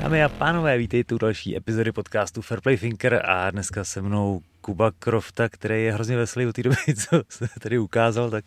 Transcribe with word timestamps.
Dámy 0.00 0.24
a 0.24 0.28
pánové, 0.28 0.78
vítejte 0.78 1.14
u 1.14 1.18
další 1.18 1.56
epizody 1.56 1.92
podcastu 1.92 2.42
Fairplay 2.42 2.76
Thinker 2.76 3.22
a 3.24 3.50
dneska 3.50 3.84
se 3.84 4.02
mnou 4.02 4.40
Kuba 4.60 4.90
Krofta, 4.98 5.48
který 5.48 5.84
je 5.84 5.92
hrozně 5.92 6.16
veselý 6.16 6.46
od 6.46 6.52
té 6.52 6.62
doby, 6.62 6.76
co 6.96 7.22
se 7.28 7.48
tady 7.60 7.78
ukázal, 7.78 8.30
tak, 8.30 8.44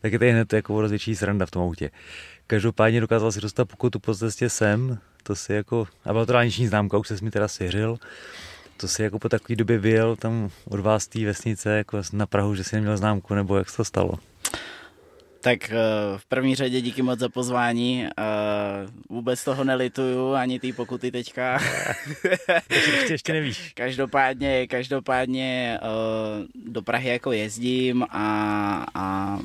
tak 0.00 0.12
je 0.12 0.18
tady 0.18 0.32
hned 0.32 0.52
jako 0.52 0.80
rozvětší 0.80 1.16
sranda 1.16 1.46
v 1.46 1.50
tom 1.50 1.62
autě. 1.62 1.90
Každopádně 2.46 3.00
dokázal 3.00 3.32
si 3.32 3.40
dostat 3.40 3.64
pokutu 3.64 3.98
po 3.98 4.14
cestě 4.14 4.48
sem, 4.50 4.98
to 5.22 5.36
si 5.36 5.52
jako, 5.52 5.88
a 6.04 6.12
byla 6.12 6.26
to 6.26 6.32
dálniční 6.32 6.66
známka, 6.66 6.98
už 6.98 7.08
se 7.08 7.16
mi 7.22 7.30
teda 7.30 7.48
svěřil, 7.48 7.98
to 8.76 8.88
si 8.88 9.02
jako 9.02 9.18
po 9.18 9.28
takové 9.28 9.56
době 9.56 9.78
vyjel 9.78 10.16
tam 10.16 10.50
od 10.64 10.80
vás 10.80 11.06
té 11.06 11.24
vesnice 11.24 11.76
jako 11.76 12.02
na 12.12 12.26
Prahu, 12.26 12.54
že 12.54 12.64
si 12.64 12.76
neměl 12.76 12.96
známku, 12.96 13.34
nebo 13.34 13.56
jak 13.56 13.70
se 13.70 13.76
to 13.76 13.84
stalo? 13.84 14.18
Tak 15.44 15.70
eh, 15.70 15.76
v 16.16 16.26
první 16.26 16.54
řadě 16.54 16.80
díky 16.80 17.02
moc 17.02 17.18
za 17.18 17.28
pozvání. 17.28 18.06
Eh, 18.06 18.12
vůbec 19.08 19.44
toho 19.44 19.64
nelituju, 19.64 20.32
ani 20.32 20.60
ty 20.60 20.72
pokuty 20.72 21.10
teďka. 21.10 21.58
ještě, 22.70 23.12
ještě 23.12 23.32
nevíš. 23.32 23.72
Každopádně, 23.74 24.66
každopádně 24.66 25.78
eh, 25.82 26.46
do 26.54 26.82
Prahy 26.82 27.08
jako 27.08 27.32
jezdím 27.32 28.02
a, 28.10 28.86
a 28.94 29.38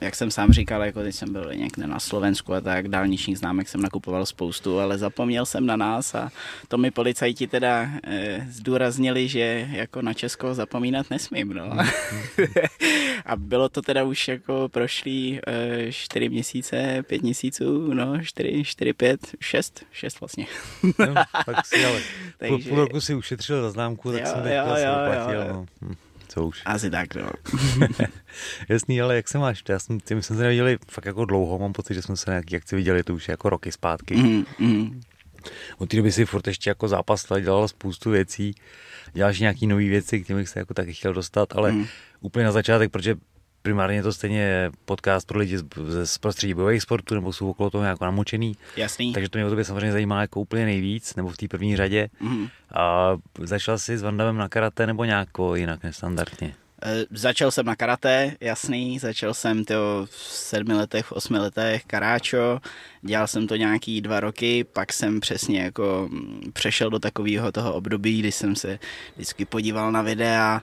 jak 0.00 0.14
jsem 0.14 0.30
sám 0.30 0.52
říkal, 0.52 0.82
jako 0.82 1.00
teď 1.00 1.14
jsem 1.14 1.32
byl 1.32 1.54
někde 1.54 1.86
na 1.86 2.00
Slovensku 2.00 2.54
a 2.54 2.60
tak, 2.60 2.88
dálničních 2.88 3.38
známek 3.38 3.68
jsem 3.68 3.82
nakupoval 3.82 4.26
spoustu, 4.26 4.80
ale 4.80 4.98
zapomněl 4.98 5.46
jsem 5.46 5.66
na 5.66 5.76
nás 5.76 6.14
a 6.14 6.30
to 6.68 6.78
mi 6.78 6.90
policajti 6.90 7.46
teda 7.46 7.88
e, 8.04 8.46
zdůraznili, 8.50 9.28
že 9.28 9.68
jako 9.72 10.02
na 10.02 10.14
Česko 10.14 10.54
zapomínat 10.54 11.10
nesmím, 11.10 11.48
no. 11.48 11.70
a 13.26 13.36
bylo 13.36 13.68
to 13.68 13.82
teda 13.82 14.04
už 14.04 14.28
jako 14.28 14.68
prošlý 14.68 15.40
e, 15.46 15.92
čtyři 15.92 16.28
měsíce, 16.28 17.02
pět 17.06 17.22
měsíců, 17.22 17.94
no, 17.94 18.24
čtyři, 18.24 18.64
čtyři, 18.64 18.92
pět, 18.92 19.20
šest, 19.40 19.84
šest 19.92 20.20
vlastně. 20.20 20.46
no, 20.98 21.14
tak 21.46 21.66
si 21.66 21.84
ale 21.84 22.00
Takže... 22.38 22.56
půl, 22.56 22.58
půl 22.68 22.78
roku 22.78 23.00
si 23.00 23.14
ušetřil 23.14 23.62
za 23.62 23.70
známku, 23.70 24.12
tak 24.12 24.20
jo, 24.20 24.26
jsem 24.26 24.46
jo, 24.46 24.64
jo, 24.76 25.12
jo, 25.12 25.40
jo. 25.40 25.48
No. 25.52 25.66
Hm 25.82 26.07
co 26.28 26.46
už. 26.46 26.62
Asi 26.64 26.90
tak, 26.90 27.14
no. 27.14 27.30
Jasný, 28.68 29.00
ale 29.00 29.16
jak 29.16 29.28
se 29.28 29.38
máš? 29.38 29.62
Já 29.68 29.78
jsem, 29.78 30.00
ty 30.00 30.14
my 30.14 30.22
jsme 30.22 30.36
se 30.36 30.42
neviděli 30.42 30.78
fakt 30.90 31.04
jako 31.04 31.24
dlouho, 31.24 31.58
mám 31.58 31.72
pocit, 31.72 31.94
že 31.94 32.02
jsme 32.02 32.16
se 32.16 32.30
nějaký 32.30 32.56
akci 32.56 32.76
viděli, 32.76 33.02
to 33.02 33.14
už 33.14 33.28
je 33.28 33.32
jako 33.32 33.48
roky 33.50 33.72
zpátky. 33.72 34.16
Mm, 34.16 34.44
mm. 34.58 35.00
Od 35.78 35.88
té 35.88 35.96
doby 35.96 36.12
si 36.12 36.24
furt 36.24 36.46
ještě 36.46 36.70
jako 36.70 36.88
zápas 36.88 37.26
dělal 37.40 37.68
spoustu 37.68 38.10
věcí, 38.10 38.54
děláš 39.12 39.40
nějaký 39.40 39.66
nové 39.66 39.84
věci, 39.84 40.20
k 40.20 40.26
těm 40.26 40.36
bych 40.36 40.48
se 40.48 40.58
jako 40.58 40.74
taky 40.74 40.94
chtěl 40.94 41.14
dostat, 41.14 41.56
ale 41.56 41.72
mm. 41.72 41.86
úplně 42.20 42.44
na 42.44 42.52
začátek, 42.52 42.90
protože 42.90 43.14
primárně 43.62 44.02
to 44.02 44.12
stejně 44.12 44.70
podcast 44.84 45.26
pro 45.26 45.38
lidi 45.38 45.58
z 46.04 46.18
prostředí 46.18 46.54
bojových 46.54 46.82
sportů, 46.82 47.14
nebo 47.14 47.32
jsou 47.32 47.50
okolo 47.50 47.70
toho 47.70 47.84
jako 47.84 48.04
namočený. 48.04 48.56
Jasný. 48.76 49.12
Takže 49.12 49.28
to 49.28 49.38
mě 49.38 49.46
o 49.46 49.48
tobě 49.48 49.64
samozřejmě 49.64 49.92
zajímá 49.92 50.20
jako 50.20 50.40
úplně 50.40 50.64
nejvíc, 50.64 51.14
nebo 51.14 51.28
v 51.28 51.36
té 51.36 51.48
první 51.48 51.76
řadě. 51.76 52.08
Mm-hmm. 52.22 52.50
A 52.74 53.16
začal 53.38 53.78
jsi 53.78 53.98
s 53.98 54.02
Vandamem 54.02 54.36
na 54.36 54.48
karate 54.48 54.86
nebo 54.86 55.04
nějak 55.04 55.28
jinak 55.54 55.82
nestandardně? 55.82 56.54
E, 56.82 57.04
začal 57.10 57.50
jsem 57.50 57.66
na 57.66 57.76
karate, 57.76 58.36
jasný, 58.40 58.98
začal 58.98 59.34
jsem 59.34 59.64
to 59.64 60.06
v 60.10 60.16
sedmi 60.16 60.74
letech, 60.74 61.06
v 61.06 61.12
osmi 61.12 61.38
letech, 61.38 61.84
karáčo, 61.84 62.60
dělal 63.02 63.26
jsem 63.26 63.46
to 63.46 63.56
nějaký 63.56 64.00
dva 64.00 64.20
roky, 64.20 64.64
pak 64.64 64.92
jsem 64.92 65.20
přesně 65.20 65.60
jako 65.60 66.08
přešel 66.52 66.90
do 66.90 66.98
takového 66.98 67.52
toho 67.52 67.74
období, 67.74 68.18
kdy 68.18 68.32
jsem 68.32 68.56
se 68.56 68.78
vždycky 69.14 69.44
podíval 69.44 69.92
na 69.92 70.02
videa, 70.02 70.60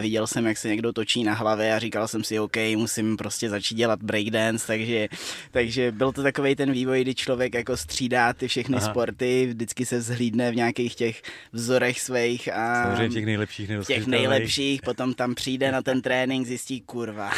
viděl 0.00 0.26
jsem, 0.26 0.46
jak 0.46 0.58
se 0.58 0.68
někdo 0.68 0.92
točí 0.92 1.24
na 1.24 1.34
hlavě 1.34 1.74
a 1.74 1.78
říkal 1.78 2.08
jsem 2.08 2.24
si, 2.24 2.40
OK, 2.40 2.56
musím 2.76 3.16
prostě 3.16 3.50
začít 3.50 3.74
dělat 3.74 4.02
breakdance, 4.02 4.66
takže, 4.66 5.08
takže 5.50 5.92
byl 5.92 6.12
to 6.12 6.22
takový 6.22 6.56
ten 6.56 6.72
vývoj, 6.72 7.02
kdy 7.02 7.14
člověk 7.14 7.54
jako 7.54 7.76
střídá 7.76 8.32
ty 8.32 8.48
všechny 8.48 8.76
Aha. 8.76 8.90
sporty, 8.90 9.46
vždycky 9.46 9.86
se 9.86 9.98
vzhlídne 9.98 10.50
v 10.50 10.56
nějakých 10.56 10.94
těch 10.94 11.22
vzorech 11.52 12.00
svých 12.00 12.48
a 12.52 12.82
Samozřejmě 12.82 13.14
těch 13.14 13.26
nejlepších 13.26 13.68
těch 13.86 14.06
nejlepších, 14.06 14.82
potom 14.82 15.14
tam 15.14 15.34
přijde 15.34 15.72
na 15.72 15.82
ten 15.82 16.02
trénink, 16.02 16.46
zjistí 16.46 16.80
kurva. 16.80 17.30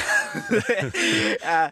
a, 1.47 1.71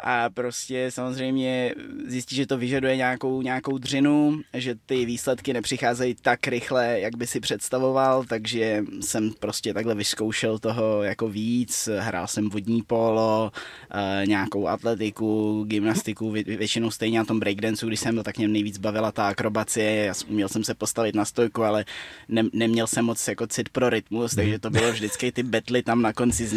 a 0.00 0.30
prostě 0.30 0.90
samozřejmě 0.90 1.74
zjistí, 2.06 2.36
že 2.36 2.46
to 2.46 2.58
vyžaduje 2.58 2.96
nějakou, 2.96 3.42
nějakou 3.42 3.78
dřinu, 3.78 4.40
že 4.54 4.74
ty 4.86 5.04
výsledky 5.04 5.52
nepřicházejí 5.52 6.14
tak 6.22 6.46
rychle, 6.46 7.00
jak 7.00 7.16
by 7.16 7.26
si 7.26 7.40
představoval, 7.40 8.24
takže 8.24 8.84
jsem 9.00 9.32
prostě 9.40 9.74
takhle 9.74 9.94
vyzkoušel 10.02 10.58
toho 10.58 11.02
jako 11.02 11.28
víc, 11.28 11.88
hrál 11.98 12.26
jsem 12.26 12.50
vodní 12.50 12.82
polo, 12.82 13.52
eh, 13.90 14.26
nějakou 14.26 14.68
atletiku, 14.68 15.64
gymnastiku, 15.64 16.30
většinou 16.30 16.90
stejně 16.90 17.18
na 17.18 17.24
tom 17.24 17.40
breakdanceu, 17.40 17.86
když 17.86 18.00
jsem 18.00 18.14
byl, 18.14 18.22
tak 18.22 18.38
mě 18.38 18.48
nejvíc 18.48 18.78
bavila 18.78 19.12
ta 19.12 19.28
akrobacie, 19.28 20.04
já 20.04 20.14
uměl 20.28 20.48
jsem 20.48 20.64
se 20.64 20.74
postavit 20.74 21.14
na 21.14 21.24
stojku, 21.24 21.62
ale 21.62 21.84
ne, 22.28 22.42
neměl 22.52 22.86
jsem 22.86 23.04
moc 23.04 23.28
jako 23.28 23.46
cit 23.46 23.68
pro 23.68 23.90
rytmus, 23.90 24.34
takže 24.34 24.58
to 24.58 24.70
bylo 24.70 24.92
vždycky 24.92 25.32
ty 25.32 25.42
betly 25.42 25.82
tam 25.82 26.02
na 26.02 26.12
konci, 26.12 26.50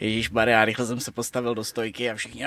Ježíš 0.00 0.30
já 0.46 0.64
rychle 0.64 0.86
jsem 0.86 1.00
se 1.00 1.12
postavil 1.12 1.54
do 1.54 1.64
stojky 1.64 2.10
a 2.10 2.14
všichni, 2.14 2.44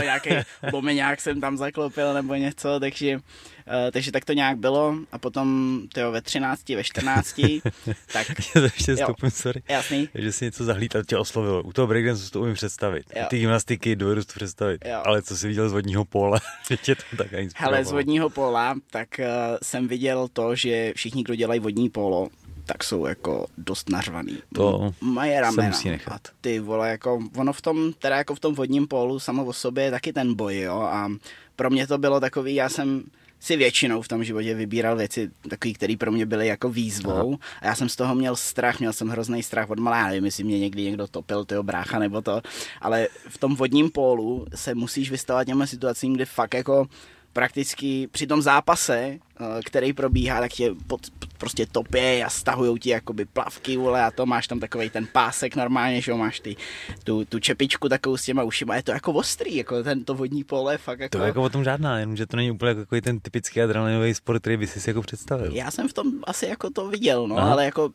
nějaký 0.00 0.30
bomeňák 0.70 1.20
jsem 1.20 1.40
tam 1.40 1.56
zaklopil 1.56 2.14
nebo 2.14 2.34
něco, 2.34 2.80
takže 2.80 3.16
Uh, 3.16 3.51
takže 3.92 4.12
tak 4.12 4.24
to 4.24 4.32
nějak 4.32 4.58
bylo 4.58 4.96
a 5.12 5.18
potom 5.18 5.80
tyjo, 5.94 6.12
ve 6.12 6.22
13, 6.22 6.68
ve 6.68 6.84
14, 6.84 7.40
tak... 8.12 8.26
ještě 8.62 8.96
stopím, 8.96 9.30
sorry. 9.30 9.62
Jasný. 9.68 10.08
Že 10.14 10.32
si 10.32 10.44
něco 10.44 10.64
zahlítal, 10.64 11.02
tě 11.04 11.16
oslovilo. 11.16 11.62
U 11.62 11.72
toho 11.72 11.86
breakdance 11.86 12.30
to 12.30 12.40
umím 12.40 12.54
představit. 12.54 13.04
Jo. 13.16 13.24
Ty 13.30 13.38
gymnastiky 13.38 13.96
dovedu 13.96 14.24
to 14.24 14.32
představit. 14.34 14.84
Jo. 14.84 15.02
Ale 15.04 15.22
co 15.22 15.36
jsi 15.36 15.48
viděl 15.48 15.68
z 15.68 15.72
vodního 15.72 16.04
póla, 16.04 16.38
že 16.70 16.76
tě 16.76 16.94
to 16.94 17.16
tak 17.16 17.26
Hele, 17.56 17.84
z 17.84 17.92
vodního 17.92 18.30
póla, 18.30 18.74
tak 18.90 19.08
uh, 19.18 19.24
jsem 19.62 19.88
viděl 19.88 20.28
to, 20.32 20.54
že 20.54 20.92
všichni, 20.96 21.22
kdo 21.22 21.34
dělají 21.34 21.60
vodní 21.60 21.90
polo, 21.90 22.28
tak 22.64 22.84
jsou 22.84 23.06
jako 23.06 23.46
dost 23.58 23.90
nařvaný. 23.90 24.38
To 24.54 24.94
Mají 25.00 25.40
ramena. 25.40 25.52
se 25.52 25.68
musí 25.68 25.90
nechat. 25.90 26.20
A 26.28 26.30
ty 26.40 26.58
vole, 26.60 26.90
jako 26.90 27.20
ono 27.36 27.52
v 27.52 27.60
tom, 27.62 27.92
teda 27.92 28.16
jako 28.16 28.34
v 28.34 28.40
tom 28.40 28.54
vodním 28.54 28.86
pólu 28.86 29.18
samo 29.18 29.44
o 29.44 29.52
sobě 29.52 29.84
je 29.84 29.90
taky 29.90 30.12
ten 30.12 30.34
boj, 30.34 30.58
jo, 30.58 30.80
a 30.80 31.10
pro 31.56 31.70
mě 31.70 31.86
to 31.86 31.98
bylo 31.98 32.20
takový, 32.20 32.54
já 32.54 32.68
jsem 32.68 33.04
si 33.42 33.56
většinou 33.56 34.02
v 34.02 34.08
tom 34.08 34.24
životě 34.24 34.54
vybíral 34.54 34.96
věci 34.96 35.30
takové, 35.48 35.74
které 35.74 35.96
pro 35.96 36.12
mě 36.12 36.26
byly 36.26 36.46
jako 36.46 36.70
výzvou. 36.70 37.28
Aha. 37.28 37.38
A 37.60 37.66
já 37.66 37.74
jsem 37.74 37.88
z 37.88 37.96
toho 37.96 38.14
měl 38.14 38.36
strach, 38.36 38.80
měl 38.80 38.92
jsem 38.92 39.08
hrozný 39.08 39.42
strach 39.42 39.70
od 39.70 39.78
malá, 39.78 40.06
nevím, 40.06 40.24
jestli 40.24 40.44
mě 40.44 40.58
někdy 40.58 40.82
někdo 40.82 41.06
topil, 41.06 41.44
tyho 41.44 41.62
brácha 41.62 41.98
nebo 41.98 42.22
to, 42.22 42.42
ale 42.80 43.08
v 43.28 43.38
tom 43.38 43.54
vodním 43.54 43.90
pólu 43.90 44.46
se 44.54 44.74
musíš 44.74 45.10
vystavovat 45.10 45.46
těm 45.46 45.66
situacím, 45.66 46.14
kdy 46.14 46.24
fakt 46.24 46.54
jako 46.54 46.86
prakticky 47.32 48.08
při 48.12 48.26
tom 48.26 48.42
zápase, 48.42 49.18
který 49.64 49.92
probíhá, 49.92 50.40
tak 50.40 50.52
tě 50.52 50.74
pod, 50.86 51.00
prostě 51.38 51.66
topě 51.66 52.24
a 52.24 52.30
stahujou 52.30 52.76
ti 52.76 52.90
jakoby 52.90 53.24
plavky, 53.24 53.76
vole, 53.76 54.04
a 54.04 54.10
to 54.10 54.26
máš 54.26 54.48
tam 54.48 54.60
takový 54.60 54.90
ten 54.90 55.06
pásek 55.12 55.56
normálně, 55.56 56.00
že 56.00 56.14
máš 56.14 56.40
ty, 56.40 56.56
tu, 57.04 57.24
tu 57.24 57.38
čepičku 57.38 57.88
takovou 57.88 58.16
s 58.16 58.24
těma 58.24 58.42
ušima, 58.42 58.76
je 58.76 58.82
to 58.82 58.92
jako 58.92 59.12
ostrý, 59.12 59.56
jako 59.56 59.82
ten 59.82 60.04
to 60.04 60.14
vodní 60.14 60.44
pole, 60.44 60.78
fakt 60.78 61.00
jako... 61.00 61.18
To 61.18 61.24
je 61.24 61.26
jako 61.26 61.42
o 61.42 61.48
tom 61.48 61.64
žádná, 61.64 61.98
jenom 61.98 62.16
že 62.16 62.26
to 62.26 62.36
není 62.36 62.50
úplně 62.50 62.70
jako 62.70 63.00
ten 63.00 63.20
typický 63.20 63.62
adrenalinový 63.62 64.14
sport, 64.14 64.40
který 64.40 64.56
by 64.56 64.66
si 64.66 64.90
jako 64.90 65.02
představil. 65.02 65.52
Já 65.52 65.70
jsem 65.70 65.88
v 65.88 65.92
tom 65.92 66.12
asi 66.24 66.46
jako 66.46 66.70
to 66.70 66.88
viděl, 66.88 67.28
no, 67.28 67.38
Aha. 67.38 67.52
ale 67.52 67.64
jako, 67.64 67.90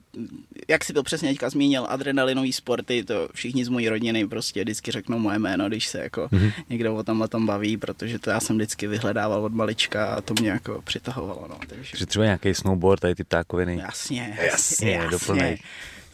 jak 0.68 0.86
si 0.86 0.94
to 0.94 1.04
přesně 1.04 1.30
teďka 1.30 1.50
zmínil, 1.50 1.86
adrenalinový 1.90 2.54
sporty, 2.54 3.04
to 3.04 3.30
všichni 3.34 3.66
z 3.66 3.70
mojí 3.70 3.90
rodiny 3.90 4.28
prostě 4.28 4.62
vždycky 4.62 4.92
řeknou 4.92 5.20
moje 5.20 5.40
jméno, 5.40 5.68
když 5.68 5.88
se 5.88 6.00
jako 6.00 6.22
mm-hmm. 6.22 6.52
někdo 6.70 6.96
o 6.96 7.04
tomhle 7.04 7.28
tom 7.28 7.46
baví, 7.46 7.78
protože 7.78 8.20
to 8.20 8.30
já 8.30 8.40
jsem 8.40 8.56
vždycky 8.56 8.88
vyhledával 8.88 9.46
od 9.46 9.54
malička 9.54 10.06
a 10.06 10.22
to 10.22 10.34
mě 10.40 10.50
jako 10.50 10.82
přitahovalo, 10.82 11.37
no, 11.50 11.60
takže... 11.68 11.98
Že 11.98 12.06
třeba 12.06 12.26
nějaký 12.26 12.54
snowboard, 12.54 13.02
tady 13.02 13.16
ty 13.16 13.24
ptákoviny. 13.24 13.78
Jasně, 13.78 14.38
jasně, 14.42 14.92
jasně. 14.92 15.10
doplnej. 15.12 15.58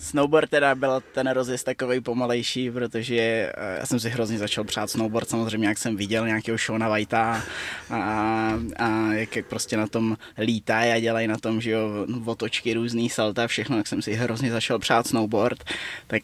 Snowboard 0.04 0.50
teda 0.50 0.76
byl 0.76 1.04
ten 1.14 1.30
rozjezd 1.30 1.66
takový 1.66 2.02
pomalejší, 2.02 2.72
protože 2.72 3.18
eh, 3.18 3.78
já 3.80 3.86
jsem 3.86 4.00
si 4.00 4.10
hrozně 4.10 4.38
začal 4.38 4.64
přát 4.64 4.90
snowboard, 4.90 5.30
samozřejmě 5.30 5.68
jak 5.68 5.78
jsem 5.78 5.98
viděl 5.98 6.28
nějakého 6.28 6.58
Shona 6.58 6.90
Whitea 6.90 7.42
a, 7.90 8.54
a 8.80 9.14
jak, 9.14 9.36
jak 9.36 9.46
prostě 9.46 9.78
na 9.78 9.88
tom 9.88 10.18
lítají 10.38 10.92
a 10.92 11.00
dělají 11.00 11.28
na 11.28 11.38
tom, 11.38 11.62
že 11.62 11.72
jo, 11.72 11.90
otočky, 12.26 12.74
různý 12.74 13.10
salta, 13.10 13.48
všechno, 13.48 13.78
tak 13.78 13.88
jsem 13.88 14.02
si 14.02 14.14
hrozně 14.14 14.52
začal 14.52 14.80
přát 14.80 15.08
snowboard, 15.08 15.64
tak 16.08 16.24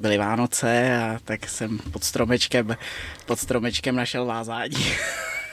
byly 0.00 0.18
Vánoce 0.18 0.96
a 0.96 1.18
tak 1.24 1.48
jsem 1.48 1.78
pod 1.78 2.04
stromečkem, 2.04 2.76
pod 3.26 3.38
stromečkem 3.38 3.96
našel 3.96 4.26
vázání. 4.26 4.76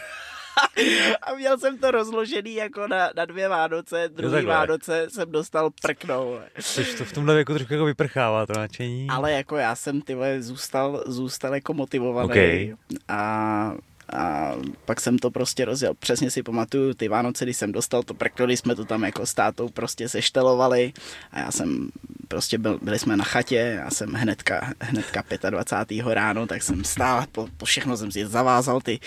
a 1.21 1.33
měl 1.33 1.57
jsem 1.57 1.77
to 1.77 1.91
rozložený 1.91 2.55
jako 2.55 2.87
na, 2.87 3.09
na 3.15 3.25
dvě 3.25 3.47
Vánoce, 3.47 4.09
druhý 4.09 4.45
Vánoce 4.45 5.07
jsem 5.09 5.31
dostal 5.31 5.69
prknou. 5.81 6.39
Což 6.61 6.93
to 6.93 7.05
v 7.05 7.13
tomhle 7.13 7.37
jako 7.37 7.53
trošku 7.53 7.73
jako 7.73 7.85
vyprchává 7.85 8.45
to 8.45 8.53
nadšení. 8.53 9.07
Ale 9.09 9.31
jako 9.31 9.57
já 9.57 9.75
jsem 9.75 10.01
ty 10.01 10.15
zůstal, 10.39 11.03
zůstal 11.05 11.55
jako 11.55 11.73
motivovaný. 11.73 12.29
Okay. 12.29 12.75
A 13.07 13.73
a 14.13 14.53
pak 14.85 15.01
jsem 15.01 15.19
to 15.19 15.31
prostě 15.31 15.65
rozjel. 15.65 15.93
Přesně 15.99 16.31
si 16.31 16.43
pamatuju 16.43 16.93
ty 16.93 17.07
Vánoce, 17.07 17.45
když 17.45 17.57
jsem 17.57 17.71
dostal 17.71 18.03
to 18.03 18.13
prkno, 18.13 18.45
když 18.45 18.59
jsme 18.59 18.75
to 18.75 18.85
tam 18.85 19.03
jako 19.03 19.25
s 19.25 19.33
tátou 19.33 19.69
prostě 19.69 20.09
seštelovali 20.09 20.93
a 21.31 21.39
já 21.39 21.51
jsem 21.51 21.89
prostě 22.27 22.57
byl, 22.57 22.79
byli 22.81 22.99
jsme 22.99 23.17
na 23.17 23.23
chatě, 23.23 23.55
já 23.55 23.89
jsem 23.89 24.13
hnedka, 24.13 24.73
hnedka 24.81 25.23
25. 25.49 26.05
ráno, 26.13 26.47
tak 26.47 26.63
jsem 26.63 26.83
stál, 26.83 27.25
po, 27.31 27.47
po 27.57 27.65
všechno 27.65 27.97
jsem 27.97 28.11
si 28.11 28.25
zavázal 28.25 28.81
ty, 28.81 28.99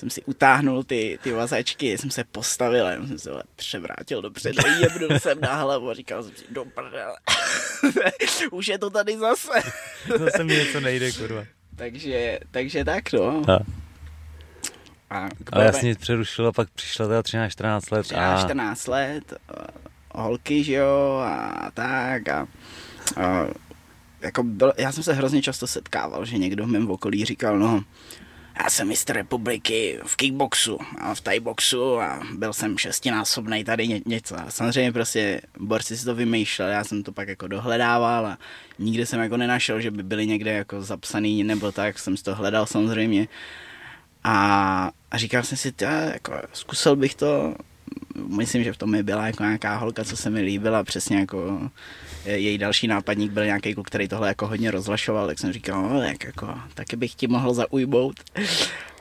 jsem 0.00 0.10
si 0.10 0.22
utáhnul 0.22 0.84
ty, 0.84 1.18
ty 1.22 1.32
vazačky, 1.32 1.98
jsem 1.98 2.10
se 2.10 2.24
postavil 2.24 2.86
a 2.86 2.92
jsem 2.92 3.18
se 3.18 3.30
převrátil 3.56 4.22
dopředu, 4.22 4.62
jebnul 4.80 5.18
jsem 5.18 5.40
na 5.40 5.54
hlavu 5.54 5.90
a 5.90 5.94
říkal 5.94 6.22
jsem 6.22 6.32
si, 6.36 6.44
do 6.50 6.64
prdele. 6.64 7.16
Už 8.50 8.68
je 8.68 8.78
to 8.78 8.90
tady 8.90 9.18
zase. 9.18 9.48
Zase 10.18 10.44
mi 10.44 10.56
něco 10.56 10.80
nejde, 10.80 11.12
kurva. 11.12 11.44
takže, 11.76 12.38
takže 12.50 12.84
tak 12.84 13.12
no. 13.12 13.42
A. 13.50 13.58
A 15.10 15.28
Ale 15.52 15.64
jasně 15.64 15.94
přerušilo, 15.94 16.48
a 16.48 16.52
pak 16.52 16.70
přišlo 16.70 17.08
teda 17.08 17.20
13-14 17.20 17.80
let. 17.92 18.02
13, 18.02 18.40
a 18.40 18.44
14 18.44 18.86
let, 18.86 19.34
holky, 20.14 20.64
že 20.64 20.74
jo, 20.74 21.22
a 21.24 21.70
tak 21.74 22.28
a, 22.28 22.48
a 23.16 23.46
jako 24.20 24.42
byl, 24.42 24.72
já 24.78 24.92
jsem 24.92 25.02
se 25.02 25.12
hrozně 25.12 25.42
často 25.42 25.66
setkával, 25.66 26.24
že 26.24 26.38
někdo 26.38 26.64
v 26.64 26.68
mém 26.68 26.90
okolí 26.90 27.24
říkal, 27.24 27.58
no, 27.58 27.84
já 28.58 28.70
jsem 28.70 28.88
mistr 28.88 29.12
republiky 29.12 29.98
v 30.06 30.16
kickboxu 30.16 30.78
a 30.98 31.14
v 31.14 31.20
thaiboxu 31.20 32.00
a 32.00 32.20
byl 32.34 32.52
jsem 32.52 32.78
šestinásobný 32.78 33.64
tady 33.64 33.88
ně, 33.88 34.00
něco. 34.06 34.40
A 34.40 34.50
samozřejmě 34.50 34.92
prostě 34.92 35.40
borci 35.58 35.96
si 35.96 36.04
to 36.04 36.14
vymýšleli, 36.14 36.72
já 36.72 36.84
jsem 36.84 37.02
to 37.02 37.12
pak 37.12 37.28
jako 37.28 37.48
dohledával 37.48 38.26
a 38.26 38.38
nikde 38.78 39.06
jsem 39.06 39.20
jako 39.20 39.36
nenašel, 39.36 39.80
že 39.80 39.90
by 39.90 40.02
byli 40.02 40.26
někde 40.26 40.52
jako 40.52 40.82
zapsaný 40.82 41.44
nebo 41.44 41.72
tak, 41.72 41.98
jsem 41.98 42.16
si 42.16 42.24
to 42.24 42.34
hledal 42.34 42.66
samozřejmě. 42.66 43.28
A, 44.24 44.90
a 45.10 45.18
říkal 45.18 45.42
jsem 45.42 45.58
si, 45.58 45.72
tě, 45.72 45.84
jako, 45.84 46.32
zkusil 46.52 46.96
bych 46.96 47.14
to, 47.14 47.54
myslím, 48.14 48.64
že 48.64 48.72
v 48.72 48.76
tom 48.76 48.90
mi 48.90 49.02
byla 49.02 49.26
jako 49.26 49.42
nějaká 49.42 49.76
holka, 49.76 50.04
co 50.04 50.16
se 50.16 50.30
mi 50.30 50.40
líbila, 50.40 50.84
přesně 50.84 51.16
jako 51.16 51.70
její 52.24 52.58
další 52.58 52.86
nápadník 52.86 53.32
byl 53.32 53.44
nějaký 53.44 53.74
kluk, 53.74 53.86
který 53.86 54.08
tohle 54.08 54.28
jako 54.28 54.46
hodně 54.46 54.70
rozlašoval, 54.70 55.26
tak 55.26 55.38
jsem 55.38 55.52
říkal, 55.52 55.82
no, 55.82 56.00
tak 56.00 56.24
jako, 56.24 56.54
taky 56.74 56.96
bych 56.96 57.14
ti 57.14 57.26
mohl 57.26 57.54
zaujmout. 57.54 58.20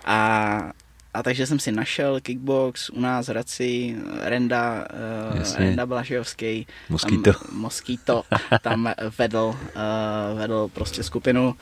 A, 0.05 0.71
a 1.13 1.23
takže 1.23 1.47
jsem 1.47 1.59
si 1.59 1.71
našel 1.71 2.21
kickbox 2.21 2.89
u 2.89 2.99
nás 2.99 3.25
v 3.25 3.29
Hradci, 3.29 3.95
Renda, 4.21 4.87
uh, 5.33 5.57
Renda 5.57 5.85
Blažejovský. 5.85 6.67
Mosquito. 6.89 7.33
Tam, 7.33 7.41
Mosquito 7.51 8.23
tam 8.61 8.93
vedl, 9.17 9.55
uh, 9.55 10.39
vedl 10.39 10.69
prostě 10.73 11.03
skupinu. 11.03 11.55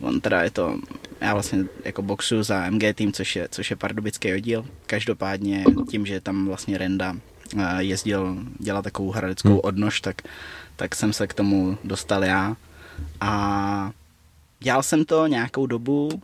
On 0.00 0.20
teda 0.20 0.42
je 0.42 0.50
to, 0.50 0.78
já 1.20 1.32
vlastně 1.32 1.64
jako 1.84 2.02
boxu 2.02 2.42
za 2.42 2.70
MG 2.70 2.82
tým, 2.94 3.12
což 3.12 3.36
je, 3.36 3.48
což 3.50 3.70
je 3.70 3.76
pardubický 3.76 4.34
oddíl. 4.34 4.66
Každopádně 4.86 5.64
tím, 5.90 6.06
že 6.06 6.20
tam 6.20 6.46
vlastně 6.46 6.78
Renda 6.78 7.16
jezdil 7.78 8.36
dělat 8.58 8.82
takovou 8.82 9.10
hradeckou 9.10 9.48
hmm. 9.48 9.60
odnož, 9.62 10.00
tak, 10.00 10.22
tak 10.76 10.94
jsem 10.94 11.12
se 11.12 11.26
k 11.26 11.34
tomu 11.34 11.78
dostal 11.84 12.24
já. 12.24 12.56
A 13.20 13.90
dělal 14.60 14.82
jsem 14.82 15.04
to 15.04 15.26
nějakou 15.26 15.66
dobu, 15.66 16.22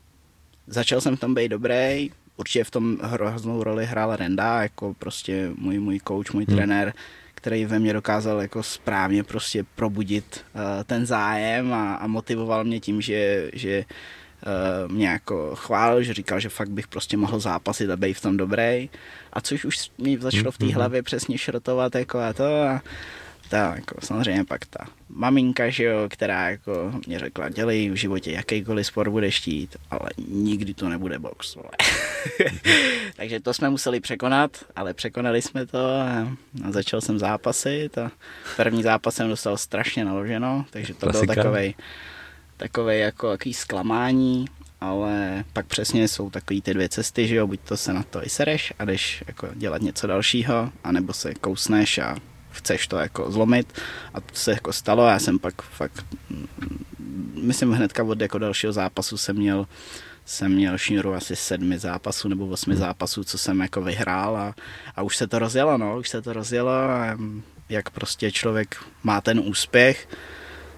začal 0.67 1.01
jsem 1.01 1.17
v 1.17 1.21
tom 1.21 1.35
být 1.35 1.49
dobrý, 1.49 2.11
určitě 2.37 2.65
v 2.65 2.71
tom 2.71 2.99
hroznou 3.03 3.63
roli 3.63 3.87
hrál 3.87 4.17
Renda, 4.17 4.63
jako 4.63 4.95
prostě 4.99 5.51
můj, 5.59 5.79
můj 5.79 6.01
coach, 6.09 6.35
můj 6.35 6.45
hmm. 6.49 6.57
trenér, 6.57 6.93
který 7.35 7.65
ve 7.65 7.79
mně 7.79 7.93
dokázal 7.93 8.41
jako 8.41 8.63
správně 8.63 9.25
prostě 9.25 9.65
probudit 9.75 10.45
uh, 10.55 10.61
ten 10.85 11.07
zájem 11.07 11.73
a, 11.73 11.95
a 11.95 12.07
motivoval 12.07 12.65
mě 12.65 12.81
tím, 12.81 13.01
že, 13.01 13.51
že 13.53 13.85
uh, 13.85 14.93
mě 14.93 15.09
jako 15.09 15.57
chválil, 15.57 16.03
že 16.03 16.15
říkal, 16.15 16.41
že 16.41 16.49
fakt 16.49 16.71
bych 16.71 16.89
prostě 16.89 17.17
mohl 17.17 17.41
zápasit 17.41 17.91
a 17.91 17.97
být 17.97 18.15
v 18.15 18.21
tom 18.21 18.37
dobrý. 18.37 18.91
A 19.33 19.41
což 19.41 19.65
už 19.65 19.91
mi 19.99 20.19
začalo 20.19 20.53
v 20.53 20.59
té 20.59 20.67
hlavě 20.67 21.03
přesně 21.03 21.39
šrotovat 21.39 21.95
jako 21.95 22.19
a 22.19 22.33
to 22.33 22.63
a 22.63 22.83
ta, 23.51 23.73
jako 23.77 23.95
samozřejmě 24.01 24.45
pak 24.45 24.67
ta 24.67 24.87
maminka, 25.09 25.71
že 25.71 25.85
jo, 25.85 26.09
která 26.11 26.51
jako 26.51 26.93
mě 27.07 27.19
řekla, 27.19 27.49
dělej 27.49 27.91
v 27.91 27.95
životě 27.95 28.33
jakýkoliv 28.33 28.87
sport 28.87 29.11
budeš 29.11 29.35
štít, 29.35 29.77
ale 29.91 30.11
nikdy 30.29 30.75
to 30.75 30.89
nebude 30.89 31.19
box. 31.19 31.57
Takže 33.17 33.41
to 33.41 33.55
jsme 33.55 33.71
museli 33.71 34.01
překonat, 34.01 34.65
ale 34.77 34.95
překonali 34.95 35.43
jsme 35.43 35.67
to 35.67 35.87
a 35.87 36.27
začal 36.71 37.01
jsem 37.01 37.19
zápasit 37.19 37.99
a 37.99 38.11
první 38.57 38.83
zápas 38.83 39.15
jsem 39.15 39.29
dostal 39.29 39.57
strašně 39.57 40.05
naloženo, 40.05 40.65
takže 40.71 40.95
to 40.95 41.01
Klasika. 41.01 41.27
byl 41.27 41.35
takovej, 41.35 41.75
takovej 42.57 43.01
jako 43.01 43.31
takový 43.31 43.55
zklamání, 43.55 44.45
ale 44.81 45.45
pak 45.53 45.67
přesně 45.67 46.09
jsou 46.09 46.31
takové 46.31 46.61
ty 46.61 46.75
dvě 46.75 46.89
cesty, 46.89 47.29
že 47.29 47.35
jo, 47.35 47.47
buď 47.47 47.61
to 47.61 47.77
se 47.77 47.93
na 47.93 48.03
to 48.03 48.27
i 48.27 48.29
sereš 48.29 48.73
a 48.79 48.85
jdeš 48.85 49.25
jako 49.27 49.49
dělat 49.55 49.83
něco 49.83 50.07
dalšího, 50.07 50.73
anebo 50.85 51.13
se 51.13 51.35
kousneš 51.35 51.99
a 51.99 52.17
chceš 52.51 52.87
to 52.87 52.97
jako 52.97 53.31
zlomit 53.31 53.73
a 54.15 54.21
to 54.21 54.35
se 54.35 54.51
jako 54.51 54.73
stalo, 54.73 55.07
já 55.07 55.19
jsem 55.19 55.39
pak 55.39 55.63
fakt, 55.63 56.05
myslím 57.43 57.73
hnedka 57.73 58.03
od 58.03 58.21
jako 58.21 58.39
dalšího 58.39 58.73
zápasu 58.73 59.17
jsem 59.17 59.37
měl 59.37 59.67
jsem 60.25 60.53
měl 60.53 60.79
šňůru 60.79 61.15
asi 61.15 61.37
sedmi 61.37 61.79
zápasů 61.79 62.29
nebo 62.29 62.47
osmi 62.47 62.75
hmm. 62.75 62.81
zápasů, 62.81 63.25
co 63.25 63.39
jsem 63.39 63.61
jako 63.61 63.83
vyhrál 63.83 64.37
a, 64.37 64.55
a 64.97 65.03
už 65.03 65.17
se 65.17 65.27
to 65.27 65.39
rozjelo, 65.39 65.79
no, 65.79 65.99
už 65.99 66.09
se 66.09 66.23
to 66.23 66.33
rozjelo 66.33 66.71
a 66.71 67.19
jak 67.69 67.91
prostě 67.91 68.33
člověk 68.33 68.77
má 69.03 69.21
ten 69.21 69.41
úspěch, 69.41 70.09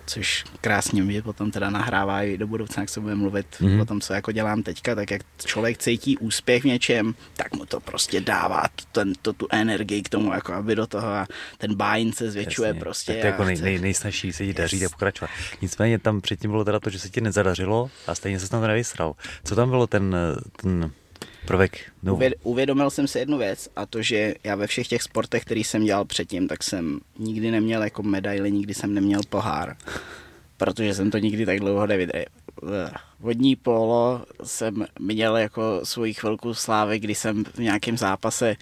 což 0.06 0.44
krásně 0.60 1.02
mi 1.02 1.22
potom 1.22 1.50
teda 1.50 1.70
nahrává 1.70 2.22
i 2.22 2.38
do 2.38 2.46
budoucna, 2.46 2.82
jak 2.82 2.88
se 2.88 3.00
bude 3.00 3.14
mluvit 3.14 3.46
mm-hmm. 3.60 3.82
o 3.82 3.84
tom, 3.84 4.00
co 4.00 4.14
jako 4.14 4.32
dělám 4.32 4.62
teďka, 4.62 4.94
tak 4.94 5.10
jak 5.10 5.22
člověk 5.44 5.78
cítí 5.78 6.18
úspěch 6.18 6.62
v 6.62 6.66
něčem, 6.66 7.14
tak 7.36 7.54
mu 7.54 7.66
to 7.66 7.80
prostě 7.80 8.20
dává 8.20 8.62
ten, 8.92 9.12
to, 9.22 9.32
tu 9.32 9.46
energii 9.50 10.02
k 10.02 10.08
tomu, 10.08 10.32
jako 10.32 10.52
aby 10.52 10.74
do 10.74 10.86
toho 10.86 11.08
a 11.08 11.26
ten 11.58 11.74
bájin 11.74 12.12
se 12.12 12.30
zvětšuje 12.30 12.68
Jasně. 12.68 12.80
prostě. 12.80 13.12
Tak 13.12 13.20
to 13.20 13.26
je 13.26 13.30
jako 13.30 13.44
nej, 13.44 13.56
nej, 13.60 13.78
nejsnažší 13.78 14.32
se 14.32 14.46
ti 14.46 14.54
daří 14.54 14.80
yes. 14.80 14.86
a 14.86 14.94
pokračovat. 14.94 15.30
Nicméně 15.62 15.98
tam 15.98 16.20
předtím 16.20 16.50
bylo 16.50 16.64
teda 16.64 16.80
to, 16.80 16.90
že 16.90 16.98
se 16.98 17.08
ti 17.08 17.20
nezadařilo 17.20 17.90
a 18.06 18.14
stejně 18.14 18.40
se 18.40 18.48
tam 18.48 18.62
nevysral. 18.62 19.14
Co 19.44 19.56
tam 19.56 19.70
bylo 19.70 19.86
ten, 19.86 20.16
ten 20.56 20.90
prvek. 21.46 21.92
No. 22.02 22.18
Uvědomil 22.42 22.90
jsem 22.90 23.08
si 23.08 23.18
jednu 23.18 23.38
věc 23.38 23.68
a 23.76 23.86
to, 23.86 24.02
že 24.02 24.34
já 24.44 24.54
ve 24.54 24.66
všech 24.66 24.88
těch 24.88 25.02
sportech, 25.02 25.44
který 25.44 25.64
jsem 25.64 25.84
dělal 25.84 26.04
předtím, 26.04 26.48
tak 26.48 26.62
jsem 26.62 27.00
nikdy 27.18 27.50
neměl 27.50 27.82
jako 27.82 28.02
medaily, 28.02 28.52
nikdy 28.52 28.74
jsem 28.74 28.94
neměl 28.94 29.20
pohár, 29.28 29.76
protože 30.56 30.94
jsem 30.94 31.10
to 31.10 31.18
nikdy 31.18 31.46
tak 31.46 31.60
dlouho 31.60 31.86
nevydržel. 31.86 32.24
Vodní 33.20 33.56
polo 33.56 34.24
jsem 34.44 34.86
měl 34.98 35.36
jako 35.36 35.80
svoji 35.84 36.14
chvilku 36.14 36.54
slávy, 36.54 36.98
kdy 36.98 37.14
jsem 37.14 37.44
v 37.44 37.58
nějakém 37.58 37.98
zápase 37.98 38.56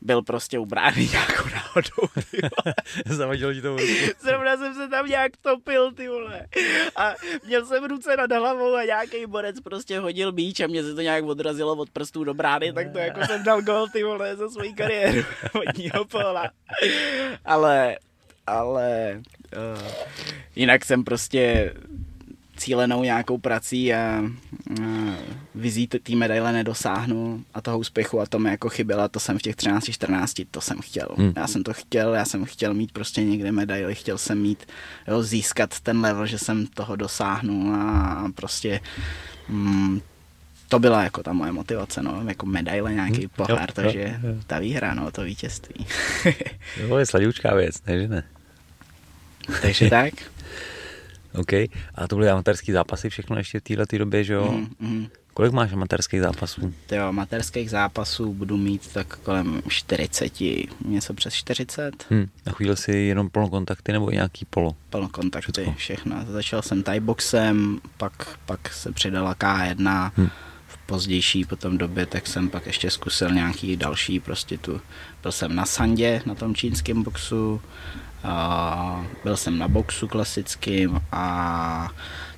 byl 0.00 0.22
prostě 0.22 0.58
u 0.58 0.66
brány 0.66 1.08
nějakou 1.12 1.48
náhodou, 1.48 2.08
Zavadil 3.06 3.54
ti 3.54 3.62
to. 3.62 3.76
Zrovna 4.20 4.56
jsem 4.56 4.74
se 4.74 4.88
tam 4.88 5.06
nějak 5.06 5.32
topil, 5.42 5.92
ty 5.92 6.08
vole. 6.08 6.46
A 6.96 7.14
měl 7.46 7.66
jsem 7.66 7.84
ruce 7.84 8.16
nad 8.16 8.32
hlavou 8.32 8.74
a 8.74 8.84
nějaký 8.84 9.26
borec 9.26 9.60
prostě 9.60 9.98
hodil 9.98 10.32
míč 10.32 10.60
a 10.60 10.66
mě 10.66 10.82
se 10.82 10.94
to 10.94 11.00
nějak 11.00 11.24
odrazilo 11.24 11.76
od 11.76 11.90
prstů 11.90 12.24
do 12.24 12.34
brány, 12.34 12.72
tak 12.72 12.92
to 12.92 12.98
jako 12.98 13.26
jsem 13.26 13.44
dal 13.44 13.62
gol, 13.62 13.88
ty 13.88 14.02
vole, 14.02 14.36
za 14.36 14.48
svoji 14.48 14.74
kariéru 14.74 15.22
vodního 15.54 16.04
pola. 16.04 16.50
Ale, 17.44 17.96
ale 18.46 19.20
uh, 19.56 19.88
jinak 20.56 20.84
jsem 20.84 21.04
prostě 21.04 21.74
cílenou 22.60 23.02
nějakou 23.02 23.38
prací 23.38 23.94
a, 23.94 23.96
a 23.98 24.24
vizí 25.54 25.86
té 25.86 26.16
medaile 26.16 26.52
nedosáhnu 26.52 27.44
a 27.54 27.60
toho 27.60 27.78
úspěchu 27.78 28.20
a 28.20 28.26
to 28.26 28.38
mi 28.38 28.50
jako 28.50 28.68
chyběla, 28.68 29.08
to 29.08 29.20
jsem 29.20 29.38
v 29.38 29.42
těch 29.42 29.56
13-14, 29.56 30.46
to 30.50 30.60
jsem 30.60 30.80
chtěl. 30.80 31.08
Hmm. 31.16 31.32
Já 31.36 31.46
jsem 31.46 31.62
to 31.62 31.72
chtěl, 31.72 32.14
já 32.14 32.24
jsem 32.24 32.44
chtěl 32.44 32.74
mít 32.74 32.92
prostě 32.92 33.24
někde 33.24 33.52
medaily, 33.52 33.94
chtěl 33.94 34.18
jsem 34.18 34.38
mít, 34.38 34.66
jo, 35.08 35.22
získat 35.22 35.80
ten 35.80 36.00
level, 36.00 36.26
že 36.26 36.38
jsem 36.38 36.66
toho 36.66 36.96
dosáhnu 36.96 37.74
a 37.74 38.28
prostě 38.34 38.80
mm, 39.48 40.00
to 40.68 40.78
byla 40.78 41.02
jako 41.02 41.22
ta 41.22 41.32
moje 41.32 41.52
motivace, 41.52 42.02
no, 42.02 42.22
jako 42.28 42.46
medaile, 42.46 42.94
nějaký 42.94 43.18
hmm, 43.18 43.28
pohár, 43.36 43.68
jo, 43.70 43.74
takže 43.74 44.18
jo, 44.22 44.28
jo. 44.28 44.34
ta 44.46 44.58
výhra, 44.58 44.94
no, 44.94 45.10
to 45.10 45.22
vítězství. 45.22 45.86
jo, 46.76 46.96
je 46.96 47.06
sladoučká 47.06 47.54
věc, 47.54 47.82
ne, 47.86 48.00
že 48.00 48.08
ne? 48.08 48.24
takže 49.62 49.90
tak. 49.90 50.14
OK. 51.34 51.52
A 51.94 52.08
to 52.08 52.16
byly 52.16 52.28
amatérské 52.28 52.72
zápasy 52.72 53.10
všechno 53.10 53.36
ještě 53.36 53.60
v 53.60 53.62
této 53.62 53.98
době, 53.98 54.24
že 54.24 54.34
jo? 54.34 54.52
Mm, 54.52 54.88
mm. 54.88 55.06
Kolik 55.34 55.52
máš 55.52 55.72
amatérských 55.72 56.20
zápasů? 56.20 56.74
Jo, 56.92 57.06
amatérských 57.06 57.70
zápasů 57.70 58.34
budu 58.34 58.56
mít 58.56 58.92
tak 58.92 59.16
kolem 59.16 59.62
40, 59.68 60.32
něco 60.84 61.14
přes 61.14 61.34
40. 61.34 62.06
Hmm. 62.10 62.28
A 62.46 62.50
chvíli 62.50 62.76
si 62.76 62.92
jenom 62.92 63.30
plnokontakty 63.30 63.92
nebo 63.92 64.10
nějaký 64.10 64.44
polo? 64.50 64.76
Plnokontakty, 64.90 65.52
Všechno. 65.52 65.74
všechno. 65.74 66.24
Začal 66.28 66.62
jsem 66.62 66.84
boxem, 67.00 67.80
pak, 67.96 68.38
pak 68.46 68.72
se 68.72 68.92
přidala 68.92 69.34
K1. 69.34 70.10
Hmm. 70.16 70.28
V 70.66 70.78
pozdější 70.86 71.44
potom 71.44 71.78
době, 71.78 72.06
tak 72.06 72.26
jsem 72.26 72.48
pak 72.48 72.66
ještě 72.66 72.90
zkusil 72.90 73.30
nějaký 73.30 73.76
další, 73.76 74.20
prostě 74.20 74.58
tu, 74.58 74.80
byl 75.22 75.32
jsem 75.32 75.54
na 75.54 75.66
Sandě, 75.66 76.22
na 76.26 76.34
tom 76.34 76.54
čínském 76.54 77.02
boxu, 77.02 77.60
a 78.24 79.06
byl 79.24 79.36
jsem 79.36 79.58
na 79.58 79.68
boxu 79.68 80.08
klasickým 80.08 81.00
a 81.12 81.88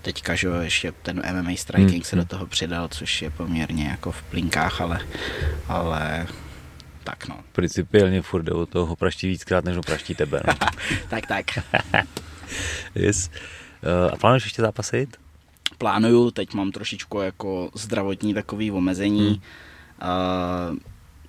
teďka, 0.03 0.35
že 0.35 0.49
ještě 0.61 0.93
ten 1.03 1.23
MMA 1.33 1.51
striking 1.57 1.93
Hmm, 1.93 2.03
se 2.03 2.17
do 2.17 2.23
hmm. 2.23 2.29
toho 2.29 2.47
přidal, 2.47 2.89
což 2.89 3.23
je 3.23 3.31
poměrně 3.31 3.89
jako 3.89 4.13
v 4.13 4.23
plinkách, 4.23 4.81
ale, 4.81 5.01
ale 5.69 6.27
tak 7.05 7.29
no. 7.29 7.39
Principiálně 7.53 8.23
furt 8.23 8.43
jde 8.43 8.53
o 8.53 8.67
toho 8.67 8.97
praští 8.97 9.29
víckrát, 9.29 9.65
než 9.65 9.77
ho 9.77 9.83
praští 9.83 10.15
tebe. 10.15 10.41
No. 10.47 10.55
Tak, 11.09 11.27
tak. 11.27 11.47
yes. 12.95 13.31
Uh, 13.83 14.13
a 14.13 14.17
plánuješ 14.17 14.45
ještě 14.45 14.63
zápasit? 14.63 15.17
Plánuju, 15.79 16.31
teď 16.31 16.55
mám 16.55 16.73
trošičku 16.73 17.21
jako 17.21 17.71
zdravotní 17.75 18.35
takový 18.35 18.71
omezení. 18.71 19.29
Hmm. 19.29 20.71
Uh, 20.71 20.79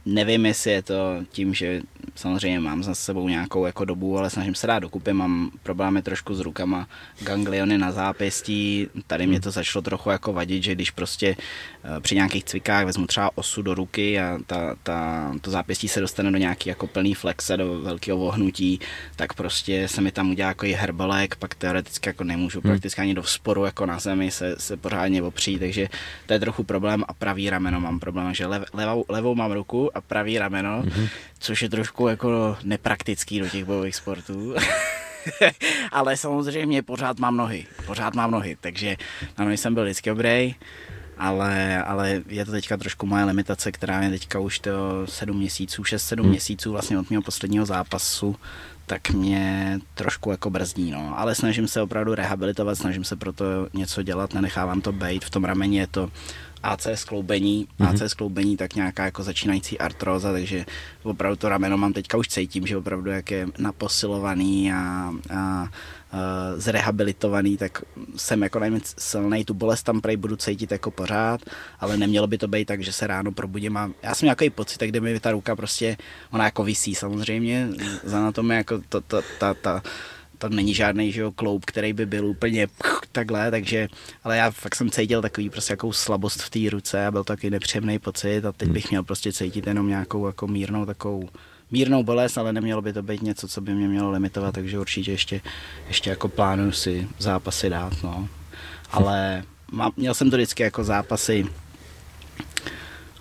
nevím, 0.06 0.46
jestli 0.46 0.72
je 0.72 0.82
to 0.82 0.96
tím, 1.32 1.54
že 1.54 1.82
samozřejmě 2.16 2.60
mám 2.60 2.84
za 2.84 2.96
sebou 2.96 3.28
nějakou 3.30 3.66
jako 3.66 3.86
dobu, 3.86 4.18
ale 4.18 4.30
snažím 4.30 4.56
se 4.56 4.68
dát 4.68 4.80
dokupy, 4.80 5.14
mám 5.14 5.52
problémy 5.64 6.02
trošku 6.02 6.36
s 6.36 6.40
rukama, 6.40 6.88
gangliony 7.20 7.78
na 7.78 7.92
zápěstí, 7.92 8.88
tady 9.08 9.28
mě 9.28 9.40
to 9.42 9.52
začalo 9.52 9.82
trochu 9.82 10.10
jako 10.10 10.34
vadit, 10.34 10.64
že 10.64 10.76
když 10.76 10.92
prostě 10.92 11.36
eh, 11.84 12.00
při 12.00 12.16
nějakých 12.16 12.44
cvikách 12.44 12.86
vezmu 12.86 13.08
třeba 13.08 13.30
osu 13.36 13.62
do 13.62 13.74
ruky 13.74 14.20
a 14.20 14.40
ta, 14.48 14.76
ta, 14.84 15.32
to 15.42 15.52
zápěstí 15.52 15.88
se 15.88 16.00
dostane 16.02 16.32
do 16.32 16.38
nějaký 16.38 16.70
jako 16.70 16.88
plný 16.88 17.14
flexe, 17.14 17.58
do 17.58 17.82
velkého 17.82 18.18
vohnutí, 18.18 18.80
tak 19.16 19.34
prostě 19.34 19.88
se 19.88 20.02
mi 20.02 20.12
tam 20.12 20.32
udělá 20.32 20.48
jako 20.50 20.66
i 20.66 20.74
herbalek, 20.74 21.36
pak 21.36 21.56
teoreticky 21.56 22.10
jako 22.10 22.24
nemůžu 22.24 22.60
Hmm. 22.64 22.72
prakticky 22.72 23.02
ani 23.02 23.14
do 23.14 23.22
vzporu 23.22 23.66
jako 23.66 23.86
na 23.86 24.00
zemi 24.00 24.32
se, 24.32 24.56
se 24.58 24.78
pořádně 24.78 25.24
opřít, 25.24 25.60
takže 25.60 25.90
to 26.26 26.34
je 26.34 26.40
trochu 26.40 26.64
problém 26.64 27.04
a 27.08 27.14
pravý 27.14 27.50
rameno 27.50 27.80
mám 27.82 28.00
problém, 28.00 28.34
že 28.34 28.46
lev, 28.46 28.64
levou, 28.74 29.06
levou 29.10 29.36
mám 29.36 29.52
ruku 29.52 29.93
a 29.94 30.02
pravý 30.02 30.40
rameno, 30.40 30.84
mm-hmm. 30.84 31.10
což 31.40 31.62
je 31.62 31.70
trošku 31.70 32.08
jako 32.08 32.58
nepraktický 32.64 33.40
do 33.40 33.50
těch 33.50 33.66
bojových 33.66 33.96
sportů. 33.96 34.56
Ale 35.92 36.18
samozřejmě 36.18 36.84
pořád 36.84 37.20
mám 37.20 37.38
nohy, 37.38 37.66
pořád 37.86 38.16
mám 38.16 38.32
nohy, 38.32 38.58
takže 38.62 38.98
na 39.38 39.46
nohy 39.46 39.58
jsem 39.58 39.74
byl 39.74 39.84
vždycky 39.84 40.10
dobrý, 40.10 40.56
ale, 41.18 41.84
ale 41.84 42.22
je 42.28 42.46
to 42.46 42.52
teďka 42.52 42.78
trošku 42.78 43.06
moje 43.06 43.24
limitace, 43.24 43.72
která 43.72 44.02
je 44.02 44.10
teďka 44.10 44.40
už 44.40 44.60
to 44.60 44.72
7 45.06 45.38
měsíců, 45.38 45.84
6-7 45.84 46.22
Hmm. 46.22 46.30
měsíců 46.30 46.72
vlastně 46.72 47.00
od 47.00 47.10
mého 47.10 47.22
posledního 47.24 47.66
zápasu, 47.66 48.36
tak 48.86 49.10
mě 49.10 49.80
trošku 49.94 50.32
jako 50.32 50.50
brzdí, 50.50 50.92
no. 50.92 51.20
Ale 51.20 51.36
snažím 51.36 51.68
se 51.68 51.82
opravdu 51.82 52.16
rehabilitovat, 52.16 52.78
snažím 52.78 53.04
se 53.04 53.16
proto 53.16 53.46
něco 53.74 54.04
dělat, 54.04 54.34
nenechávám 54.34 54.82
to 54.82 54.92
být. 54.92 55.26
V 55.26 55.30
tom 55.30 55.44
rameni 55.44 55.78
je 55.78 55.88
to 55.88 56.10
AC 56.64 56.88
skloubení, 56.96 57.68
Mhm. 57.80 57.90
AC 57.90 58.10
skloubení, 58.10 58.58
tak 58.58 58.76
nějaká 58.76 59.06
jako 59.06 59.24
začínající 59.24 59.80
artróza, 59.80 60.32
takže 60.32 60.66
opravdu 61.04 61.36
to 61.36 61.50
rameno 61.50 61.78
mám 61.78 61.94
teďka 61.94 62.18
už 62.18 62.28
cítím, 62.28 62.68
že 62.68 62.78
opravdu 62.78 63.10
jak 63.12 63.32
je 63.32 63.48
naposilovaný 63.58 64.72
a, 64.74 64.78
a, 64.78 65.12
a 65.36 65.68
zrehabilitovaný, 66.58 67.58
tak 67.58 67.82
jsem 68.16 68.44
jako 68.44 68.60
najméně 68.60 68.82
silný, 68.98 69.46
tu 69.46 69.54
bolest 69.54 69.84
tam 69.84 70.02
prej 70.02 70.18
budu 70.18 70.36
cítit 70.36 70.72
jako 70.72 70.92
pořád, 70.92 71.42
ale 71.80 71.98
nemělo 71.98 72.28
by 72.28 72.38
to 72.38 72.48
být 72.48 72.66
tak, 72.66 72.84
že 72.84 72.94
se 72.94 73.08
ráno 73.08 73.32
probudím 73.32 73.78
a 73.78 73.92
já 74.04 74.16
jsem 74.16 74.26
nějaký 74.26 74.50
pocit, 74.50 74.82
kde 74.82 75.00
mi 75.00 75.20
ta 75.20 75.32
ruka 75.32 75.56
prostě, 75.56 75.98
ona 76.32 76.46
jako 76.46 76.64
visí 76.64 76.96
samozřejmě, 76.96 77.68
za 78.04 78.18
anatomie 78.18 78.58
jako 78.58 78.82
to, 78.90 79.02
to, 79.02 79.22
ta, 79.40 79.54
ta, 79.54 79.84
to 80.50 80.56
není 80.56 80.74
žádný 80.74 81.12
že 81.12 81.22
jo, 81.22 81.32
kloub, 81.32 81.66
který 81.66 81.94
by 81.94 82.06
byl 82.06 82.26
úplně 82.26 82.68
pch, 82.68 83.02
takhle, 83.12 83.52
takže, 83.52 83.88
ale 84.24 84.38
já 84.38 84.52
fakt 84.52 84.76
jsem 84.76 84.90
cítil 84.90 85.22
takový 85.22 85.50
prostě 85.50 85.74
jakou 85.74 85.94
slabost 85.94 86.42
v 86.42 86.50
té 86.50 86.70
ruce 86.70 87.06
a 87.06 87.12
byl 87.12 87.24
to 87.24 87.34
takový 87.34 87.50
nepříjemný 87.50 88.00
pocit 88.00 88.46
a 88.46 88.52
teď 88.52 88.70
bych 88.70 88.90
měl 88.90 89.04
prostě 89.04 89.34
cítit 89.34 89.68
jenom 89.68 89.88
nějakou 89.88 90.28
jako 90.28 90.48
mírnou 90.48 90.86
takovou 90.86 91.30
mírnou 91.72 92.04
bolest, 92.04 92.38
ale 92.38 92.54
nemělo 92.54 92.82
by 92.82 92.94
to 92.94 93.04
být 93.04 93.22
něco, 93.22 93.48
co 93.48 93.62
by 93.62 93.74
mě 93.74 93.88
mělo 93.88 94.12
limitovat, 94.12 94.56
takže 94.56 94.80
určitě 94.80 95.12
ještě, 95.12 95.42
ještě 95.88 96.10
jako 96.10 96.28
plánuju 96.28 96.72
si 96.72 97.08
zápasy 97.20 97.70
dát, 97.70 97.94
no. 98.04 98.30
Ale 98.92 99.44
má, 99.72 99.92
měl 99.98 100.14
jsem 100.14 100.30
to 100.30 100.36
vždycky 100.38 100.64
jako 100.64 100.84
zápasy, 100.84 101.46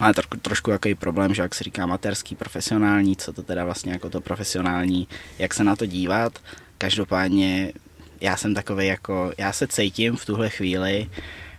ale 0.03 0.15
trošku, 0.15 0.37
trošku 0.37 0.71
jaký 0.71 0.95
problém, 0.95 1.35
že 1.35 1.43
jak 1.43 1.55
se 1.55 1.65
říká 1.65 1.83
amatérský, 1.83 2.35
profesionální, 2.35 3.17
co 3.17 3.33
to 3.33 3.43
teda 3.43 3.65
vlastně 3.65 3.93
jako 3.93 4.11
to 4.11 4.21
profesionální, 4.21 5.09
jak 5.39 5.55
se 5.55 5.65
na 5.65 5.77
to 5.77 5.87
dívat. 5.87 6.39
Každopádně 6.83 7.73
já 8.21 8.37
jsem 8.37 8.55
takový 8.55 8.87
jako, 8.87 9.33
já 9.39 9.53
se 9.53 9.67
cítím 9.67 10.17
v 10.17 10.27
tuhle 10.27 10.51
chvíli 10.51 11.11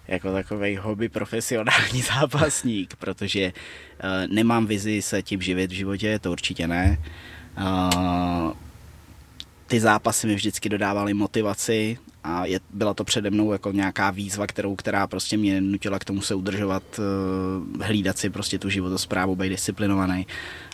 jako 0.08 0.34
takový 0.34 0.78
hobby 0.78 1.10
profesionální 1.10 2.02
zápasník, 2.20 2.96
protože 2.96 3.46
uh, 3.54 4.34
nemám 4.34 4.66
vizi 4.66 5.02
se 5.02 5.24
tím 5.24 5.42
živit 5.42 5.72
v 5.72 5.76
životě, 5.76 6.20
to 6.20 6.32
určitě 6.32 6.68
ne. 6.68 6.98
Uh, 7.58 8.52
ty 9.68 9.80
zápasy 9.80 10.28
mi 10.28 10.36
vždycky 10.36 10.70
dodávaly 10.70 11.14
motivaci 11.14 11.98
a 12.24 12.46
je, 12.46 12.60
byla 12.74 12.94
to 12.94 13.04
přede 13.04 13.30
mnou 13.30 13.52
jako 13.52 13.72
nějaká 13.72 14.12
výzva, 14.12 14.48
kterou, 14.48 14.76
která 14.76 15.08
prostě 15.08 15.38
mě 15.38 15.62
nutila 15.62 16.00
k 16.00 16.06
tomu 16.06 16.22
se 16.22 16.36
udržovat, 16.36 16.84
uh, 17.00 17.82
hlídat 17.82 18.18
si 18.18 18.30
prostě 18.30 18.60
tu 18.60 18.70
životosprávu, 18.70 19.36
být 19.36 19.50
disciplinovaný 19.50 20.28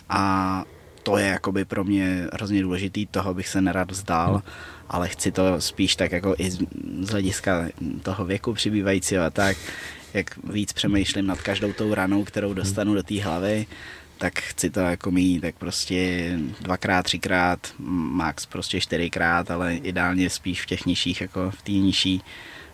a 0.08 0.64
to 1.02 1.18
je 1.18 1.26
jakoby 1.26 1.64
pro 1.64 1.84
mě 1.84 2.26
hrozně 2.32 2.62
důležitý, 2.62 3.06
toho 3.06 3.34
bych 3.34 3.48
se 3.48 3.60
nerad 3.60 3.90
vzdal, 3.90 4.42
ale 4.88 5.08
chci 5.08 5.32
to 5.32 5.60
spíš 5.60 5.96
tak 5.96 6.12
jako 6.12 6.34
i 6.38 6.50
z, 6.50 6.58
hlediska 7.10 7.68
toho 8.02 8.24
věku 8.24 8.52
přibývajícího 8.52 9.24
a 9.24 9.30
tak, 9.30 9.56
jak 10.14 10.44
víc 10.44 10.72
přemýšlím 10.72 11.26
nad 11.26 11.42
každou 11.42 11.72
tou 11.72 11.94
ranou, 11.94 12.24
kterou 12.24 12.54
dostanu 12.54 12.94
do 12.94 13.02
té 13.02 13.22
hlavy, 13.22 13.66
tak 14.18 14.38
chci 14.40 14.70
to 14.70 14.80
jako 14.80 15.10
mít 15.10 15.40
tak 15.40 15.54
prostě 15.54 16.30
dvakrát, 16.60 17.02
třikrát, 17.02 17.72
max 17.78 18.46
prostě 18.46 18.80
čtyřikrát, 18.80 19.50
ale 19.50 19.74
ideálně 19.74 20.30
spíš 20.30 20.62
v 20.62 20.66
těch 20.66 20.86
nižších, 20.86 21.20
jako 21.20 21.50
v 21.50 21.62
té 21.62 21.72
nižší 21.72 22.22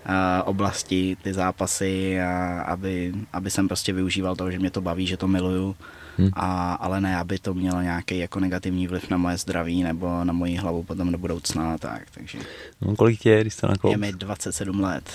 uh, 0.09 0.15
oblasti 0.45 1.17
ty 1.23 1.35
zápasy, 1.35 2.21
a 2.21 2.63
aby, 2.63 3.15
aby 3.33 3.51
jsem 3.51 3.69
prostě 3.69 3.93
využíval 3.93 4.37
toho, 4.37 4.51
že 4.51 4.59
mě 4.59 4.71
to 4.71 4.81
baví, 4.81 5.07
že 5.07 5.17
to 5.17 5.29
miluju, 5.29 5.77
hmm. 6.19 6.31
a, 6.33 6.75
ale 6.75 7.01
ne, 7.01 7.17
aby 7.17 7.39
to 7.39 7.55
mělo 7.55 7.83
nějaký 7.83 8.19
jako 8.19 8.41
negativní 8.41 8.87
vliv 8.87 9.11
na 9.11 9.17
moje 9.17 9.37
zdraví 9.37 9.83
nebo 9.83 10.25
na 10.25 10.33
moji 10.33 10.57
hlavu 10.57 10.83
potom 10.83 11.13
do 11.13 11.19
budoucna 11.19 11.75
a 11.75 11.79
tak, 11.79 12.03
takže 12.11 12.39
No, 12.81 12.97
kolik 12.97 13.21
tě 13.21 13.31
je, 13.31 13.41
když 13.41 13.55
jste 13.55 13.67
na 13.67 13.75
je 13.91 13.97
mi 13.97 14.13
27 14.13 14.81
let. 14.81 15.11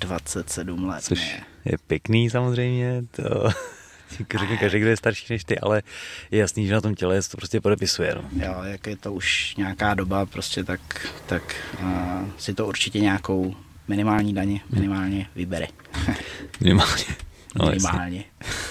27 0.00 0.88
let. 0.88 1.04
Což 1.04 1.18
ne. 1.18 1.44
je 1.64 1.78
pěkný 1.86 2.30
samozřejmě, 2.30 3.04
to 3.10 3.22
řekne 4.38 4.56
každý, 4.56 4.78
kdo 4.78 4.88
je 4.88 4.96
starší 4.96 5.26
než 5.30 5.44
ty, 5.44 5.58
ale 5.58 5.82
je 6.30 6.38
jasný, 6.38 6.66
že 6.66 6.74
na 6.74 6.80
tom 6.80 6.94
těle 6.94 7.22
se 7.22 7.30
to 7.30 7.36
prostě 7.36 7.60
podepisuje. 7.60 8.14
No. 8.14 8.46
Jo, 8.46 8.54
jak 8.64 8.86
je 8.86 8.96
to 8.96 9.12
už 9.12 9.56
nějaká 9.56 9.94
doba, 9.94 10.26
prostě 10.26 10.64
tak, 10.64 10.80
tak 11.26 11.56
uh, 11.82 12.28
si 12.38 12.54
to 12.54 12.66
určitě 12.66 13.00
nějakou 13.00 13.54
minimální 13.88 14.34
daně 14.34 14.60
minimálně 14.70 15.26
vybere. 15.34 15.66
Minimálně. 16.60 17.04
No, 17.54 17.66
minimálně. 17.66 18.24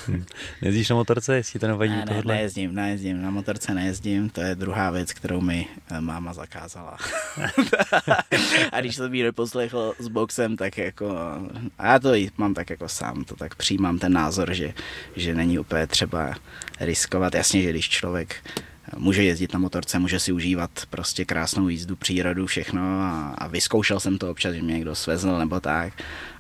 Nejezdíš 0.61 0.89
na 0.89 0.95
motorce, 0.95 1.35
jestli 1.35 1.59
to 1.59 1.67
nevadí 1.67 1.91
Ne, 1.91 2.05
ne, 2.05 2.21
nejezdím, 2.25 2.75
nejezdím, 2.75 3.21
na 3.21 3.31
motorce 3.31 3.73
nejezdím, 3.73 4.29
to 4.29 4.41
je 4.41 4.55
druhá 4.55 4.89
věc, 4.89 5.13
kterou 5.13 5.41
mi 5.41 5.67
eh, 5.91 6.01
máma 6.01 6.33
zakázala. 6.33 6.97
a 8.71 8.81
když 8.81 8.95
jsem 8.95 9.13
ji 9.13 9.23
neposlechl 9.23 9.93
s 9.99 10.07
boxem, 10.07 10.57
tak 10.57 10.77
jako, 10.77 11.17
a 11.79 11.87
já 11.87 11.99
to 11.99 12.15
i 12.15 12.29
mám 12.37 12.53
tak 12.53 12.69
jako 12.69 12.89
sám, 12.89 13.23
to 13.23 13.35
tak 13.35 13.55
přijímám 13.55 13.99
ten 13.99 14.13
názor, 14.13 14.53
že, 14.53 14.73
že 15.15 15.35
není 15.35 15.59
úplně 15.59 15.87
třeba 15.87 16.35
riskovat. 16.79 17.35
Jasně, 17.35 17.61
že 17.61 17.69
když 17.69 17.89
člověk 17.89 18.35
může 18.97 19.23
jezdit 19.23 19.53
na 19.53 19.59
motorce, 19.59 19.99
může 19.99 20.19
si 20.19 20.31
užívat 20.31 20.71
prostě 20.89 21.25
krásnou 21.25 21.69
jízdu, 21.69 21.95
přírodu, 21.95 22.45
všechno 22.45 22.81
a, 23.01 23.35
a 23.37 23.47
vyzkoušel 23.47 23.99
jsem 23.99 24.17
to 24.17 24.31
občas, 24.31 24.55
že 24.55 24.61
mě 24.61 24.73
někdo 24.73 24.95
svezl 24.95 25.37
nebo 25.37 25.59
tak, 25.59 25.93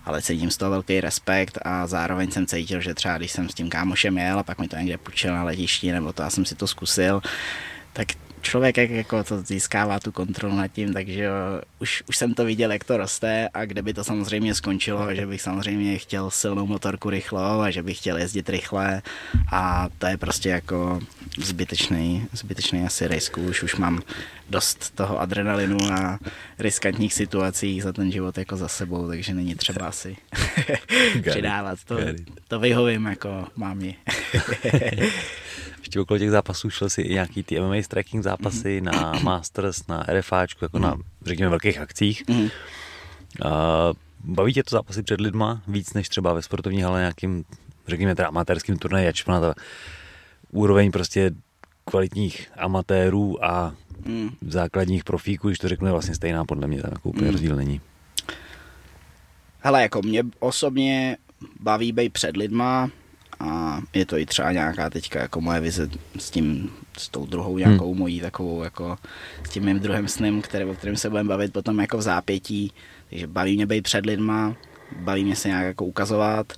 ale 0.05 0.21
cítím 0.21 0.51
z 0.51 0.57
toho 0.57 0.71
velký 0.71 1.01
respekt 1.01 1.57
a 1.61 1.87
zároveň 1.87 2.31
jsem 2.31 2.45
cítil, 2.45 2.81
že 2.81 2.93
třeba 2.93 3.17
když 3.17 3.31
jsem 3.31 3.49
s 3.49 3.53
tím 3.53 3.69
kámošem 3.69 4.17
jel 4.17 4.39
a 4.39 4.43
pak 4.43 4.59
mi 4.59 4.67
to 4.67 4.75
někde 4.75 4.97
půjčil 4.97 5.33
na 5.33 5.43
letišti 5.43 5.91
nebo 5.91 6.13
to 6.13 6.23
já 6.23 6.29
jsem 6.29 6.45
si 6.45 6.55
to 6.55 6.67
zkusil, 6.67 7.21
tak 7.93 8.07
člověk 8.43 8.77
jak 8.77 8.89
jako 8.89 9.23
to 9.23 9.41
získává 9.41 9.99
tu 9.99 10.11
kontrolu 10.11 10.55
nad 10.55 10.67
tím, 10.67 10.93
takže 10.93 11.27
už, 11.79 12.03
už 12.09 12.17
jsem 12.17 12.33
to 12.33 12.45
viděl, 12.45 12.71
jak 12.71 12.83
to 12.83 12.97
roste 12.97 13.49
a 13.53 13.65
kde 13.65 13.81
by 13.81 13.93
to 13.93 14.03
samozřejmě 14.03 14.55
skončilo, 14.55 15.15
že 15.15 15.27
bych 15.27 15.41
samozřejmě 15.41 15.97
chtěl 15.97 16.31
silnou 16.31 16.67
motorku 16.67 17.09
rychlou 17.09 17.59
a 17.59 17.71
že 17.71 17.83
bych 17.83 17.97
chtěl 17.97 18.17
jezdit 18.17 18.49
rychle 18.49 19.01
a 19.51 19.89
to 19.97 20.05
je 20.05 20.17
prostě 20.17 20.49
jako 20.49 20.99
zbytečný, 21.37 22.27
zbytečný 22.33 22.83
asi 22.83 23.07
risk, 23.07 23.37
už, 23.37 23.63
už 23.63 23.75
mám 23.75 24.01
dost 24.49 24.95
toho 24.95 25.19
adrenalinu 25.19 25.77
a 25.91 26.19
riskantních 26.59 27.13
situací 27.13 27.81
za 27.81 27.93
ten 27.93 28.11
život 28.11 28.37
jako 28.37 28.57
za 28.57 28.67
sebou, 28.67 29.07
takže 29.07 29.33
není 29.33 29.55
třeba 29.55 29.87
asi 29.87 30.15
přidávat. 31.29 31.79
To, 31.85 31.97
to 32.47 32.59
vyhovím 32.59 33.05
jako 33.05 33.47
mámě. 33.55 33.95
Ještě 35.83 35.99
okolo 35.99 36.17
těch 36.17 36.31
zápasů 36.31 36.69
šel 36.69 36.89
si 36.89 37.01
i 37.01 37.13
nějaký 37.13 37.43
ty 37.43 37.59
MMA 37.59 37.75
striking 37.81 38.23
zápasy 38.23 38.81
mm. 38.81 38.85
na 38.85 39.13
Masters, 39.23 39.87
na 39.87 40.05
RFAčku, 40.07 40.65
jako 40.65 40.77
mm. 40.77 40.83
na, 40.83 40.97
řekněme, 41.25 41.49
velkých 41.49 41.79
akcích. 41.79 42.23
Mm. 42.27 42.47
A 43.45 43.49
baví 44.23 44.53
tě 44.53 44.63
to 44.63 44.75
zápasy 44.75 45.03
před 45.03 45.21
lidma 45.21 45.61
víc 45.67 45.93
než 45.93 46.09
třeba 46.09 46.33
ve 46.33 46.41
sportovní 46.41 46.81
hale 46.81 46.99
nějakým, 46.99 47.43
řekněme, 47.87 48.15
teda 48.15 48.27
amatérským 48.27 48.77
turnaji, 48.77 49.07
ač 49.07 49.25
na 49.25 49.39
ta 49.39 49.53
úroveň 50.51 50.91
prostě 50.91 51.31
kvalitních 51.85 52.51
amatérů 52.57 53.45
a 53.45 53.75
mm. 54.05 54.29
základních 54.41 55.03
profíků, 55.03 55.47
když 55.47 55.59
to 55.59 55.67
řeknu, 55.67 55.87
je 55.87 55.91
vlastně 55.91 56.15
stejná 56.15 56.45
podle 56.45 56.67
mě, 56.67 56.81
tam 56.81 56.91
jako 56.91 57.09
úplně 57.09 57.27
mm. 57.27 57.31
rozdíl 57.31 57.55
není. 57.55 57.81
Hele, 59.59 59.81
jako 59.81 60.01
mě 60.01 60.23
osobně 60.39 61.17
baví 61.59 61.91
být 61.91 62.13
před 62.13 62.37
lidma 62.37 62.89
a 63.43 63.81
je 63.93 64.05
to 64.05 64.17
i 64.17 64.25
třeba 64.25 64.51
nějaká 64.51 64.89
teďka 64.89 65.21
jako 65.21 65.41
moje 65.41 65.59
vize 65.59 65.89
s 66.19 66.31
tím, 66.31 66.71
s 66.97 67.09
tou 67.09 67.25
druhou 67.25 67.57
nějakou 67.57 67.91
hmm. 67.91 67.99
mojí 67.99 68.19
takovou 68.19 68.63
jako 68.63 68.97
s 69.43 69.49
tím 69.49 69.65
mým 69.65 69.79
druhým 69.79 70.07
snem, 70.07 70.41
který, 70.41 70.65
o 70.65 70.73
kterém 70.73 70.95
se 70.95 71.09
budeme 71.09 71.29
bavit 71.29 71.53
potom 71.53 71.79
jako 71.79 71.97
v 71.97 72.01
zápětí, 72.01 72.71
takže 73.09 73.27
baví 73.27 73.55
mě 73.55 73.65
být 73.65 73.81
před 73.81 74.05
lidma, 74.05 74.55
baví 74.99 75.23
mě 75.23 75.35
se 75.35 75.47
nějak 75.47 75.65
jako 75.65 75.85
ukazovat, 75.85 76.53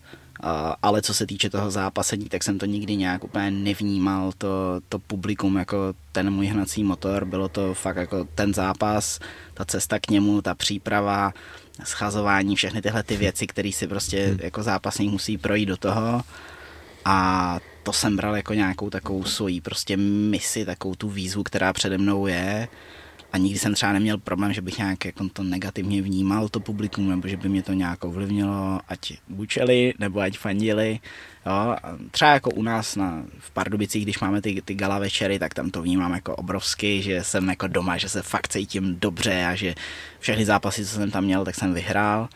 ale 0.81 1.01
co 1.01 1.13
se 1.13 1.25
týče 1.25 1.49
toho 1.49 1.71
zápasení, 1.71 2.25
tak 2.25 2.43
jsem 2.43 2.57
to 2.57 2.65
nikdy 2.65 2.95
nějak 2.95 3.23
úplně 3.23 3.51
nevnímal, 3.51 4.31
to, 4.37 4.81
to 4.89 4.99
publikum 4.99 5.55
jako 5.55 5.77
ten 6.11 6.29
můj 6.29 6.45
hnací 6.45 6.83
motor, 6.83 7.25
bylo 7.25 7.49
to 7.49 7.73
fakt 7.73 7.97
jako 7.97 8.27
ten 8.35 8.53
zápas, 8.53 9.19
ta 9.53 9.65
cesta 9.65 9.99
k 9.99 10.09
němu, 10.09 10.41
ta 10.41 10.55
příprava, 10.55 11.33
schazování, 11.83 12.55
všechny 12.55 12.81
tyhle 12.81 13.03
ty 13.03 13.17
věci, 13.17 13.47
které 13.47 13.71
si 13.71 13.87
prostě 13.87 14.25
hmm. 14.25 14.37
jako 14.41 14.63
zápasník 14.63 15.11
musí 15.11 15.37
projít 15.37 15.65
do 15.65 15.77
toho 15.77 16.21
a 17.05 17.59
to 17.83 17.93
jsem 17.93 18.15
bral 18.15 18.35
jako 18.35 18.53
nějakou 18.53 18.89
takovou 18.89 19.23
svoji 19.23 19.61
prostě 19.61 19.97
misi, 19.97 20.65
takovou 20.65 20.95
tu 20.95 21.09
výzvu, 21.09 21.43
která 21.43 21.73
přede 21.73 21.97
mnou 21.97 22.27
je 22.27 22.67
a 23.35 23.37
nikdy 23.37 23.59
jsem 23.59 23.73
třeba 23.73 23.93
neměl 23.93 24.17
problém, 24.17 24.53
že 24.53 24.61
bych 24.61 24.77
nějak 24.77 25.05
jako 25.05 25.29
to 25.33 25.43
negativně 25.43 26.01
vnímal, 26.01 26.49
to 26.49 26.59
publikum, 26.59 27.09
nebo 27.09 27.27
že 27.27 27.37
by 27.37 27.49
mě 27.49 27.63
to 27.63 27.73
nějak 27.73 28.03
ovlivnilo, 28.03 28.79
ať 28.87 29.13
bučeli, 29.27 29.93
nebo 29.99 30.19
ať 30.19 30.37
fandili. 30.37 30.99
Jo. 31.45 31.75
Třeba 32.11 32.31
jako 32.31 32.49
u 32.49 32.63
nás 32.63 32.95
na, 32.95 33.23
v 33.39 33.51
Pardubicích, 33.51 34.03
když 34.03 34.19
máme 34.19 34.41
ty, 34.41 34.61
ty 34.65 34.75
gala 34.75 34.99
večery, 34.99 35.39
tak 35.39 35.53
tam 35.53 35.69
to 35.69 35.81
vnímám 35.81 36.13
jako 36.13 36.35
obrovsky, 36.35 37.01
že 37.01 37.23
jsem 37.23 37.49
jako 37.49 37.67
doma, 37.67 37.97
že 37.97 38.09
se 38.09 38.21
fakt 38.21 38.47
cítím 38.47 38.99
dobře 38.99 39.45
a 39.45 39.55
že 39.55 39.75
všechny 40.19 40.45
zápasy, 40.45 40.85
co 40.85 40.95
jsem 40.95 41.11
tam 41.11 41.23
měl, 41.23 41.45
tak 41.45 41.55
jsem 41.55 41.73
vyhrál. 41.73 42.29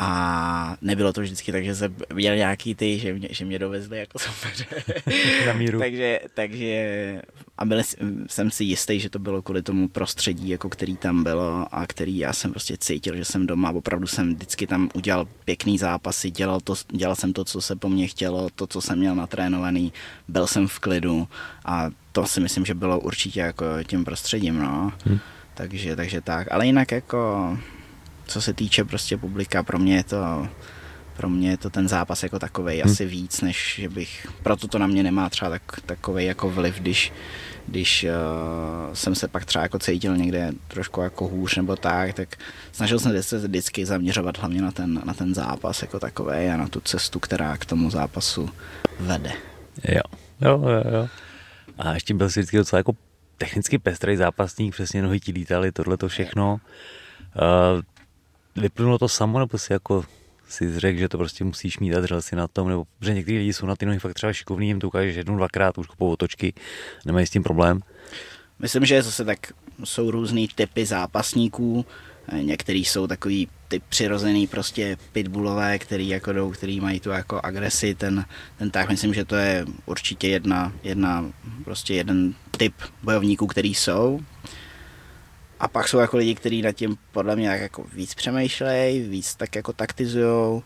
A 0.00 0.76
nebylo 0.82 1.12
to 1.12 1.20
vždycky 1.20 1.52
tak, 1.52 1.64
že 1.64 1.74
jsem 1.74 1.96
měl 2.14 2.36
nějaký 2.36 2.74
ty, 2.74 2.98
že 2.98 3.14
mě, 3.14 3.28
že 3.30 3.44
mě 3.44 3.58
dovezli 3.58 3.98
jako 3.98 4.18
soupeře. 4.18 4.66
Na 5.46 5.52
míru. 5.52 5.78
takže, 5.78 6.20
takže 6.34 7.22
a 7.58 7.64
byl, 7.64 7.82
jsem 8.26 8.50
si 8.50 8.64
jistý, 8.64 9.00
že 9.00 9.10
to 9.10 9.18
bylo 9.18 9.42
kvůli 9.42 9.62
tomu 9.62 9.88
prostředí, 9.88 10.48
jako 10.48 10.68
který 10.68 10.96
tam 10.96 11.24
bylo 11.24 11.66
a 11.74 11.86
který 11.86 12.18
já 12.18 12.32
jsem 12.32 12.50
prostě 12.50 12.76
cítil, 12.80 13.16
že 13.16 13.24
jsem 13.24 13.46
doma. 13.46 13.70
Opravdu 13.70 14.06
jsem 14.06 14.34
vždycky 14.34 14.66
tam 14.66 14.88
udělal 14.94 15.28
pěkný 15.44 15.78
zápasy, 15.78 16.30
dělal, 16.30 16.60
to, 16.60 16.74
dělal 16.88 17.16
jsem 17.16 17.32
to, 17.32 17.44
co 17.44 17.60
se 17.60 17.76
po 17.76 17.88
mně 17.88 18.06
chtělo, 18.06 18.50
to, 18.54 18.66
co 18.66 18.80
jsem 18.80 18.98
měl 18.98 19.14
natrénovaný, 19.14 19.92
byl 20.28 20.46
jsem 20.46 20.68
v 20.68 20.78
klidu 20.78 21.28
a 21.64 21.90
to 22.12 22.26
si 22.26 22.40
myslím, 22.40 22.64
že 22.64 22.74
bylo 22.74 23.00
určitě 23.00 23.40
jako 23.40 23.64
tím 23.86 24.04
prostředím, 24.04 24.58
no. 24.58 24.92
Hmm. 25.04 25.18
Takže, 25.54 25.96
takže 25.96 26.20
tak. 26.20 26.48
Ale 26.50 26.66
jinak 26.66 26.92
jako 26.92 27.58
co 28.28 28.42
se 28.42 28.52
týče 28.52 28.84
prostě 28.84 29.16
publika, 29.16 29.62
pro 29.62 29.78
mě 29.78 29.96
je 29.96 30.04
to 30.04 30.48
pro 31.18 31.28
mě 31.28 31.50
je 31.50 31.56
to 31.56 31.70
ten 31.70 31.88
zápas 31.88 32.22
jako 32.22 32.38
takový 32.38 32.80
hmm. 32.80 32.90
asi 32.90 33.06
víc, 33.06 33.40
než 33.40 33.74
že 33.78 33.88
bych, 33.88 34.26
proto 34.42 34.68
to 34.68 34.78
na 34.78 34.86
mě 34.86 35.02
nemá 35.02 35.30
třeba 35.30 35.50
tak, 35.50 35.62
takový 35.86 36.24
jako 36.24 36.50
vliv, 36.50 36.80
když, 36.80 37.12
když 37.66 38.04
uh, 38.04 38.94
jsem 38.94 39.14
se 39.14 39.28
pak 39.28 39.44
třeba 39.44 39.62
jako 39.62 39.78
cítil 39.78 40.16
někde 40.16 40.52
trošku 40.68 41.00
jako 41.00 41.28
hůř 41.28 41.56
nebo 41.56 41.76
tak, 41.76 42.14
tak 42.14 42.36
snažil 42.72 42.98
jsem 42.98 43.22
se 43.22 43.38
vždycky 43.38 43.86
zaměřovat 43.86 44.38
hlavně 44.38 44.62
na 44.62 44.70
ten, 44.70 45.02
na 45.04 45.14
ten 45.14 45.34
zápas 45.34 45.82
jako 45.82 45.98
takový 45.98 46.36
a 46.36 46.56
na 46.56 46.68
tu 46.68 46.80
cestu, 46.80 47.20
která 47.20 47.56
k 47.56 47.66
tomu 47.66 47.90
zápasu 47.90 48.50
vede. 49.00 49.32
Jo, 49.88 50.02
jo, 50.40 50.62
jo, 50.68 50.82
jo. 50.92 51.08
A 51.78 51.94
ještě 51.94 52.14
byl 52.14 52.30
si 52.30 52.40
vždycky 52.40 52.56
docela 52.56 52.78
jako 52.78 52.92
technicky 53.38 53.78
pestrý 53.78 54.16
zápasník, 54.16 54.74
přesně 54.74 55.02
nohy 55.02 55.20
ti 55.20 55.32
lítali, 55.32 55.72
tohle 55.72 55.96
to 55.96 56.08
všechno. 56.08 56.60
Uh, 57.34 57.82
vyplynulo 58.60 58.98
to 58.98 59.08
samo, 59.08 59.38
nebo 59.38 59.58
si 59.58 59.72
jako 59.72 60.04
si 60.48 60.80
řekl, 60.80 60.98
že 60.98 61.08
to 61.08 61.18
prostě 61.18 61.44
musíš 61.44 61.78
mít 61.78 61.94
a 61.94 62.20
si 62.20 62.36
na 62.36 62.48
tom, 62.48 62.68
nebo 62.68 62.84
že 63.00 63.14
někteří 63.14 63.38
lidi 63.38 63.52
jsou 63.52 63.66
na 63.66 63.76
ty 63.76 63.86
nohy 63.86 63.98
fakt 63.98 64.14
třeba 64.14 64.32
šikovní, 64.32 64.66
jim 64.66 64.80
to 64.80 64.86
ukážeš 64.86 65.16
jednou, 65.16 65.36
dvakrát, 65.36 65.78
už 65.78 65.86
kupou 65.86 66.10
otočky, 66.10 66.52
nemají 67.06 67.26
s 67.26 67.30
tím 67.30 67.42
problém. 67.42 67.80
Myslím, 68.58 68.84
že 68.84 69.02
zase 69.02 69.24
tak 69.24 69.52
jsou 69.84 70.10
různý 70.10 70.48
typy 70.54 70.86
zápasníků, 70.86 71.86
některý 72.32 72.84
jsou 72.84 73.06
takový 73.06 73.48
ty 73.68 73.80
přirozený 73.88 74.46
prostě 74.46 74.96
pitbullové, 75.12 75.78
který 75.78 76.08
jako 76.08 76.32
jdou, 76.32 76.50
který 76.50 76.80
mají 76.80 77.00
tu 77.00 77.10
jako 77.10 77.40
agresi, 77.42 77.94
ten, 77.94 78.24
ten 78.58 78.70
tak 78.70 78.88
myslím, 78.88 79.14
že 79.14 79.24
to 79.24 79.36
je 79.36 79.66
určitě 79.86 80.28
jedna, 80.28 80.72
jedna 80.82 81.32
prostě 81.64 81.94
jeden 81.94 82.34
typ 82.50 82.74
bojovníků, 83.02 83.46
který 83.46 83.74
jsou. 83.74 84.20
A 85.60 85.68
pak 85.68 85.88
jsou 85.88 85.98
jako 85.98 86.16
lidi, 86.16 86.34
kteří 86.34 86.62
nad 86.62 86.72
tím 86.72 86.96
podle 87.12 87.36
mě 87.36 87.48
jako 87.48 87.84
víc 87.94 88.14
přemýšlejí, 88.14 89.00
víc 89.00 89.34
tak 89.34 89.56
jako 89.56 89.72
taktizujou, 89.72 90.62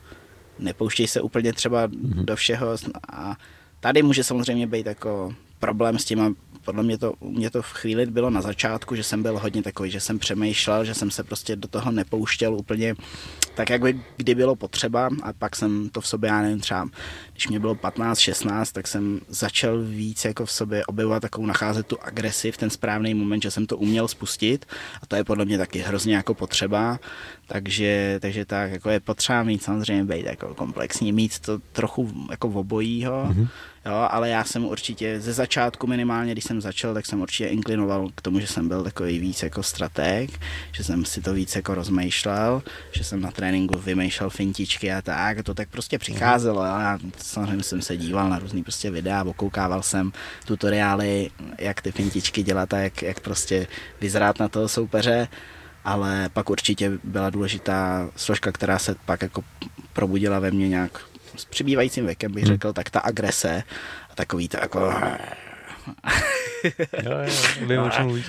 nepouštějí 0.58 1.06
se 1.06 1.20
úplně 1.20 1.52
třeba 1.52 1.88
mm-hmm. 1.88 2.24
do 2.24 2.36
všeho 2.36 2.76
a 3.12 3.36
tady 3.80 4.02
může 4.02 4.24
samozřejmě 4.24 4.66
být 4.66 4.86
jako 4.86 5.34
problém 5.58 5.98
s 5.98 6.04
tím, 6.04 6.36
podle 6.64 6.82
mě 6.82 6.98
to, 6.98 7.14
mě 7.20 7.50
to 7.50 7.62
v 7.62 7.72
chvíli 7.72 8.06
bylo 8.06 8.30
na 8.30 8.40
začátku, 8.40 8.94
že 8.94 9.02
jsem 9.02 9.22
byl 9.22 9.38
hodně 9.38 9.62
takový, 9.62 9.90
že 9.90 10.00
jsem 10.00 10.18
přemýšlel, 10.18 10.84
že 10.84 10.94
jsem 10.94 11.10
se 11.10 11.24
prostě 11.24 11.56
do 11.56 11.68
toho 11.68 11.92
nepouštěl 11.92 12.54
úplně 12.54 12.94
tak, 13.54 13.70
jak 13.70 13.82
by 13.82 14.00
kdy 14.16 14.34
bylo 14.34 14.56
potřeba 14.56 15.10
a 15.22 15.32
pak 15.32 15.56
jsem 15.56 15.88
to 15.88 16.00
v 16.00 16.06
sobě, 16.06 16.28
já 16.28 16.42
nevím, 16.42 16.60
třeba 16.60 16.88
když 17.32 17.48
mě 17.48 17.60
bylo 17.60 17.74
15, 17.74 18.18
16, 18.18 18.72
tak 18.72 18.86
jsem 18.86 19.20
začal 19.28 19.82
víc 19.82 20.24
jako 20.24 20.46
v 20.46 20.52
sobě 20.52 20.86
objevovat 20.86 21.22
takovou 21.22 21.46
nacházet 21.46 21.86
tu 21.86 22.02
agresi 22.02 22.52
v 22.52 22.56
ten 22.56 22.70
správný 22.70 23.14
moment, 23.14 23.42
že 23.42 23.50
jsem 23.50 23.66
to 23.66 23.76
uměl 23.76 24.08
spustit 24.08 24.66
a 25.02 25.06
to 25.06 25.16
je 25.16 25.24
podle 25.24 25.44
mě 25.44 25.58
taky 25.58 25.78
hrozně 25.78 26.16
jako 26.16 26.34
potřeba, 26.34 26.98
takže, 27.46 28.18
takže 28.22 28.44
tak 28.44 28.70
jako 28.72 28.90
je 28.90 29.00
potřeba 29.00 29.42
mít 29.42 29.62
samozřejmě 29.62 30.04
být 30.04 30.26
jako 30.26 30.54
komplexní, 30.54 31.12
mít 31.12 31.38
to 31.38 31.58
trochu 31.58 32.12
jako 32.30 32.48
v 32.48 32.56
obojího, 32.56 33.28
mm-hmm 33.28 33.48
Jo, 33.86 34.08
ale 34.10 34.28
já 34.28 34.44
jsem 34.44 34.64
určitě 34.64 35.20
ze 35.20 35.32
začátku 35.32 35.86
minimálně, 35.86 36.32
když 36.32 36.44
jsem 36.44 36.60
začal, 36.60 36.94
tak 36.94 37.06
jsem 37.06 37.20
určitě 37.20 37.46
inklinoval 37.46 38.08
k 38.14 38.20
tomu, 38.20 38.40
že 38.40 38.46
jsem 38.46 38.68
byl 38.68 38.84
takový 38.84 39.18
víc 39.18 39.42
jako 39.42 39.62
strateg, 39.62 40.30
že 40.72 40.84
jsem 40.84 41.04
si 41.04 41.20
to 41.20 41.32
víc 41.32 41.56
jako 41.56 41.74
rozmýšlel, 41.74 42.62
že 42.92 43.04
jsem 43.04 43.20
na 43.20 43.30
tréninku 43.42 43.78
vymýšlel 43.78 44.30
fintičky 44.30 44.92
a 44.92 45.02
tak, 45.02 45.38
a 45.38 45.42
to 45.42 45.54
tak 45.54 45.68
prostě 45.68 45.98
přicházelo. 45.98 46.62
Jo. 46.62 46.70
Já 46.70 46.98
samozřejmě 47.16 47.62
jsem 47.62 47.82
se 47.82 47.96
díval 47.96 48.30
na 48.30 48.38
různý 48.38 48.62
prostě 48.62 48.90
videa, 48.90 49.24
okoukával 49.24 49.82
jsem 49.82 50.12
tutoriály, 50.46 51.30
jak 51.58 51.82
ty 51.82 51.92
fintičky 51.92 52.42
dělat 52.42 52.74
a 52.74 52.78
jak, 52.78 53.02
jak 53.02 53.20
prostě 53.20 53.66
vyzrát 54.00 54.38
na 54.38 54.48
toho 54.48 54.68
soupeře 54.68 55.28
ale 55.84 56.28
pak 56.32 56.50
určitě 56.50 56.92
byla 57.04 57.30
důležitá 57.30 58.10
složka, 58.16 58.52
která 58.52 58.78
se 58.78 58.94
pak 59.06 59.22
jako 59.22 59.44
probudila 59.92 60.38
ve 60.38 60.50
mně 60.50 60.68
nějak 60.68 61.00
s 61.36 61.44
přibývajícím 61.44 62.06
věkem 62.06 62.32
bych 62.32 62.44
hmm. 62.44 62.52
řekl, 62.52 62.72
tak 62.72 62.90
ta 62.90 63.00
agrese 63.00 63.62
a 64.10 64.14
takový 64.14 64.48
to 64.48 64.56
jako... 64.60 64.78
jo, 67.02 67.10
jo, 67.10 67.66
vím, 67.66 67.80
o 67.80 67.90
čem 67.90 68.06
mluvíš. 68.06 68.26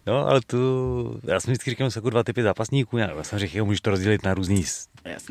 No, 0.06 0.28
ale 0.28 0.40
tu, 0.40 1.20
já 1.24 1.40
jsem 1.40 1.52
vždycky 1.52 1.70
říkal, 1.70 1.90
jsou 1.90 1.98
jako 1.98 2.10
dva 2.10 2.22
typy 2.22 2.42
zápasníků, 2.42 2.98
já 2.98 3.24
jsem 3.24 3.38
řekl, 3.38 3.64
můžeš 3.64 3.80
to 3.80 3.90
rozdělit 3.90 4.24
na 4.24 4.34
různý, 4.34 4.64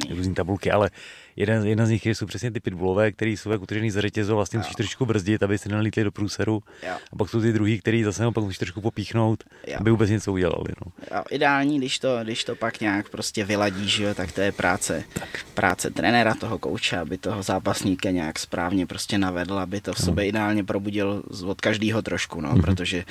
různý 0.09 0.35
tabulky, 0.35 0.71
ale 0.71 0.89
jeden, 1.35 1.67
jedna 1.67 1.85
z 1.85 1.89
nich 1.89 2.05
jsou 2.05 2.25
přesně 2.25 2.51
ty 2.51 2.59
pitbullové, 2.59 3.11
který 3.11 3.37
jsou 3.37 3.51
jako 3.51 3.63
utržený 3.63 3.91
za 3.91 4.01
řetězo, 4.01 4.35
vlastně 4.35 4.59
musíš 4.59 4.75
trošku 4.75 5.05
brzdit, 5.05 5.43
aby 5.43 5.57
se 5.57 5.69
nalítli 5.69 6.03
do 6.03 6.11
průseru. 6.11 6.63
Jo. 6.87 6.93
A 7.13 7.15
pak 7.15 7.29
jsou 7.29 7.41
ty 7.41 7.53
druhý, 7.53 7.79
který 7.79 8.03
zase 8.03 8.31
pak 8.31 8.43
musíš 8.43 8.57
trošku 8.57 8.81
popíchnout, 8.81 9.43
jo. 9.67 9.77
aby 9.79 9.91
vůbec 9.91 10.09
něco 10.09 10.31
udělali. 10.33 10.73
No. 10.85 10.91
Jo, 11.17 11.23
ideální, 11.29 11.77
když 11.77 11.99
to, 11.99 12.19
když 12.23 12.43
to 12.43 12.55
pak 12.55 12.79
nějak 12.79 13.09
prostě 13.09 13.45
vyladíš, 13.45 13.99
jo, 13.99 14.15
tak 14.15 14.31
to 14.31 14.41
je 14.41 14.51
práce, 14.51 15.03
tak. 15.13 15.29
práce 15.53 15.89
trenéra 15.89 16.35
toho 16.35 16.59
kouče, 16.59 16.97
aby 16.97 17.17
toho 17.17 17.43
zápasníka 17.43 18.11
nějak 18.11 18.39
správně 18.39 18.87
prostě 18.87 19.17
navedl, 19.17 19.59
aby 19.59 19.81
to 19.81 19.93
v 19.93 20.01
sobě 20.01 20.27
ideálně 20.27 20.63
probudil 20.63 21.23
od 21.45 21.61
každého 21.61 22.01
trošku, 22.01 22.41
no, 22.41 22.49
mm-hmm. 22.49 22.61
protože 22.61 23.03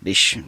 když 0.00 0.38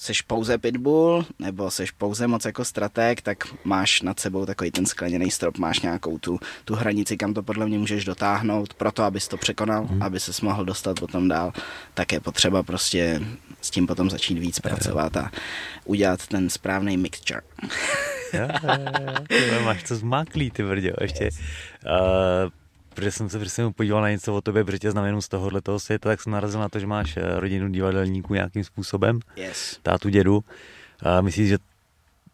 seš 0.00 0.22
pouze 0.22 0.58
pitbull, 0.58 1.26
nebo 1.38 1.70
seš 1.70 1.90
pouze 1.90 2.26
moc 2.26 2.44
jako 2.44 2.64
strateg, 2.64 3.20
tak 3.20 3.44
máš 3.64 4.02
nad 4.02 4.20
sebou 4.20 4.46
takový 4.46 4.70
ten 4.70 4.86
skleněný 4.86 5.30
strop, 5.30 5.58
máš 5.58 5.80
nějakou 5.80 6.18
tu, 6.18 6.40
tu 6.64 6.74
hranici, 6.74 7.16
kam 7.16 7.34
to 7.34 7.42
podle 7.42 7.66
mě 7.66 7.78
můžeš 7.78 8.04
dotáhnout, 8.04 8.74
proto 8.74 9.02
abys 9.02 9.28
to 9.28 9.36
překonal, 9.36 9.84
hmm. 9.84 10.02
aby 10.02 10.20
se 10.20 10.32
mohl 10.44 10.64
dostat 10.64 11.00
potom 11.00 11.28
dál, 11.28 11.52
tak 11.94 12.12
je 12.12 12.20
potřeba 12.20 12.62
prostě 12.62 13.20
s 13.60 13.70
tím 13.70 13.86
potom 13.86 14.10
začít 14.10 14.38
víc 14.38 14.60
pracovat 14.60 15.16
a 15.16 15.30
udělat 15.84 16.26
ten 16.26 16.50
správný 16.50 16.96
mixture. 16.96 17.42
jo, 18.32 18.48
jo, 19.30 19.38
jo. 19.52 19.60
máš 19.64 19.82
to 19.82 19.96
zmáklý, 19.96 20.50
ty 20.50 20.62
vrdě, 20.62 20.92
ještě. 21.00 21.30
Uh, 21.86 22.50
protože 23.00 23.10
jsem 23.10 23.28
se 23.28 23.38
prostě 23.38 23.62
podíval 23.76 24.02
na 24.02 24.10
něco 24.10 24.34
o 24.34 24.40
tobě, 24.40 24.64
protože 24.64 24.78
tě 24.78 24.90
znám 24.90 25.04
jenom 25.04 25.22
z 25.22 25.28
tohohle 25.28 25.60
toho 25.60 25.80
světa, 25.80 26.08
tak 26.08 26.20
jsem 26.20 26.32
narazil 26.32 26.60
na 26.60 26.68
to, 26.68 26.78
že 26.78 26.86
máš 26.86 27.16
eh, 27.16 27.40
rodinu 27.40 27.68
divadelníků 27.68 28.34
nějakým 28.34 28.64
způsobem, 28.64 29.20
yes. 29.36 29.78
tátu, 29.82 30.08
dědu. 30.08 30.44
A 31.02 31.20
myslíš, 31.20 31.48
že 31.48 31.58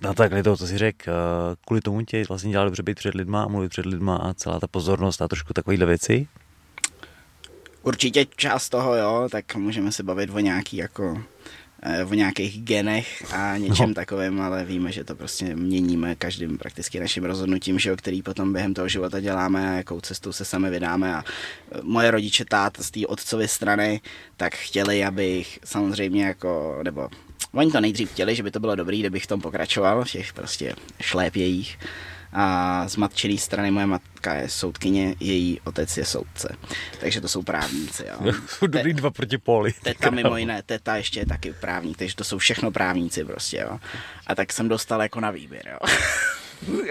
na 0.00 0.14
takhle 0.14 0.42
toho, 0.42 0.57
co 0.57 0.66
jsi 0.66 0.79
řekl, 0.79 1.11
eh, 1.11 1.57
kvůli 1.66 1.81
tomu 1.81 2.02
tě 2.02 2.24
vlastně 2.29 2.50
dělá 2.50 2.64
dobře 2.64 2.83
být 2.83 2.94
před 2.94 3.14
lidma 3.14 3.42
a 3.42 3.48
mluvit 3.48 3.68
před 3.68 3.87
lidma 3.87 4.16
a 4.16 4.35
celá 4.35 4.61
ta 4.61 4.66
pozornost 4.66 5.22
a 5.22 5.29
trošku 5.29 5.52
takovýhle 5.52 5.87
věci? 5.87 6.29
Určitě 7.83 8.26
část 8.37 8.68
toho, 8.68 8.96
jo, 8.96 9.29
tak 9.31 9.55
můžeme 9.55 9.92
se 9.92 10.02
bavit 10.02 10.31
o 10.31 10.38
nějaký 10.38 10.76
jako 10.76 11.22
eh, 11.82 12.04
v 12.04 12.16
nějakých 12.16 12.62
genech 12.62 13.34
a 13.34 13.56
něčem 13.56 13.88
no. 13.88 13.94
takovém, 13.94 14.40
ale 14.40 14.64
víme, 14.64 14.92
že 14.92 15.04
to 15.04 15.14
prostě 15.14 15.56
měníme 15.56 16.14
každým 16.14 16.58
prakticky 16.58 17.00
naším 17.00 17.24
rozhodnutím, 17.24 17.78
že 17.78 17.90
jo, 17.90 17.96
který 17.96 18.22
potom 18.22 18.52
během 18.52 18.74
toho 18.74 18.88
života 18.88 19.20
děláme 19.20 19.70
a 19.70 19.76
jakou 19.76 20.00
cestou 20.00 20.32
se 20.32 20.44
sami 20.44 20.70
vydáme 20.70 21.14
a 21.14 21.24
eh, 21.72 21.78
moje 21.82 22.10
rodiče 22.10 22.44
tát 22.44 22.76
z 22.80 22.90
té 22.90 23.06
otcovy 23.06 23.48
strany, 23.48 24.00
tak 24.36 24.54
chtěli, 24.54 25.04
abych 25.04 25.58
samozřejmě 25.64 26.24
jako, 26.24 26.80
nebo 26.84 27.08
oni 27.52 27.72
to 27.72 27.80
nejdřív 27.80 28.10
chtěli, 28.10 28.34
že 28.34 28.42
by 28.42 28.50
to 28.50 28.60
bylo 28.60 28.74
dobrý, 28.74 29.00
kdybych 29.00 29.24
v 29.24 29.26
tom 29.26 29.40
pokračoval, 29.40 30.04
v 30.04 30.10
těch 30.10 30.32
prostě 30.32 30.74
šlépějích 31.00 31.78
a 32.37 32.85
z 32.88 32.96
matčené 32.96 33.38
strany 33.38 33.70
moje 33.70 33.87
matka 33.87 34.35
je 34.35 34.49
soudkyně, 34.49 35.14
její 35.20 35.61
otec 35.64 35.96
je 35.96 36.05
soudce. 36.05 36.57
Takže 37.01 37.20
to 37.20 37.29
jsou 37.29 37.42
právníci. 37.42 38.05
Jo. 38.07 38.33
Jsou 38.46 38.66
dobrý 38.66 38.92
dva 38.92 39.11
proti 39.11 39.38
poli. 39.38 39.72
Teta 39.83 40.11
mimo 40.11 40.37
jiné, 40.37 40.62
teta 40.62 40.96
ještě 40.96 41.20
je 41.20 41.27
taky 41.27 41.53
právník, 41.53 41.96
takže 41.96 42.16
to 42.16 42.25
jsou 42.25 42.38
všechno 42.38 42.70
právníci 42.70 43.25
prostě. 43.25 43.57
Jo. 43.57 43.79
A 44.27 44.35
tak 44.35 44.53
jsem 44.53 44.68
dostal 44.68 45.03
jako 45.03 45.20
na 45.20 45.31
výběr. 45.31 45.68
Jo. 45.72 45.79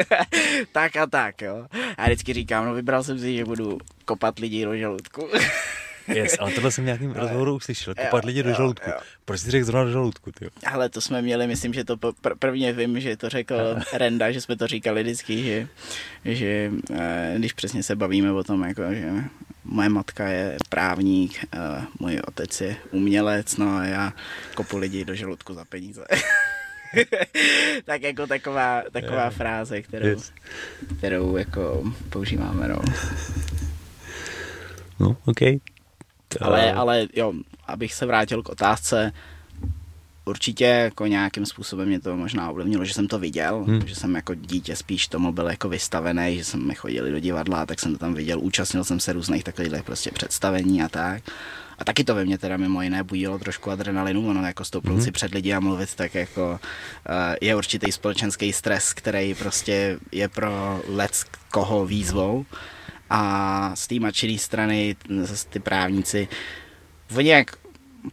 tak 0.72 0.96
a 0.96 1.06
tak, 1.08 1.42
jo. 1.42 1.68
A 1.98 2.04
vždycky 2.04 2.34
říkám, 2.34 2.66
no 2.66 2.74
vybral 2.74 3.04
jsem 3.04 3.20
si, 3.20 3.36
že 3.36 3.46
budu 3.46 3.78
kopat 4.06 4.40
lidi 4.40 4.66
do 4.66 4.78
žaludku. 4.78 5.30
Yes, 6.08 6.36
ale 6.40 6.52
tohle 6.52 6.72
jsem 6.72 6.84
v 6.84 6.86
nějakým 6.86 7.12
rozhovoru 7.12 7.56
uslyšel. 7.56 7.94
Kopat 7.96 8.26
lidi 8.26 8.44
do 8.44 8.54
žaludku. 8.54 8.90
Jo. 8.90 8.98
Proč 9.26 9.40
jsi 9.42 9.52
řekl 9.52 9.66
zrovna 9.66 9.84
do 9.84 9.92
žaludku? 9.92 10.32
Tyjo? 10.32 10.52
Ale 10.66 10.90
to 10.90 11.02
jsme 11.02 11.22
měli, 11.22 11.48
myslím, 11.48 11.74
že 11.74 11.84
to 11.84 11.96
pr- 11.96 12.36
prvně 12.40 12.74
vím, 12.74 13.00
že 13.00 13.18
to 13.18 13.30
řekl 13.30 13.56
Renda, 13.94 14.32
že 14.32 14.42
jsme 14.42 14.58
to 14.58 14.68
říkali 14.68 15.04
vždycky, 15.04 15.44
že, 15.44 15.68
že 16.26 16.72
eh, 16.94 17.36
když 17.38 17.54
přesně 17.54 17.84
se 17.84 17.96
bavíme 17.96 18.32
o 18.32 18.44
tom, 18.44 18.64
jako, 18.64 18.82
že 18.94 19.12
moje 19.64 19.90
matka 19.90 20.28
je 20.28 20.58
právník, 20.70 21.46
eh, 21.54 21.58
můj 22.00 22.22
otec 22.28 22.62
je 22.62 22.76
umělec, 22.92 23.58
no 23.58 23.78
a 23.78 23.86
já 23.86 24.14
kopu 24.56 24.78
lidi 24.78 25.06
do 25.06 25.16
žaludku 25.16 25.54
za 25.54 25.66
peníze. 25.66 26.06
tak 27.86 28.02
jako 28.02 28.28
taková, 28.28 28.84
taková 28.92 29.22
yeah. 29.22 29.34
fráze, 29.34 29.82
kterou, 29.82 30.08
yes. 30.08 30.32
kterou 30.98 31.38
jako 31.38 31.94
používáme, 32.10 32.68
no. 32.68 32.82
No, 35.00 35.18
OK. 35.26 35.42
Ale, 36.42 36.74
ale 36.74 37.08
jo, 37.16 37.34
abych 37.68 37.94
se 37.94 38.06
vrátil 38.06 38.44
k 38.44 38.50
otázce, 38.50 39.14
určitě 40.26 40.66
jako 40.66 41.08
nějakým 41.08 41.46
způsobem 41.46 41.88
mě 41.88 42.00
to 42.00 42.16
možná 42.16 42.50
ovlivnilo, 42.50 42.86
že 42.86 42.94
jsem 42.94 43.08
to 43.08 43.20
viděl, 43.20 43.64
hmm. 43.68 43.88
že 43.88 43.96
jsem 43.96 44.16
jako 44.16 44.36
dítě 44.36 44.76
spíš 44.76 45.08
tomu 45.08 45.32
byl 45.32 45.48
jako 45.48 45.70
vystavený, 45.70 46.38
že 46.38 46.44
jsme 46.44 46.74
chodili 46.74 47.12
do 47.12 47.20
divadla, 47.20 47.66
tak 47.66 47.80
jsem 47.80 47.94
to 47.94 47.98
tam 47.98 48.14
viděl, 48.14 48.40
účastnil 48.40 48.84
jsem 48.84 49.00
se 49.00 49.14
různých 49.14 49.44
takových 49.44 49.84
prostě 49.84 50.12
představení 50.12 50.84
a 50.84 50.90
tak. 50.90 51.24
A 51.80 51.86
taky 51.86 52.04
to 52.04 52.16
ve 52.16 52.26
mně 52.26 52.38
teda 52.38 52.58
mimo 52.58 52.82
jiné 52.82 53.04
budilo 53.04 53.40
trošku 53.40 53.72
adrenalinu, 53.72 54.30
ono 54.30 54.46
jako 54.48 54.66
stoupnout 54.66 55.02
si 55.02 55.12
před 55.12 55.34
lidi 55.34 55.54
a 55.54 55.60
mluvit, 55.60 55.96
tak 55.96 56.16
jako 56.16 56.52
uh, 56.52 56.60
je 57.42 57.56
určitý 57.56 57.92
společenský 57.92 58.54
stres, 58.54 58.94
který 58.94 59.34
prostě 59.34 59.98
je 60.12 60.30
pro 60.30 60.82
lec 60.88 61.26
koho 61.52 61.86
výzvou. 61.86 62.46
A 63.10 63.72
z 63.76 63.88
té 63.88 64.00
mačené 64.00 64.38
strany, 64.38 64.96
ty 65.50 65.60
právníci, 65.60 66.28
oni 67.18 67.30
jak 67.30 67.58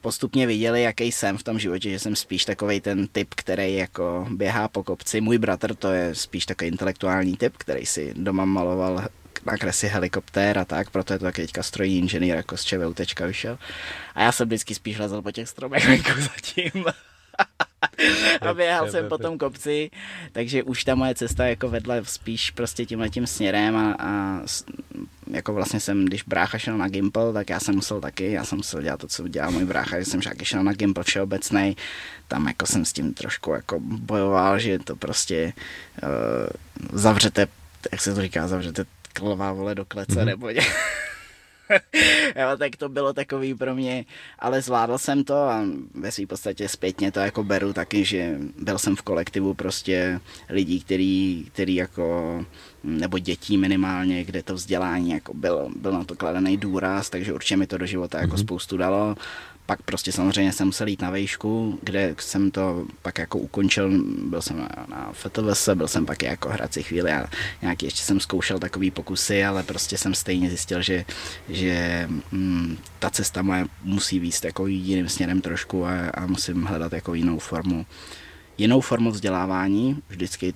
postupně 0.01 0.47
viděli, 0.47 0.83
jaký 0.83 1.13
jsem 1.13 1.39
v 1.39 1.43
tom 1.43 1.59
životě, 1.59 1.91
že 1.91 1.99
jsem 1.99 2.17
spíš 2.17 2.45
takový 2.45 2.81
ten 2.81 3.07
typ, 3.07 3.35
který 3.35 3.75
jako 3.75 4.27
běhá 4.31 4.69
po 4.69 4.83
kopci. 4.83 5.21
Můj 5.21 5.39
bratr 5.39 5.75
to 5.75 5.93
je 5.93 6.15
spíš 6.15 6.47
takový 6.47 6.69
intelektuální 6.69 7.37
typ, 7.37 7.55
který 7.57 7.87
si 7.87 8.15
doma 8.17 8.45
maloval 8.45 9.05
na 9.47 9.57
kresy 9.57 9.89
helikoptér 9.89 10.59
a 10.59 10.65
tak, 10.65 10.91
proto 10.91 11.13
je 11.13 11.19
to 11.19 11.25
taky 11.25 11.43
teďka 11.43 11.63
strojní 11.63 11.99
inženýr, 11.99 12.35
jako 12.35 12.57
z 12.57 12.65
ČVUTčka 12.65 13.27
vyšel. 13.27 13.59
A 14.15 14.23
já 14.23 14.33
jsem 14.33 14.49
vždycky 14.49 14.75
spíš 14.75 14.99
lezl 14.99 15.23
po 15.23 15.31
těch 15.31 15.49
stromech 15.49 15.89
jako 15.89 16.21
zatím. 16.21 16.85
a 18.41 18.55
běhal 18.55 18.91
jsem 18.91 19.09
po 19.09 19.19
tom 19.19 19.39
kopci, 19.39 19.91
takže 20.33 20.63
už 20.63 20.85
ta 20.85 20.95
moje 20.95 21.15
cesta 21.15 21.47
jako 21.47 21.69
vedla 21.69 21.95
spíš 22.03 22.51
prostě 22.51 22.87
tím 22.87 23.01
letím 23.01 23.27
směrem 23.27 23.77
a, 23.77 23.97
a 23.99 24.41
jako 25.31 25.53
vlastně 25.53 25.81
jsem, 25.81 26.05
když 26.05 26.23
brácha 26.23 26.59
šel 26.59 26.79
na 26.79 26.89
Gimple, 26.89 27.33
tak 27.33 27.51
já 27.51 27.61
jsem 27.61 27.75
musel 27.75 28.01
taky, 28.01 28.33
já 28.33 28.45
jsem 28.45 28.59
musel 28.59 28.83
dělat 28.83 29.01
to, 29.01 29.09
co 29.09 29.29
dělal 29.29 29.51
můj 29.51 29.65
brácha, 29.65 29.99
že 29.99 30.05
jsem 30.05 30.21
taky 30.21 30.45
šel 30.45 30.65
na 30.65 30.73
Gimple 30.73 31.05
všeobecný, 31.05 31.77
tam 32.29 32.47
jako 32.47 32.67
jsem 32.67 32.85
s 32.85 32.93
tím 32.93 33.15
trošku 33.15 33.53
jako 33.53 33.81
bojoval, 33.81 34.59
že 34.59 34.79
to 34.79 34.97
prostě 34.97 35.53
uh, 36.03 36.99
zavřete, 36.99 37.47
jak 37.93 38.01
se 38.01 38.15
to 38.15 38.23
říká, 38.23 38.49
zavřete 38.49 38.85
klová 39.13 39.53
vole 39.53 39.75
do 39.75 39.85
klece, 39.85 40.13
mm-hmm. 40.13 40.25
nebo 40.25 40.51
ně. 40.51 40.61
jo, 42.37 42.57
tak 42.59 42.77
to 42.77 42.89
bylo 42.89 43.13
takový 43.13 43.55
pro 43.55 43.75
mě, 43.75 44.05
ale 44.39 44.63
zvládl 44.63 44.99
jsem 44.99 45.25
to 45.25 45.35
a 45.35 45.65
ve 45.95 46.13
své 46.13 46.27
podstatě 46.27 46.69
zpětně 46.69 47.13
to 47.13 47.21
jako 47.21 47.45
beru 47.45 47.73
taky, 47.73 48.05
že 48.05 48.39
byl 48.59 48.79
jsem 48.79 48.97
v 48.97 49.03
kolektivu 49.03 49.55
prostě 49.55 50.21
lidí, 50.49 50.81
který, 50.81 51.47
který 51.53 51.75
jako 51.75 52.45
nebo 52.85 53.19
dětí 53.19 53.59
minimálně, 53.59 54.25
kde 54.25 54.43
to 54.43 54.55
vzdělání 54.55 55.11
jako 55.11 55.35
byl, 55.35 55.69
byl 55.77 55.93
na 55.93 56.05
to 56.05 56.15
kladený 56.15 56.57
důraz, 56.57 57.11
takže 57.11 57.33
určitě 57.33 57.57
mi 57.57 57.67
to 57.67 57.79
do 57.79 57.87
života 57.87 58.21
jako 58.21 58.37
mm-hmm. 58.37 58.41
spoustu 58.41 58.77
dalo 58.77 59.17
pak 59.73 59.83
prostě 59.83 60.13
samozřejmě 60.13 60.53
jsem 60.53 60.67
musel 60.67 60.89
jít 60.89 61.03
na 61.03 61.11
vejšku, 61.11 61.79
kde 61.83 62.15
jsem 62.19 62.51
to 62.51 62.87
pak 63.03 63.19
jako 63.19 63.39
ukončil, 63.39 63.91
byl 64.29 64.43
jsem 64.43 64.69
na, 64.89 65.13
FTVS, 65.13 65.69
byl 65.75 65.89
jsem 65.89 66.07
pak 66.07 66.23
jako 66.23 66.49
hrací 66.49 66.83
chvíli 66.83 67.13
a 67.13 67.27
nějaký 67.63 67.87
ještě 67.87 68.03
jsem 68.03 68.21
zkoušel 68.21 68.59
takový 68.59 68.91
pokusy, 68.91 69.45
ale 69.45 69.63
prostě 69.63 69.99
jsem 69.99 70.15
stejně 70.15 70.49
zjistil, 70.49 70.83
že, 70.83 71.05
že 71.49 72.09
mm, 72.33 72.79
ta 72.99 73.11
cesta 73.11 73.43
moje 73.43 73.65
musí 73.85 74.19
výst 74.19 74.45
jako 74.45 74.67
jiným 74.67 75.09
směrem 75.09 75.41
trošku 75.41 75.87
a, 75.87 76.11
a 76.15 76.27
musím 76.27 76.65
hledat 76.65 76.93
jako 76.93 77.15
jinou 77.15 77.39
formu 77.39 77.87
jinou 78.59 78.81
formu 78.81 79.11
vzdělávání. 79.11 80.03
Vždycky 80.09 80.55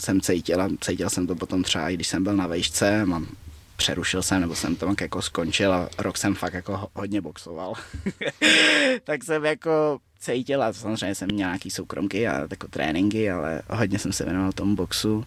jsem 0.00 0.20
cítil, 0.20 0.68
cítil 0.80 1.10
jsem 1.10 1.26
to 1.26 1.34
potom 1.34 1.62
třeba, 1.62 1.90
i 1.90 1.94
když 1.94 2.08
jsem 2.08 2.24
byl 2.24 2.36
na 2.36 2.46
vejšce, 2.46 3.06
mám 3.06 3.26
přerušil 3.76 4.22
jsem, 4.22 4.40
nebo 4.40 4.54
jsem 4.54 4.76
to 4.76 4.94
jako 5.00 5.22
skončil 5.22 5.74
a 5.74 5.88
rok 5.98 6.18
jsem 6.18 6.34
fakt 6.34 6.54
jako 6.54 6.88
hodně 6.94 7.20
boxoval. 7.20 7.74
tak 9.04 9.24
jsem 9.24 9.44
jako 9.44 9.98
cítil 10.18 10.62
a 10.62 10.72
samozřejmě 10.72 11.14
jsem 11.14 11.28
měl 11.32 11.48
nějaký 11.48 11.70
soukromky 11.70 12.28
a 12.28 12.46
jako 12.50 12.68
tréninky, 12.68 13.30
ale 13.30 13.62
hodně 13.70 13.98
jsem 13.98 14.12
se 14.12 14.24
věnoval 14.24 14.52
tomu 14.52 14.76
boxu. 14.76 15.24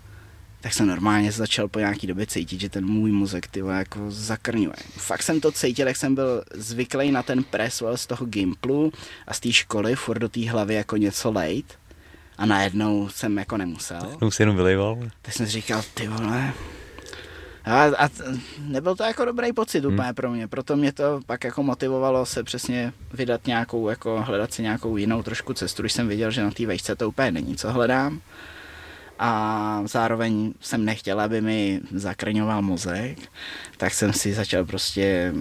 Tak 0.61 0.73
jsem 0.73 0.87
normálně 0.87 1.31
začal 1.31 1.67
po 1.67 1.79
nějaký 1.79 2.07
době 2.07 2.27
cítit, 2.27 2.61
že 2.61 2.69
ten 2.69 2.85
můj 2.85 3.11
mozek 3.11 3.47
ty 3.47 3.59
jako 3.59 3.99
zakrňuje. 4.07 4.75
Fakt 4.97 5.23
jsem 5.23 5.41
to 5.41 5.51
cítil, 5.51 5.87
jak 5.87 5.97
jsem 5.97 6.15
byl 6.15 6.43
zvyklý 6.53 7.11
na 7.11 7.23
ten 7.23 7.43
pres 7.43 7.83
z 7.95 8.07
toho 8.07 8.25
gimplu 8.25 8.91
a 9.27 9.33
z 9.33 9.39
té 9.39 9.51
školy 9.51 9.95
furt 9.95 10.19
do 10.19 10.29
té 10.29 10.49
hlavy 10.49 10.75
jako 10.75 10.97
něco 10.97 11.31
lejt. 11.31 11.79
A 12.37 12.45
najednou 12.45 13.09
jsem 13.09 13.37
jako 13.37 13.57
nemusel. 13.57 13.99
Najednou 14.01 14.31
si 14.31 14.41
jenom 14.41 14.55
vylejval. 14.55 14.97
Tak 15.21 15.33
jsem 15.33 15.45
si 15.45 15.51
říkal, 15.51 15.81
ty 15.93 16.07
vole, 16.07 16.53
a, 17.69 18.05
a 18.05 18.09
nebyl 18.59 18.95
to 18.95 19.03
jako 19.03 19.25
dobrý 19.25 19.53
pocit 19.53 19.83
hmm. 19.83 19.93
úplně 19.93 20.05
hmm. 20.05 20.15
pro 20.15 20.31
mě, 20.31 20.47
proto 20.47 20.75
mě 20.75 20.91
to 20.91 21.19
pak 21.25 21.43
jako 21.43 21.63
motivovalo 21.63 22.25
se 22.25 22.43
přesně 22.43 22.93
vydat 23.13 23.47
nějakou, 23.47 23.89
jako 23.89 24.23
hledat 24.27 24.53
si 24.53 24.61
nějakou 24.61 24.97
jinou 24.97 25.23
trošku 25.23 25.53
cestu, 25.53 25.81
když 25.81 25.93
jsem 25.93 26.07
viděl, 26.07 26.31
že 26.31 26.43
na 26.43 26.51
té 26.51 26.65
vejšce 26.65 26.95
to 26.95 27.09
úplně 27.09 27.31
není, 27.31 27.55
co 27.55 27.71
hledám. 27.71 28.21
A 29.19 29.83
zároveň 29.85 30.53
jsem 30.61 30.85
nechtěl, 30.85 31.21
aby 31.21 31.41
mi 31.41 31.81
zakrňoval 31.95 32.61
mozek, 32.61 33.17
tak 33.77 33.93
jsem 33.93 34.13
si 34.13 34.33
začal 34.33 34.65
prostě, 34.65 35.33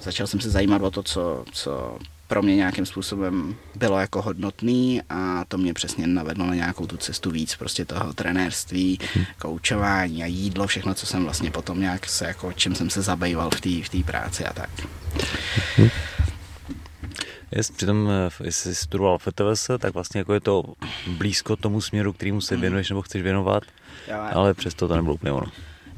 začal 0.00 0.26
jsem 0.26 0.40
se 0.40 0.50
zajímat 0.50 0.82
o 0.82 0.90
to, 0.90 1.02
co, 1.02 1.44
co 1.52 1.98
pro 2.28 2.42
mě 2.42 2.56
nějakým 2.56 2.86
způsobem 2.86 3.56
bylo 3.74 3.98
jako 3.98 4.22
hodnotný 4.22 5.02
a 5.10 5.44
to 5.48 5.58
mě 5.58 5.74
přesně 5.74 6.06
navedlo 6.06 6.46
na 6.46 6.54
nějakou 6.54 6.86
tu 6.86 6.96
cestu 6.96 7.30
víc 7.30 7.56
prostě 7.56 7.84
toho 7.84 8.12
trenérství, 8.12 8.98
hmm. 9.14 9.24
koučování 9.38 10.22
a 10.22 10.26
jídlo, 10.26 10.66
všechno, 10.66 10.94
co 10.94 11.06
jsem 11.06 11.24
vlastně 11.24 11.50
potom 11.50 11.80
nějak 11.80 12.06
se 12.06 12.26
jako, 12.26 12.52
čím 12.52 12.74
jsem 12.74 12.90
se 12.90 13.02
zabýval 13.02 13.50
v 13.50 13.60
té 13.60 13.98
v 13.98 14.04
práci 14.04 14.44
a 14.44 14.52
tak. 14.52 14.70
Hmm. 15.76 15.88
Jest, 17.50 17.76
přitom, 17.76 18.08
eh, 18.10 18.44
jestli 18.44 18.74
jsi 18.74 18.84
studoval 18.84 19.18
FTVS, 19.18 19.70
tak 19.78 19.94
vlastně 19.94 20.18
jako 20.18 20.34
je 20.34 20.40
to 20.40 20.64
blízko 21.06 21.56
tomu 21.56 21.80
směru, 21.80 22.12
kterýmu 22.12 22.40
se 22.40 22.54
hmm. 22.54 22.60
věnuješ 22.60 22.88
nebo 22.88 23.02
chceš 23.02 23.22
věnovat, 23.22 23.62
ale 24.32 24.54
přesto 24.54 24.88
to 24.88 24.96
nebylo 24.96 25.14
úplně 25.14 25.32
ono. 25.32 25.46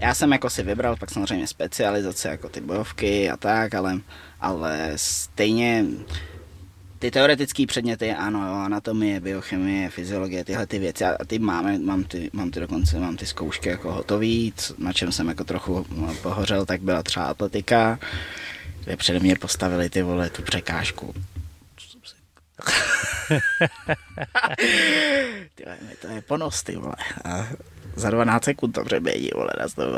Já 0.01 0.15
jsem 0.15 0.33
jako 0.33 0.51
si 0.51 0.63
vybral 0.63 0.97
pak 0.97 1.11
samozřejmě 1.11 1.47
specializace 1.47 2.29
jako 2.29 2.49
ty 2.49 2.61
bojovky 2.61 3.31
a 3.31 3.37
tak, 3.37 3.75
ale, 3.75 4.01
ale 4.41 4.93
stejně 4.97 5.85
ty 6.99 7.11
teoretické 7.11 7.67
předměty, 7.67 8.13
ano, 8.13 8.47
jo, 8.47 8.55
anatomie, 8.55 9.21
biochemie, 9.21 9.91
fyziologie, 9.91 10.45
tyhle 10.45 10.67
ty 10.67 10.79
věci, 10.79 11.05
a 11.05 11.25
ty 11.25 11.39
máme, 11.39 11.79
mám 11.79 12.05
ty, 12.05 12.31
mám 12.33 12.51
ty 12.51 12.61
dokonce, 12.61 13.01
mám 13.01 13.17
ty 13.17 13.27
zkoušky 13.27 13.69
jako 13.69 13.93
hotový, 13.93 14.55
na 14.79 14.93
čem 14.93 15.13
jsem 15.13 15.29
jako 15.29 15.45
trochu 15.45 15.87
pohořel, 16.23 16.67
tak 16.67 16.81
byla 16.81 17.03
třeba 17.03 17.27
atletika, 17.27 17.99
kde 18.85 18.97
přede 18.97 19.21
mě 19.21 19.37
postavili 19.37 19.91
ty 19.91 20.03
vole 20.03 20.31
tu 20.31 20.43
překážku. 20.43 21.15
Tyhle, 25.55 25.79
to 26.01 26.09
je 26.09 26.23
ponos, 26.23 26.63
ty 26.63 26.77
vole. 26.77 26.97
A 27.25 27.47
za 27.97 28.11
12 28.11 28.45
sekund 28.45 28.73
to 28.73 28.85
přebědí, 28.85 29.31
vole, 29.35 29.51
na 29.61 29.69
to 29.69 29.97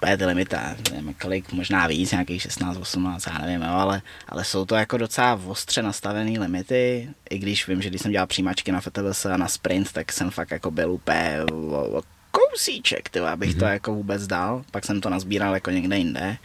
bude 0.00 0.16
ty 0.16 0.24
limity, 0.24 0.56
nevím 0.92 1.14
kolik, 1.14 1.52
možná 1.52 1.86
víc, 1.86 2.10
nějakých 2.10 2.42
16, 2.42 2.76
18, 2.76 3.26
já 3.26 3.38
nevím, 3.38 3.62
jo, 3.62 3.72
ale, 3.72 4.02
ale 4.28 4.44
jsou 4.44 4.64
to 4.64 4.74
jako 4.74 4.96
docela 4.96 5.40
ostře 5.46 5.82
nastavené 5.82 6.40
limity, 6.40 7.08
i 7.30 7.38
když 7.38 7.68
vím, 7.68 7.82
že 7.82 7.88
když 7.88 8.02
jsem 8.02 8.12
dělal 8.12 8.26
přijímačky 8.26 8.72
na 8.72 8.80
FTVS 8.80 9.26
a 9.26 9.36
na 9.36 9.48
sprint, 9.48 9.92
tak 9.92 10.12
jsem 10.12 10.30
fakt 10.30 10.50
jako 10.50 10.70
byl 10.70 10.92
úplně 10.92 11.40
o, 11.52 11.98
o 11.98 12.02
kousíček, 12.30 13.08
tyhle, 13.08 13.30
abych 13.30 13.50
mm-hmm. 13.50 13.58
to 13.58 13.64
mhm. 13.64 13.72
jako 13.72 13.94
vůbec 13.94 14.26
dal, 14.26 14.64
pak 14.70 14.84
jsem 14.84 15.00
to 15.00 15.10
nazbíral 15.10 15.54
jako 15.54 15.70
někde 15.70 15.98
jinde, 15.98 16.36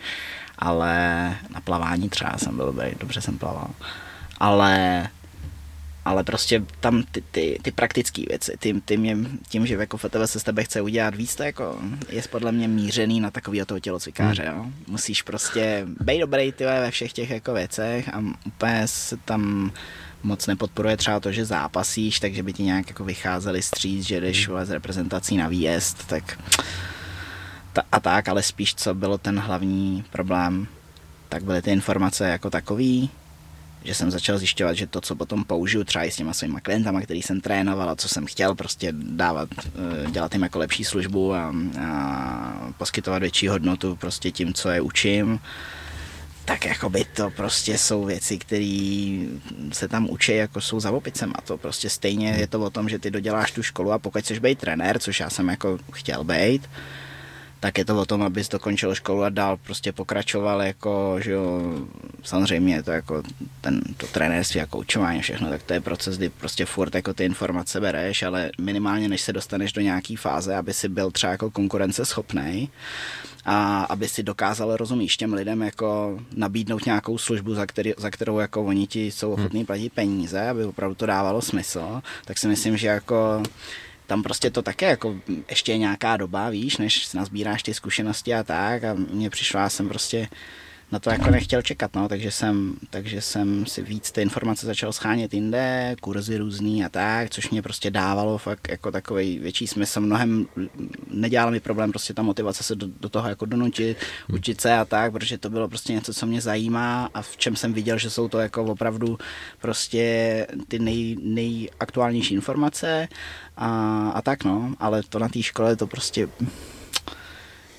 ale 0.59 0.95
na 1.49 1.61
plavání 1.61 2.09
třeba 2.09 2.37
jsem 2.37 2.55
byl 2.55 2.75
dobře 2.99 3.21
jsem 3.21 3.37
plaval, 3.37 3.69
ale 4.39 5.03
ale 6.07 6.23
prostě 6.23 6.63
tam 6.79 7.03
ty, 7.11 7.23
ty, 7.31 7.59
ty 7.61 7.71
praktické 7.71 8.21
věci, 8.29 8.53
ty, 8.59 8.81
ty 8.85 8.97
mě, 8.97 9.17
tím, 9.49 9.67
že 9.67 9.73
jako 9.73 9.97
FTV 9.97 10.21
se 10.25 10.39
s 10.39 10.43
tebe 10.43 10.63
chce 10.63 10.81
udělat 10.81 11.15
víc, 11.15 11.35
to 11.35 11.43
jako 11.43 11.79
je 12.09 12.21
podle 12.29 12.51
mě 12.51 12.67
mířený 12.67 13.19
na 13.19 13.31
takový 13.31 13.61
toho 13.65 13.79
tělocvikáře, 13.79 14.43
hmm. 14.43 14.57
jo. 14.57 14.65
Musíš 14.87 15.21
prostě 15.21 15.87
být 15.99 16.19
dobrý 16.19 16.51
ty 16.51 16.65
ve 16.65 16.91
všech 16.91 17.13
těch 17.13 17.29
jako 17.29 17.53
věcech 17.53 18.09
a 18.13 18.23
úplně 18.45 18.81
se 18.85 19.17
tam 19.17 19.71
moc 20.23 20.47
nepodporuje 20.47 20.97
třeba 20.97 21.19
to, 21.19 21.31
že 21.31 21.45
zápasíš, 21.45 22.19
takže 22.19 22.43
by 22.43 22.53
ti 22.53 22.63
nějak 22.63 22.87
jako 22.87 23.03
vycházeli 23.03 23.61
stříc, 23.61 24.07
že 24.07 24.21
jdeš 24.21 24.49
hmm. 24.49 24.65
z 24.65 24.69
reprezentací 24.69 25.37
na 25.37 25.47
výjezd, 25.47 26.07
tak 26.07 26.39
ta, 27.73 27.83
a 27.91 27.99
tak, 27.99 28.27
ale 28.27 28.43
spíš 28.43 28.75
co 28.75 28.93
bylo 28.93 29.17
ten 29.17 29.39
hlavní 29.39 30.03
problém, 30.11 30.67
tak 31.29 31.43
byly 31.43 31.61
ty 31.61 31.71
informace 31.71 32.27
jako 32.27 32.49
takový, 32.49 33.09
že 33.83 33.93
jsem 33.93 34.11
začal 34.11 34.37
zjišťovat, 34.37 34.73
že 34.73 34.87
to, 34.87 35.01
co 35.01 35.15
potom 35.15 35.43
použiju 35.43 35.83
třeba 35.83 36.05
i 36.05 36.11
s 36.11 36.15
těma 36.15 36.33
svýma 36.33 36.59
klientama, 36.59 37.01
který 37.01 37.21
jsem 37.21 37.41
trénoval 37.41 37.89
a 37.89 37.95
co 37.95 38.09
jsem 38.09 38.25
chtěl 38.25 38.55
prostě 38.55 38.93
dávat, 38.97 39.49
eh, 39.65 40.11
dělat 40.11 40.33
jim 40.33 40.43
jako 40.43 40.59
lepší 40.59 40.83
službu 40.83 41.33
a, 41.33 41.53
a 41.81 42.73
poskytovat 42.77 43.21
větší 43.21 43.47
hodnotu 43.47 43.95
prostě 43.95 44.31
tím, 44.31 44.53
co 44.53 44.69
je 44.69 44.81
učím, 44.81 45.39
tak 46.47 46.65
jako 46.65 46.89
by 46.89 47.05
to 47.05 47.29
prostě 47.29 47.77
jsou 47.77 48.05
věci, 48.05 48.37
které 48.37 49.25
se 49.71 49.87
tam 49.87 50.09
učí, 50.09 50.35
jako 50.35 50.61
jsou 50.61 50.79
za 50.79 50.91
opicem. 50.91 51.33
A 51.35 51.41
to 51.41 51.57
prostě 51.57 51.89
stejně 51.89 52.29
je 52.29 52.47
to 52.47 52.59
o 52.59 52.69
tom, 52.69 52.89
že 52.89 52.99
ty 52.99 53.11
doděláš 53.11 53.51
tu 53.51 53.63
školu 53.63 53.91
a 53.91 53.99
pokud 53.99 54.21
chceš 54.21 54.39
být 54.39 54.59
trenér, 54.59 54.99
což 54.99 55.19
já 55.19 55.29
jsem 55.29 55.47
jako 55.47 55.79
chtěl 55.91 56.23
být, 56.23 56.69
tak 57.59 57.77
je 57.77 57.85
to 57.85 58.01
o 58.01 58.05
tom, 58.05 58.23
abys 58.23 58.49
dokončil 58.49 58.95
školu 58.95 59.23
a 59.23 59.29
dál 59.29 59.57
prostě 59.57 59.91
pokračoval 59.91 60.61
jako, 60.61 61.15
že 61.19 61.31
jo, 61.31 61.61
samozřejmě 62.23 62.75
je 62.75 62.83
to 62.83 62.91
jako 62.91 63.23
ten, 63.61 63.81
to 63.97 64.07
trenérství 64.07 64.61
a 64.61 64.65
koučování 64.65 65.21
všechno, 65.21 65.49
tak 65.49 65.63
to 65.63 65.73
je 65.73 65.81
proces, 65.81 66.17
kdy 66.17 66.29
prostě 66.29 66.65
furt 66.65 66.95
jako 66.95 67.13
ty 67.13 67.25
informace 67.25 67.81
bereš, 67.81 68.23
ale 68.23 68.51
minimálně 68.61 69.07
než 69.07 69.21
se 69.21 69.33
dostaneš 69.33 69.73
do 69.73 69.81
nějaký 69.81 70.15
fáze, 70.15 70.55
aby 70.55 70.73
si 70.73 70.89
byl 70.89 71.11
třeba 71.11 71.31
jako 71.31 71.51
konkurenceschopný 71.51 72.69
a 73.45 73.83
aby 73.83 74.07
si 74.07 74.23
dokázal 74.23 74.77
rozumíš 74.77 75.17
těm 75.17 75.33
lidem 75.33 75.61
jako 75.61 76.19
nabídnout 76.35 76.85
nějakou 76.85 77.17
službu, 77.17 77.53
za, 77.53 77.65
který, 77.65 77.93
za 77.97 78.09
kterou 78.09 78.39
jako 78.39 78.63
oni 78.63 78.87
ti 78.87 79.11
jsou 79.11 79.31
ochotní 79.31 79.65
platit 79.65 79.93
peníze, 79.93 80.49
aby 80.49 80.65
opravdu 80.65 80.95
to 80.95 81.05
dávalo 81.05 81.41
smysl, 81.41 82.01
tak 82.25 82.37
si 82.37 82.47
myslím, 82.47 82.77
že 82.77 82.87
jako 82.87 83.43
tam 84.07 84.23
prostě 84.23 84.49
to 84.49 84.61
také 84.61 84.85
jako 84.85 85.15
ještě 85.49 85.71
je 85.71 85.77
nějaká 85.77 86.17
doba, 86.17 86.49
víš, 86.49 86.77
než 86.77 87.13
nazbíráš 87.13 87.63
ty 87.63 87.73
zkušenosti 87.73 88.33
a 88.33 88.43
tak 88.43 88.83
a 88.83 88.93
mně 88.93 89.29
přišlo, 89.29 89.59
já 89.59 89.69
jsem 89.69 89.89
prostě 89.89 90.27
na 90.91 90.99
to 90.99 91.09
jako 91.09 91.29
nechtěl 91.29 91.61
čekat, 91.61 91.95
no, 91.95 92.07
takže 92.07 92.31
jsem, 92.31 92.75
takže 92.89 93.21
jsem 93.21 93.65
si 93.65 93.81
víc 93.81 94.11
ty 94.11 94.21
informace 94.21 94.65
začal 94.65 94.93
schánět 94.93 95.33
jinde, 95.33 95.95
kurzy 96.01 96.37
různý 96.37 96.85
a 96.85 96.89
tak, 96.89 97.29
což 97.29 97.49
mě 97.49 97.61
prostě 97.61 97.91
dávalo 97.91 98.37
fakt 98.37 98.67
jako 98.69 98.91
takový 98.91 99.39
větší 99.39 99.67
smysl, 99.67 100.01
mnohem 100.01 100.47
nedělalo 101.11 101.51
mi 101.51 101.59
problém 101.59 101.91
prostě 101.91 102.13
ta 102.13 102.21
motivace 102.21 102.63
se 102.63 102.75
do, 102.75 102.87
do 102.99 103.09
toho 103.09 103.29
jako 103.29 103.45
donutit, 103.45 103.97
učit 104.33 104.61
se 104.61 104.73
a 104.73 104.85
tak, 104.85 105.11
protože 105.11 105.37
to 105.37 105.49
bylo 105.49 105.67
prostě 105.67 105.93
něco, 105.93 106.13
co 106.13 106.25
mě 106.25 106.41
zajímá 106.41 107.09
a 107.13 107.21
v 107.21 107.37
čem 107.37 107.55
jsem 107.55 107.73
viděl, 107.73 107.97
že 107.97 108.09
jsou 108.09 108.27
to 108.27 108.39
jako 108.39 108.63
opravdu 108.63 109.17
prostě 109.61 110.47
ty 110.67 110.79
nej, 110.79 111.17
nejaktuálnější 111.21 112.33
informace 112.33 113.07
a, 113.57 113.69
a 114.09 114.21
tak 114.21 114.43
no, 114.43 114.75
ale 114.79 115.03
to 115.03 115.19
na 115.19 115.29
té 115.29 115.43
škole 115.43 115.75
to 115.75 115.87
prostě 115.87 116.29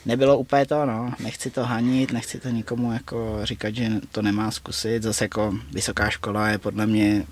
nebylo 0.07 0.39
úplně 0.39 0.67
to, 0.67 0.87
no. 0.87 1.13
Nechci 1.21 1.51
to 1.51 1.65
hanit, 1.65 2.13
nechci 2.13 2.41
to 2.41 2.49
nikomu 2.49 2.93
jako 2.93 3.41
říkat, 3.43 3.75
že 3.75 3.91
to 4.13 4.23
nemá 4.23 4.51
zkusit. 4.51 5.03
Zase 5.03 5.25
jako 5.25 5.55
vysoká 5.73 6.11
škola 6.11 6.49
je 6.49 6.59
podle 6.59 6.87
mě 6.87 7.25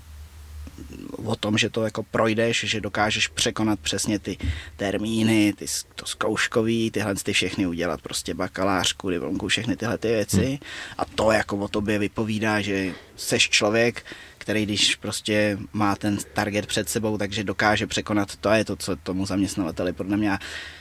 o 1.25 1.35
tom, 1.35 1.57
že 1.57 1.69
to 1.69 1.83
jako 1.83 2.03
projdeš, 2.03 2.65
že 2.67 2.81
dokážeš 2.81 3.27
překonat 3.27 3.79
přesně 3.79 4.19
ty 4.19 4.37
termíny, 4.75 5.53
ty, 5.53 5.65
to 5.95 6.05
zkouškový, 6.05 6.91
tyhle 6.91 7.15
ty 7.15 7.33
všechny 7.33 7.67
udělat, 7.67 8.01
prostě 8.01 8.33
bakalářku, 8.33 9.09
diplomku, 9.09 9.47
všechny 9.47 9.75
tyhle 9.75 9.97
ty 9.97 10.07
věci. 10.07 10.45
Hmm. 10.45 10.57
A 10.97 11.05
to 11.05 11.31
jako 11.31 11.57
o 11.57 11.67
tobě 11.67 11.99
vypovídá, 11.99 12.61
že 12.61 12.93
seš 13.15 13.49
člověk, 13.49 14.05
který 14.37 14.65
když 14.65 14.95
prostě 14.95 15.57
má 15.73 15.95
ten 15.95 16.17
target 16.33 16.65
před 16.65 16.89
sebou, 16.89 17.17
takže 17.17 17.43
dokáže 17.43 17.87
překonat, 17.87 18.35
to 18.35 18.49
je 18.49 18.65
to, 18.65 18.75
co 18.75 18.95
tomu 18.95 19.25
zaměstnavateli 19.25 19.93
podle 19.93 20.17
mě 20.17 20.31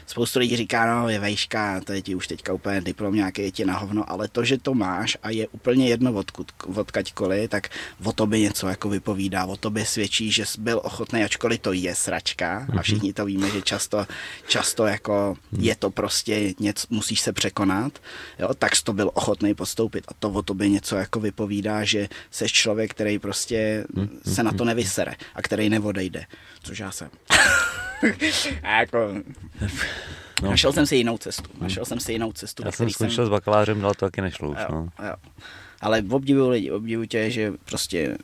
spoustu 0.07 0.39
lidí 0.39 0.57
říká, 0.57 0.87
no 0.87 1.09
je 1.09 1.19
vejška, 1.19 1.81
to 1.81 1.93
je 1.93 2.03
ti 2.03 2.15
už 2.15 2.27
teďka 2.27 2.53
úplně 2.53 2.81
diplom 2.81 3.15
nějaký, 3.15 3.43
je 3.43 3.53
ti 3.53 3.65
na 3.65 3.79
hovno, 3.79 4.11
ale 4.11 4.29
to, 4.29 4.45
že 4.45 4.59
to 4.59 4.75
máš 4.75 5.17
a 5.23 5.31
je 5.31 5.49
úplně 5.49 5.89
jedno 5.89 6.13
odkud, 6.13 6.53
odkaďkoliv, 6.75 7.51
tak 7.51 7.69
o 8.05 8.13
tobě 8.13 8.41
něco 8.41 8.69
jako 8.69 8.89
vypovídá, 8.89 9.45
o 9.45 9.57
tobě 9.57 9.87
svědčí, 9.87 10.33
že 10.33 10.47
jsi 10.47 10.61
byl 10.61 10.81
ochotný, 10.85 11.25
ačkoliv 11.25 11.61
to 11.61 11.73
je 11.73 11.95
sračka 11.95 12.67
a 12.69 12.73
mhm. 12.73 12.83
všichni 12.83 13.13
to 13.13 13.25
víme, 13.25 13.51
že 13.51 13.63
často, 13.63 14.07
často 14.49 14.87
jako 14.87 15.37
mhm. 15.53 15.63
je 15.63 15.77
to 15.77 15.91
prostě 15.91 16.55
něco, 16.61 16.87
musíš 16.91 17.21
se 17.21 17.33
překonat, 17.33 17.99
jo, 18.39 18.55
tak 18.55 18.77
jsi 18.77 18.85
to 18.85 18.93
byl 18.93 19.11
ochotný 19.15 19.55
podstoupit 19.55 20.05
a 20.09 20.15
to 20.19 20.31
o 20.31 20.43
tobě 20.43 20.69
něco 20.69 20.97
jako 20.97 21.21
vypovídá, 21.21 21.85
že 21.85 22.09
jsi 22.31 22.49
člověk, 22.49 22.91
který 22.91 23.19
prostě 23.19 23.85
mhm. 23.95 24.21
se 24.35 24.43
na 24.43 24.53
to 24.53 24.65
nevysere 24.65 25.15
a 25.35 25.43
který 25.43 25.69
neodejde, 25.69 26.25
což 26.63 26.79
já 26.79 26.91
jsem. 26.91 27.11
a 28.63 28.81
jako... 28.81 28.99
No. 30.43 30.51
Našel 30.51 30.73
jsem 30.73 30.87
si 30.87 30.97
jinou 30.97 31.19
cestu. 31.19 31.51
Našel 31.61 31.85
jsem 31.85 32.01
si 32.01 32.13
jinou 32.13 32.33
cestu. 32.33 32.63
Já 32.67 32.73
jsem 32.73 32.91
skončil 32.91 33.17
jsem... 33.17 33.27
s 33.27 33.29
bakalářem, 33.29 33.85
ale 33.85 33.95
to 33.95 34.07
taky 34.07 34.21
nešlo 34.21 34.51
už. 34.51 34.59
Jo, 34.61 34.67
no. 34.71 34.89
jo. 35.07 35.15
Ale 35.81 36.03
obdivuju 36.11 36.49
lidi, 36.49 36.71
obdivuju 36.71 37.07
tě, 37.07 37.31
že 37.31 37.53
prostě 37.65 38.19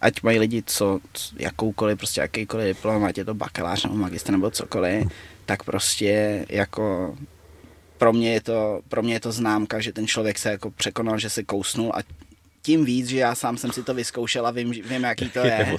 ať 0.00 0.22
mají 0.22 0.38
lidi 0.38 0.62
co, 0.66 1.00
jakoukoliv, 1.38 1.98
prostě 1.98 2.20
jakýkoliv 2.20 2.76
diplom, 2.76 3.04
ať 3.04 3.18
je 3.18 3.24
to 3.24 3.34
bakalář 3.34 3.84
nebo 3.84 3.96
magister 3.96 4.32
nebo 4.32 4.50
cokoliv, 4.50 5.08
tak 5.46 5.62
prostě 5.62 6.46
jako 6.48 7.16
pro 7.98 8.12
mě, 8.12 8.32
je 8.32 8.40
to, 8.40 8.80
pro 8.88 9.02
mě 9.02 9.14
je 9.14 9.20
to 9.20 9.32
známka, 9.32 9.80
že 9.80 9.92
ten 9.92 10.06
člověk 10.06 10.38
se 10.38 10.50
jako 10.50 10.70
překonal, 10.70 11.18
že 11.18 11.30
se 11.30 11.42
kousnul 11.42 11.92
a 11.94 11.98
tím 12.62 12.84
víc, 12.84 13.06
že 13.06 13.18
já 13.18 13.34
sám 13.34 13.56
jsem 13.56 13.72
si 13.72 13.82
to 13.82 13.94
vyzkoušel 13.94 14.46
a 14.46 14.50
vím, 14.50 14.70
vím 14.70 15.02
jaký 15.02 15.30
to 15.30 15.38
je. 15.46 15.76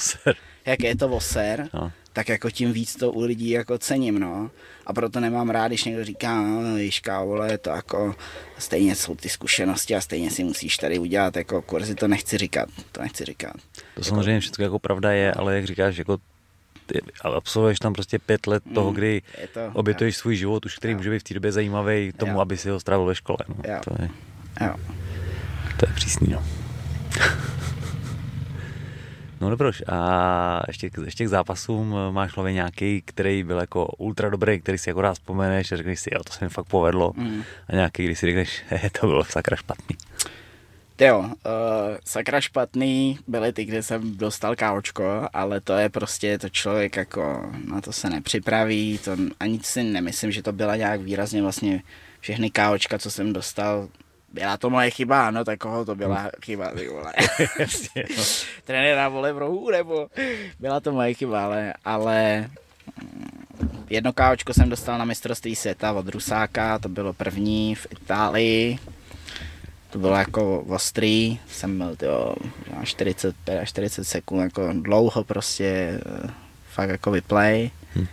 Jak 0.65 0.83
je 0.83 0.95
to 0.95 1.07
voser. 1.07 1.69
No 1.73 1.91
tak 2.13 2.29
jako 2.29 2.49
tím 2.49 2.73
víc 2.73 2.95
to 2.95 3.11
u 3.11 3.21
lidí 3.21 3.49
jako 3.49 3.77
cením, 3.77 4.19
no. 4.19 4.51
A 4.85 4.93
proto 4.93 5.19
nemám 5.19 5.49
rád, 5.49 5.67
když 5.67 5.83
někdo 5.83 6.05
říká, 6.05 6.41
no, 6.41 6.75
víš, 6.75 7.01
vole, 7.23 7.57
to 7.57 7.69
jako 7.69 8.15
stejně 8.57 8.95
jsou 8.95 9.15
ty 9.15 9.29
zkušenosti 9.29 9.95
a 9.95 10.01
stejně 10.01 10.31
si 10.31 10.43
musíš 10.43 10.77
tady 10.77 10.99
udělat 10.99 11.35
jako 11.35 11.61
kurzy, 11.61 11.95
to 11.95 12.07
nechci 12.07 12.37
říkat, 12.37 12.69
to 12.91 13.01
nechci 13.01 13.25
říkat. 13.25 13.53
To 13.53 13.81
jako... 13.95 14.03
samozřejmě 14.03 14.39
všechno 14.39 14.63
jako 14.63 14.79
pravda 14.79 15.11
je, 15.11 15.33
ale 15.33 15.55
jak 15.55 15.65
říkáš, 15.65 15.97
jako 15.97 16.17
ty 16.85 17.01
absolvuješ 17.21 17.79
tam 17.79 17.93
prostě 17.93 18.19
pět 18.19 18.47
let 18.47 18.63
toho, 18.73 18.89
mm, 18.89 18.95
kdy 18.95 19.21
to, 19.53 19.59
obětuješ 19.73 20.15
jo. 20.15 20.19
svůj 20.19 20.35
život, 20.35 20.65
už 20.65 20.77
který 20.77 20.91
jo. 20.91 20.97
může 20.97 21.09
být 21.09 21.19
v 21.19 21.23
té 21.23 21.33
době 21.33 21.51
zajímavý 21.51 22.11
tomu, 22.17 22.31
jo. 22.31 22.39
aby 22.39 22.57
si 22.57 22.69
ho 22.69 22.79
strávil 22.79 23.05
ve 23.05 23.15
škole. 23.15 23.37
No. 23.47 23.55
Jo. 23.67 23.79
To, 23.83 23.95
je, 24.01 24.09
jo. 24.61 24.75
to 25.79 25.89
je 25.89 25.93
přísný, 25.93 26.27
no. 26.33 26.43
No 29.43 29.49
dobroš, 29.49 29.83
a 29.87 30.61
ještě, 30.67 30.89
ještě 31.05 31.25
k 31.25 31.27
zápasům 31.27 31.95
máš 32.11 32.35
hlavě 32.35 32.53
nějaký, 32.53 33.01
který 33.05 33.43
byl 33.43 33.57
jako 33.57 33.85
ultra 33.85 34.29
dobrý, 34.29 34.59
který 34.59 34.77
si 34.77 34.89
jako 34.89 35.01
rád 35.01 35.13
vzpomeneš 35.13 35.71
a 35.71 35.77
řekneš 35.77 35.99
si, 35.99 36.09
jo, 36.13 36.23
to 36.23 36.33
se 36.33 36.45
mi 36.45 36.49
fakt 36.49 36.65
povedlo. 36.65 37.13
Mm. 37.15 37.43
A 37.67 37.75
nějaký, 37.75 38.05
když 38.05 38.19
si 38.19 38.25
řekneš, 38.25 38.63
he, 38.67 38.89
to 38.89 39.07
bylo 39.07 39.25
sakra 39.25 39.55
špatný. 39.55 39.95
Jo, 40.99 41.19
uh, 41.19 41.27
sakra 42.05 42.41
špatný 42.41 43.19
byly 43.27 43.53
ty, 43.53 43.65
kde 43.65 43.83
jsem 43.83 44.17
dostal 44.17 44.55
káočko, 44.55 45.27
ale 45.33 45.61
to 45.61 45.73
je 45.73 45.89
prostě, 45.89 46.37
to 46.37 46.49
člověk 46.49 46.95
jako 46.95 47.51
na 47.65 47.81
to 47.81 47.93
se 47.93 48.09
nepřipraví, 48.09 48.99
to 49.03 49.11
ani 49.39 49.59
si 49.63 49.83
nemyslím, 49.83 50.31
že 50.31 50.43
to 50.43 50.51
byla 50.51 50.75
nějak 50.75 51.01
výrazně 51.01 51.41
vlastně 51.41 51.81
všechny 52.19 52.49
káočka, 52.49 52.97
co 52.97 53.11
jsem 53.11 53.33
dostal, 53.33 53.87
byla 54.33 54.57
to 54.57 54.69
moje 54.69 54.89
chyba, 54.89 55.31
no 55.31 55.45
tak 55.45 55.59
koho 55.59 55.85
to 55.85 55.95
byla 55.95 56.31
chyba, 56.45 56.71
ty 56.71 56.87
vole. 56.87 57.13
no. 58.17 58.23
Trenéra 58.63 59.09
vole 59.09 59.33
v 59.33 59.37
rohu, 59.37 59.71
nebo 59.71 60.07
byla 60.59 60.79
to 60.79 60.91
moje 60.91 61.13
chyba, 61.13 61.45
ale, 61.45 61.73
ale 61.85 62.49
mm, 63.01 63.85
jedno 63.89 64.13
káočko 64.13 64.53
jsem 64.53 64.69
dostal 64.69 64.97
na 64.97 65.05
mistrovství 65.05 65.55
světa 65.55 65.91
od 65.91 66.07
Rusáka, 66.07 66.79
to 66.79 66.89
bylo 66.89 67.13
první 67.13 67.75
v 67.75 67.87
Itálii, 67.91 68.79
to 69.89 69.99
bylo 69.99 70.15
jako 70.15 70.59
ostrý, 70.59 71.39
jsem 71.47 71.77
byl 71.77 71.95
tyjo, 71.95 72.35
45 72.83 73.65
40 73.65 74.03
sekund, 74.03 74.41
jako 74.41 74.73
dlouho 74.73 75.23
prostě, 75.23 75.99
fakt 76.71 76.89
jako 76.89 77.11
vyplay. 77.11 77.69
Hm. 77.95 78.07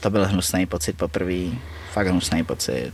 to 0.00 0.10
byl 0.10 0.26
hnusný 0.26 0.66
pocit 0.66 0.96
poprvé, 0.96 1.44
fakt 1.92 2.06
hnusný 2.06 2.44
pocit. 2.44 2.92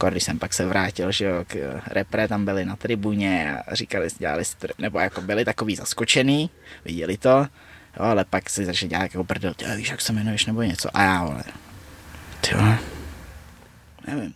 Jako 0.00 0.10
když 0.10 0.24
jsem 0.24 0.38
pak 0.38 0.52
se 0.54 0.66
vrátil, 0.66 1.12
že 1.12 1.24
jo, 1.24 1.44
k 1.46 1.82
repre 1.86 2.28
tam 2.28 2.44
byli 2.44 2.64
na 2.64 2.76
tribuně 2.76 3.58
a 3.66 3.74
říkali, 3.74 4.08
dělali 4.18 4.44
nebo 4.78 4.98
jako 4.98 5.20
byli 5.20 5.44
takový 5.44 5.76
zaskočený, 5.76 6.50
viděli 6.84 7.16
to, 7.16 7.46
jo, 7.96 8.02
ale 8.02 8.24
pak 8.24 8.50
si 8.50 8.64
začali 8.64 8.88
dělat 8.88 9.02
jako 9.02 9.24
prdel, 9.24 9.54
ty 9.54 9.64
víš, 9.76 9.88
jak 9.88 10.00
se 10.00 10.12
jmenuješ 10.12 10.46
nebo 10.46 10.62
něco, 10.62 10.96
a 10.96 11.02
já, 11.02 11.24
vole, 11.24 11.44
ty 12.40 12.54
vole, 12.54 12.78
nevím, 14.06 14.34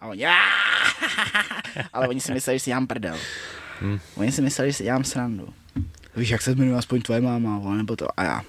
a 0.00 0.06
oni, 0.06 0.26
ale 1.92 2.08
oni 2.08 2.20
si 2.20 2.32
mysleli, 2.32 2.58
že 2.58 2.62
si 2.64 2.70
dělám 2.70 2.86
prdel. 2.86 3.16
Hmm. 3.80 4.00
Oni 4.14 4.32
si 4.32 4.42
mysleli, 4.42 4.70
že 4.70 4.76
si 4.76 4.84
dělám 4.84 5.04
srandu. 5.04 5.54
Víš, 6.16 6.28
jak 6.28 6.42
se 6.42 6.54
jmenuje 6.54 6.78
aspoň 6.78 7.02
tvoje 7.02 7.20
máma, 7.20 7.58
vole, 7.58 7.76
nebo 7.76 7.96
to, 7.96 8.20
a 8.20 8.24
já. 8.24 8.42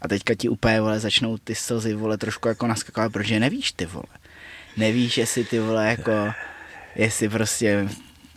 A 0.00 0.08
teďka 0.08 0.34
ti 0.34 0.48
úplně, 0.48 0.80
vole, 0.80 1.00
začnou 1.00 1.38
ty 1.38 1.54
slzy, 1.54 1.94
vole, 1.94 2.18
trošku 2.18 2.48
jako 2.48 2.66
naskakovat, 2.66 3.12
protože 3.12 3.40
nevíš, 3.40 3.72
ty 3.72 3.86
vole. 3.86 4.21
Nevíš, 4.76 5.18
jestli 5.18 5.44
ty 5.44 5.58
vole, 5.58 5.86
jako, 5.88 6.32
jestli 6.96 7.28
prostě 7.28 7.88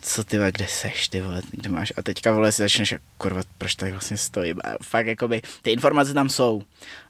co 0.08 0.24
ty 0.24 0.38
vole, 0.38 0.52
kde 0.52 0.66
seš, 0.66 1.08
ty 1.08 1.20
vole, 1.20 1.42
kde 1.50 1.68
máš, 1.68 1.92
a 1.96 2.02
teďka 2.02 2.32
vole 2.32 2.52
si 2.52 2.62
začneš, 2.62 2.94
kurva, 3.18 3.42
proč 3.58 3.74
tady 3.74 3.92
vlastně 3.92 4.16
stojím, 4.16 4.60
a 4.64 4.68
fakt 4.82 5.06
jakoby, 5.06 5.42
ty 5.62 5.70
informace 5.70 6.14
tam 6.14 6.28
jsou, 6.28 6.62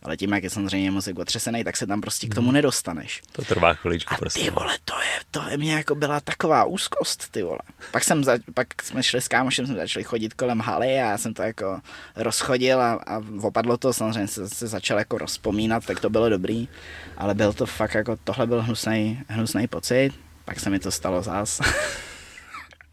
ale 0.03 0.17
tím, 0.17 0.33
jak 0.33 0.45
je 0.45 0.51
samozřejmě 0.51 0.91
mozek 0.91 1.19
otřesený, 1.19 1.65
tak 1.65 1.77
se 1.77 1.87
tam 1.87 2.01
prostě 2.01 2.27
k 2.27 2.35
tomu 2.35 2.47
mhm. 2.47 2.55
nedostaneš. 2.55 3.23
To 3.33 3.43
trvá 3.43 3.75
chviličku 3.75 4.15
a 4.15 4.17
prostě. 4.17 4.41
ty 4.41 4.51
vole, 4.51 4.79
to 4.85 4.95
je, 4.95 5.21
to 5.31 5.49
je 5.51 5.57
mě 5.57 5.73
jako 5.73 5.95
byla 5.95 6.21
taková 6.21 6.65
úzkost, 6.65 7.31
ty 7.31 7.43
vole. 7.43 7.59
Pak 7.91 8.05
jsem, 8.05 8.25
za, 8.25 8.39
pak 8.55 8.83
jsme 8.83 9.03
šli 9.03 9.21
s 9.21 9.29
kámošem, 9.29 9.67
jsme 9.67 9.75
začali 9.75 10.05
chodit 10.05 10.35
kolem 10.35 10.61
haly 10.61 10.89
a 10.89 11.11
já 11.11 11.19
jsem 11.19 11.35
to 11.35 11.43
jako 11.43 11.81
rozchodil 12.17 12.81
a, 12.81 12.93
a 12.93 13.23
opadlo 13.43 13.77
to, 13.77 13.93
samozřejmě 13.93 14.29
se, 14.29 14.49
se 14.49 14.67
začal 14.67 14.99
jako 14.99 15.19
rozpomínat, 15.19 15.87
tak 15.87 16.01
to 16.01 16.11
bylo 16.11 16.29
dobrý, 16.29 16.69
ale 17.17 17.35
byl 17.35 17.53
to 17.53 17.67
fakt 17.67 17.95
jako, 17.95 18.17
tohle 18.25 18.47
byl 18.47 18.63
hnusný, 18.63 19.23
hnusný 19.29 19.67
pocit, 19.67 20.11
pak 20.45 20.61
se 20.61 20.71
mi 20.71 20.79
to 20.79 20.91
stalo 20.91 21.23
zás. 21.23 21.61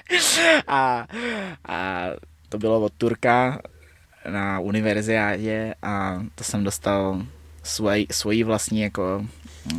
a, 0.67 1.07
a 1.67 2.05
to 2.49 2.57
bylo 2.57 2.81
od 2.81 2.93
Turka 2.93 3.61
na 4.29 4.59
univerziádě 4.59 5.75
a 5.81 6.23
to 6.35 6.43
jsem 6.43 6.63
dostal 6.63 7.25
svoj, 7.63 8.07
svoji 8.11 8.43
vlastní 8.43 8.81
jako 8.81 9.25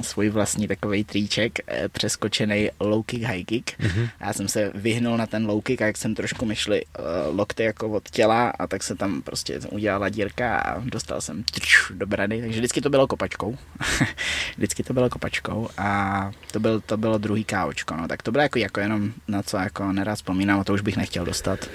svůj 0.02 0.28
vlastní 0.28 0.68
takový 0.68 1.04
tríček 1.04 1.58
eh, 1.66 1.88
přeskočený 1.88 2.70
low 2.80 3.04
kick, 3.04 3.22
high 3.22 3.44
kick. 3.44 3.70
Mm-hmm. 3.80 4.08
Já 4.20 4.32
jsem 4.32 4.48
se 4.48 4.70
vyhnul 4.74 5.16
na 5.16 5.26
ten 5.26 5.46
low 5.46 5.62
kick 5.62 5.82
a 5.82 5.86
jak 5.86 5.96
jsem 5.96 6.14
trošku 6.14 6.44
myšli 6.44 6.84
uh, 6.84 7.36
lokty 7.38 7.62
jako 7.62 7.88
od 7.88 8.10
těla 8.10 8.48
a 8.48 8.66
tak 8.66 8.82
se 8.82 8.94
tam 8.94 9.22
prostě 9.22 9.60
udělala 9.70 10.08
dírka 10.08 10.58
a 10.58 10.80
dostal 10.80 11.20
jsem 11.20 11.42
trč, 11.42 11.76
do 11.90 12.06
brady, 12.06 12.40
takže 12.40 12.58
vždycky 12.58 12.80
to 12.80 12.90
bylo 12.90 13.06
kopačkou. 13.06 13.58
vždycky 14.56 14.82
to 14.82 14.92
bylo 14.92 15.10
kopačkou 15.10 15.68
a 15.78 16.30
to, 16.52 16.60
byl, 16.60 16.80
to 16.80 16.96
bylo 16.96 17.18
druhý 17.18 17.44
káočko, 17.44 17.96
no 17.96 18.08
tak 18.08 18.22
to 18.22 18.32
bylo 18.32 18.42
jako, 18.42 18.58
jako 18.58 18.80
jenom 18.80 19.12
na 19.28 19.42
co 19.42 19.56
jako 19.56 19.92
nerád 19.92 20.16
vzpomínám 20.16 20.60
a 20.60 20.64
to 20.64 20.74
už 20.74 20.80
bych 20.80 20.96
nechtěl 20.96 21.24
dostat. 21.24 21.68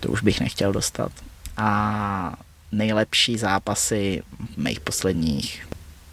To 0.00 0.08
už 0.08 0.22
bych 0.22 0.40
nechtěl 0.40 0.72
dostat. 0.72 1.12
A 1.56 2.36
nejlepší 2.72 3.38
zápasy 3.38 4.22
mých 4.56 4.80
posledních 4.80 5.66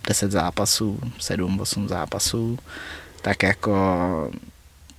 10 0.07 0.31
zápasů, 0.31 0.99
7, 1.19 1.59
8 1.59 1.87
zápasů, 1.87 2.59
tak 3.21 3.43
jako 3.43 4.31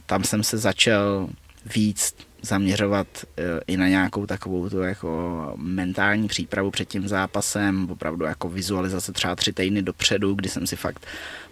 tam 0.07 0.25
jsem 0.25 0.43
se 0.43 0.59
začal 0.59 1.29
víc 1.75 2.15
zaměřovat 2.43 3.07
eh, 3.25 3.43
i 3.67 3.77
na 3.77 3.89
nějakou 3.89 4.27
takovou 4.27 4.69
tu 4.69 4.79
jako 4.79 5.53
mentální 5.57 6.29
přípravu 6.29 6.71
před 6.71 6.89
tím 6.89 7.09
zápasem, 7.09 7.91
opravdu 7.91 8.25
jako 8.25 8.49
vizualizace 8.49 9.13
třeba 9.13 9.35
tři 9.37 9.53
týdny 9.53 9.83
dopředu, 9.83 10.35
kdy 10.35 10.49
jsem 10.49 10.67
si 10.67 10.77
fakt 10.77 11.07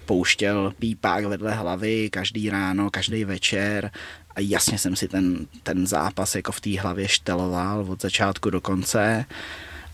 pouštěl 0.06 0.72
pípák 0.78 1.24
vedle 1.24 1.54
hlavy 1.54 2.10
každý 2.10 2.50
ráno, 2.50 2.90
každý 2.90 3.24
večer. 3.24 3.90
A 4.36 4.40
jasně 4.40 4.78
jsem 4.78 4.96
si 4.96 5.08
ten, 5.08 5.46
ten 5.62 5.86
zápas 5.86 6.34
jako 6.34 6.52
v 6.52 6.60
té 6.60 6.80
hlavě 6.80 7.08
šteloval 7.08 7.86
od 7.88 8.02
začátku 8.02 8.50
do 8.50 8.60
konce. 8.60 9.24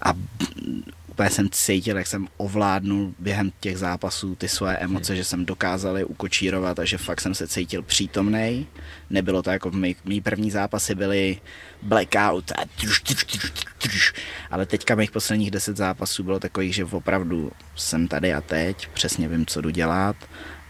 A 0.03 0.13
úplně 1.19 1.31
jsem 1.31 1.49
cítil, 1.51 1.97
jak 1.97 2.07
jsem 2.07 2.29
ovládnul 2.37 3.15
během 3.19 3.51
těch 3.61 3.79
zápasů 3.79 4.35
ty 4.35 4.49
svoje 4.49 4.77
emoce, 4.77 5.17
že 5.17 5.25
jsem 5.25 5.47
dokázal 5.47 5.99
je 5.99 6.05
ukočírovat 6.05 6.79
a 6.79 6.85
že 6.85 6.99
fakt 6.99 7.21
jsem 7.21 7.35
se 7.35 7.49
cítil 7.49 7.83
přítomný. 7.83 8.67
Nebylo 9.11 9.43
to 9.43 9.51
jako 9.51 9.71
v 9.71 9.75
mý, 9.75 9.97
mý 10.05 10.21
první 10.21 10.51
zápasy 10.51 10.95
byly 10.95 11.41
blackout 11.83 12.53
a 12.53 12.63
truš, 12.81 13.01
truš, 13.01 13.25
truš, 13.25 13.53
truš. 13.79 14.13
ale 14.51 14.67
teďka 14.67 14.95
mých 14.95 15.11
posledních 15.11 15.51
deset 15.51 15.77
zápasů 15.77 16.23
bylo 16.23 16.41
takových, 16.41 16.75
že 16.75 16.85
opravdu 16.85 17.53
jsem 17.77 18.09
tady 18.09 18.35
a 18.35 18.41
teď, 18.41 18.89
přesně 18.89 19.29
vím, 19.29 19.47
co 19.47 19.61
jdu 19.61 19.71
dělat 19.71 20.17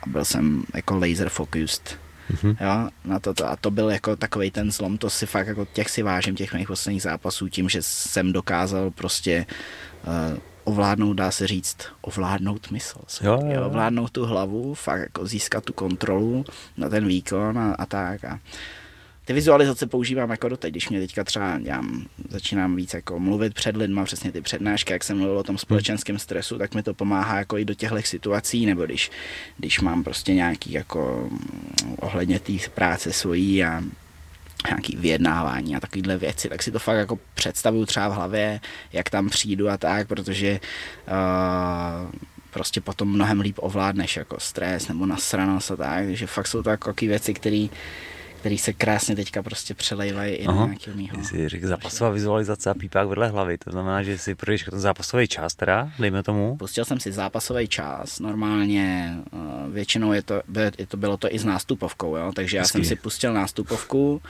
a 0.02 0.08
byl 0.08 0.24
jsem 0.24 0.64
jako 0.74 0.96
laser 0.96 1.28
focused 1.28 1.98
Mm-hmm. 2.28 2.56
Jo, 2.60 2.88
na 3.04 3.18
to, 3.20 3.48
a 3.48 3.56
to 3.56 3.70
byl 3.70 3.90
jako 3.90 4.16
takový 4.16 4.50
ten 4.50 4.72
zlom, 4.72 4.98
to 4.98 5.10
si 5.10 5.26
fakt 5.26 5.46
jako 5.46 5.64
těch 5.64 5.90
si 5.90 6.02
vážím, 6.02 6.36
těch 6.36 6.54
mých 6.54 6.66
posledních 6.66 7.02
zápasů, 7.02 7.48
tím, 7.48 7.68
že 7.68 7.82
jsem 7.82 8.32
dokázal 8.32 8.90
prostě 8.90 9.46
uh, 9.48 9.54
ovládnout, 10.64 11.12
dá 11.12 11.30
se 11.30 11.46
říct, 11.46 11.76
ovládnout 12.00 12.70
mysl. 12.70 12.98
Jo, 13.20 13.40
jo. 13.46 13.66
Ovládnout 13.66 14.10
tu 14.10 14.26
hlavu, 14.26 14.74
fakt 14.74 15.00
jako 15.00 15.26
získat 15.26 15.64
tu 15.64 15.72
kontrolu 15.72 16.44
na 16.76 16.88
ten 16.88 17.06
výkon 17.06 17.58
a, 17.58 17.74
a 17.74 17.86
tak. 17.86 18.24
A 18.24 18.40
ty 19.24 19.32
vizualizace 19.32 19.86
používám 19.86 20.30
jako 20.30 20.48
doteď, 20.48 20.70
když 20.70 20.88
mě 20.88 21.00
teďka 21.00 21.24
třeba 21.24 21.58
já 21.62 21.82
začínám 22.28 22.76
víc 22.76 22.94
jako 22.94 23.18
mluvit 23.18 23.54
před 23.54 23.76
lidma, 23.76 24.04
přesně 24.04 24.32
ty 24.32 24.40
přednášky, 24.40 24.92
jak 24.92 25.04
jsem 25.04 25.18
mluvil 25.18 25.38
o 25.38 25.42
tom 25.42 25.58
společenském 25.58 26.18
stresu, 26.18 26.58
tak 26.58 26.74
mi 26.74 26.82
to 26.82 26.94
pomáhá 26.94 27.38
jako 27.38 27.58
i 27.58 27.64
do 27.64 27.74
těchto 27.74 28.02
situací, 28.02 28.66
nebo 28.66 28.86
když, 28.86 29.10
když 29.56 29.80
mám 29.80 30.04
prostě 30.04 30.34
nějaký 30.34 30.72
jako 30.72 31.30
ohledně 32.00 32.40
té 32.40 32.52
práce 32.74 33.12
svojí 33.12 33.64
a 33.64 33.82
nějaký 34.66 34.96
vyjednávání 34.96 35.76
a 35.76 35.80
takovéhle 35.80 36.16
věci, 36.16 36.48
tak 36.48 36.62
si 36.62 36.70
to 36.70 36.78
fakt 36.78 36.96
jako 36.96 37.18
představuju 37.34 37.86
třeba 37.86 38.08
v 38.08 38.12
hlavě, 38.12 38.60
jak 38.92 39.10
tam 39.10 39.28
přijdu 39.28 39.68
a 39.68 39.76
tak, 39.76 40.08
protože 40.08 40.60
uh, 41.08 42.10
prostě 42.50 42.80
potom 42.80 43.08
mnohem 43.08 43.40
líp 43.40 43.58
ovládneš 43.58 44.16
jako 44.16 44.40
stres 44.40 44.88
nebo 44.88 45.06
nasranost 45.06 45.70
a 45.70 45.76
tak, 45.76 46.04
takže 46.04 46.26
fakt 46.26 46.46
jsou 46.46 46.62
to 46.62 46.70
jako 46.70 46.94
věci, 47.00 47.34
které 47.34 47.66
který 48.38 48.58
se 48.58 48.72
krásně 48.72 49.16
teďka 49.16 49.42
prostě 49.42 49.74
přelejvají 49.74 50.34
i 50.34 50.46
Aha. 50.46 50.60
na 50.60 50.66
nějakého 50.66 50.96
mýho. 50.96 51.24
Jsi 51.24 51.48
řekl 51.48 51.66
zápasová 51.66 52.10
vizualizace 52.10 52.70
a 52.70 52.74
pípák 52.74 53.08
vedle 53.08 53.28
hlavy, 53.28 53.58
to 53.58 53.70
znamená, 53.70 54.02
že 54.02 54.18
si 54.18 54.34
projdeš 54.34 54.64
ten 54.64 54.80
zápasový 54.80 55.28
čas 55.28 55.54
teda, 55.54 55.90
dejme 55.98 56.22
tomu? 56.22 56.56
Pustil 56.56 56.84
jsem 56.84 57.00
si 57.00 57.12
zápasový 57.12 57.68
čas, 57.68 58.20
normálně 58.20 59.16
eh, 59.32 59.38
většinou 59.70 60.12
je 60.12 60.22
to, 60.22 60.42
je 60.78 60.86
to 60.86 60.96
bylo 60.96 61.16
to 61.16 61.34
i 61.34 61.38
s 61.38 61.44
nástupovkou, 61.44 62.16
jo? 62.16 62.32
takže 62.34 62.56
já 62.56 62.62
Hezký. 62.62 62.72
jsem 62.72 62.84
si 62.84 62.96
pustil 62.96 63.32
nástupovku, 63.32 64.22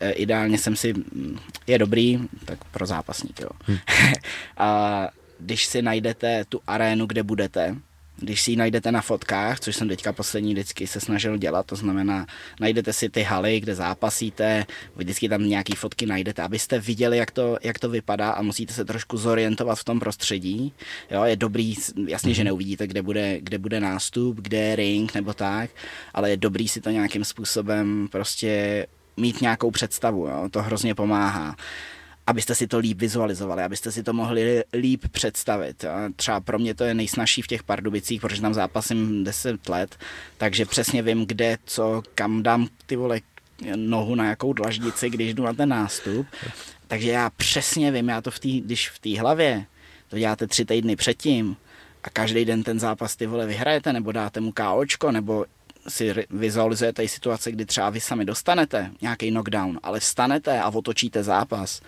eh, 0.00 0.10
ideálně 0.10 0.58
jsem 0.58 0.76
si, 0.76 0.92
mm, 0.92 1.38
je 1.66 1.78
dobrý, 1.78 2.18
tak 2.44 2.64
pro 2.64 2.86
zápasník, 2.86 3.40
jo. 3.40 3.48
Hm. 3.68 3.78
a 4.56 5.08
když 5.38 5.66
si 5.66 5.82
najdete 5.82 6.44
tu 6.48 6.60
arénu, 6.66 7.06
kde 7.06 7.22
budete, 7.22 7.76
když 8.22 8.42
si 8.42 8.50
ji 8.50 8.56
najdete 8.56 8.92
na 8.92 9.00
fotkách, 9.00 9.60
což 9.60 9.76
jsem 9.76 9.88
teďka 9.88 10.12
poslední 10.12 10.52
vždycky 10.52 10.86
se 10.86 11.00
snažil 11.00 11.36
dělat, 11.36 11.66
to 11.66 11.76
znamená, 11.76 12.26
najdete 12.60 12.92
si 12.92 13.08
ty 13.08 13.22
haly, 13.22 13.60
kde 13.60 13.74
zápasíte, 13.74 14.66
vždycky 14.96 15.28
tam 15.28 15.48
nějaký 15.48 15.72
fotky 15.72 16.06
najdete, 16.06 16.42
abyste 16.42 16.78
viděli, 16.78 17.18
jak 17.18 17.30
to, 17.30 17.58
jak 17.62 17.78
to 17.78 17.88
vypadá 17.88 18.30
a 18.30 18.42
musíte 18.42 18.74
se 18.74 18.84
trošku 18.84 19.16
zorientovat 19.16 19.78
v 19.78 19.84
tom 19.84 20.00
prostředí. 20.00 20.72
Jo, 21.10 21.24
je 21.24 21.36
dobrý, 21.36 21.74
jasně, 22.06 22.34
že 22.34 22.42
mhm. 22.42 22.46
neuvidíte, 22.46 22.86
kde 22.86 23.02
bude, 23.02 23.40
kde 23.40 23.58
bude 23.58 23.80
nástup, 23.80 24.40
kde 24.40 24.58
je 24.58 24.76
ring 24.76 25.14
nebo 25.14 25.34
tak, 25.34 25.70
ale 26.14 26.30
je 26.30 26.36
dobrý 26.36 26.68
si 26.68 26.80
to 26.80 26.90
nějakým 26.90 27.24
způsobem 27.24 28.08
prostě 28.12 28.86
mít 29.16 29.40
nějakou 29.40 29.70
představu, 29.70 30.26
jo? 30.26 30.48
to 30.50 30.62
hrozně 30.62 30.94
pomáhá 30.94 31.56
abyste 32.32 32.54
si 32.54 32.66
to 32.66 32.78
líp 32.78 33.00
vizualizovali, 33.00 33.62
abyste 33.62 33.92
si 33.92 34.02
to 34.02 34.12
mohli 34.12 34.64
líp 34.72 35.08
představit. 35.08 35.84
Třeba 36.16 36.40
pro 36.40 36.58
mě 36.58 36.74
to 36.74 36.84
je 36.84 36.94
nejsnažší 36.94 37.42
v 37.42 37.46
těch 37.46 37.62
Pardubicích, 37.62 38.20
protože 38.20 38.40
tam 38.40 38.54
zápasím 38.54 39.24
10 39.24 39.68
let, 39.68 39.96
takže 40.38 40.66
přesně 40.66 41.02
vím, 41.02 41.26
kde, 41.26 41.58
co, 41.64 42.02
kam 42.14 42.42
dám 42.42 42.68
ty 42.86 42.96
vole 42.96 43.20
nohu 43.76 44.14
na 44.14 44.28
jakou 44.28 44.52
dlaždici, 44.52 45.10
když 45.10 45.34
jdu 45.34 45.42
na 45.44 45.52
ten 45.52 45.68
nástup. 45.68 46.26
Takže 46.88 47.10
já 47.10 47.30
přesně 47.30 47.92
vím, 47.92 48.08
já 48.08 48.20
to 48.20 48.30
v 48.30 48.38
tý, 48.38 48.60
když 48.60 48.90
v 48.90 48.98
té 48.98 49.20
hlavě 49.20 49.66
to 50.08 50.18
děláte 50.18 50.46
tři 50.46 50.64
týdny 50.64 50.96
předtím 50.96 51.56
a 52.04 52.10
každý 52.10 52.44
den 52.44 52.62
ten 52.62 52.78
zápas 52.80 53.16
ty 53.16 53.26
vole 53.26 53.46
vyhrajete, 53.46 53.92
nebo 53.92 54.12
dáte 54.12 54.40
mu 54.40 54.52
KOčko, 54.52 55.12
nebo 55.12 55.44
si 55.88 56.14
vizualizujete 56.30 57.04
i 57.04 57.08
situace, 57.08 57.52
kdy 57.52 57.66
třeba 57.66 57.90
vy 57.90 58.00
sami 58.00 58.24
dostanete 58.24 58.90
nějaký 59.00 59.30
knockdown, 59.30 59.80
ale 59.82 60.00
vstanete 60.00 60.60
a 60.60 60.68
otočíte 60.68 61.22
zápas, 61.22 61.80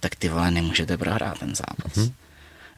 tak 0.00 0.14
ty 0.14 0.28
vole 0.28 0.50
nemůžete 0.50 0.98
prohrát 0.98 1.38
ten 1.38 1.54
zápas. 1.54 1.92
Mm-hmm. 1.92 2.12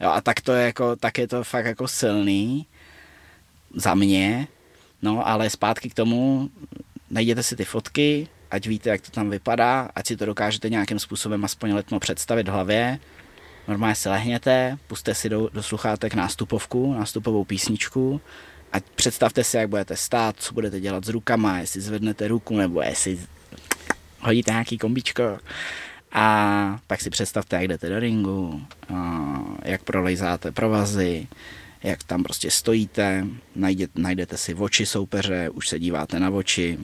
Jo, 0.01 0.09
a 0.09 0.21
tak 0.21 0.41
to 0.41 0.53
je 0.53 0.65
jako, 0.65 0.95
tak 0.95 1.17
je 1.17 1.27
to 1.27 1.43
fakt 1.43 1.65
jako 1.65 1.87
silný 1.87 2.65
za 3.75 3.95
mě, 3.95 4.47
no 5.01 5.27
ale 5.27 5.49
zpátky 5.49 5.89
k 5.89 5.93
tomu, 5.93 6.49
najděte 7.09 7.43
si 7.43 7.55
ty 7.55 7.65
fotky, 7.65 8.27
ať 8.51 8.67
víte, 8.67 8.89
jak 8.89 9.01
to 9.01 9.11
tam 9.11 9.29
vypadá, 9.29 9.89
ať 9.95 10.07
si 10.07 10.17
to 10.17 10.25
dokážete 10.25 10.69
nějakým 10.69 10.99
způsobem 10.99 11.45
aspoň 11.45 11.73
letmo 11.73 11.99
představit 11.99 12.47
v 12.47 12.51
hlavě 12.51 12.99
normálně 13.67 13.95
se 13.95 14.09
lehněte, 14.09 14.77
puste 14.87 15.15
si 15.15 15.29
do, 15.29 15.49
do 15.53 15.63
sluchátek 15.63 16.13
nástupovku, 16.13 16.93
nástupovou 16.93 17.43
písničku 17.43 18.21
a 18.73 18.77
představte 18.95 19.43
si, 19.43 19.57
jak 19.57 19.69
budete 19.69 19.95
stát, 19.95 20.35
co 20.39 20.53
budete 20.53 20.79
dělat 20.79 21.05
s 21.05 21.09
rukama, 21.09 21.59
jestli 21.59 21.81
zvednete 21.81 22.27
ruku, 22.27 22.57
nebo 22.57 22.81
jestli 22.81 23.19
hodíte 24.19 24.51
nějaký 24.51 24.77
kombičko. 24.77 25.39
A 26.13 26.79
pak 26.87 27.01
si 27.01 27.09
představte, 27.09 27.55
jak 27.55 27.67
jdete 27.67 27.89
do 27.89 27.99
ringu, 27.99 28.61
jak 29.63 29.83
prolejzáte 29.83 30.51
provazy, 30.51 31.27
jak 31.83 32.03
tam 32.03 32.23
prostě 32.23 32.51
stojíte, 32.51 33.27
najdete, 33.55 34.01
najdete 34.01 34.37
si 34.37 34.53
oči 34.53 34.85
soupeře, 34.85 35.49
už 35.49 35.69
se 35.69 35.79
díváte 35.79 36.19
na 36.19 36.29
oči, 36.29 36.77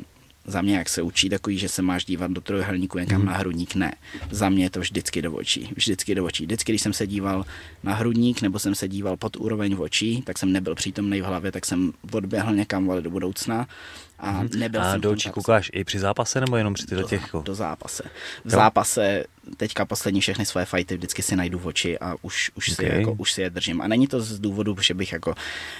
za 0.45 0.61
mě, 0.61 0.77
jak 0.77 0.89
se 0.89 1.01
učí 1.01 1.29
takový, 1.29 1.57
že 1.57 1.69
se 1.69 1.81
máš 1.81 2.05
dívat 2.05 2.31
do 2.31 2.41
trojuhelníku 2.41 2.99
někam 2.99 3.21
hmm. 3.21 3.25
na 3.25 3.37
hrudník, 3.37 3.75
ne. 3.75 3.93
Za 4.31 4.49
mě 4.49 4.63
je 4.63 4.69
to 4.69 4.79
vždycky 4.79 5.21
do 5.21 5.33
očí. 5.33 5.69
Vždycky 5.75 6.15
do 6.15 6.25
očí. 6.25 6.45
Vždycky, 6.45 6.71
když 6.71 6.81
jsem 6.81 6.93
se 6.93 7.07
díval 7.07 7.45
na 7.83 7.93
hrudník 7.93 8.41
nebo 8.41 8.59
jsem 8.59 8.75
se 8.75 8.87
díval 8.87 9.17
pod 9.17 9.35
úroveň 9.35 9.75
očí, 9.79 10.21
tak 10.21 10.37
jsem 10.37 10.51
nebyl 10.51 10.75
přítomný 10.75 11.21
v 11.21 11.25
hlavě, 11.25 11.51
tak 11.51 11.65
jsem 11.65 11.93
odběhl 12.11 12.55
někam 12.55 12.85
vole, 12.85 13.01
do 13.01 13.09
budoucna 13.09 13.67
a 14.19 14.31
mhm. 14.31 14.49
nebyl 14.55 14.81
a 14.81 14.91
jsem 14.91 15.01
do 15.01 15.11
očí 15.11 15.29
koukáš 15.29 15.71
i 15.73 15.83
při 15.83 15.99
zápase 15.99 16.41
nebo 16.41 16.57
jenom 16.57 16.73
při 16.73 16.85
do, 16.87 17.03
těch? 17.03 17.35
Do 17.43 17.55
zápase. 17.55 18.03
V 18.45 18.45
jo? 18.45 18.51
zápase 18.51 19.23
teďka 19.57 19.85
poslední 19.85 20.21
všechny 20.21 20.45
svoje 20.45 20.65
fighty 20.65 20.97
vždycky 20.97 21.21
si 21.21 21.35
najdu 21.35 21.59
v 21.59 21.67
oči 21.67 21.99
a 21.99 22.15
už, 22.21 22.51
už, 22.55 22.71
okay. 22.71 22.85
si, 22.85 22.95
jako, 22.95 23.13
už 23.13 23.31
si 23.31 23.41
je 23.41 23.49
držím. 23.49 23.81
A 23.81 23.87
není 23.87 24.07
to 24.07 24.21
z 24.21 24.39
důvodu, 24.39 24.75
že 24.81 24.93
bych 24.93 25.11
jako 25.11 25.35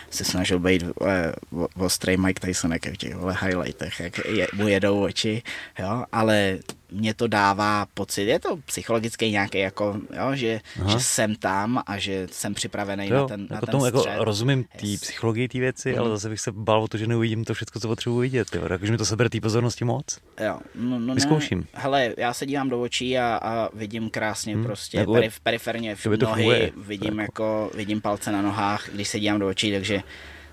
se 0.09 0.23
snažil 0.25 0.59
být 0.59 0.83
uh, 0.83 1.65
ostrý 1.75 2.17
Mike 2.17 2.47
Tyson 2.47 2.71
jak 2.71 2.85
v 2.85 2.97
těch 2.97 3.15
highlightech, 3.41 3.99
jak 3.99 4.25
je, 4.25 4.47
mu 4.53 4.67
jedou 4.67 5.03
oči, 5.03 5.43
jo, 5.79 6.03
ale 6.11 6.57
mě 6.91 7.13
to 7.13 7.27
dává 7.27 7.85
pocit, 7.93 8.21
je 8.21 8.39
to 8.39 8.57
psychologický 8.65 9.31
nějaký, 9.31 9.57
jako, 9.57 10.01
jo, 10.17 10.35
že, 10.35 10.61
že 10.87 10.99
jsem 10.99 11.35
tam 11.35 11.83
a 11.85 11.97
že 11.97 12.27
jsem 12.31 12.53
připravený 12.53 13.07
jo, 13.07 13.15
na 13.15 13.27
ten, 13.27 13.41
jako 13.41 13.53
na 13.53 13.59
ten 13.61 13.69
tomu, 13.69 13.85
jako 13.85 14.05
rozumím 14.17 14.63
té 14.63 14.87
yes. 14.87 15.01
psychologii 15.01 15.47
té 15.47 15.59
věci, 15.59 15.93
mm. 15.93 15.99
ale 15.99 16.09
zase 16.09 16.29
bych 16.29 16.39
se 16.39 16.51
bál 16.51 16.83
o 16.83 16.87
to, 16.87 16.97
že 16.97 17.07
neuvidím 17.07 17.45
to 17.45 17.53
všechno, 17.53 17.81
co 17.81 17.87
potřebuji 17.87 18.19
vidět. 18.19 18.55
Jo. 18.55 18.69
Takže 18.69 18.91
mi 18.91 18.97
to 18.97 19.05
sebere 19.05 19.29
té 19.29 19.41
pozornosti 19.41 19.85
moc. 19.85 20.19
Jo, 20.45 20.59
no, 20.75 20.99
no 20.99 21.15
Vyzkouším. 21.15 21.59
Ne. 21.59 21.65
Hele, 21.73 22.13
já 22.17 22.33
se 22.33 22.45
dívám 22.45 22.69
do 22.69 22.81
očí 22.81 23.17
a, 23.17 23.39
a 23.41 23.69
vidím 23.73 24.09
krásně 24.09 24.55
mm. 24.55 24.63
prostě 24.63 24.97
jako, 24.97 25.13
perif, 25.13 25.39
periferně 25.39 25.95
v 25.95 26.05
nohy, 26.05 26.71
vidím, 26.77 27.19
jako, 27.19 27.71
vidím 27.75 28.01
palce 28.01 28.31
na 28.31 28.41
nohách, 28.41 28.89
když 28.93 29.07
se 29.07 29.19
dívám 29.19 29.39
do 29.39 29.47
očí, 29.47 29.71
takže 29.71 30.01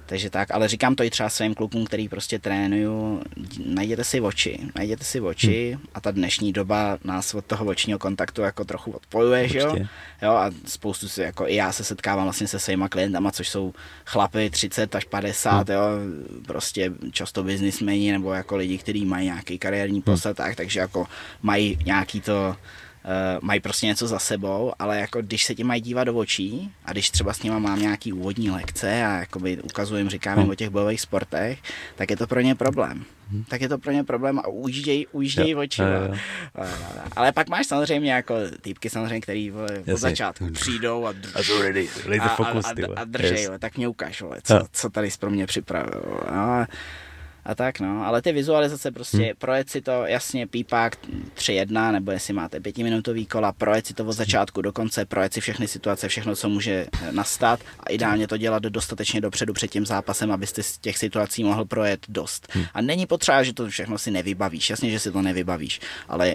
takže 0.07 0.31
tak, 0.31 0.51
ale 0.51 0.69
říkám 0.69 0.95
to 0.95 1.03
i 1.03 1.11
třeba 1.11 1.29
svým 1.29 1.55
klukům, 1.55 1.85
který 1.85 2.09
prostě 2.09 2.39
trénuju, 2.39 3.23
najděte 3.67 4.05
si 4.05 4.21
oči, 4.21 4.59
najděte 4.77 5.05
si 5.05 5.21
oči 5.21 5.73
hmm. 5.73 5.83
a 5.95 6.01
ta 6.01 6.11
dnešní 6.11 6.53
doba 6.53 6.99
nás 7.05 7.35
od 7.35 7.45
toho 7.45 7.65
očního 7.65 7.99
kontaktu 7.99 8.43
jako 8.43 8.65
trochu 8.65 8.91
odpojuje, 8.91 9.49
že 9.49 9.59
jo? 9.59 9.77
jo? 10.23 10.31
A 10.31 10.51
spoustu 10.67 11.09
si, 11.09 11.21
jako 11.21 11.49
i 11.49 11.55
já 11.55 11.73
se 11.73 11.85
setkávám 11.85 12.25
vlastně 12.25 12.49
se 12.49 12.59
svýma 12.59 12.89
klientama, 12.89 13.31
což 13.31 13.49
jsou 13.49 13.75
chlapy 14.07 14.51
30 14.51 14.95
až 14.95 15.05
50, 15.05 15.69
hmm. 15.69 15.77
jo, 15.77 15.83
prostě 16.47 16.93
často 17.13 17.43
biznismeni 17.43 18.13
nebo 18.13 18.33
jako 18.33 18.57
lidi, 18.57 18.79
kteří 18.79 19.05
mají 19.05 19.25
nějaký 19.25 19.59
kariérní 19.59 19.97
hmm. 19.97 20.03
posad, 20.03 20.37
tak, 20.37 20.57
takže 20.57 20.81
jako 20.81 21.07
mají 21.43 21.79
nějaký 21.85 22.21
to 22.21 22.57
mají 23.41 23.61
prostě 23.61 23.87
něco 23.87 24.07
za 24.07 24.19
sebou, 24.19 24.73
ale 24.79 24.99
jako 24.99 25.23
když 25.23 25.45
se 25.45 25.55
ti 25.55 25.65
mají 25.65 25.81
dívat 25.81 26.05
do 26.05 26.15
očí 26.15 26.73
a 26.85 26.93
když 26.93 27.11
třeba 27.11 27.33
s 27.33 27.43
nima 27.43 27.59
mám 27.59 27.81
nějaký 27.81 28.13
úvodní 28.13 28.51
lekce 28.51 29.05
a 29.05 29.19
jakoby 29.19 29.59
ukazujem, 29.63 30.09
říkám 30.09 30.39
jim 30.39 30.51
o 30.51 30.55
těch 30.55 30.71
bojových 30.71 31.01
sportech, 31.01 31.59
tak 31.95 32.11
je 32.11 32.17
to 32.17 32.27
pro 32.27 32.41
ně 32.41 32.55
problém. 32.55 33.05
Hmm. 33.31 33.45
Tak 33.45 33.61
je 33.61 33.69
to 33.69 33.79
pro 33.79 33.93
ně 33.93 34.05
problém 34.05 34.39
a 34.39 34.49
ujíždějí, 34.49 35.07
ujíždějí 35.07 35.51
jo, 35.51 35.61
oči. 35.61 35.83
Jo, 35.83 35.89
jo. 35.89 36.15
Ale 37.17 37.33
pak 37.33 37.49
máš 37.49 37.67
samozřejmě 37.67 38.13
jako 38.13 38.35
týpky 38.61 38.91
samozřejmě, 38.91 39.21
který 39.21 39.53
od 39.53 39.99
začátku 39.99 40.51
přijdou 40.51 41.07
a, 41.07 41.13
drž, 41.13 41.51
a, 42.19 42.23
a, 42.23 42.45
a, 42.45 42.61
a, 42.61 43.01
a 43.01 43.05
držej, 43.05 43.43
yes. 43.43 43.51
tak 43.59 43.77
mě 43.77 43.89
ukáž, 43.89 44.23
vole, 44.23 44.41
co, 44.43 44.67
co 44.73 44.91
tady 44.91 45.11
pro 45.21 45.31
mě 45.31 45.47
připravil. 45.47 46.03
No, 46.35 46.67
a 47.47 47.55
tak 47.55 47.81
no, 47.81 48.07
ale 48.07 48.23
ty 48.23 48.33
vizualizace 48.33 48.91
prostě, 48.91 49.17
hmm. 49.17 49.31
projet 49.39 49.71
si 49.71 49.81
to, 49.81 49.91
jasně, 50.07 50.47
pípák 50.47 50.99
3-1, 51.37 51.93
nebo 51.93 52.11
jestli 52.11 52.35
máte 52.35 52.61
pětiminutový 52.61 53.27
kola, 53.27 53.53
projet 53.53 53.87
si 53.87 53.95
to 53.95 54.05
od 54.05 54.13
začátku 54.13 54.63
do 54.63 54.73
konce, 54.73 55.05
projet 55.05 55.35
si 55.35 55.41
všechny 55.41 55.69
situace, 55.69 56.09
všechno, 56.09 56.37
co 56.37 56.49
může 56.49 56.87
eh, 57.03 57.13
nastat 57.13 57.61
a 57.81 57.91
ideálně 57.91 58.29
to 58.29 58.37
dělat 58.37 58.63
dostatečně 58.63 59.21
dopředu 59.21 59.53
před 59.53 59.71
tím 59.71 59.87
zápasem, 59.87 60.33
abyste 60.33 60.63
z 60.63 60.79
těch 60.79 60.99
situací 60.99 61.45
mohl 61.45 61.65
projet 61.65 62.07
dost. 62.09 62.49
Hmm. 62.51 62.65
A 62.75 62.81
není 62.81 63.07
potřeba, 63.07 63.43
že 63.43 63.53
to 63.53 63.69
všechno 63.69 63.99
si 63.99 64.11
nevybavíš, 64.11 64.71
jasně, 64.71 64.91
že 64.91 64.99
si 64.99 65.13
to 65.13 65.23
nevybavíš, 65.23 65.81
ale 66.09 66.35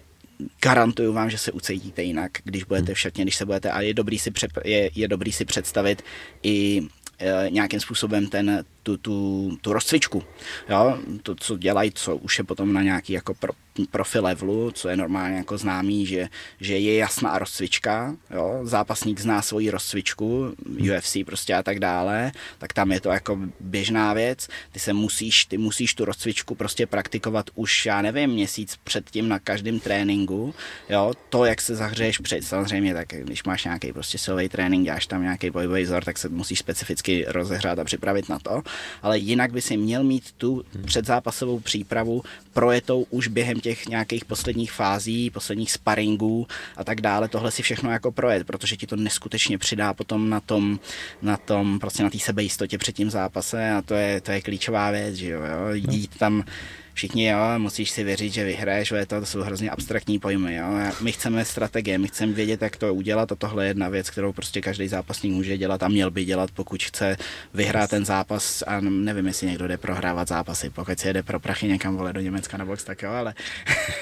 garantuju 0.62 1.14
vám, 1.14 1.30
že 1.30 1.38
se 1.38 1.52
ucítíte 1.52 2.04
jinak, 2.04 2.32
když 2.44 2.64
budete 2.64 2.86
hmm. 2.86 2.96
v 2.96 3.00
šatně, 3.00 3.24
když 3.24 3.36
se 3.36 3.46
budete, 3.46 3.72
a 3.72 3.82
je 3.82 3.94
dobrý 3.94 4.20
si, 4.20 4.32
před, 4.32 4.52
je, 4.66 4.90
je 4.96 5.08
dobrý 5.08 5.32
si 5.32 5.46
představit 5.46 6.04
i 6.44 6.82
e, 7.20 7.50
nějakým 7.50 7.80
způsobem 7.80 8.28
ten, 8.28 8.66
tu, 8.84 8.98
tu, 8.98 9.58
tu 9.62 9.74
rozcvičku. 9.74 10.24
Jo? 10.70 10.98
To, 11.24 11.36
co 11.36 11.58
dělají, 11.58 11.92
co 11.96 12.16
už 12.16 12.38
je 12.38 12.44
potom 12.44 12.74
na 12.74 12.82
nějaký 12.82 13.14
jako 13.14 13.34
pro, 13.34 13.54
profi 13.92 14.20
levelu, 14.20 14.72
co 14.72 14.90
je 14.90 14.98
normálně 14.98 15.38
jako 15.38 15.58
známý, 15.58 16.06
že, 16.06 16.30
že 16.60 16.78
je 16.78 16.98
jasná 16.98 17.40
rozcvička, 17.40 18.16
jo? 18.32 18.60
zápasník 18.64 19.20
zná 19.20 19.42
svoji 19.42 19.70
rozcvičku, 19.70 20.54
UFC 20.80 21.18
prostě 21.26 21.54
a 21.54 21.64
tak 21.64 21.80
dále, 21.80 22.32
tak 22.58 22.74
tam 22.74 22.92
je 22.92 23.02
to 23.02 23.10
jako 23.10 23.40
běžná 23.60 24.14
věc. 24.14 24.48
Ty 24.72 24.80
se 24.80 24.94
musíš, 24.94 25.46
ty 25.46 25.58
musíš 25.58 25.94
tu 25.94 26.06
rozcvičku 26.06 26.56
prostě 26.56 26.88
praktikovat 26.88 27.50
už, 27.56 27.86
já 27.86 28.02
nevím, 28.02 28.30
měsíc 28.30 28.80
předtím 28.84 29.30
na 29.30 29.40
každém 29.40 29.80
tréninku, 29.80 30.56
jo? 30.90 31.14
to, 31.30 31.46
jak 31.46 31.62
se 31.62 31.76
zahřeješ 31.76 32.18
před, 32.18 32.44
samozřejmě, 32.44 32.94
tak 32.94 33.08
když 33.08 33.44
máš 33.44 33.64
nějaký 33.64 33.94
prostě 33.94 34.18
silový 34.18 34.50
trénink, 34.50 34.86
děláš 34.86 35.08
tam 35.08 35.22
nějaký 35.22 35.50
bojový 35.50 35.84
vzor, 35.84 36.04
tak 36.04 36.18
se 36.18 36.30
musíš 36.30 36.60
specificky 36.60 37.26
rozehrát 37.28 37.80
a 37.80 37.84
připravit 37.84 38.30
na 38.30 38.40
to, 38.40 38.62
ale 39.02 39.18
jinak 39.18 39.52
by 39.52 39.62
si 39.62 39.78
měl 39.78 40.04
mít 40.04 40.32
tu 40.32 40.64
předzápasovou 40.86 41.60
přípravu 41.60 42.24
projetou 42.54 43.06
už 43.10 43.28
během 43.28 43.60
těch 43.60 43.88
nějakých 43.88 44.26
posledních 44.26 44.72
fází, 44.72 45.30
posledních 45.30 45.72
sparingů 45.72 46.48
a 46.78 46.84
tak 46.84 47.02
dále. 47.02 47.28
Tohle 47.28 47.52
si 47.52 47.62
všechno 47.64 47.92
jako 47.92 48.12
projet, 48.12 48.48
protože 48.48 48.76
ti 48.76 48.88
to 48.88 48.96
neskutečně 48.96 49.58
přidá 49.58 49.94
potom 49.94 50.30
na 50.30 50.40
tom, 50.40 50.80
na 51.22 51.38
tom 51.38 51.80
prostě 51.80 52.04
na 52.04 52.10
té 52.10 52.20
sebejistotě 52.20 52.78
před 52.78 52.96
tím 52.96 53.10
zápase 53.10 53.72
a 53.72 53.82
to 53.82 53.94
je, 53.94 54.22
to 54.22 54.32
je 54.32 54.42
klíčová 54.42 54.92
věc, 54.92 55.16
že 55.16 55.30
jo, 55.30 55.42
jo? 55.42 55.74
jít 55.74 56.18
tam 56.18 56.44
všichni, 56.94 57.28
jo, 57.28 57.38
musíš 57.58 57.92
si 57.92 58.04
věřit, 58.04 58.34
že 58.34 58.44
vyhraješ, 58.44 58.94
to, 59.08 59.20
to 59.20 59.26
jsou 59.26 59.42
hrozně 59.42 59.70
abstraktní 59.70 60.20
pojmy, 60.20 60.56
jo. 60.56 60.66
My 61.02 61.12
chceme 61.12 61.46
strategie, 61.46 61.98
my 61.98 62.08
chceme 62.08 62.34
vědět, 62.34 62.62
jak 62.62 62.78
to 62.78 62.94
udělat 62.94 63.32
a 63.32 63.36
tohle 63.36 63.66
je 63.66 63.70
jedna 63.70 63.90
věc, 63.90 64.10
kterou 64.10 64.34
prostě 64.34 64.62
každý 64.62 64.88
zápasník 64.88 65.34
může 65.34 65.58
dělat 65.58 65.84
a 65.84 65.88
měl 65.88 66.12
by 66.12 66.26
dělat, 66.26 66.52
pokud 66.52 66.84
chce 66.84 67.18
vyhrát 67.54 67.90
ten 67.90 68.06
zápas 68.06 68.64
a 68.68 68.80
nevím, 68.80 69.28
jestli 69.28 69.48
někdo 69.48 69.68
jde 69.68 69.78
prohrávat 69.78 70.28
zápasy, 70.28 70.70
pokud 70.70 71.00
si 71.00 71.08
jede 71.08 71.24
pro 71.24 71.40
prachy 71.40 71.68
někam 71.68 71.98
vole 71.98 72.14
do 72.14 72.20
Německa 72.20 72.58
na 72.58 72.66
box, 72.66 72.84
tak 72.84 73.02
jo, 73.02 73.12
ale, 73.12 73.34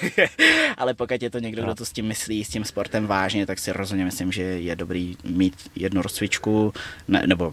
ale 0.77 0.93
pokud 0.93 1.21
je 1.21 1.29
to 1.29 1.39
někdo, 1.39 1.63
kdo 1.63 1.75
to 1.75 1.85
s 1.85 1.91
tím 1.91 2.05
myslí, 2.05 2.43
s 2.45 2.49
tím 2.49 2.65
sportem 2.65 3.07
vážně, 3.07 3.45
tak 3.45 3.59
si 3.59 3.71
rozhodně 3.71 4.05
myslím, 4.05 4.31
že 4.31 4.41
je 4.41 4.75
dobrý 4.75 5.17
mít 5.23 5.71
jednu 5.75 6.01
rozcvičku 6.01 6.73
ne, 7.07 7.23
nebo 7.25 7.51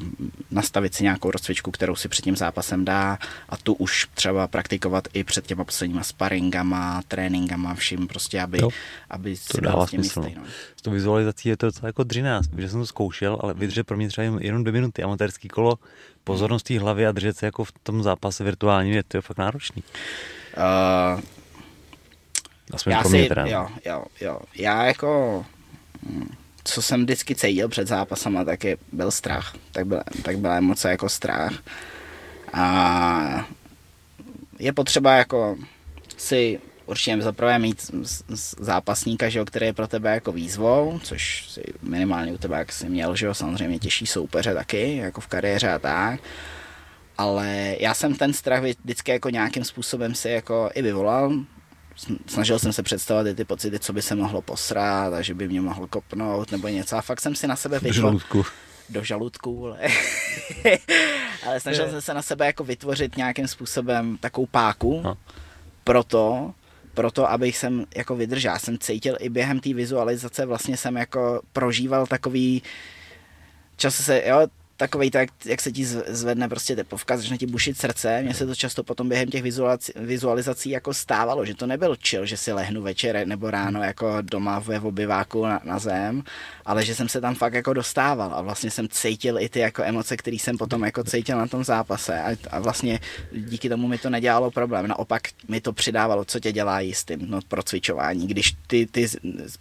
nastavit 0.50 0.94
si 0.94 1.02
nějakou 1.02 1.30
rozcvičku, 1.30 1.70
kterou 1.70 1.96
si 1.96 2.08
před 2.08 2.22
tím 2.22 2.36
zápasem 2.36 2.84
dá 2.84 3.18
a 3.48 3.56
tu 3.56 3.74
už 3.74 4.06
třeba 4.14 4.46
praktikovat 4.46 5.08
i 5.12 5.24
před 5.26 5.46
těma 5.46 5.64
posledníma 5.64 6.02
sparingama, 6.02 7.02
tréninkama, 7.08 7.74
vším 7.74 8.06
prostě, 8.06 8.40
aby, 8.40 8.58
jo, 8.62 8.68
aby 9.10 9.36
to 9.52 9.60
dává 9.60 9.86
smysl. 9.86 10.20
Jistý, 10.20 10.40
no. 10.40 10.46
S 10.76 10.82
tou 10.82 10.90
vizualizací 10.90 11.48
je 11.48 11.56
to 11.56 11.66
docela 11.66 11.86
jako 11.86 12.04
dřiná, 12.04 12.40
že 12.58 12.68
jsem 12.68 12.80
to 12.80 12.86
zkoušel, 12.86 13.38
ale 13.40 13.54
vydržet 13.54 13.84
pro 13.84 13.96
mě 13.96 14.08
třeba 14.08 14.38
jenom 14.40 14.64
dvě 14.64 14.72
minuty 14.72 15.02
amatérský 15.02 15.48
kolo, 15.48 15.78
pozornost 16.24 16.62
té 16.62 16.78
hlavy 16.78 17.06
a 17.06 17.12
držet 17.12 17.36
se 17.36 17.46
jako 17.46 17.64
v 17.64 17.72
tom 17.72 18.02
zápase 18.02 18.44
virtuálním 18.44 18.94
je 18.94 19.02
to 19.02 19.16
je 19.16 19.20
fakt 19.20 19.38
náročný. 19.38 19.82
Uh, 20.56 21.20
Aspoň 22.72 22.92
já 22.92 23.00
pro 23.00 23.10
mě 23.10 23.22
si, 23.22 23.28
teda. 23.28 23.46
Jo, 23.46 23.68
jo, 23.84 24.04
jo. 24.20 24.40
Já 24.54 24.84
jako 24.84 25.44
hm, 26.02 26.34
co 26.64 26.82
jsem 26.82 27.02
vždycky 27.02 27.34
cítil 27.34 27.68
před 27.68 27.88
zápasama, 27.88 28.44
tak 28.44 28.64
je, 28.64 28.76
byl 28.92 29.10
strach. 29.10 29.54
Tak 29.72 29.86
byla, 29.86 30.02
tak 30.22 30.38
byla 30.38 30.56
emoce 30.56 30.90
jako 30.90 31.08
strach. 31.08 31.52
A 32.52 33.46
je 34.58 34.72
potřeba 34.72 35.14
jako 35.14 35.56
si 36.16 36.60
určitě 36.86 37.22
zaprvé 37.22 37.58
mít 37.58 37.90
zápasníka, 38.58 39.28
že 39.28 39.38
jo, 39.38 39.44
který 39.44 39.66
je 39.66 39.72
pro 39.72 39.88
tebe 39.88 40.14
jako 40.14 40.32
výzvou, 40.32 41.00
což 41.02 41.50
si 41.50 41.62
minimálně 41.82 42.32
u 42.32 42.38
tebe, 42.38 42.58
jak 42.58 42.72
jsi 42.72 42.88
měl, 42.88 43.16
že 43.16 43.26
jo, 43.26 43.34
samozřejmě 43.34 43.78
těžší 43.78 44.06
soupeře 44.06 44.54
taky, 44.54 44.96
jako 44.96 45.20
v 45.20 45.26
kariéře 45.26 45.72
a 45.72 45.78
tak. 45.78 46.20
Ale 47.18 47.76
já 47.80 47.94
jsem 47.94 48.14
ten 48.14 48.32
strach 48.32 48.62
vždycky 48.62 49.10
jako 49.10 49.30
nějakým 49.30 49.64
způsobem 49.64 50.14
si 50.14 50.28
jako 50.28 50.70
i 50.74 50.82
vyvolal, 50.82 51.32
snažil 52.26 52.58
jsem 52.58 52.72
se 52.72 52.82
představit 52.82 53.34
ty 53.34 53.44
pocity, 53.44 53.78
co 53.78 53.92
by 53.92 54.02
se 54.02 54.14
mohlo 54.14 54.42
posrát 54.42 55.14
a 55.14 55.22
že 55.22 55.34
by 55.34 55.48
mě 55.48 55.60
mohlo 55.60 55.86
kopnout 55.86 56.52
nebo 56.52 56.68
něco. 56.68 56.96
A 56.96 57.02
fakt 57.02 57.20
jsem 57.20 57.34
si 57.34 57.46
na 57.46 57.56
sebe 57.56 57.78
vytvořil 57.78 58.18
do 58.88 59.04
žaludku, 59.04 59.66
ale, 59.66 59.78
ale 61.46 61.60
snažil 61.60 61.90
jsem 61.90 62.00
se 62.00 62.14
na 62.14 62.22
sebe 62.22 62.46
jako 62.46 62.64
vytvořit 62.64 63.16
nějakým 63.16 63.48
způsobem 63.48 64.18
takovou 64.20 64.46
páku 64.46 65.00
no. 65.04 65.16
pro 65.84 66.04
to, 66.04 66.54
proto, 66.94 67.30
abych 67.30 67.56
jsem 67.56 67.84
jako 67.96 68.16
vydržel. 68.16 68.52
Já 68.52 68.58
jsem 68.58 68.78
cítil 68.78 69.16
i 69.20 69.28
během 69.28 69.60
té 69.60 69.74
vizualizace, 69.74 70.46
vlastně 70.46 70.76
jsem 70.76 70.96
jako 70.96 71.40
prožíval 71.52 72.06
takový 72.06 72.62
čas 73.76 73.94
se, 73.94 74.22
jo, 74.26 74.46
takový 74.76 75.10
tak, 75.10 75.28
jak 75.44 75.60
se 75.60 75.72
ti 75.72 75.84
zvedne 76.06 76.48
prostě 76.48 76.76
tepovka, 76.76 77.16
začne 77.16 77.38
ti 77.38 77.46
bušit 77.46 77.78
srdce. 77.78 78.22
Mně 78.22 78.34
se 78.34 78.46
to 78.46 78.54
často 78.54 78.84
potom 78.84 79.08
během 79.08 79.28
těch 79.28 79.42
vizualizací, 79.42 79.92
vizualizací 79.96 80.70
jako 80.70 80.94
stávalo, 80.94 81.44
že 81.44 81.54
to 81.54 81.66
nebyl 81.66 81.96
chill, 82.08 82.26
že 82.26 82.36
si 82.36 82.52
lehnu 82.52 82.82
večer 82.82 83.26
nebo 83.26 83.50
ráno 83.50 83.82
jako 83.82 84.16
doma 84.22 84.58
ve 84.58 84.80
obyváku 84.80 85.46
na, 85.46 85.60
na 85.64 85.78
zem, 85.78 86.22
ale 86.64 86.84
že 86.84 86.94
jsem 86.94 87.08
se 87.08 87.20
tam 87.20 87.34
fakt 87.34 87.54
jako 87.54 87.72
dostával 87.72 88.34
a 88.34 88.40
vlastně 88.40 88.70
jsem 88.70 88.88
cítil 88.88 89.38
i 89.38 89.48
ty 89.48 89.58
jako 89.58 89.82
emoce, 89.82 90.16
které 90.16 90.36
jsem 90.36 90.58
potom 90.58 90.84
jako 90.84 91.04
cítil 91.04 91.38
na 91.38 91.46
tom 91.46 91.64
zápase 91.64 92.22
a, 92.22 92.36
a 92.50 92.60
vlastně 92.60 93.00
díky 93.32 93.68
tomu 93.68 93.88
mi 93.88 93.98
to 93.98 94.10
nedělalo 94.10 94.50
problém. 94.50 94.86
Naopak 94.86 95.22
mi 95.48 95.60
to 95.60 95.72
přidávalo, 95.72 96.24
co 96.24 96.40
tě 96.40 96.52
dělá 96.52 96.80
jistým 96.80 97.20
no, 97.30 97.40
pro 97.48 97.62
cvičování. 97.62 98.26
Když 98.26 98.56
ty, 98.66 98.86
ty, 98.86 99.06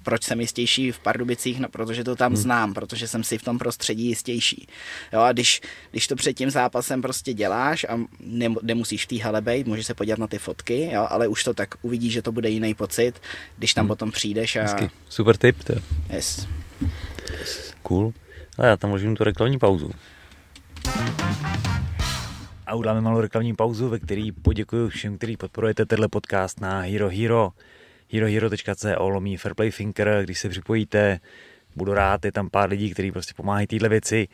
proč 0.03 0.23
jsem 0.23 0.41
jistější 0.41 0.91
v 0.91 0.99
Pardubicích, 0.99 1.59
no 1.59 1.69
protože 1.69 2.03
to 2.03 2.15
tam 2.15 2.31
hmm. 2.31 2.41
znám, 2.41 2.73
protože 2.73 3.07
jsem 3.07 3.23
si 3.23 3.37
v 3.37 3.43
tom 3.43 3.57
prostředí 3.57 4.05
jistější. 4.05 4.67
Jo, 5.13 5.19
a 5.19 5.31
když, 5.31 5.61
když 5.91 6.07
to 6.07 6.15
před 6.15 6.33
tím 6.33 6.49
zápasem 6.49 7.01
prostě 7.01 7.33
děláš 7.33 7.85
a 7.89 7.99
ne, 8.19 8.47
nemusíš 8.61 9.05
v 9.05 9.07
té 9.07 9.23
hale 9.23 9.41
být, 9.41 9.67
můžeš 9.67 9.85
se 9.85 9.93
podívat 9.93 10.19
na 10.19 10.27
ty 10.27 10.37
fotky, 10.37 10.89
jo, 10.93 11.07
ale 11.09 11.27
už 11.27 11.43
to 11.43 11.53
tak 11.53 11.75
uvidíš, 11.81 12.13
že 12.13 12.21
to 12.21 12.31
bude 12.31 12.49
jiný 12.49 12.73
pocit, 12.73 13.21
když 13.57 13.73
tam 13.73 13.83
hmm. 13.83 13.87
potom 13.87 14.11
přijdeš 14.11 14.55
a... 14.55 14.61
Hezky. 14.61 14.89
Super 15.09 15.37
tip, 15.37 15.63
to. 15.63 15.73
Yes. 16.09 16.47
Cool. 17.83 18.13
A 18.57 18.65
já 18.65 18.77
tam 18.77 18.89
možím 18.89 19.15
tu 19.15 19.23
reklamní 19.23 19.59
pauzu. 19.59 19.91
A 22.67 22.75
udáme 22.75 23.01
malou 23.01 23.21
reklamní 23.21 23.55
pauzu, 23.55 23.89
ve 23.89 23.99
který 23.99 24.31
poděkuji 24.31 24.89
všem, 24.89 25.17
kteří 25.17 25.37
podporujete 25.37 25.85
tenhle 25.85 26.07
podcast 26.07 26.61
na 26.61 26.79
Hero 26.79 27.09
Hero. 27.09 27.51
herohero.co 28.11 29.09
lomí 29.09 29.37
Fairplay 29.37 29.71
Thinker, 29.71 30.21
když 30.23 30.39
se 30.39 30.49
připojíte, 30.49 31.19
budu 31.75 31.93
rád, 31.93 32.25
je 32.25 32.31
tam 32.31 32.49
pár 32.49 32.69
lidí, 32.69 32.91
kteří 32.91 33.11
prostě 33.11 33.33
pomáhají 33.35 33.67
téhle 33.67 33.89
věci. 33.89 34.27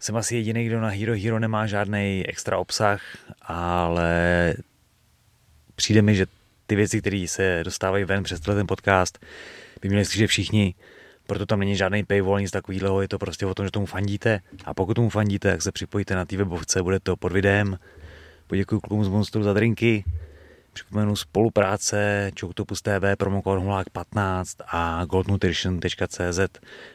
Jsem 0.00 0.16
asi 0.16 0.36
jediný, 0.36 0.66
kdo 0.66 0.80
na 0.80 0.88
Hero 0.88 1.14
Hero 1.14 1.38
nemá 1.38 1.66
žádný 1.66 2.24
extra 2.28 2.58
obsah, 2.58 3.02
ale 3.42 4.54
přijde 5.74 6.02
mi, 6.02 6.14
že 6.14 6.26
ty 6.66 6.76
věci, 6.76 7.00
které 7.00 7.24
se 7.28 7.60
dostávají 7.64 8.04
ven 8.04 8.22
přes 8.22 8.40
ten 8.40 8.66
podcast, 8.66 9.18
by 9.82 9.88
měli 9.88 10.04
slyšet 10.04 10.26
všichni, 10.26 10.74
proto 11.26 11.46
tam 11.46 11.60
není 11.60 11.76
žádný 11.76 12.04
paywall, 12.04 12.40
nic 12.40 12.50
takového, 12.50 13.02
je 13.02 13.08
to 13.08 13.18
prostě 13.18 13.46
o 13.46 13.54
tom, 13.54 13.66
že 13.66 13.70
tomu 13.70 13.86
fandíte 13.86 14.40
a 14.64 14.74
pokud 14.74 14.94
tomu 14.94 15.08
fandíte, 15.08 15.50
tak 15.50 15.62
se 15.62 15.72
připojíte 15.72 16.14
na 16.14 16.24
té 16.24 16.36
webovce, 16.36 16.82
bude 16.82 17.00
to 17.00 17.16
pod 17.16 17.32
videem. 17.32 17.78
Poděkuji 18.46 18.80
klukům 18.80 19.04
z 19.04 19.08
Monstru 19.08 19.42
za 19.42 19.52
drinky, 19.52 20.04
připomenu 20.76 21.16
spolupráce 21.16 22.30
Choctopus 22.40 22.82
TV, 22.82 23.16
promokód 23.18 23.58
Humlák 23.58 23.90
15 23.90 24.56
a 24.66 25.04
goldnutrition.cz, 25.04 26.40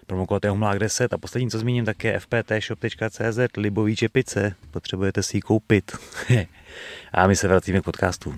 promokód 0.07 0.43
je 0.45 0.51
Humlák 0.51 0.79
10 0.79 1.13
a 1.13 1.17
poslední, 1.17 1.49
co 1.49 1.59
zmíním, 1.59 1.85
tak 1.85 2.03
je 2.03 2.19
fptshop.cz, 2.19 3.57
libový 3.57 3.95
čepice, 3.95 4.55
potřebujete 4.71 5.23
si 5.23 5.37
ji 5.37 5.41
koupit. 5.41 5.91
a 7.13 7.27
my 7.27 7.35
se 7.35 7.47
vracíme 7.47 7.81
k 7.81 7.83
podcastu. 7.83 8.35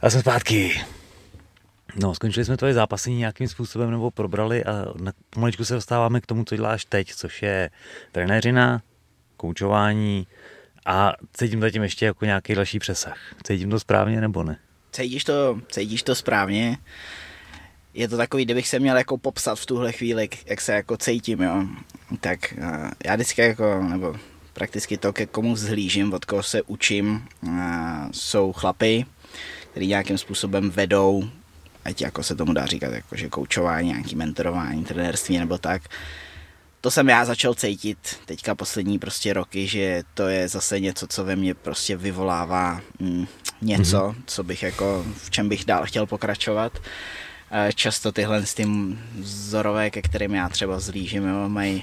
A 0.00 0.10
jsme 0.10 0.20
zpátky. 0.20 0.80
No, 1.96 2.14
skončili 2.14 2.44
jsme 2.44 2.56
tvoje 2.56 2.74
zápasení 2.74 3.16
nějakým 3.16 3.48
způsobem 3.48 3.90
nebo 3.90 4.10
probrali 4.10 4.64
a 4.64 4.86
pomaličku 5.30 5.64
se 5.64 5.74
dostáváme 5.74 6.20
k 6.20 6.26
tomu, 6.26 6.44
co 6.44 6.56
děláš 6.56 6.84
teď, 6.84 7.14
což 7.14 7.42
je 7.42 7.70
trenéřina, 8.12 8.82
koučování 9.36 10.26
a 10.86 11.12
cítím 11.32 11.60
zatím 11.60 11.82
ještě 11.82 12.06
jako 12.06 12.24
nějaký 12.24 12.54
další 12.54 12.78
přesah. 12.78 13.18
Cítím 13.42 13.70
to 13.70 13.80
správně 13.80 14.20
nebo 14.20 14.42
ne? 14.42 14.56
Cítíš 14.92 15.24
to, 15.24 15.60
cítíš 15.70 16.02
to 16.02 16.14
správně. 16.14 16.78
Je 17.94 18.08
to 18.08 18.16
takový, 18.16 18.44
kdybych 18.44 18.68
se 18.68 18.78
měl 18.78 18.96
jako 18.96 19.18
popsat 19.18 19.58
v 19.58 19.66
tuhle 19.66 19.92
chvíli, 19.92 20.28
jak 20.46 20.60
se 20.60 20.72
jako 20.72 20.96
cítím, 20.96 21.42
jo. 21.42 21.64
Tak 22.20 22.54
uh, 22.58 22.90
já 23.04 23.14
vždycky 23.14 23.40
jako, 23.40 23.82
nebo 23.82 24.16
prakticky 24.52 24.96
to, 24.96 25.12
ke 25.12 25.26
komu 25.26 25.54
vzhlížím, 25.54 26.12
od 26.12 26.24
koho 26.24 26.42
se 26.42 26.62
učím, 26.62 27.26
uh, 27.42 27.50
jsou 28.12 28.52
chlapy, 28.52 29.06
který 29.70 29.86
nějakým 29.86 30.18
způsobem 30.18 30.70
vedou 30.70 31.30
ať 31.84 32.00
jako 32.02 32.22
se 32.22 32.34
tomu 32.34 32.52
dá 32.52 32.66
říkat, 32.66 32.92
jako 32.92 33.16
že 33.16 33.28
koučování, 33.28 33.88
nějaký 33.88 34.16
mentorování, 34.16 34.84
trenérství 34.84 35.38
nebo 35.38 35.58
tak. 35.58 35.82
To 36.84 36.90
jsem 36.90 37.08
já 37.08 37.24
začal 37.24 37.54
cítit 37.54 37.98
teďka 38.26 38.54
poslední 38.54 38.98
prostě 38.98 39.32
roky, 39.32 39.66
že 39.66 40.02
to 40.14 40.28
je 40.28 40.48
zase 40.48 40.80
něco, 40.80 41.06
co 41.06 41.24
ve 41.24 41.36
mně 41.36 41.54
prostě 41.54 41.96
vyvolává 41.96 42.80
mm, 42.98 43.26
něco, 43.62 43.98
mm-hmm. 43.98 44.22
co 44.26 44.44
bych 44.44 44.62
jako, 44.62 45.04
v 45.16 45.30
čem 45.30 45.48
bych 45.48 45.64
dál 45.64 45.86
chtěl 45.86 46.06
pokračovat. 46.06 46.72
Často 47.74 48.12
tyhle 48.12 48.46
s 48.46 48.54
tím 48.54 49.00
vzorové, 49.18 49.90
ke 49.90 50.02
kterým 50.02 50.34
já 50.34 50.48
třeba 50.48 50.80
zlížím, 50.80 51.28
jo, 51.28 51.48
mají, 51.48 51.82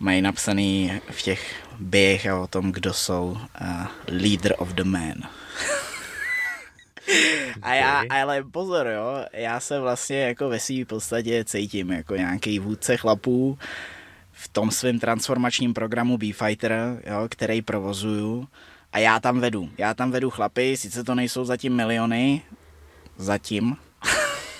mají 0.00 0.22
napsaný 0.22 1.00
v 1.10 1.22
těch 1.22 1.54
běh 1.80 2.26
a 2.26 2.40
o 2.40 2.46
tom, 2.46 2.72
kdo 2.72 2.92
jsou 2.92 3.38
uh, 3.60 3.86
leader 4.08 4.54
of 4.58 4.68
the 4.68 4.84
man. 4.84 5.14
A 7.62 7.74
já, 7.74 8.04
ale 8.10 8.44
pozor, 8.44 8.86
jo, 8.86 9.24
já 9.32 9.60
se 9.60 9.80
vlastně 9.80 10.20
jako 10.20 10.48
ve 10.48 10.60
svým 10.60 10.86
podstatě 10.86 11.44
cítím 11.44 11.92
jako 11.92 12.16
nějaký 12.16 12.58
vůdce 12.58 12.96
chlapů 12.96 13.58
v 14.46 14.48
tom 14.48 14.70
svém 14.70 14.98
transformačním 14.98 15.74
programu 15.74 16.18
B-Fighter, 16.18 17.02
jo, 17.06 17.26
který 17.28 17.62
provozuju 17.62 18.48
a 18.92 18.98
já 18.98 19.20
tam 19.20 19.40
vedu. 19.40 19.70
Já 19.78 19.94
tam 19.94 20.10
vedu 20.10 20.30
chlapy, 20.30 20.76
sice 20.76 21.04
to 21.04 21.14
nejsou 21.14 21.44
zatím 21.44 21.76
miliony, 21.76 22.42
zatím, 23.16 23.76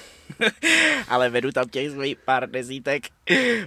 ale 1.09 1.30
vedu 1.30 1.53
tam 1.53 1.68
těch 1.68 1.91
svých 1.91 2.16
pár 2.24 2.51
desítek, 2.51 3.03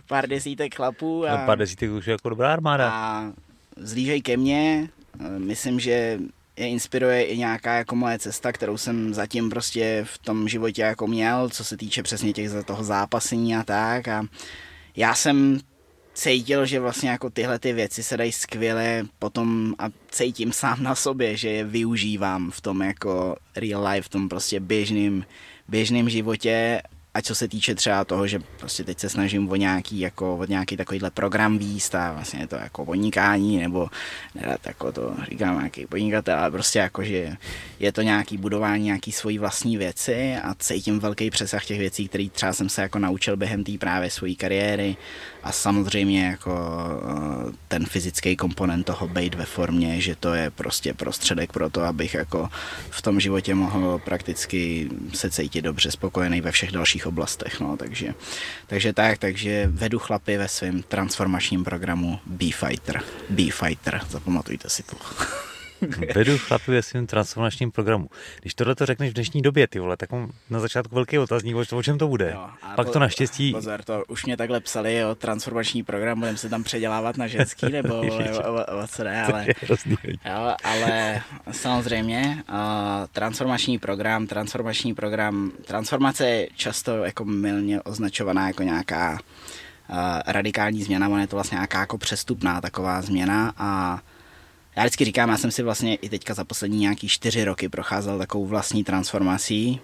pár 0.08 0.30
desítek 0.30 0.76
chlapů. 0.76 1.28
A, 1.28 1.46
pár 1.46 1.58
desítek 1.58 1.92
už 1.92 2.08
je 2.08 2.12
jako 2.12 2.30
dobrá 2.30 2.54
armáda. 2.54 2.92
A 2.92 3.32
zlížej 3.78 4.22
ke 4.22 4.38
mně, 4.38 4.90
myslím, 5.38 5.80
že 5.80 6.20
je 6.58 6.68
inspiruje 6.68 7.24
i 7.24 7.38
nějaká 7.38 7.74
jako 7.74 7.96
moje 7.96 8.20
cesta, 8.20 8.52
kterou 8.52 8.78
jsem 8.78 9.14
zatím 9.14 9.50
prostě 9.50 10.06
v 10.10 10.18
tom 10.18 10.48
životě 10.48 10.82
jako 10.82 11.08
měl, 11.08 11.50
co 11.50 11.64
se 11.64 11.78
týče 11.78 12.04
přesně 12.04 12.34
těch 12.34 12.52
toho 12.66 12.84
zápasení 12.84 13.56
a 13.56 13.64
tak 13.64 14.08
a 14.08 14.24
já 14.96 15.16
jsem 15.16 15.60
cítil, 16.20 16.66
že 16.66 16.80
vlastně 16.80 17.10
jako 17.10 17.30
tyhle 17.30 17.60
ty 17.60 17.74
věci 17.74 18.04
se 18.04 18.18
dají 18.18 18.32
skvěle 18.32 19.04
potom 19.20 19.76
a 19.80 19.86
cítím 20.12 20.52
sám 20.52 20.84
na 20.84 20.96
sobě, 20.96 21.38
že 21.38 21.50
je 21.50 21.64
využívám 21.64 22.52
v 22.52 22.62
tom 22.62 22.82
jako 22.82 23.36
real 23.56 23.88
life, 23.88 24.06
v 24.06 24.10
tom 24.10 24.30
prostě 24.30 24.60
běžným, 24.60 25.26
běžným 25.68 26.10
životě 26.10 26.82
a 27.14 27.22
co 27.22 27.36
se 27.36 27.48
týče 27.48 27.76
třeba 27.76 28.06
toho, 28.06 28.28
že 28.28 28.40
prostě 28.60 28.84
teď 28.84 29.00
se 29.00 29.10
snažím 29.10 29.50
o 29.50 29.56
nějaký, 29.56 30.00
jako, 30.00 30.38
o 30.38 30.46
nějaký 30.46 30.78
takovýhle 30.78 31.12
program 31.12 31.58
výst 31.58 31.96
a 31.96 32.14
vlastně 32.14 32.48
to 32.48 32.56
jako 32.56 32.86
podnikání, 32.86 33.58
nebo 33.60 33.88
nerad 34.36 34.68
jako 34.68 34.92
to 34.92 35.16
říkám 35.30 35.58
nějaký 35.58 35.86
podnikatel, 35.86 36.40
ale 36.40 36.52
prostě 36.52 36.80
jako, 36.80 37.04
že 37.04 37.38
je 37.80 37.92
to 37.92 38.02
nějaký 38.02 38.38
budování 38.38 38.84
nějaký 38.84 39.12
svojí 39.12 39.38
vlastní 39.38 39.78
věci 39.78 40.36
a 40.44 40.56
cítím 40.60 41.00
velký 41.00 41.30
přesah 41.30 41.66
těch 41.66 41.80
věcí, 41.80 42.08
které 42.08 42.30
třeba 42.30 42.54
jsem 42.54 42.70
se 42.70 42.82
jako 42.82 43.00
naučil 43.00 43.38
během 43.38 43.64
té 43.64 43.72
právě 43.78 44.10
své 44.10 44.34
kariéry. 44.34 44.98
A 45.44 45.52
samozřejmě 45.52 46.26
jako 46.26 46.52
eh, 47.50 47.52
ten 47.68 47.86
fyzický 47.86 48.36
komponent 48.36 48.86
toho 48.86 49.08
být 49.08 49.36
ve 49.36 49.46
formě, 49.46 50.02
že 50.02 50.16
to 50.16 50.34
je 50.34 50.52
prostě 50.52 50.94
prostředek 50.94 51.54
pro 51.54 51.70
to, 51.70 51.82
abych 51.82 52.14
jako 52.14 52.50
v 52.90 53.02
tom 53.02 53.20
životě 53.20 53.56
mohl 53.56 54.02
prakticky 54.06 54.90
se 55.14 55.30
cítit 55.30 55.62
dobře, 55.62 55.92
spokojený 55.92 56.42
ve 56.42 56.52
všech 56.52 56.72
dalších 56.72 57.06
oblastech, 57.10 57.60
no, 57.60 57.78
takže, 57.78 58.14
takže 58.68 58.94
tak, 58.94 59.18
takže 59.18 59.68
vedu 59.68 60.00
chlapy 60.00 60.38
ve 60.38 60.48
svém 60.48 60.84
transformačním 60.84 61.64
programu 61.64 62.20
B-Fighter, 62.26 63.04
B-Fighter, 63.30 64.02
zapamatujte 64.10 64.70
si 64.70 64.84
to. 64.84 64.96
Vedu 66.16 66.38
chlapy 66.38 66.72
ve 66.72 66.82
svém 66.82 67.08
transformačním 67.08 67.72
programu. 67.72 68.10
Když 68.42 68.54
tohle 68.54 68.76
to 68.76 68.86
řekneš 68.86 69.10
v 69.10 69.14
dnešní 69.14 69.42
době, 69.42 69.68
ty 69.68 69.80
vole, 69.80 69.98
tak 69.98 70.12
mám 70.12 70.32
na 70.50 70.60
začátku 70.60 70.96
velký 70.96 71.20
otazník, 71.20 71.56
o 71.56 71.84
čem 71.84 71.98
to 71.98 72.08
bude. 72.08 72.32
Jo, 72.32 72.50
Pak 72.76 72.88
po, 72.88 72.94
to 72.94 73.00
naštěstí... 73.00 73.52
Pozor, 73.52 73.84
to 73.84 74.04
už 74.08 74.26
mě 74.26 74.38
takhle 74.38 74.60
psali, 74.60 74.96
jo, 74.96 75.16
transformační 75.16 75.84
program, 75.84 76.20
budeme 76.20 76.38
se 76.38 76.50
tam 76.50 76.64
předělávat 76.64 77.18
na 77.18 77.28
ženský, 77.28 77.70
nebo 77.70 77.96
o, 78.00 78.54
o, 78.54 78.84
o 78.84 78.88
co 78.88 79.04
ne, 79.04 79.24
ale, 79.24 79.48
jo, 80.26 80.56
ale 80.64 81.22
samozřejmě 81.52 82.44
uh, 82.50 82.56
transformační 83.12 83.80
program, 83.80 84.28
transformační 84.28 84.94
program, 84.94 85.52
transformace 85.66 86.30
je 86.30 86.48
často 86.56 87.04
jako 87.04 87.26
milně 87.26 87.82
označovaná 87.82 88.48
jako 88.48 88.64
nějaká 88.64 89.12
uh, 89.12 89.96
radikální 90.28 90.84
změna, 90.84 91.10
ona 91.10 91.22
je 91.22 91.28
to 91.28 91.36
vlastně 91.36 91.56
nějaká 91.56 91.80
jako 91.80 91.98
přestupná 91.98 92.62
taková 92.62 93.02
změna 93.02 93.54
a 93.58 94.00
já 94.80 94.86
vždycky 94.86 95.06
říkám, 95.06 95.30
já 95.30 95.38
jsem 95.38 95.52
si 95.52 95.64
vlastně 95.64 95.96
i 95.96 96.10
teďka 96.10 96.34
za 96.34 96.44
poslední 96.44 96.80
nějaký 96.80 97.08
čtyři 97.08 97.44
roky 97.44 97.70
procházel 97.70 98.18
takovou 98.18 98.46
vlastní 98.46 98.84
transformací, 98.84 99.80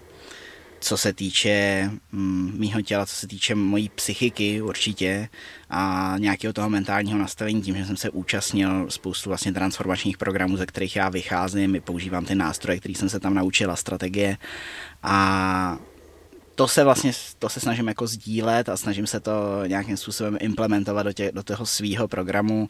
co 0.80 0.96
se 0.96 1.12
týče 1.12 1.90
mm, 2.12 2.54
mýho 2.58 2.82
těla, 2.82 3.06
co 3.06 3.14
se 3.14 3.26
týče 3.26 3.54
mojí 3.54 3.88
psychiky 3.88 4.62
určitě 4.62 5.28
a 5.70 6.14
nějakého 6.18 6.52
toho 6.52 6.70
mentálního 6.70 7.18
nastavení, 7.18 7.62
tím, 7.62 7.76
že 7.76 7.84
jsem 7.84 7.96
se 7.96 8.10
účastnil 8.10 8.86
spoustu 8.90 9.30
vlastně 9.30 9.52
transformačních 9.52 10.18
programů, 10.18 10.56
ze 10.56 10.66
kterých 10.66 10.96
já 10.96 11.08
vycházím, 11.08 11.80
používám 11.84 12.24
ty 12.24 12.34
nástroje, 12.34 12.78
které 12.78 12.94
jsem 12.94 13.08
se 13.08 13.20
tam 13.20 13.34
naučila, 13.34 13.76
strategie 13.76 14.36
a 15.02 15.78
to 16.56 16.68
se 16.68 16.84
vlastně, 16.84 17.12
to 17.38 17.48
se 17.48 17.60
snažím 17.60 17.88
jako 17.88 18.06
sdílet 18.06 18.68
a 18.68 18.76
snažím 18.76 19.06
se 19.06 19.20
to 19.20 19.32
nějakým 19.66 19.96
způsobem 19.96 20.36
implementovat 20.40 21.02
do, 21.02 21.12
tě, 21.12 21.32
do 21.34 21.42
toho 21.42 21.66
svého 21.66 22.08
programu. 22.08 22.68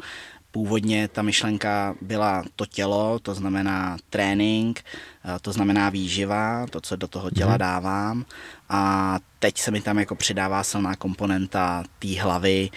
Původně 0.57 1.09
ta 1.09 1.23
myšlenka 1.23 1.95
byla 2.01 2.45
to 2.57 2.67
tělo, 2.67 3.19
to 3.19 3.35
znamená 3.35 3.97
trénink, 4.11 4.85
to 5.41 5.53
znamená 5.53 5.91
výživa, 5.91 6.67
to, 6.71 6.81
co 6.81 6.97
do 6.97 7.09
toho 7.09 7.31
těla 7.31 7.51
mhm. 7.51 7.59
dávám. 7.59 8.25
A 8.69 9.19
teď 9.39 9.59
se 9.59 9.71
mi 9.71 9.81
tam 9.81 9.99
jako 9.99 10.15
přidává 10.15 10.63
silná 10.63 10.97
komponenta 10.97 11.85
té 11.99 12.21
hlavy. 12.21 12.71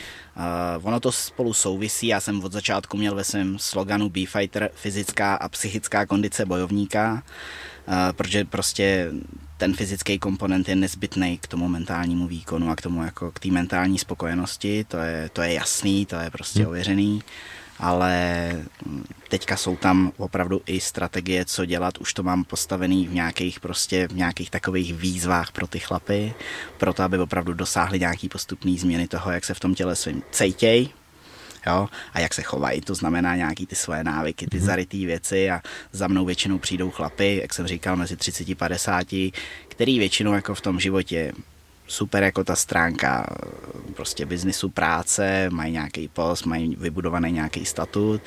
Ono 0.81 0.99
to 0.99 1.11
spolu 1.11 1.53
souvisí, 1.53 2.07
já 2.07 2.19
jsem 2.19 2.43
od 2.43 2.51
začátku 2.51 2.97
měl 2.97 3.15
ve 3.15 3.23
svém 3.23 3.59
sloganu 3.59 4.09
B-Fighter 4.09 4.69
fyzická 4.73 5.35
a 5.35 5.49
psychická 5.49 6.05
kondice 6.05 6.45
bojovníka, 6.45 7.23
protože 8.11 8.45
prostě 8.45 9.11
ten 9.57 9.73
fyzický 9.73 10.19
komponent 10.19 10.69
je 10.69 10.75
nezbytný 10.75 11.37
k 11.37 11.47
tomu 11.47 11.67
mentálnímu 11.67 12.27
výkonu 12.27 12.69
a 12.69 12.75
k 12.75 12.81
tomu 12.81 13.03
jako 13.03 13.31
k 13.31 13.39
té 13.39 13.51
mentální 13.51 13.99
spokojenosti, 13.99 14.83
to 14.83 14.97
je, 14.97 15.29
to 15.33 15.41
je 15.41 15.53
jasný, 15.53 16.05
to 16.05 16.15
je 16.15 16.29
prostě 16.29 16.63
hmm. 16.63 17.21
Ale 17.79 18.51
teďka 19.29 19.57
jsou 19.57 19.75
tam 19.75 20.11
opravdu 20.17 20.61
i 20.65 20.79
strategie, 20.79 21.45
co 21.45 21.65
dělat, 21.65 21.97
už 21.97 22.13
to 22.13 22.23
mám 22.23 22.43
postavený 22.43 23.07
v 23.07 23.13
nějakých 23.13 23.59
prostě 23.59 24.07
v 24.07 24.15
nějakých 24.15 24.49
takových 24.49 24.93
výzvách 24.93 25.51
pro 25.51 25.67
ty 25.67 25.79
chlapy, 25.79 26.33
proto 26.77 27.03
aby 27.03 27.17
opravdu 27.17 27.53
dosáhli 27.53 27.99
nějaký 27.99 28.29
postupný 28.29 28.77
změny 28.77 29.07
toho, 29.07 29.31
jak 29.31 29.45
se 29.45 29.53
v 29.53 29.59
tom 29.59 29.75
těle 29.75 29.95
svým 29.95 30.23
cejtěj, 30.31 30.89
jo, 31.67 31.89
a 32.13 32.19
jak 32.19 32.33
se 32.33 32.41
chovají, 32.41 32.81
to 32.81 32.95
znamená 32.95 33.35
nějaký 33.35 33.65
ty 33.65 33.75
svoje 33.75 34.03
návyky, 34.03 34.47
ty 34.47 34.57
mm-hmm. 34.57 34.63
zarytý 34.63 35.05
věci 35.05 35.51
a 35.51 35.61
za 35.91 36.07
mnou 36.07 36.25
většinou 36.25 36.57
přijdou 36.57 36.91
chlapy, 36.91 37.39
jak 37.41 37.53
jsem 37.53 37.67
říkal, 37.67 37.95
mezi 37.95 38.17
30 38.17 38.49
a 38.49 38.55
50, 38.55 39.07
který 39.67 39.99
většinou 39.99 40.33
jako 40.33 40.55
v 40.55 40.61
tom 40.61 40.79
životě 40.79 41.31
super 41.89 42.23
jako 42.23 42.43
ta 42.43 42.55
stránka 42.55 43.27
prostě 43.95 44.25
biznisu, 44.25 44.69
práce, 44.69 45.49
mají 45.49 45.73
nějaký 45.73 46.07
post, 46.07 46.45
mají 46.45 46.75
vybudovaný 46.75 47.31
nějaký 47.31 47.65
statut, 47.65 48.21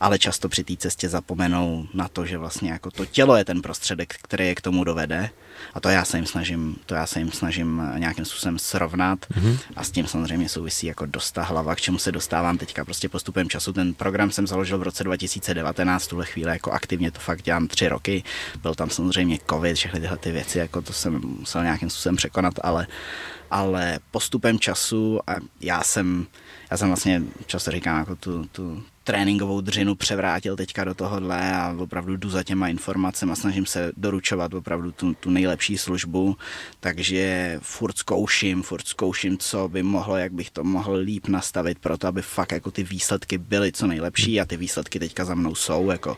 ale 0.00 0.18
často 0.18 0.48
při 0.48 0.64
té 0.64 0.76
cestě 0.76 1.08
zapomenou 1.08 1.86
na 1.94 2.08
to, 2.08 2.26
že 2.26 2.38
vlastně 2.38 2.70
jako 2.70 2.90
to 2.90 3.06
tělo 3.06 3.36
je 3.36 3.44
ten 3.44 3.62
prostředek, 3.62 4.14
který 4.22 4.46
je 4.46 4.54
k 4.54 4.60
tomu 4.60 4.84
dovede 4.84 5.30
a 5.74 5.80
to 5.80 5.88
já 5.88 6.04
se 6.04 6.18
jim 6.18 6.26
snažím, 6.26 6.76
to 6.86 6.94
já 6.94 7.06
se 7.06 7.18
jim 7.18 7.32
snažím 7.32 7.82
nějakým 7.96 8.24
způsobem 8.24 8.58
srovnat 8.58 9.18
mm-hmm. 9.18 9.58
a 9.76 9.84
s 9.84 9.90
tím 9.90 10.06
samozřejmě 10.06 10.48
souvisí 10.48 10.86
jako 10.86 11.06
dosta 11.06 11.42
hlava, 11.42 11.74
k 11.74 11.80
čemu 11.80 11.98
se 11.98 12.12
dostávám 12.12 12.58
teďka 12.58 12.84
prostě 12.84 13.08
postupem 13.08 13.48
času. 13.48 13.72
Ten 13.72 13.94
program 13.94 14.30
jsem 14.30 14.46
založil 14.46 14.78
v 14.78 14.82
roce 14.82 15.04
2019, 15.04 16.04
v 16.04 16.08
tuhle 16.08 16.26
chvíli 16.26 16.50
jako 16.50 16.72
aktivně 16.72 17.10
to 17.10 17.20
fakt 17.20 17.42
dělám 17.42 17.68
tři 17.68 17.88
roky. 17.88 18.22
Byl 18.62 18.74
tam 18.74 18.90
samozřejmě 18.90 19.38
covid, 19.50 19.76
všechny 19.76 20.00
tyhle 20.00 20.16
ty 20.18 20.32
věci, 20.32 20.58
jako 20.58 20.82
to 20.82 20.92
jsem 20.92 21.20
musel 21.38 21.62
nějakým 21.62 21.90
způsobem 21.90 22.16
překonat, 22.16 22.54
ale 22.62 22.86
ale 23.50 23.98
postupem 24.10 24.58
času 24.58 25.20
a 25.26 25.34
já 25.60 25.82
jsem, 25.82 26.26
já 26.70 26.76
jsem 26.76 26.88
vlastně 26.88 27.22
často 27.46 27.70
říkám 27.70 27.98
jako 27.98 28.16
tu, 28.16 28.44
tu 28.44 28.82
tréninkovou 29.04 29.60
dřinu 29.60 29.94
převrátil 29.94 30.56
teďka 30.56 30.84
do 30.84 30.94
tohohle 30.94 31.52
a 31.56 31.74
opravdu 31.78 32.16
jdu 32.16 32.30
za 32.30 32.42
těma 32.42 32.68
informacemi 32.68 33.32
a 33.32 33.36
snažím 33.36 33.66
se 33.66 33.92
doručovat 33.96 34.54
opravdu 34.54 34.92
tu, 34.92 35.14
tu 35.14 35.30
nejlepší 35.30 35.78
službu, 35.78 36.36
takže 36.80 37.58
furt 37.62 37.98
zkouším, 37.98 38.62
furt 38.62 38.86
zkouším, 38.86 39.38
co 39.38 39.68
by 39.68 39.82
mohlo, 39.82 40.16
jak 40.16 40.32
bych 40.32 40.50
to 40.50 40.64
mohl 40.64 40.94
líp 40.94 41.28
nastavit 41.28 41.78
pro 41.78 41.98
to, 41.98 42.06
aby 42.06 42.22
fakt 42.22 42.52
jako 42.52 42.70
ty 42.70 42.82
výsledky 42.82 43.38
byly 43.38 43.72
co 43.72 43.86
nejlepší 43.86 44.40
a 44.40 44.44
ty 44.44 44.56
výsledky 44.56 44.98
teďka 44.98 45.24
za 45.24 45.34
mnou 45.34 45.54
jsou, 45.54 45.90
jako 45.90 46.16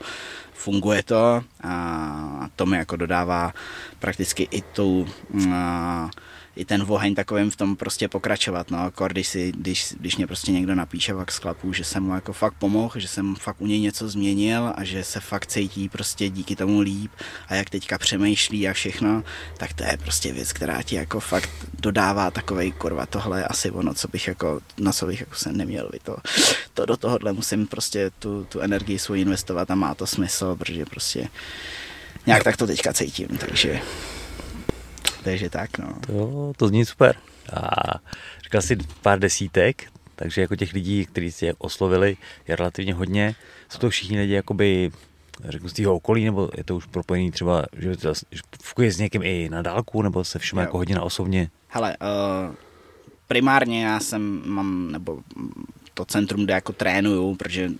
funguje 0.53 1.03
to. 1.03 1.45
A 1.63 2.49
to 2.57 2.67
mi 2.67 2.77
jako 2.77 2.97
dodává 2.97 3.53
prakticky 3.99 4.49
i 4.51 4.63
tu 4.63 5.09
a, 5.53 6.11
i 6.57 6.65
ten 6.65 6.85
oheň 6.89 7.15
takovým 7.15 7.51
v 7.51 7.57
tom 7.57 7.77
prostě 7.77 8.09
pokračovat, 8.09 8.71
no, 8.71 8.85
jako 8.85 9.09
když, 9.09 9.29
si, 9.29 9.53
když, 9.53 9.95
když 10.01 10.17
mě 10.17 10.27
prostě 10.27 10.53
někdo 10.53 10.75
napíše 10.75 11.15
fakt 11.15 11.33
sklapu, 11.33 11.73
že 11.73 11.85
jsem 11.85 12.03
mu 12.03 12.15
jako 12.15 12.33
fakt 12.33 12.55
pomohl, 12.55 13.01
že 13.01 13.09
jsem 13.09 13.35
fakt 13.35 13.61
u 13.61 13.67
něj 13.67 13.81
něco 13.81 14.09
změnil 14.09 14.73
a 14.77 14.85
že 14.85 15.05
se 15.05 15.21
fakt 15.21 15.47
cítí 15.47 15.89
prostě 15.89 16.29
díky 16.29 16.57
tomu 16.57 16.81
líp 16.81 17.11
a 17.49 17.55
jak 17.55 17.71
teďka 17.71 17.99
přemýšlí 17.99 18.69
a 18.69 18.73
všechno, 18.73 19.25
tak 19.57 19.73
to 19.73 19.85
je 19.85 19.97
prostě 19.97 20.33
věc, 20.33 20.53
která 20.53 20.83
ti 20.83 20.97
jako 20.97 21.21
fakt 21.21 21.51
dodává 21.81 22.31
takovej 22.31 22.73
kurva, 22.73 23.07
tohle 23.07 23.41
je 23.41 23.45
asi 23.45 23.71
ono, 23.71 23.95
co 23.95 24.09
bych 24.09 24.29
jako, 24.29 24.61
na 24.79 24.93
co 24.93 25.07
bych 25.07 25.21
jako 25.21 25.35
se 25.35 25.53
neměl 25.53 25.89
vy 25.93 25.99
to, 25.99 26.17
to 26.75 26.87
do 26.87 26.97
tohohle 26.97 27.33
musím 27.33 27.67
prostě 27.67 28.11
tu, 28.19 28.45
tu 28.45 28.61
energii 28.61 28.99
svou 28.99 29.15
investovat 29.15 29.71
a 29.71 29.75
má 29.75 29.95
to 29.95 30.07
smysl, 30.07 30.57
protože 30.57 30.87
prostě 30.87 31.29
nějak 32.27 32.45
tak 32.45 32.57
to 32.57 32.67
teďka 32.67 32.93
cítím, 32.93 33.29
takže 33.29 33.81
takže 35.25 35.51
tak, 35.51 35.79
no. 35.79 35.95
To, 36.07 36.53
to 36.57 36.69
zní 36.69 36.85
super. 36.85 37.17
A 37.53 37.95
říkal 38.45 38.63
jsi 38.63 38.77
pár 39.03 39.19
desítek, 39.19 39.85
takže 40.17 40.41
jako 40.41 40.57
těch 40.57 40.73
lidí, 40.73 41.07
kteří 41.07 41.33
si 41.33 41.53
oslovili, 41.59 42.17
je 42.49 42.57
relativně 42.57 42.95
hodně. 42.95 43.35
Jsou 43.69 43.79
to 43.79 43.91
všichni 43.91 44.21
lidi 44.21 44.33
jakoby 44.33 44.91
řeknu 45.45 45.69
z 45.69 45.73
toho 45.73 45.95
okolí, 45.95 46.25
nebo 46.25 46.51
je 46.57 46.65
to 46.65 46.77
už 46.77 46.87
propojený 46.87 47.31
třeba, 47.31 47.65
že, 47.77 47.93
funguje 48.63 48.93
s 48.93 48.99
někým 48.99 49.23
i 49.23 49.49
na 49.49 49.63
dálku, 49.63 50.03
nebo 50.03 50.25
se 50.25 50.39
všem 50.39 50.59
jako 50.59 50.79
hodina 50.79 51.03
osobně? 51.03 51.51
Hele, 51.69 51.97
uh, 51.97 52.55
primárně 53.29 53.85
já 53.85 54.01
jsem, 54.01 54.43
mám, 54.47 54.93
nebo 54.93 55.19
to 55.95 56.05
centrum, 56.05 56.45
kde 56.45 56.55
jako 56.55 56.73
trénuju, 56.73 57.35
protože 57.35 57.71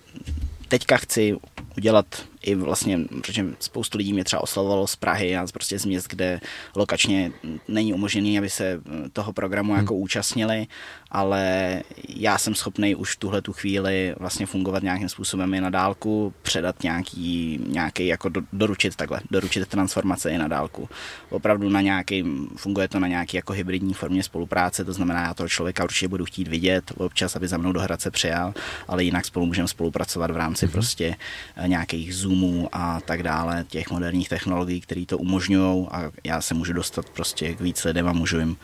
teďka 0.67 0.97
chci 0.97 1.37
udělat 1.77 2.05
i 2.43 2.55
vlastně, 2.55 2.99
protože 3.21 3.45
spoustu 3.59 3.97
lidí 3.97 4.13
mě 4.13 4.23
třeba 4.23 4.43
oslovovalo 4.43 4.87
z 4.87 4.95
Prahy 4.95 5.37
a 5.37 5.47
prostě 5.53 5.79
z 5.79 5.85
měst, 5.85 6.07
kde 6.07 6.39
lokačně 6.75 7.31
není 7.67 7.93
umožněný, 7.93 8.37
aby 8.37 8.49
se 8.49 8.81
toho 9.13 9.33
programu 9.33 9.71
hmm. 9.71 9.81
jako 9.81 9.95
účastnili, 9.95 10.67
ale 11.11 11.81
já 12.09 12.37
jsem 12.37 12.55
schopný 12.55 12.95
už 12.95 13.15
v 13.15 13.19
tuhle 13.19 13.41
tu 13.41 13.53
chvíli 13.53 14.15
vlastně 14.19 14.45
fungovat 14.45 14.83
nějakým 14.83 15.09
způsobem 15.09 15.53
i 15.53 15.61
na 15.61 15.69
dálku, 15.69 16.33
předat 16.41 16.83
nějaký, 16.83 17.59
nějaký 17.67 18.07
jako 18.07 18.29
do, 18.29 18.41
doručit 18.53 18.95
takhle, 18.95 19.21
doručit 19.31 19.67
transformace 19.67 20.29
i 20.29 20.37
na 20.37 20.47
dálku. 20.47 20.89
Opravdu 21.29 21.69
na 21.69 21.81
nějaký, 21.81 22.23
funguje 22.55 22.87
to 22.87 22.99
na 22.99 23.07
nějaký 23.07 23.37
jako 23.37 23.53
hybridní 23.53 23.93
formě 23.93 24.23
spolupráce, 24.23 24.85
to 24.85 24.93
znamená, 24.93 25.21
já 25.21 25.33
toho 25.33 25.49
člověka 25.49 25.83
určitě 25.83 26.07
budu 26.07 26.25
chtít 26.25 26.47
vidět 26.47 26.91
občas, 26.97 27.35
aby 27.35 27.47
za 27.47 27.57
mnou 27.57 27.71
do 27.71 27.79
Hradce 27.79 28.11
přijal, 28.11 28.53
ale 28.87 29.03
jinak 29.03 29.25
spolu 29.25 29.45
můžeme 29.45 29.67
spolupracovat 29.67 30.31
v 30.31 30.37
rámci 30.37 30.65
hmm. 30.65 30.73
prostě 30.73 31.15
eh, 31.55 31.67
nějakých 31.67 32.15
Zoom 32.15 32.32
Zoomů 32.33 32.69
a 32.71 33.01
tak 33.01 33.23
dále, 33.23 33.65
těch 33.67 33.89
moderních 33.89 34.29
technologií, 34.29 34.81
které 34.81 35.05
to 35.05 35.17
umožňují 35.17 35.87
a 35.91 36.11
já 36.23 36.41
se 36.41 36.53
můžu 36.53 36.73
dostat 36.73 37.09
prostě 37.09 37.53
k 37.53 37.61
víc 37.61 37.83
lidem 37.83 38.07
a 38.07 38.13
můžu 38.13 38.39
jim, 38.39 38.57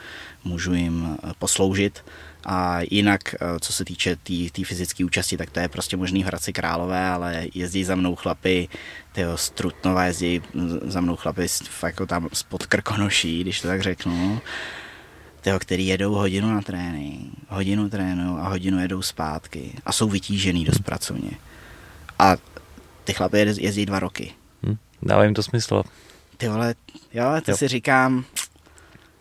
můžu 0.44 0.74
jim 0.74 1.18
eh, 1.24 1.32
posloužit. 1.40 2.06
A 2.46 2.80
jinak, 2.92 3.34
eh, 3.34 3.60
co 3.60 3.74
se 3.74 3.86
týče 3.86 4.16
té 4.16 4.22
tý, 4.24 4.50
tý 4.52 4.64
fyzické 4.64 5.06
účasti, 5.06 5.38
tak 5.38 5.50
to 5.50 5.60
je 5.60 5.68
prostě 5.68 5.98
možný 5.98 6.24
v 6.24 6.26
Hradci 6.26 6.54
Králové, 6.54 7.10
ale 7.10 7.48
jezdí 7.54 7.84
za 7.84 7.96
mnou 7.96 8.16
chlapy, 8.16 8.68
tyho 9.12 9.38
Strutnova 9.38 10.06
jezdí 10.06 10.42
za 10.84 11.02
mnou 11.02 11.16
chlapy 11.16 11.48
jako 11.84 12.06
tam 12.06 12.30
spod 12.34 12.66
Krkonoší, 12.66 13.42
když 13.42 13.62
to 13.62 13.68
tak 13.68 13.82
řeknu 13.82 14.42
tyho, 15.42 15.60
který 15.60 15.88
jedou 15.88 16.14
hodinu 16.14 16.54
na 16.54 16.62
trénink, 16.62 17.34
hodinu 17.48 17.90
trénují 17.90 18.40
a 18.40 18.50
hodinu 18.50 18.82
jedou 18.82 19.02
zpátky 19.02 19.74
a 19.86 19.92
jsou 19.92 20.10
vytížený 20.10 20.66
dost 20.66 20.80
pracovně. 20.80 21.32
A 22.20 22.36
ty 23.10 23.14
chlapy 23.14 23.38
jezdí 23.38 23.86
dva 23.86 24.00
roky. 24.00 24.34
Hm, 24.64 24.78
dává 25.02 25.24
jim 25.24 25.34
to 25.34 25.44
smysl. 25.44 25.84
Ty 26.38 26.48
vole, 26.48 26.76
jo, 27.14 27.26
to 27.46 27.52
jo. 27.52 27.58
si 27.58 27.68
říkám, 27.68 28.26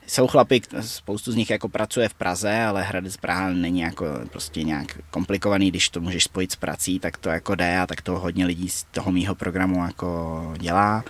jsou 0.06 0.26
chlapy, 0.26 0.60
spoustu 0.80 1.32
z 1.32 1.36
nich 1.36 1.50
jako 1.50 1.68
pracuje 1.68 2.08
v 2.08 2.14
Praze, 2.14 2.62
ale 2.62 2.82
Hradec 2.82 3.16
Praha 3.16 3.50
není 3.50 3.80
jako 3.80 4.06
prostě 4.32 4.62
nějak 4.62 4.98
komplikovaný, 5.10 5.70
když 5.70 5.88
to 5.88 6.00
můžeš 6.00 6.24
spojit 6.24 6.52
s 6.52 6.56
prací, 6.56 6.98
tak 6.98 7.16
to 7.16 7.28
jako 7.28 7.54
jde 7.54 7.78
a 7.78 7.86
tak 7.86 8.02
to 8.02 8.18
hodně 8.18 8.46
lidí 8.46 8.68
z 8.68 8.84
toho 8.84 9.12
mýho 9.12 9.34
programu 9.34 9.86
jako 9.86 10.54
dělá 10.58 11.04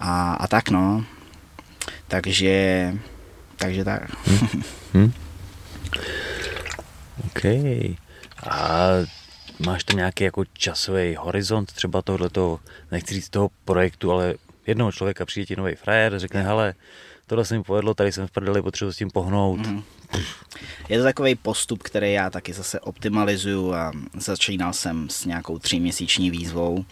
a, 0.00 0.34
a 0.34 0.46
tak 0.46 0.70
no. 0.70 1.04
Takže, 2.08 2.94
takže 3.56 3.84
tak. 3.84 4.02
Hmm. 4.26 4.62
Hmm. 4.94 5.12
OK. 7.26 7.44
A 8.50 8.88
Máš 9.66 9.84
tam 9.84 9.96
nějaký 9.96 10.24
jako 10.24 10.44
časový 10.52 11.14
horizont 11.14 11.72
třeba 11.72 12.02
tohleto, 12.02 12.60
nechci 12.90 13.14
říct 13.14 13.28
toho 13.28 13.50
projektu, 13.64 14.12
ale 14.12 14.34
jednoho 14.66 14.92
člověka 14.92 15.26
přijde 15.26 15.46
ti 15.46 15.56
nový 15.56 15.74
frajer, 15.74 16.18
řekne, 16.18 16.42
hele, 16.42 16.74
tohle 17.26 17.44
se 17.44 17.58
mi 17.58 17.62
povedlo, 17.62 17.94
tady 17.94 18.12
jsem 18.12 18.26
v 18.26 18.30
prdeli, 18.30 18.62
potřebuji 18.62 18.92
s 18.92 18.96
tím 18.96 19.10
pohnout. 19.10 19.66
Mm. 19.66 19.82
Je 20.88 20.98
to 20.98 21.04
takový 21.04 21.34
postup, 21.34 21.82
který 21.82 22.12
já 22.12 22.30
taky 22.30 22.52
zase 22.52 22.80
optimalizuju 22.80 23.74
a 23.74 23.92
začínal 24.14 24.72
jsem 24.72 25.10
s 25.10 25.24
nějakou 25.24 25.58
tříměsíční 25.58 26.30
výzvou. 26.30 26.84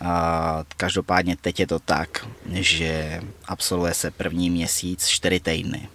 A 0.00 0.64
každopádně 0.76 1.36
teď 1.36 1.60
je 1.60 1.66
to 1.66 1.78
tak, 1.78 2.26
že 2.52 3.20
absolvuje 3.44 3.94
se 3.94 4.10
první 4.10 4.50
měsíc 4.50 5.06
čtyři 5.06 5.40
týdny. 5.40 5.88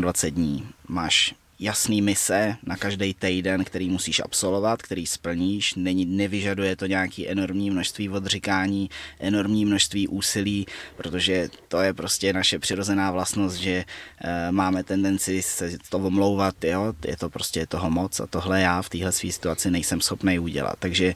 28 0.00 0.30
dní 0.30 0.68
máš 0.88 1.34
jasný 1.58 2.02
mise 2.02 2.56
na 2.62 2.76
každý 2.76 3.14
týden, 3.14 3.64
který 3.64 3.90
musíš 3.90 4.20
absolvovat, 4.24 4.82
který 4.82 5.06
splníš. 5.06 5.74
Není, 5.74 6.04
nevyžaduje 6.04 6.76
to 6.76 6.86
nějaký 6.86 7.28
enormní 7.28 7.70
množství 7.70 8.08
odříkání, 8.08 8.90
enormní 9.20 9.64
množství 9.64 10.08
úsilí, 10.08 10.66
protože 10.96 11.48
to 11.68 11.80
je 11.80 11.94
prostě 11.94 12.32
naše 12.32 12.58
přirozená 12.58 13.10
vlastnost, 13.10 13.56
že 13.56 13.84
e, 14.20 14.52
máme 14.52 14.84
tendenci 14.84 15.42
se 15.42 15.78
to 15.88 15.98
omlouvat, 15.98 16.64
jo? 16.64 16.94
je 17.06 17.16
to 17.16 17.30
prostě 17.30 17.66
toho 17.66 17.90
moc 17.90 18.20
a 18.20 18.26
tohle 18.26 18.60
já 18.60 18.82
v 18.82 18.88
téhle 18.88 19.12
své 19.12 19.32
situaci 19.32 19.70
nejsem 19.70 20.00
schopný 20.00 20.38
udělat. 20.38 20.76
Takže 20.78 21.14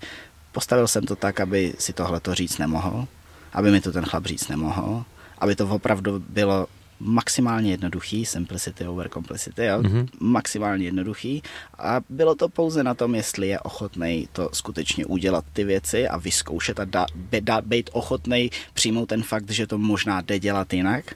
postavil 0.53 0.89
jsem 0.89 1.05
to 1.07 1.17
tak, 1.17 1.41
aby 1.41 1.75
si 1.79 1.93
tohle 1.93 2.21
to 2.21 2.35
říct 2.35 2.59
nemohl, 2.59 3.09
aby 3.53 3.71
mi 3.71 3.81
to 3.81 3.93
ten 3.93 4.05
chlap 4.05 4.27
říct 4.27 4.49
nemohl, 4.49 5.05
aby 5.39 5.57
to 5.57 5.69
opravdu 5.69 6.25
bylo 6.29 6.67
maximálně 7.01 7.71
jednoduchý, 7.71 8.25
simplicity 8.25 8.87
over 8.87 9.09
complicity, 9.09 9.65
jo? 9.65 9.83
Mm-hmm. 9.83 10.09
maximálně 10.21 10.85
jednoduchý 10.85 11.43
a 11.79 12.01
bylo 12.09 12.35
to 12.35 12.49
pouze 12.49 12.85
na 12.85 12.95
tom, 12.95 13.15
jestli 13.15 13.49
je 13.49 13.61
ochotný 13.61 14.29
to 14.33 14.51
skutečně 14.53 15.07
udělat 15.07 15.45
ty 15.53 15.65
věci 15.65 16.09
a 16.09 16.17
vyzkoušet 16.17 16.81
a 16.81 16.85
dá, 16.85 17.07
dá, 17.41 17.61
být 17.61 17.91
ochotný 17.93 18.51
přijmout 18.75 19.07
ten 19.07 19.23
fakt, 19.23 19.51
že 19.51 19.67
to 19.67 19.79
možná 19.79 20.21
jde 20.21 20.39
dělat 20.39 20.73
jinak, 20.73 21.15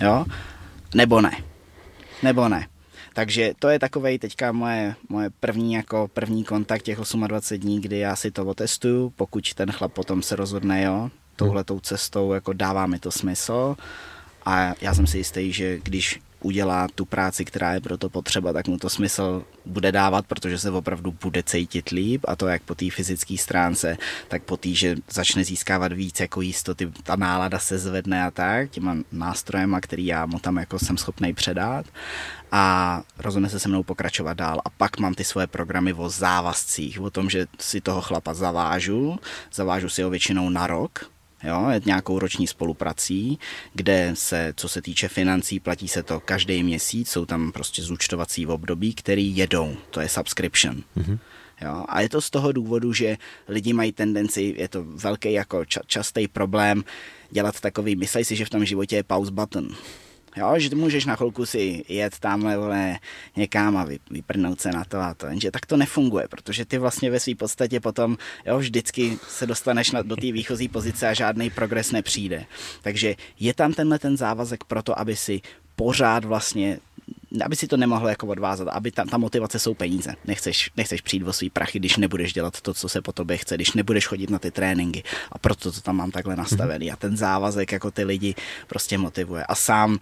jo, 0.00 0.24
nebo 0.94 1.20
ne, 1.20 1.42
nebo 2.22 2.48
ne. 2.48 2.66
Takže 3.14 3.52
to 3.58 3.68
je 3.68 3.78
takový 3.78 4.18
teďka 4.18 4.52
moje, 4.52 4.94
moje 5.08 5.30
první, 5.40 5.72
jako 5.72 6.08
první 6.14 6.44
kontakt 6.44 6.82
těch 6.82 6.98
28 7.26 7.58
dní, 7.58 7.80
kdy 7.80 7.98
já 7.98 8.16
si 8.16 8.30
to 8.30 8.46
otestuju, 8.46 9.12
pokud 9.16 9.54
ten 9.54 9.72
chlap 9.72 9.92
potom 9.92 10.22
se 10.22 10.36
rozhodne, 10.36 10.82
jo, 10.82 11.10
touhletou 11.36 11.80
cestou, 11.80 12.32
jako 12.32 12.52
dává 12.52 12.86
mi 12.86 12.98
to 12.98 13.10
smysl, 13.10 13.76
a 14.44 14.74
já 14.80 14.94
jsem 14.94 15.06
si 15.06 15.18
jistý, 15.18 15.52
že 15.52 15.78
když 15.82 16.20
udělá 16.44 16.88
tu 16.94 17.04
práci, 17.04 17.44
která 17.44 17.74
je 17.74 17.80
pro 17.80 17.98
to 17.98 18.08
potřeba, 18.08 18.52
tak 18.52 18.68
mu 18.68 18.78
to 18.78 18.90
smysl 18.90 19.44
bude 19.64 19.92
dávat, 19.92 20.26
protože 20.26 20.58
se 20.58 20.70
opravdu 20.70 21.14
bude 21.22 21.42
cítit 21.42 21.88
líp 21.88 22.24
a 22.28 22.36
to 22.36 22.46
jak 22.46 22.62
po 22.62 22.74
té 22.74 22.90
fyzické 22.90 23.38
stránce, 23.38 23.96
tak 24.28 24.42
po 24.42 24.56
té, 24.56 24.68
že 24.68 24.96
začne 25.10 25.44
získávat 25.44 25.92
víc 25.92 26.20
jako 26.20 26.40
jistoty, 26.40 26.92
ta 27.02 27.16
nálada 27.16 27.58
se 27.58 27.78
zvedne 27.78 28.24
a 28.24 28.30
tak, 28.30 28.70
těma 28.70 28.96
nástrojema, 29.12 29.80
který 29.80 30.06
já 30.06 30.26
mu 30.26 30.38
tam 30.38 30.56
jako 30.56 30.78
jsem 30.78 30.96
schopný 30.96 31.34
předat. 31.34 31.86
A 32.52 33.02
rozhodne 33.18 33.48
se 33.48 33.58
se 33.58 33.68
mnou 33.68 33.82
pokračovat 33.82 34.34
dál. 34.34 34.60
A 34.64 34.70
pak 34.70 34.98
mám 34.98 35.14
ty 35.14 35.24
svoje 35.24 35.46
programy 35.46 35.92
o 35.92 36.08
závazcích, 36.08 37.00
o 37.00 37.10
tom, 37.10 37.30
že 37.30 37.46
si 37.58 37.80
toho 37.80 38.00
chlapa 38.00 38.34
zavážu, 38.34 39.18
zavážu 39.52 39.88
si 39.88 40.02
ho 40.02 40.10
většinou 40.10 40.50
na 40.50 40.66
rok, 40.66 41.10
jo, 41.44 41.66
nějakou 41.84 42.18
roční 42.18 42.46
spoluprací, 42.46 43.38
kde 43.74 44.10
se, 44.14 44.52
co 44.56 44.68
se 44.68 44.82
týče 44.82 45.08
financí, 45.08 45.60
platí 45.60 45.88
se 45.88 46.02
to 46.02 46.20
každý 46.20 46.62
měsíc, 46.62 47.10
jsou 47.10 47.26
tam 47.26 47.52
prostě 47.52 47.82
zúčtovací 47.82 48.46
období, 48.46 48.94
který 48.94 49.36
jedou, 49.36 49.76
to 49.90 50.00
je 50.00 50.08
subscription. 50.08 50.82
Mm-hmm. 50.96 51.18
Jo, 51.62 51.84
a 51.88 52.00
je 52.00 52.08
to 52.08 52.20
z 52.20 52.30
toho 52.30 52.52
důvodu, 52.52 52.92
že 52.92 53.16
lidi 53.48 53.72
mají 53.72 53.92
tendenci, 53.92 54.54
je 54.58 54.68
to 54.68 54.84
velký 54.84 55.32
jako 55.32 55.58
ča- 55.58 55.82
častý 55.86 56.28
problém, 56.28 56.84
dělat 57.30 57.60
takový, 57.60 57.96
myslej 57.96 58.24
si, 58.24 58.36
že 58.36 58.44
v 58.44 58.50
tom 58.50 58.64
životě 58.64 58.96
je 58.96 59.02
pause 59.02 59.32
button. 59.32 59.68
Jo, 60.36 60.54
že 60.56 60.76
můžeš 60.76 61.04
na 61.04 61.16
chvilku 61.16 61.46
si 61.46 61.84
jet 61.88 62.18
tamhle 62.18 62.56
vole, 62.56 62.98
někam 63.36 63.76
a 63.76 63.86
vyprnout 64.10 64.60
se 64.60 64.72
na 64.72 64.84
to 64.84 65.00
a 65.00 65.14
to. 65.14 65.26
Jenže 65.26 65.50
tak 65.50 65.66
to 65.66 65.76
nefunguje, 65.76 66.28
protože 66.28 66.64
ty 66.64 66.78
vlastně 66.78 67.10
ve 67.10 67.20
své 67.20 67.34
podstatě 67.34 67.80
potom 67.80 68.16
jo, 68.46 68.58
vždycky 68.58 69.18
se 69.28 69.46
dostaneš 69.46 69.90
na, 69.90 70.02
do 70.02 70.16
té 70.16 70.32
výchozí 70.32 70.68
pozice 70.68 71.08
a 71.08 71.14
žádný 71.14 71.50
progres 71.50 71.92
nepřijde. 71.92 72.44
Takže 72.82 73.14
je 73.40 73.54
tam 73.54 73.72
tenhle 73.72 73.98
ten 73.98 74.16
závazek 74.16 74.64
pro 74.64 74.82
to, 74.82 74.98
aby 74.98 75.16
si 75.16 75.40
pořád 75.76 76.24
vlastně 76.24 76.78
aby 77.44 77.56
si 77.56 77.66
to 77.66 77.76
nemohlo 77.76 78.08
jako 78.08 78.26
odvázat, 78.26 78.68
aby 78.68 78.90
ta, 78.90 79.04
ta 79.04 79.18
motivace 79.18 79.58
jsou 79.58 79.74
peníze. 79.74 80.14
Nechceš, 80.24 80.70
nechceš 80.76 81.00
přijít 81.00 81.24
o 81.24 81.32
svý 81.32 81.50
prachy, 81.50 81.78
když 81.78 81.96
nebudeš 81.96 82.32
dělat 82.32 82.60
to, 82.60 82.74
co 82.74 82.88
se 82.88 83.02
po 83.02 83.12
tobě 83.12 83.36
chce, 83.36 83.54
když 83.54 83.72
nebudeš 83.72 84.06
chodit 84.06 84.30
na 84.30 84.38
ty 84.38 84.50
tréninky 84.50 85.02
a 85.32 85.38
proto 85.38 85.72
to 85.72 85.80
tam 85.80 85.96
mám 85.96 86.10
takhle 86.10 86.36
nastavený 86.36 86.92
a 86.92 86.96
ten 86.96 87.16
závazek 87.16 87.72
jako 87.72 87.90
ty 87.90 88.04
lidi 88.04 88.34
prostě 88.66 88.98
motivuje. 88.98 89.44
A 89.44 89.54
sám 89.54 89.98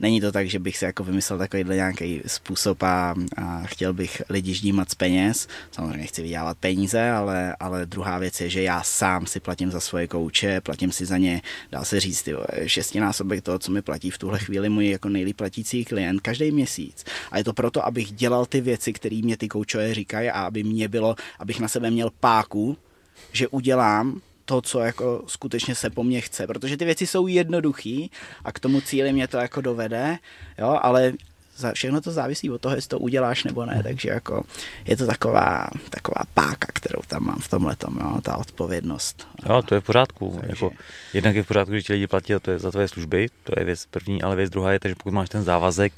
není 0.00 0.20
to 0.20 0.32
tak, 0.32 0.48
že 0.48 0.58
bych 0.58 0.76
si 0.76 0.84
jako 0.84 1.04
vymyslel 1.04 1.38
takovýhle 1.38 1.74
nějaký 1.74 2.22
způsob 2.26 2.82
a, 2.82 3.14
a 3.36 3.62
chtěl 3.66 3.92
bych 3.92 4.22
lidi 4.28 4.54
ždímat 4.54 4.90
z 4.90 4.94
peněz. 4.94 5.48
Samozřejmě 5.70 6.06
chci 6.06 6.22
vydělávat 6.22 6.58
peníze, 6.58 7.10
ale, 7.10 7.56
ale 7.60 7.86
druhá 7.86 8.18
věc 8.18 8.40
je, 8.40 8.50
že 8.50 8.62
já 8.62 8.82
sám 8.82 9.26
si 9.26 9.40
platím 9.40 9.70
za 9.70 9.80
svoje 9.80 10.06
kouče, 10.06 10.60
platím 10.60 10.92
si 10.92 11.06
za 11.06 11.18
ně, 11.18 11.42
dá 11.72 11.84
se 11.84 12.00
říct, 12.00 12.22
ty, 12.22 12.34
šestinásobek 12.66 13.42
toho, 13.42 13.58
co 13.58 13.72
mi 13.72 13.82
platí 13.82 14.10
v 14.10 14.18
tuhle 14.18 14.38
chvíli 14.38 14.68
můj 14.68 14.90
jako 14.90 15.08
nejlíp 15.08 15.36
platící 15.36 15.84
klient 15.84 16.20
každý 16.20 16.50
měsíc. 16.50 17.04
A 17.30 17.38
je 17.38 17.44
to 17.44 17.52
proto, 17.52 17.86
abych 17.86 18.12
dělal 18.12 18.46
ty 18.46 18.60
věci, 18.60 18.92
které 18.92 19.20
mě 19.22 19.36
ty 19.36 19.48
koučové 19.48 19.94
říkají 19.94 20.30
a 20.30 20.40
aby 20.42 20.62
mě 20.62 20.88
bylo, 20.88 21.16
abych 21.38 21.60
na 21.60 21.68
sebe 21.68 21.90
měl 21.90 22.10
páku, 22.20 22.76
že 23.32 23.48
udělám 23.48 24.20
to, 24.50 24.60
co 24.62 24.80
jako 24.80 25.22
skutečně 25.26 25.74
se 25.74 25.90
po 25.90 26.04
mně 26.04 26.20
chce, 26.20 26.46
protože 26.46 26.76
ty 26.76 26.84
věci 26.84 27.06
jsou 27.06 27.26
jednoduchý 27.26 28.10
a 28.44 28.52
k 28.52 28.58
tomu 28.58 28.80
cíli 28.80 29.12
mě 29.12 29.28
to 29.28 29.36
jako 29.36 29.60
dovede, 29.60 30.18
jo, 30.58 30.78
ale 30.82 31.12
za 31.56 31.72
všechno 31.72 32.00
to 32.00 32.10
závisí 32.10 32.50
od 32.50 32.60
toho, 32.60 32.74
jestli 32.74 32.88
to 32.88 32.98
uděláš 32.98 33.44
nebo 33.44 33.66
ne, 33.66 33.82
takže 33.82 34.10
jako 34.10 34.42
je 34.84 34.96
to 34.96 35.06
taková, 35.06 35.70
taková 35.90 36.22
páka, 36.34 36.66
kterou 36.72 37.02
tam 37.06 37.24
mám 37.24 37.38
v 37.38 37.48
tomhle 37.48 37.76
jo, 38.00 38.20
ta 38.22 38.36
odpovědnost. 38.36 39.28
Jo, 39.48 39.62
to 39.62 39.74
je 39.74 39.80
v 39.80 39.84
pořádku. 39.84 40.36
Takže... 40.40 40.50
Jako, 40.50 40.70
jednak 41.14 41.36
je 41.36 41.42
v 41.42 41.46
pořádku, 41.46 41.74
že 41.74 41.82
ti 41.82 41.92
lidi 41.92 42.06
platí 42.06 42.32
za, 42.32 42.40
to 42.40 42.50
je, 42.50 42.58
za 42.58 42.70
tvoje 42.70 42.88
služby, 42.88 43.28
to 43.44 43.52
je 43.58 43.64
věc 43.64 43.86
první, 43.86 44.22
ale 44.22 44.36
věc 44.36 44.50
druhá 44.50 44.72
je, 44.72 44.78
že 44.84 44.94
pokud 44.94 45.12
máš 45.12 45.28
ten 45.28 45.42
závazek, 45.42 45.92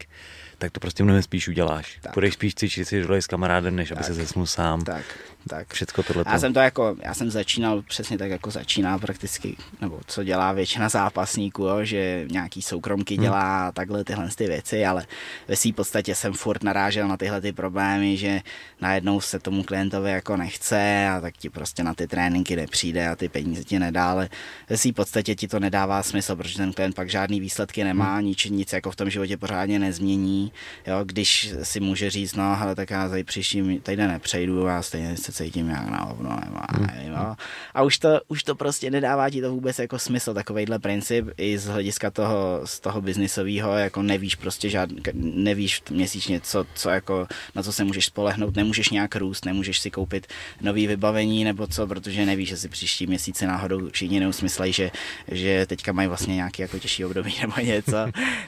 tak 0.59 0.73
to 0.73 0.81
prostě 0.81 1.05
mnohem 1.05 1.23
spíš 1.23 1.49
uděláš. 1.49 1.99
Tak. 2.03 2.13
Půjdeš 2.13 2.35
spíš 2.35 2.55
cvičit 2.55 2.89
si 2.89 3.05
s 3.09 3.27
kamarádem, 3.27 3.77
než 3.77 3.89
tak. 3.89 3.99
aby 3.99 4.05
se 4.05 4.15
zesnul 4.15 4.47
sám. 4.47 4.85
Tak 4.85 5.05
tak. 5.49 5.75
Všecko 5.75 6.03
tohle. 6.03 6.25
Já 6.27 6.39
jsem 6.39 6.53
to 6.53 6.61
jako, 6.61 6.97
já 7.03 7.15
jsem 7.15 7.31
začínal 7.31 7.83
přesně 7.83 8.19
tak, 8.19 8.31
jako 8.31 8.51
začíná 8.51 8.99
prakticky, 8.99 9.57
nebo 9.81 10.01
co 10.07 10.25
dělá 10.25 10.53
většina 10.53 10.89
zápasníků, 10.89 11.63
jo, 11.63 11.85
že 11.85 12.27
nějaký 12.31 12.63
soukromky 12.63 13.15
hmm. 13.15 13.23
dělá 13.23 13.63
hmm. 13.63 13.73
takhle 13.73 14.05
tyhle 14.05 14.29
ty 14.37 14.47
věci, 14.47 14.87
ale 14.87 15.07
ve 15.49 15.57
své 15.57 15.73
podstatě 15.73 16.15
jsem 16.15 16.33
furt 16.33 16.63
narážel 16.63 17.09
na 17.09 17.17
tyhle 17.17 17.41
ty 17.41 17.53
problémy, 17.53 18.17
že 18.17 18.41
najednou 18.81 19.21
se 19.21 19.39
tomu 19.39 19.63
klientovi 19.63 20.11
jako 20.11 20.37
nechce 20.37 21.09
a 21.09 21.21
tak 21.21 21.37
ti 21.37 21.51
prostě 21.51 21.85
na 21.85 21.95
ty 21.95 22.07
tréninky 22.07 22.57
nepřijde 22.57 23.09
a 23.09 23.17
ty 23.17 23.29
peníze 23.29 23.65
ti 23.65 23.79
nedá, 23.79 24.11
ale 24.11 24.29
ve 24.69 24.77
své 24.77 24.93
podstatě 24.93 25.35
ti 25.35 25.49
to 25.49 25.61
nedává 25.61 26.03
smysl, 26.03 26.37
protože 26.37 26.57
ten 26.57 26.73
klient 26.73 26.95
pak 26.95 27.11
žádný 27.11 27.41
výsledky 27.41 27.85
nemá, 27.85 28.15
hmm. 28.15 28.25
nic, 28.25 28.45
nic 28.45 28.73
jako 28.73 28.91
v 28.91 28.97
tom 28.97 29.11
životě 29.11 29.37
pořádně 29.37 29.79
nezmění, 29.79 30.53
jo, 30.87 31.01
když 31.05 31.55
si 31.63 31.81
může 31.81 32.11
říct, 32.11 32.35
no 32.35 32.57
hele, 32.57 32.75
tak 32.75 32.91
já 32.91 33.09
tady 33.09 33.25
příští 33.25 33.79
týden 33.79 34.11
nepřejdu 34.11 34.69
a 34.69 34.83
stejně 34.83 35.17
se 35.17 35.32
se 35.33 35.45
cítím 35.45 35.69
jak 35.69 35.89
na 35.89 35.99
hovno, 35.99 36.39
nemá, 36.45 36.67
hmm. 36.73 37.13
jo. 37.13 37.37
A 37.75 37.83
už 37.83 37.99
to, 37.99 38.21
už 38.29 38.43
to 38.43 38.55
prostě 38.55 38.91
nedává 38.91 39.31
ti 39.31 39.41
to 39.41 39.51
vůbec 39.51 39.79
jako 39.79 39.99
smysl, 39.99 40.35
takovýhle 40.35 40.79
princip 40.79 41.27
i 41.37 41.59
z 41.59 41.67
hlediska 41.67 42.11
toho, 42.11 42.61
z 42.65 42.81
toho 42.81 43.01
biznisového, 43.01 43.73
jako 43.73 44.03
nevíš 44.03 44.35
prostě 44.35 44.71
žád, 44.71 44.91
nevíš 45.15 45.83
měsíčně, 45.91 46.41
co, 46.41 46.67
co 46.75 46.91
jako, 46.91 47.27
na 47.55 47.63
co 47.63 47.73
se 47.73 47.85
můžeš 47.85 48.07
spolehnout, 48.07 48.57
nemůžeš 48.57 48.91
nějak 48.91 49.17
růst, 49.17 49.45
nemůžeš 49.45 49.81
si 49.81 49.91
koupit 49.91 50.27
nový 50.61 50.87
vybavení 50.87 51.45
nebo 51.45 51.67
co, 51.67 51.87
protože 51.87 52.27
nevíš, 52.27 52.49
že 52.49 52.57
si 52.57 52.69
příští 52.69 53.07
měsíce 53.07 53.47
náhodou 53.47 53.91
všichni 53.91 54.21
neusmyslej, 54.21 54.73
že, 54.73 54.91
že 55.29 55.67
teďka 55.67 55.93
mají 55.93 56.09
vlastně 56.09 56.35
nějaký 56.35 56.63
jako 56.63 56.79
těžší 56.79 57.05
období 57.05 57.35
nebo 57.41 57.55
něco. 57.61 57.97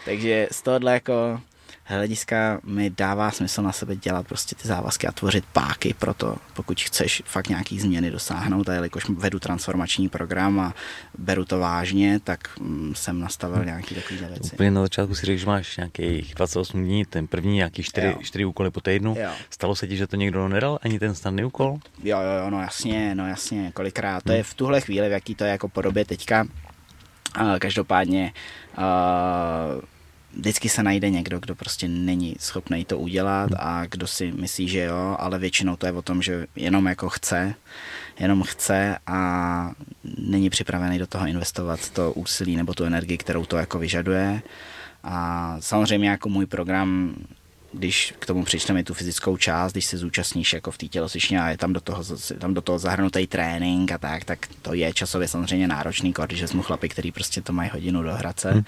Takže 0.05 0.49
z 0.51 0.63
tohohle 0.63 0.93
jako 0.93 1.41
hlediska 1.85 2.61
mi 2.65 2.91
dává 2.91 3.31
smysl 3.31 3.63
na 3.63 3.73
sebe 3.73 3.97
dělat 3.97 4.27
prostě 4.27 4.55
ty 4.55 4.69
závazky 4.69 5.07
a 5.07 5.13
tvořit 5.13 5.45
páky 5.53 5.95
pro 5.99 6.15
to, 6.15 6.37
pokud 6.55 6.81
chceš 6.81 7.23
fakt 7.27 7.49
nějaký 7.49 7.81
změny 7.81 8.11
dosáhnout 8.11 8.69
a 8.69 8.75
jelikož 8.75 9.09
vedu 9.09 9.39
transformační 9.39 10.09
program 10.09 10.61
a 10.61 10.75
beru 11.19 11.45
to 11.45 11.59
vážně, 11.59 12.21
tak 12.21 12.59
mm, 12.61 12.93
jsem 12.95 13.21
nastavil 13.21 13.57
hmm. 13.57 13.67
nějaký 13.67 13.95
takový 13.95 14.19
věci. 14.19 14.55
Úplně 14.55 14.71
na 14.71 14.83
začátku 14.83 15.15
si 15.15 15.27
řekl, 15.27 15.41
že 15.41 15.47
máš 15.47 15.77
nějakých 15.77 16.35
28 16.35 16.85
dní, 16.85 17.05
ten 17.05 17.27
první 17.27 17.57
nějaký 17.57 17.83
4, 17.83 18.17
4 18.21 18.45
úkoly 18.45 18.71
po 18.71 18.81
týdnu. 18.81 19.17
Jo. 19.19 19.31
Stalo 19.51 19.75
se 19.77 19.87
ti, 19.87 19.97
že 19.97 20.07
to 20.07 20.17
někdo 20.17 20.49
nedal, 20.49 20.79
ani 20.83 20.99
ten 20.99 21.15
snadný 21.15 21.45
úkol? 21.45 21.79
Jo, 22.03 22.21
jo, 22.21 22.45
jo, 22.45 22.51
no 22.51 22.61
jasně, 22.61 23.15
no 23.15 23.29
jasně, 23.29 23.73
kolikrát. 23.75 24.23
To 24.25 24.33
je 24.33 24.39
hmm. 24.39 24.45
v 24.45 24.55
tuhle 24.55 24.81
chvíli, 24.81 25.09
v 25.09 25.13
jaký 25.13 25.35
to 25.35 25.45
je 25.45 25.51
jako 25.51 25.69
podobě 25.69 26.05
teďka. 26.05 26.47
Každopádně 27.59 28.33
uh, 28.79 29.81
vždycky 30.37 30.69
se 30.69 30.83
najde 30.83 31.11
někdo, 31.11 31.41
kdo 31.41 31.55
prostě 31.55 31.89
není 31.89 32.37
schopný 32.41 32.85
to 32.85 32.99
udělat 32.99 33.51
a 33.59 33.87
kdo 33.87 34.07
si 34.07 34.33
myslí, 34.33 34.69
že 34.69 34.81
jo, 34.81 35.17
ale 35.19 35.39
většinou 35.39 35.77
to 35.77 35.87
je 35.87 35.93
o 35.93 36.03
tom, 36.03 36.23
že 36.23 36.47
jenom 36.57 36.87
jako 36.87 37.09
chce, 37.09 37.55
jenom 38.21 38.43
chce 38.43 38.99
a 39.07 39.71
není 40.19 40.51
připravený 40.51 40.99
do 40.99 41.07
toho 41.07 41.27
investovat 41.27 41.91
to 41.91 42.13
úsilí 42.13 42.57
nebo 42.57 42.75
tu 42.75 42.85
energii, 42.85 43.19
kterou 43.19 43.45
to 43.45 43.57
jako 43.57 43.79
vyžaduje. 43.79 44.43
A 45.05 45.57
samozřejmě 45.61 46.09
jako 46.09 46.29
můj 46.29 46.47
program 46.47 47.15
když 47.75 48.15
k 48.19 48.27
tomu 48.27 48.45
přičteme 48.45 48.85
tu 48.85 48.95
fyzickou 48.95 49.37
část, 49.37 49.73
když 49.73 49.85
se 49.85 49.99
zúčastníš 49.99 50.53
jako 50.53 50.71
v 50.71 50.79
té 50.79 50.87
tělocvičně 50.87 51.43
a 51.43 51.49
je 51.49 51.59
tam 51.59 51.73
do 51.73 51.81
toho, 51.81 52.05
tam 52.39 52.55
do 52.55 52.61
toho 52.61 52.79
zahrnutý 52.79 53.27
trénink 53.27 53.93
a 53.93 53.99
tak, 53.99 54.25
tak 54.25 54.47
to 54.63 54.75
je 54.75 54.93
časově 54.93 55.29
samozřejmě 55.29 55.69
náročný, 55.69 56.15
když 56.27 56.41
jsme 56.41 56.63
chlapi, 56.63 56.89
který 56.89 57.13
prostě 57.13 57.43
to 57.43 57.53
mají 57.53 57.71
hodinu 57.73 58.03
do 58.03 58.15
Hradce, 58.15 58.51
hmm. 58.51 58.65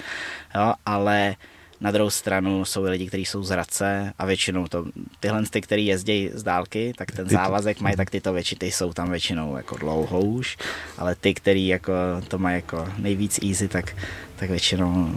jo, 0.55 0.75
ale 0.87 1.37
na 1.81 1.91
druhou 1.91 2.11
stranu 2.11 2.65
jsou 2.65 2.83
lidi, 2.83 3.07
kteří 3.07 3.25
jsou 3.25 3.43
z 3.43 3.51
Hradce 3.51 4.13
a 4.19 4.27
většinou 4.27 4.69
to, 4.69 4.85
tyhle 5.21 5.43
ty, 5.51 5.61
který 5.61 5.87
jezdí 5.87 6.31
z 6.35 6.43
dálky, 6.43 6.93
tak 6.97 7.11
ten 7.13 7.29
závazek 7.29 7.81
mají, 7.81 7.97
tak 7.97 8.11
tyto 8.11 8.33
větší, 8.33 8.57
ty 8.57 8.73
jsou 8.73 8.93
tam 8.93 9.11
většinou 9.11 9.57
jako 9.57 9.77
dlouho 9.77 10.21
už, 10.21 10.57
ale 10.99 11.15
ty, 11.15 11.35
který 11.35 11.67
jako 11.67 11.93
to 12.29 12.39
mají 12.39 12.55
jako 12.57 12.89
nejvíc 12.99 13.39
easy, 13.43 13.69
tak, 13.69 13.97
tak 14.37 14.51
většinou 14.51 15.11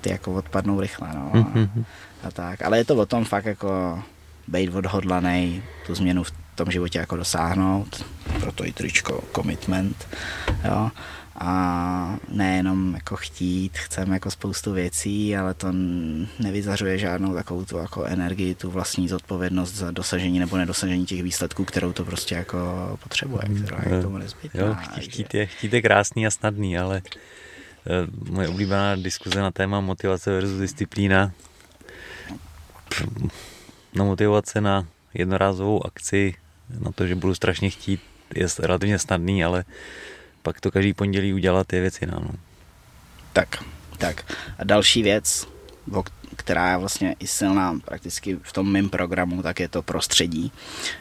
ty 0.00 0.10
jako 0.10 0.34
odpadnou 0.34 0.80
rychle, 0.80 1.08
no. 1.14 1.30
A, 1.34 1.38
hmm 1.38 1.84
a 2.22 2.30
tak. 2.30 2.62
Ale 2.62 2.78
je 2.78 2.84
to 2.84 2.96
o 2.96 3.06
tom 3.06 3.24
fakt 3.24 3.44
jako 3.44 4.02
být 4.48 4.74
odhodlaný, 4.74 5.62
tu 5.86 5.94
změnu 5.94 6.24
v 6.24 6.32
tom 6.54 6.70
životě 6.70 6.98
jako 6.98 7.16
dosáhnout, 7.16 8.04
proto 8.40 8.66
i 8.66 8.72
tričko 8.72 9.24
commitment, 9.34 10.08
jo. 10.64 10.90
A 11.42 12.16
nejenom 12.28 12.94
jako 12.94 13.16
chtít, 13.16 13.78
chceme 13.78 14.16
jako 14.16 14.30
spoustu 14.30 14.72
věcí, 14.72 15.36
ale 15.36 15.54
to 15.54 15.68
nevyzařuje 16.38 16.98
žádnou 16.98 17.34
takovou 17.34 17.64
tu 17.64 17.76
jako 17.76 18.04
energii, 18.04 18.54
tu 18.54 18.70
vlastní 18.70 19.08
zodpovědnost 19.08 19.74
za 19.74 19.90
dosažení 19.90 20.38
nebo 20.38 20.56
nedosažení 20.56 21.06
těch 21.06 21.22
výsledků, 21.22 21.64
kterou 21.64 21.92
to 21.92 22.04
prostě 22.04 22.34
jako 22.34 22.58
potřebuje, 23.02 23.42
která 23.64 23.78
je 23.86 23.98
k 23.98 24.02
tomu 24.02 24.18
nezbytná. 24.18 24.60
Jo, 24.60 24.76
chtít, 24.80 25.12
chtít, 25.12 25.34
je, 25.34 25.46
chtít 25.46 25.72
je 25.72 25.82
krásný 25.82 26.26
a 26.26 26.30
snadný, 26.30 26.78
ale 26.78 27.02
uh, 28.22 28.30
moje 28.34 28.48
oblíbená 28.48 28.96
diskuze 28.96 29.40
na 29.40 29.50
téma 29.50 29.80
motivace 29.80 30.30
versus 30.32 30.60
disciplína 30.60 31.32
na 33.94 34.04
motivace 34.04 34.60
na 34.60 34.86
jednorázovou 35.14 35.86
akci, 35.86 36.34
na 36.80 36.92
to, 36.92 37.06
že 37.06 37.14
budu 37.14 37.34
strašně 37.34 37.70
chtít, 37.70 38.00
je 38.34 38.46
relativně 38.58 38.98
snadný, 38.98 39.44
ale 39.44 39.64
pak 40.42 40.60
to 40.60 40.70
každý 40.70 40.94
pondělí 40.94 41.32
udělat 41.32 41.72
je 41.72 41.80
věc 41.80 42.00
jiná. 42.00 42.18
No. 42.20 42.30
Tak, 43.32 43.64
tak. 43.98 44.32
A 44.58 44.64
další 44.64 45.02
věc, 45.02 45.48
která 46.36 46.70
je 46.70 46.76
vlastně 46.76 47.16
i 47.18 47.26
silná 47.26 47.78
prakticky 47.84 48.38
v 48.42 48.52
tom 48.52 48.72
mém 48.72 48.88
programu, 48.88 49.42
tak 49.42 49.60
je 49.60 49.68
to 49.68 49.82
prostředí. 49.82 50.52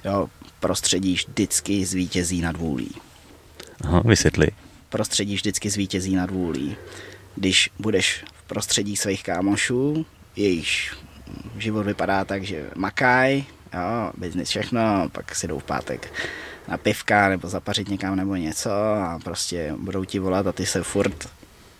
Jo, 0.05 0.29
prostředí 0.59 1.13
vždycky 1.13 1.85
zvítězí 1.85 2.41
nad 2.41 2.57
vůlí. 2.57 2.91
Aha, 3.83 4.01
vysvětli. 4.05 4.47
Prostředí 4.89 5.35
vždycky 5.35 5.69
zvítězí 5.69 6.15
nad 6.15 6.31
vůlí. 6.31 6.75
Když 7.35 7.69
budeš 7.79 8.25
v 8.33 8.43
prostředí 8.43 8.95
svých 8.95 9.23
kámošů, 9.23 10.05
jejichž 10.35 10.93
život 11.57 11.85
vypadá 11.85 12.25
tak, 12.25 12.43
že 12.43 12.69
makaj, 12.75 13.43
jo, 13.73 14.11
biznis 14.17 14.49
všechno, 14.49 15.09
pak 15.11 15.35
si 15.35 15.47
jdou 15.47 15.59
v 15.59 15.63
pátek 15.63 16.13
na 16.69 16.77
pivka 16.77 17.29
nebo 17.29 17.47
zapařit 17.47 17.89
někam 17.89 18.15
nebo 18.15 18.35
něco 18.35 18.71
a 18.71 19.19
prostě 19.23 19.73
budou 19.77 20.05
ti 20.05 20.19
volat 20.19 20.47
a 20.47 20.51
ty 20.51 20.65
se 20.65 20.83
furt 20.83 21.29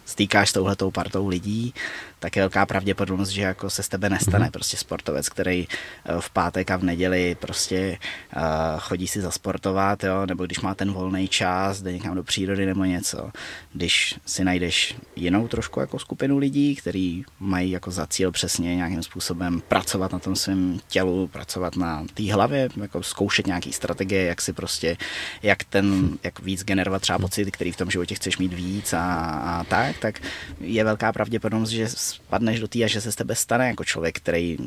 stýkáš 0.06 0.50
s 0.50 0.54
touhletou 0.54 0.92
partou 0.92 1.28
lidí, 1.28 1.74
tak 2.20 2.36
je 2.36 2.42
velká 2.42 2.66
pravděpodobnost, 2.66 3.30
že 3.30 3.42
jako 3.42 3.70
se 3.70 3.84
z 3.84 3.90
tebe 3.90 4.10
nestane 4.10 4.46
mm-hmm. 4.46 4.52
prostě 4.52 4.78
sportovec, 4.78 5.30
který 5.30 5.68
eh, 6.06 6.14
v 6.20 6.30
pátek 6.30 6.72
a 6.72 6.78
v 6.78 6.84
neděli 6.84 7.36
prostě 7.40 7.98
uh, 8.36 8.42
chodí 8.80 9.08
si 9.08 9.22
zasportovat, 9.22 10.04
jo, 10.04 10.26
nebo 10.26 10.46
když 10.46 10.60
má 10.60 10.76
ten 10.76 10.92
volný 10.92 11.28
čas, 11.28 11.82
jde 11.82 11.94
někam 11.94 12.16
do 12.16 12.24
přírody 12.24 12.66
nebo 12.66 12.84
něco. 12.84 13.32
Když 13.74 14.16
si 14.26 14.44
najdeš 14.44 14.96
jinou 15.16 15.48
trošku 15.48 15.80
jako 15.80 16.00
skupinu 16.00 16.38
lidí, 16.38 16.76
kteří 16.76 17.26
mají 17.40 17.72
jako 17.72 17.92
za 17.92 18.08
cíl 18.08 18.32
přesně 18.32 18.76
nějakým 18.76 19.04
způsobem 19.04 19.62
pracovat 19.68 20.12
na 20.12 20.20
tom 20.20 20.36
svém 20.36 20.80
tělu, 20.88 21.28
pracovat 21.28 21.76
na 21.76 22.06
té 22.14 22.34
hlavě, 22.34 22.70
jako 22.82 23.04
zkoušet 23.04 23.48
nějaký 23.48 23.74
strategie, 23.74 24.26
jak 24.26 24.42
si 24.42 24.54
prostě, 24.54 24.98
jak 25.44 25.64
ten, 25.64 26.18
jak 26.24 26.40
víc 26.40 26.64
generovat 26.64 27.02
třeba 27.02 27.20
pocit, 27.20 27.52
který 27.52 27.72
v 27.72 27.78
tom 27.78 27.92
životě 27.92 28.16
chceš 28.16 28.38
mít 28.38 28.54
víc 28.54 28.94
a, 28.94 29.06
a 29.24 29.64
tak, 29.64 29.98
tak 29.98 30.22
je 30.60 30.84
velká 30.84 31.14
pravděpodobnost, 31.14 31.70
že 31.70 31.88
spadneš 32.10 32.60
do 32.60 32.68
té 32.68 32.84
a 32.84 32.88
že 32.88 33.02
se 33.02 33.12
z 33.12 33.16
tebe 33.16 33.36
stane 33.36 33.68
jako 33.68 33.84
člověk, 33.84 34.18
který, 34.18 34.58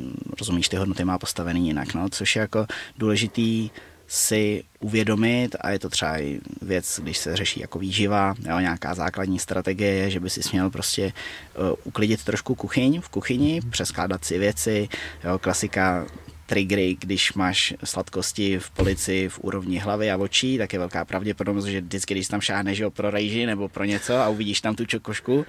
rozumíš, 0.40 0.68
ty 0.68 0.76
hodnoty 0.76 1.04
má 1.04 1.18
postavený 1.18 1.66
jinak, 1.66 1.94
no, 1.94 2.08
což 2.08 2.36
je 2.36 2.40
jako 2.40 2.66
důležitý 2.98 3.70
si 4.12 4.64
uvědomit 4.80 5.56
a 5.60 5.70
je 5.70 5.78
to 5.78 5.88
třeba 5.88 6.18
i 6.18 6.40
věc, 6.62 7.00
když 7.02 7.18
se 7.18 7.36
řeší 7.36 7.60
jako 7.60 7.78
výživa, 7.78 8.34
jo, 8.48 8.58
nějaká 8.58 8.94
základní 8.94 9.38
strategie, 9.38 10.10
že 10.10 10.20
by 10.20 10.30
si 10.30 10.42
směl 10.42 10.70
prostě 10.70 11.12
uh, 11.58 11.72
uklidit 11.84 12.24
trošku 12.24 12.54
kuchyň 12.54 13.00
v 13.00 13.08
kuchyni, 13.08 13.60
přeskládat 13.70 14.24
si 14.24 14.38
věci, 14.38 14.88
jo, 15.24 15.38
klasika 15.38 16.06
triggery, 16.52 16.96
když 17.00 17.32
máš 17.32 17.74
sladkosti 17.84 18.58
v 18.58 18.70
polici 18.70 19.28
v 19.28 19.38
úrovni 19.38 19.78
hlavy 19.78 20.10
a 20.10 20.16
očí, 20.16 20.58
tak 20.58 20.72
je 20.72 20.78
velká 20.78 21.04
pravděpodobnost, 21.04 21.64
že 21.64 21.80
vždycky, 21.80 22.14
když 22.14 22.28
tam 22.28 22.40
šáhneš 22.40 22.78
jo, 22.78 22.90
pro 22.90 23.10
rejži 23.10 23.46
nebo 23.46 23.68
pro 23.68 23.84
něco 23.84 24.16
a 24.16 24.28
uvidíš 24.28 24.60
tam 24.60 24.74
tu 24.74 24.84
čokošku, 24.84 25.46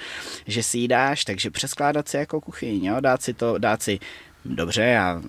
že 0.47 0.63
si 0.63 0.77
ji 0.77 0.87
dáš, 0.87 1.25
takže 1.25 1.51
přeskládat 1.51 2.07
si 2.07 2.17
jako 2.17 2.41
kuchyň, 2.41 2.85
jo, 2.85 2.95
dát 2.99 3.21
si 3.21 3.33
to, 3.33 3.57
dát 3.57 3.83
si 3.83 3.99
dobře, 4.45 4.81
já 4.81 5.21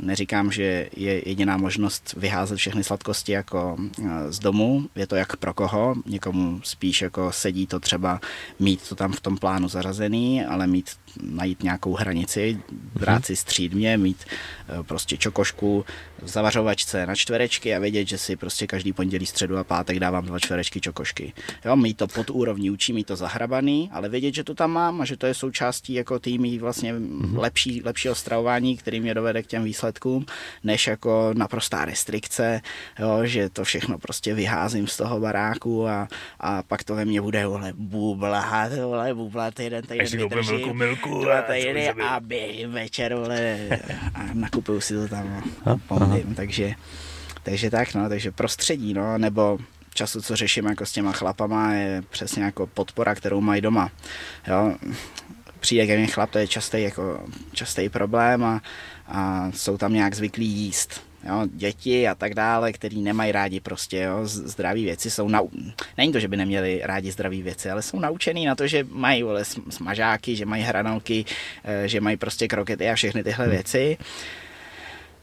neříkám, 0.00 0.52
že 0.52 0.88
je 0.96 1.28
jediná 1.28 1.56
možnost 1.56 2.14
vyházet 2.16 2.56
všechny 2.56 2.84
sladkosti 2.84 3.32
jako 3.32 3.76
eh, 3.80 4.32
z 4.32 4.38
domu, 4.38 4.88
je 4.96 5.06
to 5.06 5.16
jak 5.16 5.36
pro 5.36 5.54
koho, 5.54 5.94
někomu 6.06 6.60
spíš 6.64 7.02
jako 7.02 7.32
sedí 7.32 7.66
to 7.66 7.80
třeba 7.80 8.20
mít 8.58 8.88
to 8.88 8.94
tam 8.94 9.12
v 9.12 9.20
tom 9.20 9.38
plánu 9.38 9.68
zarazený, 9.68 10.44
ale 10.44 10.66
mít 10.66 10.90
najít 11.22 11.62
nějakou 11.62 11.94
hranici, 11.94 12.58
brát 12.94 13.14
mhm. 13.14 13.22
si 13.22 13.36
střídmě, 13.36 13.98
mít 13.98 14.24
eh, 14.24 14.82
prostě 14.82 15.16
čokošku 15.16 15.84
v 16.22 16.28
zavařovačce 16.28 17.06
na 17.06 17.14
čtverečky 17.14 17.74
a 17.74 17.78
vědět, 17.78 18.08
že 18.08 18.18
si 18.18 18.36
prostě 18.36 18.66
každý 18.66 18.92
pondělí, 18.92 19.26
středu 19.26 19.58
a 19.58 19.64
pátek 19.64 19.98
dávám 19.98 20.26
dva 20.26 20.38
čtverečky 20.38 20.80
čokošky. 20.80 21.32
Jo, 21.64 21.76
mít 21.76 21.96
to 21.96 22.06
pod 22.06 22.30
úrovní 22.30 22.70
učí, 22.70 22.92
mít 22.92 23.06
to 23.06 23.16
zahrabaný, 23.16 23.90
ale 23.92 24.08
vědět, 24.08 24.34
že 24.34 24.44
to 24.44 24.54
tam 24.54 24.70
mám 24.70 25.00
a 25.00 25.04
že 25.04 25.16
to 25.16 25.26
je 25.26 25.34
součástí 25.34 25.94
jako 25.94 26.18
týmí 26.18 26.58
vlastně 26.58 26.92
mhm. 26.92 27.38
lepší, 27.38 27.82
lepšího 27.84 28.14
stravování, 28.14 28.76
který 28.76 29.00
mě 29.00 29.14
dovede 29.14 29.42
k 29.42 29.46
těm 29.46 29.64
výsledkům, 29.64 30.26
než 30.64 30.86
jako 30.86 31.30
naprostá 31.36 31.84
restrikce, 31.84 32.60
jo, 32.98 33.20
že 33.24 33.48
to 33.48 33.64
všechno 33.64 33.98
prostě 33.98 34.34
vyházím 34.34 34.86
z 34.86 34.96
toho 34.96 35.20
baráku 35.20 35.88
a, 35.88 36.08
a 36.40 36.62
pak 36.62 36.84
to 36.84 36.94
ve 36.94 37.04
mně 37.04 37.20
bude 37.20 37.46
vole 37.46 37.72
bubla, 37.76 38.68
vole 38.84 39.14
bubla 39.14 39.50
týden, 39.50 39.82
týden 39.82 40.06
vydržím 40.06 40.72
milku 40.72 41.01
dva 41.08 41.42
týdny 41.42 41.90
a 41.90 42.20
běžím 42.20 42.72
večer, 42.72 43.14
vole, 43.14 43.58
a 44.14 44.20
nakupuju 44.34 44.80
si 44.80 44.94
to 44.94 45.08
tam, 45.08 45.42
no, 45.66 45.80
takže, 46.36 46.72
takže 47.42 47.70
tak, 47.70 47.94
no, 47.94 48.08
takže 48.08 48.30
prostředí, 48.30 48.94
no, 48.94 49.18
nebo 49.18 49.58
času, 49.94 50.22
co 50.22 50.36
řeším 50.36 50.66
jako 50.66 50.86
s 50.86 50.92
těma 50.92 51.12
chlapama, 51.12 51.72
je 51.72 52.02
přesně 52.10 52.44
jako 52.44 52.66
podpora, 52.66 53.14
kterou 53.14 53.40
mají 53.40 53.60
doma, 53.60 53.90
jo, 54.48 54.74
přijde 55.60 55.86
ke 55.86 55.96
mně 55.96 56.06
chlap, 56.06 56.30
to 56.30 56.38
je 56.38 56.48
častý, 56.48 56.82
jako, 56.82 57.26
častý 57.52 57.88
problém 57.88 58.44
a, 58.44 58.62
a 59.06 59.50
jsou 59.54 59.78
tam 59.78 59.92
nějak 59.92 60.14
zvyklí 60.14 60.46
jíst 60.46 61.11
jo, 61.28 61.46
děti 61.52 62.08
a 62.08 62.14
tak 62.14 62.34
dále, 62.34 62.72
který 62.72 63.02
nemají 63.02 63.32
rádi 63.32 63.60
prostě 63.60 63.98
jo, 63.98 64.18
zdraví 64.24 64.84
věci, 64.84 65.10
jsou 65.10 65.28
nau... 65.28 65.48
není 65.98 66.12
to, 66.12 66.20
že 66.20 66.28
by 66.28 66.36
neměli 66.36 66.80
rádi 66.84 67.10
zdraví 67.12 67.42
věci, 67.42 67.70
ale 67.70 67.82
jsou 67.82 68.00
naučený 68.00 68.46
na 68.46 68.54
to, 68.54 68.66
že 68.66 68.86
mají 68.90 69.22
vole, 69.22 69.44
smažáky, 69.70 70.36
že 70.36 70.46
mají 70.46 70.62
hranolky, 70.62 71.24
eh, 71.64 71.88
že 71.88 72.00
mají 72.00 72.16
prostě 72.16 72.48
krokety 72.48 72.90
a 72.90 72.94
všechny 72.94 73.24
tyhle 73.24 73.44
hmm. 73.44 73.54
věci. 73.54 73.98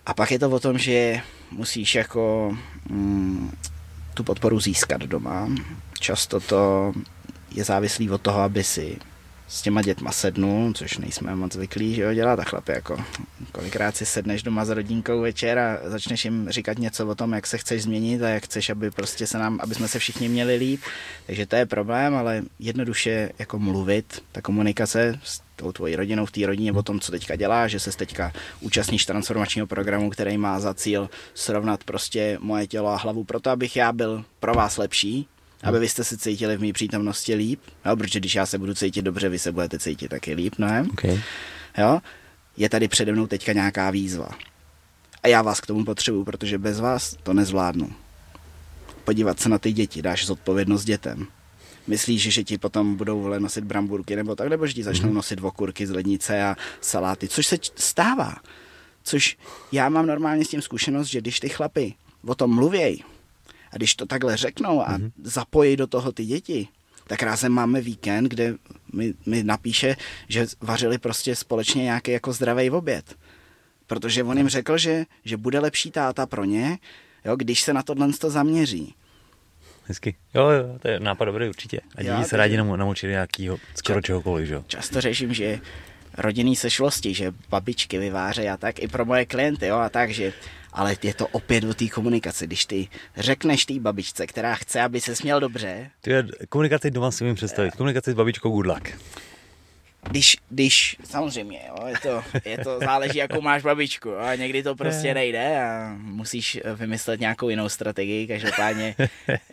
A 0.05 0.13
pak 0.13 0.31
je 0.31 0.39
to 0.39 0.49
o 0.49 0.59
tom, 0.59 0.77
že 0.77 1.21
musíš 1.51 1.95
jako 1.95 2.57
mm, 2.89 3.51
tu 4.13 4.23
podporu 4.23 4.59
získat 4.59 5.01
doma. 5.01 5.49
Často 5.99 6.39
to 6.39 6.93
je 7.51 7.63
závislý 7.63 8.09
od 8.09 8.21
toho, 8.21 8.41
aby 8.41 8.63
si 8.63 8.97
s 9.49 9.61
těma 9.61 9.81
dětma 9.81 10.11
sednu, 10.11 10.73
což 10.73 10.97
nejsme 10.97 11.35
moc 11.35 11.53
zvyklí, 11.53 11.95
že 11.95 12.01
jo, 12.01 12.13
dělat 12.13 12.39
a 12.39 12.43
chlapi 12.43 12.71
jako 12.71 12.97
kolikrát 13.51 13.97
si 13.97 14.05
sedneš 14.05 14.43
doma 14.43 14.65
s 14.65 14.69
rodinkou 14.69 15.21
večer 15.21 15.59
a 15.59 15.77
začneš 15.83 16.25
jim 16.25 16.49
říkat 16.49 16.79
něco 16.79 17.07
o 17.07 17.15
tom, 17.15 17.33
jak 17.33 17.47
se 17.47 17.57
chceš 17.57 17.83
změnit 17.83 18.23
a 18.23 18.29
jak 18.29 18.43
chceš, 18.43 18.69
aby 18.69 18.91
prostě 18.91 19.27
se 19.27 19.37
nám, 19.37 19.59
aby 19.61 19.75
jsme 19.75 19.87
se 19.87 19.99
všichni 19.99 20.29
měli 20.29 20.55
líp. 20.55 20.81
Takže 21.25 21.45
to 21.45 21.55
je 21.55 21.65
problém, 21.65 22.15
ale 22.15 22.41
jednoduše 22.59 23.29
jako 23.39 23.59
mluvit, 23.59 24.23
ta 24.31 24.41
komunikace 24.41 25.19
s 25.23 25.41
tou 25.55 25.71
tvojí 25.71 25.95
rodinou 25.95 26.25
v 26.25 26.31
té 26.31 26.45
rodině 26.45 26.71
o 26.71 26.83
tom, 26.83 26.99
co 26.99 27.11
teďka 27.11 27.35
dělá, 27.35 27.67
že 27.67 27.79
se 27.79 27.91
teďka 27.91 28.33
účastníš 28.61 29.05
transformačního 29.05 29.67
programu, 29.67 30.09
který 30.09 30.37
má 30.37 30.59
za 30.59 30.73
cíl 30.73 31.09
srovnat 31.33 31.83
prostě 31.83 32.37
moje 32.41 32.67
tělo 32.67 32.89
a 32.89 32.97
hlavu 32.97 33.23
proto, 33.23 33.49
abych 33.49 33.75
já 33.75 33.91
byl 33.91 34.25
pro 34.39 34.53
vás 34.53 34.77
lepší, 34.77 35.27
aby 35.63 35.79
vy 35.79 35.89
jste 35.89 36.03
se 36.03 36.17
cítili 36.17 36.57
v 36.57 36.61
mé 36.61 36.73
přítomnosti 36.73 37.35
líp, 37.35 37.61
jo, 37.85 37.95
protože 37.95 38.19
když 38.19 38.35
já 38.35 38.45
se 38.45 38.57
budu 38.57 38.73
cítit 38.73 39.01
dobře, 39.01 39.29
vy 39.29 39.39
se 39.39 39.51
budete 39.51 39.79
cítit 39.79 40.07
taky 40.07 40.33
líp, 40.33 40.55
ne? 40.57 40.85
Okay. 40.91 41.21
Jo? 41.77 41.99
Je 42.57 42.69
tady 42.69 42.87
přede 42.87 43.11
mnou 43.11 43.27
teďka 43.27 43.53
nějaká 43.53 43.89
výzva. 43.91 44.29
A 45.23 45.27
já 45.27 45.41
vás 45.41 45.61
k 45.61 45.65
tomu 45.65 45.85
potřebuju, 45.85 46.23
protože 46.23 46.57
bez 46.57 46.79
vás 46.79 47.17
to 47.23 47.33
nezvládnu. 47.33 47.91
Podívat 49.03 49.39
se 49.39 49.49
na 49.49 49.57
ty 49.59 49.71
děti, 49.71 50.01
dáš 50.01 50.25
zodpovědnost 50.25 50.85
dětem. 50.85 51.27
Myslíš, 51.87 52.21
že 52.21 52.43
ti 52.43 52.57
potom 52.57 52.95
budou 52.95 53.21
vole 53.21 53.39
nosit 53.39 53.63
bramburky 53.63 54.15
nebo 54.15 54.35
tak, 54.35 54.47
nebo 54.47 54.67
že 54.67 54.73
ti 54.73 54.83
začnou 54.83 55.13
nosit 55.13 55.39
okurky 55.43 55.87
z 55.87 55.91
lednice 55.91 56.43
a 56.43 56.55
saláty, 56.81 57.27
což 57.27 57.47
se 57.47 57.57
stává. 57.75 58.35
Což 59.03 59.37
já 59.71 59.89
mám 59.89 60.07
normálně 60.07 60.45
s 60.45 60.49
tím 60.49 60.61
zkušenost, 60.61 61.07
že 61.07 61.21
když 61.21 61.39
ty 61.39 61.49
chlapy 61.49 61.93
o 62.25 62.35
tom 62.35 62.55
mluvějí 62.55 63.03
a 63.71 63.77
když 63.77 63.95
to 63.95 64.05
takhle 64.05 64.37
řeknou 64.37 64.81
a 64.81 64.97
mm-hmm. 64.97 65.11
zapojí 65.23 65.77
do 65.77 65.87
toho 65.87 66.11
ty 66.11 66.25
děti, 66.25 66.67
tak 67.07 67.23
rázem 67.23 67.51
máme 67.51 67.81
víkend, 67.81 68.25
kde 68.27 68.55
mi, 68.93 69.13
mi 69.25 69.43
napíše, 69.43 69.95
že 70.27 70.47
vařili 70.61 70.97
prostě 70.97 71.35
společně 71.35 71.83
nějaký 71.83 72.11
jako 72.11 72.33
zdravý 72.33 72.69
oběd. 72.69 73.15
Protože 73.87 74.23
on 74.23 74.37
jim 74.37 74.49
řekl, 74.49 74.77
že, 74.77 75.05
že 75.25 75.37
bude 75.37 75.59
lepší 75.59 75.91
táta 75.91 76.25
pro 76.25 76.45
ně, 76.45 76.77
jo, 77.25 77.35
když 77.35 77.61
se 77.61 77.73
na 77.73 77.83
tohle 77.83 78.13
to 78.13 78.29
zaměří. 78.29 78.95
Hezky. 79.85 80.15
Jo, 80.33 80.49
jo, 80.49 80.79
to 80.79 80.87
je 80.87 80.99
nápad 80.99 81.25
dobrý 81.25 81.49
určitě. 81.49 81.81
A 81.95 82.03
děti 82.03 82.23
se 82.23 82.37
rádi 82.37 82.57
namočili 82.57 83.11
nějakýho, 83.11 83.57
skoro 83.75 84.01
čehokoliv, 84.01 84.47
že 84.47 84.53
jo. 84.53 84.63
Často 84.67 85.01
řeším, 85.01 85.33
že 85.33 85.59
rodinný 86.17 86.55
sešlosti, 86.55 87.13
že 87.13 87.33
babičky 87.49 87.97
vyvářejí 87.97 88.49
a 88.49 88.57
tak 88.57 88.79
i 88.79 88.87
pro 88.87 89.05
moje 89.05 89.25
klienty, 89.25 89.67
jo, 89.67 89.75
a 89.77 89.89
tak, 89.89 90.11
že 90.11 90.33
ale 90.73 90.95
je 91.03 91.13
to 91.13 91.27
opět 91.27 91.63
o 91.63 91.73
té 91.73 91.87
komunikaci. 91.87 92.47
Když 92.47 92.65
ty 92.65 92.87
řekneš 93.17 93.65
té 93.65 93.79
babičce, 93.79 94.27
která 94.27 94.55
chce, 94.55 94.81
aby 94.81 95.01
se 95.01 95.15
směl 95.15 95.39
dobře. 95.39 95.89
Ty 96.01 96.11
je 96.11 96.23
komunikaci 96.49 96.91
doma 96.91 97.11
si 97.11 97.23
umím 97.23 97.35
představit. 97.35 97.75
Komunikaci 97.75 98.11
s 98.11 98.15
babičkou 98.15 98.49
good 98.49 98.65
luck. 98.65 98.89
Když, 100.09 100.37
když, 100.49 100.97
samozřejmě, 101.03 101.61
jo, 101.67 101.87
je 101.87 101.95
to, 102.01 102.23
je 102.45 102.57
to, 102.57 102.79
záleží, 102.79 103.17
jakou 103.17 103.41
máš 103.41 103.61
babičku, 103.61 104.09
jo, 104.09 104.17
a 104.17 104.35
někdy 104.35 104.63
to 104.63 104.75
prostě 104.75 105.13
nejde 105.13 105.61
a 105.63 105.95
musíš 105.97 106.59
vymyslet 106.75 107.19
nějakou 107.19 107.49
jinou 107.49 107.69
strategii, 107.69 108.27
každopádně 108.27 108.95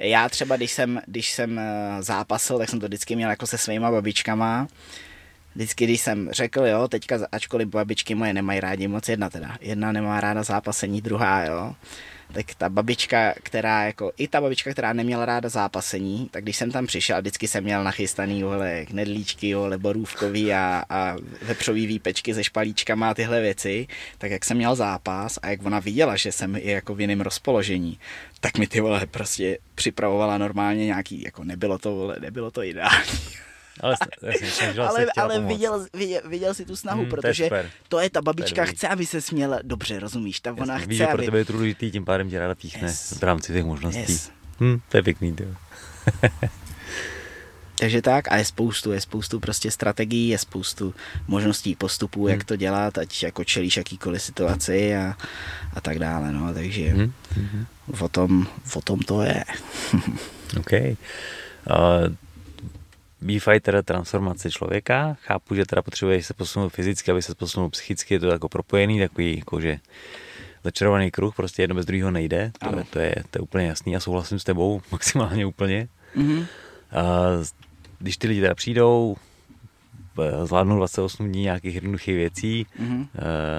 já 0.01 0.29
třeba, 0.29 0.57
když 0.57 0.73
jsem, 0.73 1.01
když 1.07 1.33
jsem 1.33 1.59
eh, 1.59 2.03
zápasil, 2.03 2.59
tak 2.59 2.69
jsem 2.69 2.81
to 2.81 2.87
vždycky 2.87 3.17
měl 3.17 3.31
jako 3.31 3.47
se 3.47 3.59
svýma 3.59 3.91
babičkama, 3.91 4.69
vždycky, 5.57 5.85
když 5.85 6.01
jsem 6.01 6.29
řekl, 6.33 6.67
jo, 6.67 6.89
teďka, 6.89 7.19
ačkoliv 7.33 7.69
babičky 7.69 8.15
moje 8.15 8.33
nemají 8.35 8.61
rádi 8.61 8.89
moc 8.89 9.09
jedna 9.09 9.31
teda, 9.31 9.57
jedna 9.61 9.93
nemá 9.93 10.21
ráda 10.21 10.43
zápasení, 10.43 11.01
druhá, 11.01 11.45
jo, 11.45 11.75
tak 12.33 12.55
ta 12.55 12.69
babička, 12.69 13.35
která 13.43 13.85
jako, 13.85 14.13
i 14.17 14.29
ta 14.29 14.41
babička, 14.41 14.73
která 14.73 14.93
neměla 14.93 15.25
ráda 15.25 15.49
zápasení, 15.49 16.29
tak 16.31 16.43
když 16.43 16.57
jsem 16.57 16.71
tam 16.71 16.87
přišel, 16.87 17.21
vždycky 17.21 17.49
jsem 17.49 17.65
měl 17.65 17.85
nachystaný 17.85 18.43
vole, 18.43 18.87
knedlíčky, 18.87 19.55
vole, 19.55 19.79
borůvkový 19.79 20.53
a, 20.53 20.85
a 20.89 21.17
vepřový 21.43 21.87
výpečky 21.87 22.35
se 22.35 22.45
špalíčkama 22.45 23.11
a 23.11 23.15
tyhle 23.15 23.41
věci, 23.41 23.87
tak 24.19 24.31
jak 24.31 24.45
jsem 24.45 24.57
měl 24.57 24.75
zápas 24.75 25.39
a 25.43 25.49
jak 25.49 25.67
ona 25.67 25.81
viděla, 25.81 26.17
že 26.17 26.33
jsem 26.33 26.57
i 26.57 26.71
jako 26.71 26.95
v 26.95 27.01
jiném 27.01 27.21
rozpoložení, 27.21 27.99
tak 28.41 28.59
mi 28.59 28.67
ty 28.67 28.81
vole 28.81 29.07
prostě 29.07 29.59
připravovala 29.75 30.39
normálně 30.39 30.87
nějaký, 30.87 31.23
jako 31.23 31.45
nebylo 31.45 31.79
to, 31.79 31.95
vole, 31.95 32.17
nebylo 32.21 32.51
to 32.51 32.63
ideální. 32.63 33.47
Ale, 33.81 33.97
jasně, 34.23 34.83
ale, 34.83 35.07
ale 35.17 35.41
viděl, 35.41 35.87
viděl, 35.95 36.21
viděl 36.29 36.55
si 36.55 36.65
tu 36.65 36.77
snahu, 36.77 37.01
hmm, 37.01 37.11
protože 37.11 37.49
to 37.49 37.55
je, 37.55 37.71
to 37.89 38.01
je 38.01 38.11
ta 38.11 38.23
babička 38.23 38.61
je 38.61 38.67
chce, 38.67 38.89
aby 38.89 39.07
se 39.07 39.21
směla 39.21 39.59
dobře, 39.63 39.99
rozumíš? 39.99 40.41
Ta 40.41 40.53
ona 40.53 40.79
chce, 40.79 40.87
ví, 40.87 40.97
že 40.97 41.07
aby... 41.07 41.17
pro 41.17 41.25
tebe 41.25 41.39
je 41.39 41.45
to 41.45 41.53
důležitý, 41.53 41.91
tím 41.91 42.05
pádem 42.05 42.31
tě 42.31 42.39
ráda 42.39 42.55
píchne 42.55 42.89
yes. 42.89 43.19
v 43.19 43.23
rámci 43.23 43.53
těch 43.53 43.65
možností. 43.65 44.13
Yes. 44.13 44.31
Hm, 44.61 44.81
to 44.89 44.97
je 44.97 45.03
pěkný, 45.03 45.37
jo. 45.41 45.55
Takže 47.79 48.03
tak 48.03 48.33
a 48.33 48.37
je 48.37 48.45
spoustu, 48.45 48.93
je 48.93 49.01
spoustu 49.01 49.41
prostě 49.41 49.71
strategií, 49.71 50.29
je 50.29 50.39
spoustu 50.39 50.95
možností 51.29 51.75
postupů, 51.75 52.21
hmm. 52.21 52.31
jak 52.31 52.45
to 52.45 52.57
dělat, 52.57 52.99
ať 52.99 53.23
jako 53.23 53.45
čelíš 53.45 53.77
jakýkoliv 53.77 54.23
situaci 54.23 54.97
a, 54.97 55.17
a 55.75 55.81
tak 55.81 55.99
dále, 55.99 56.33
no, 56.33 56.55
takže 56.55 56.89
hmm. 56.89 57.13
Hmm. 57.37 57.67
O, 58.01 58.09
tom, 58.09 58.47
o 58.75 58.81
tom 58.81 58.99
to 58.99 59.23
je. 59.23 59.45
OK. 60.59 60.73
Uh, 60.73 62.15
B-Fighter 63.27 63.83
transformace 63.83 64.51
člověka. 64.51 65.17
Chápu, 65.21 65.55
že 65.55 65.67
teda 65.67 65.83
potřebuješ 65.83 66.27
se 66.27 66.35
posunout 66.35 66.69
fyzicky, 66.69 67.11
aby 67.11 67.23
se 67.23 67.35
posunul 67.35 67.71
psychicky, 67.71 68.15
je 68.15 68.21
to 68.21 68.27
jako 68.27 68.49
propojený, 68.49 68.99
takový 68.99 69.37
jakože 69.39 69.79
začarovaný 70.65 71.11
kruh, 71.11 71.35
prostě 71.35 71.63
jedno 71.63 71.77
bez 71.77 71.87
druhého 71.87 72.11
nejde, 72.11 72.53
to, 72.59 72.79
je, 72.79 72.85
to, 72.91 72.99
je, 72.99 73.15
to 73.31 73.39
je 73.39 73.43
úplně 73.43 73.67
jasný 73.67 73.97
a 73.97 74.01
souhlasím 74.01 74.39
s 74.39 74.45
tebou 74.45 74.81
maximálně 74.93 75.47
úplně. 75.47 75.89
Mm-hmm. 76.17 76.47
A 76.93 77.03
když 77.99 78.17
ty 78.17 78.29
lidi 78.29 78.41
teda 78.41 78.55
přijdou, 78.55 79.17
zvládnou 80.45 80.77
28 80.77 81.29
dní 81.29 81.43
nějakých 81.43 81.75
jednoduchých 81.75 82.15
věcí, 82.15 82.67
mm-hmm. 82.81 83.09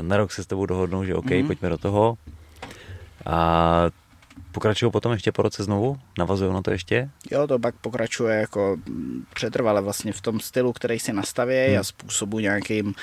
na 0.01 0.17
rok 0.17 0.31
se 0.31 0.43
s 0.43 0.47
tebou 0.47 0.65
dohodnou, 0.65 1.03
že 1.03 1.15
OK, 1.15 1.25
mm-hmm. 1.25 1.47
pojďme 1.47 1.69
do 1.69 1.77
toho. 1.77 2.17
A 3.25 3.89
Pokračují 4.51 4.91
potom 4.91 5.11
ještě 5.11 5.31
po 5.31 5.41
roce 5.41 5.63
znovu? 5.63 5.99
Navazují 6.17 6.53
na 6.53 6.61
to 6.61 6.71
ještě? 6.71 7.09
Jo, 7.31 7.47
to 7.47 7.59
pak 7.59 7.75
pokračuje 7.75 8.35
jako 8.35 8.77
přetrvale 9.33 9.81
vlastně 9.81 10.13
v 10.13 10.21
tom 10.21 10.39
stylu, 10.39 10.73
který 10.73 10.99
si 10.99 11.13
nastaví 11.13 11.67
hmm. 11.67 11.79
a 11.79 11.83
způsobu 11.83 12.39
nějakým 12.39 12.95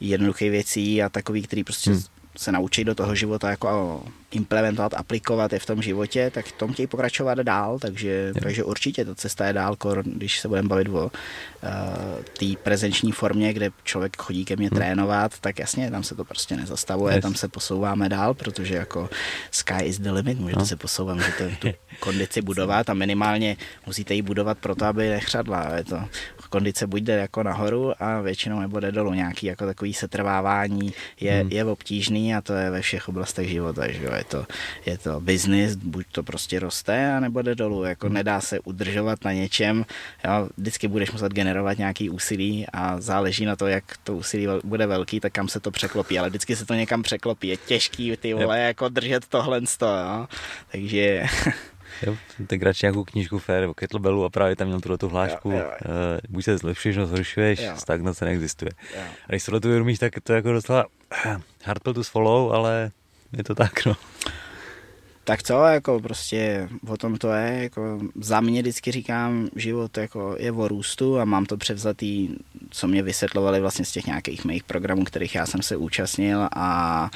jednoduchých 0.00 0.50
věcí 0.50 1.02
a 1.02 1.08
takový, 1.08 1.42
který 1.42 1.64
prostě 1.64 1.90
hmm 1.90 2.00
se 2.36 2.52
naučit 2.52 2.84
do 2.84 2.94
toho 2.94 3.14
života 3.14 3.50
jako 3.50 4.02
implementovat, 4.30 4.94
aplikovat 4.94 5.52
je 5.52 5.58
v 5.58 5.66
tom 5.66 5.82
životě, 5.82 6.30
tak 6.34 6.52
tom 6.52 6.72
chtějí 6.72 6.86
pokračovat 6.86 7.38
dál, 7.38 7.78
takže, 7.78 8.32
takže 8.42 8.64
určitě 8.64 9.04
ta 9.04 9.14
cesta 9.14 9.46
je 9.46 9.52
dál, 9.52 9.76
když 10.04 10.40
se 10.40 10.48
budeme 10.48 10.68
bavit 10.68 10.88
o 10.88 11.04
uh, 11.04 11.10
té 12.38 12.46
prezenční 12.62 13.12
formě, 13.12 13.52
kde 13.52 13.70
člověk 13.84 14.16
chodí 14.16 14.44
ke 14.44 14.56
mně 14.56 14.68
hmm. 14.68 14.78
trénovat, 14.78 15.38
tak 15.40 15.58
jasně, 15.58 15.90
tam 15.90 16.02
se 16.02 16.14
to 16.14 16.24
prostě 16.24 16.56
nezastavuje, 16.56 17.14
yes. 17.14 17.22
tam 17.22 17.34
se 17.34 17.48
posouváme 17.48 18.08
dál, 18.08 18.34
protože 18.34 18.74
jako 18.74 19.10
sky 19.50 19.84
is 19.84 19.98
the 19.98 20.10
limit, 20.10 20.38
můžete 20.38 20.58
no. 20.58 20.66
se 20.66 20.76
posouvat, 20.76 21.16
můžete 21.16 21.56
tu 21.58 21.68
kondici 22.00 22.42
budovat 22.42 22.90
a 22.90 22.94
minimálně 22.94 23.56
musíte 23.86 24.14
ji 24.14 24.22
budovat 24.22 24.58
proto, 24.58 24.84
aby 24.84 25.08
nechřadla. 25.08 25.74
Je 25.76 25.84
to 25.84 26.04
kondice 26.54 26.86
buď 26.86 27.02
jde 27.02 27.16
jako 27.16 27.42
nahoru 27.42 27.92
a 28.02 28.20
většinou 28.20 28.60
nebo 28.60 28.80
jde 28.80 28.92
dolů. 28.92 29.14
Nějaký 29.14 29.46
jako 29.46 29.66
takový 29.66 29.94
setrvávání 29.94 30.94
je, 31.20 31.32
hmm. 31.32 31.50
je 31.52 31.64
obtížný 31.64 32.34
a 32.34 32.40
to 32.40 32.52
je 32.52 32.70
ve 32.70 32.80
všech 32.80 33.08
oblastech 33.08 33.48
života. 33.48 33.90
Že 33.92 34.04
jo? 34.04 34.12
Je 34.14 34.24
to, 34.24 34.46
je 34.86 34.98
to 34.98 35.20
business, 35.20 35.74
buď 35.74 36.06
to 36.12 36.22
prostě 36.22 36.60
roste, 36.60 37.14
a 37.14 37.20
nebo 37.20 37.42
jde 37.42 37.54
dolů. 37.54 37.84
Jako 37.84 38.06
hmm. 38.06 38.14
nedá 38.14 38.40
se 38.40 38.60
udržovat 38.60 39.24
na 39.24 39.32
něčem. 39.32 39.84
Jo? 40.24 40.48
Vždycky 40.56 40.88
budeš 40.88 41.12
muset 41.12 41.32
generovat 41.32 41.78
nějaký 41.78 42.10
úsilí 42.10 42.66
a 42.72 43.00
záleží 43.00 43.44
na 43.44 43.56
to, 43.56 43.66
jak 43.66 43.84
to 44.04 44.16
úsilí 44.16 44.46
bude 44.64 44.86
velký, 44.86 45.20
tak 45.20 45.32
kam 45.32 45.48
se 45.48 45.60
to 45.60 45.70
překlopí. 45.70 46.18
Ale 46.18 46.28
vždycky 46.28 46.56
se 46.56 46.66
to 46.66 46.74
někam 46.74 47.02
překlopí. 47.02 47.48
Je 47.48 47.56
těžký 47.56 48.16
ty 48.16 48.34
vole, 48.34 48.58
yep. 48.58 48.66
jako 48.66 48.88
držet 48.88 49.26
tohle. 49.26 49.60
Jo? 49.82 50.26
Takže 50.70 51.26
Jo, 52.02 52.16
radši 52.62 52.86
nějakou 52.86 53.04
knížku 53.04 53.38
Fair 53.38 53.60
nebo 53.60 53.74
Kettlebellu 53.74 54.24
a 54.24 54.30
právě 54.30 54.56
tam 54.56 54.66
měl 54.66 54.80
tuhle 54.80 54.98
tu 54.98 55.08
hlášku. 55.08 55.50
Jo, 55.50 55.56
jo, 55.56 55.64
jo. 55.64 55.70
Uh, 55.70 56.18
buď 56.28 56.44
se 56.44 56.58
zlepšuješ, 56.58 56.96
no 56.96 57.06
zhoršuješ, 57.06 57.60
stagnace 57.76 58.24
neexistuje. 58.24 58.70
Jo. 58.96 59.02
A 59.28 59.32
když 59.32 59.44
tohle 59.44 59.60
tu 59.60 59.68
uvědomíš, 59.68 59.98
tak 59.98 60.12
to 60.22 60.32
jako 60.32 60.52
docela 60.52 60.86
hard 61.64 61.82
to 61.82 62.04
swallow, 62.04 62.52
ale 62.52 62.90
je 63.36 63.44
to 63.44 63.54
tak, 63.54 63.86
no. 63.86 63.96
Tak 65.24 65.42
co, 65.42 65.64
jako 65.64 66.00
prostě 66.00 66.68
o 66.88 66.96
tom 66.96 67.16
to 67.16 67.32
je, 67.32 67.62
jako 67.62 68.00
za 68.20 68.40
mě 68.40 68.62
vždycky 68.62 68.92
říkám, 68.92 69.48
život 69.56 69.98
jako 69.98 70.36
je 70.38 70.52
o 70.52 70.68
růstu 70.68 71.20
a 71.20 71.24
mám 71.24 71.46
to 71.46 71.56
převzatý, 71.56 72.28
co 72.70 72.88
mě 72.88 73.02
vysvětlovali 73.02 73.60
vlastně 73.60 73.84
z 73.84 73.92
těch 73.92 74.06
nějakých 74.06 74.44
mých 74.44 74.64
programů, 74.64 75.04
kterých 75.04 75.34
já 75.34 75.46
jsem 75.46 75.62
se 75.62 75.76
účastnil 75.76 76.48
a 76.56 77.10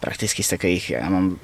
prakticky 0.00 0.42
z 0.42 0.48
takových, 0.48 0.90
já 0.90 1.10
mám 1.10 1.38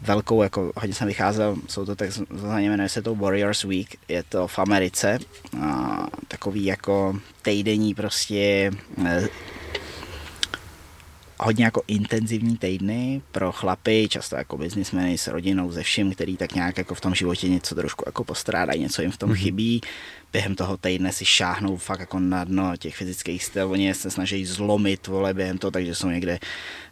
velkou, 0.00 0.42
jako 0.42 0.72
hodně 0.76 0.94
jsem 0.94 1.08
vycházel, 1.08 1.56
jsou 1.68 1.86
to 1.86 1.96
tak, 1.96 2.10
jmenuje 2.56 2.88
se 2.88 3.02
to 3.02 3.14
Warriors 3.14 3.64
Week, 3.64 3.96
je 4.08 4.22
to 4.22 4.48
v 4.48 4.58
Americe, 4.58 5.18
a, 5.62 6.06
takový 6.28 6.64
jako 6.64 7.18
týdenní 7.42 7.94
prostě 7.94 8.70
eh, 9.06 9.28
hodně 11.40 11.64
jako 11.64 11.82
intenzivní 11.88 12.56
týdny 12.56 13.22
pro 13.32 13.52
chlapy, 13.52 14.08
často 14.10 14.36
jako 14.36 14.58
biznismeny 14.58 15.18
s 15.18 15.26
rodinou, 15.26 15.72
ze 15.72 15.82
vším, 15.82 16.12
který 16.12 16.36
tak 16.36 16.54
nějak 16.54 16.78
jako 16.78 16.94
v 16.94 17.00
tom 17.00 17.14
životě 17.14 17.48
něco 17.48 17.74
trošku 17.74 18.04
jako 18.06 18.24
postrádají, 18.24 18.80
něco 18.80 19.02
jim 19.02 19.10
v 19.10 19.16
tom 19.16 19.30
mm-hmm. 19.30 19.80
Během 20.32 20.54
toho 20.54 20.76
týdne 20.76 21.12
si 21.12 21.24
šáhnou 21.24 21.76
fakt 21.76 22.00
jako 22.00 22.18
na 22.18 22.44
dno 22.44 22.76
těch 22.76 22.96
fyzických 22.96 23.44
styl. 23.44 23.70
Oni 23.70 23.94
se 23.94 24.10
snaží 24.10 24.46
zlomit 24.46 25.06
vole 25.06 25.34
během 25.34 25.58
toho, 25.58 25.70
takže 25.70 25.94
jsou 25.94 26.08
někde, 26.08 26.38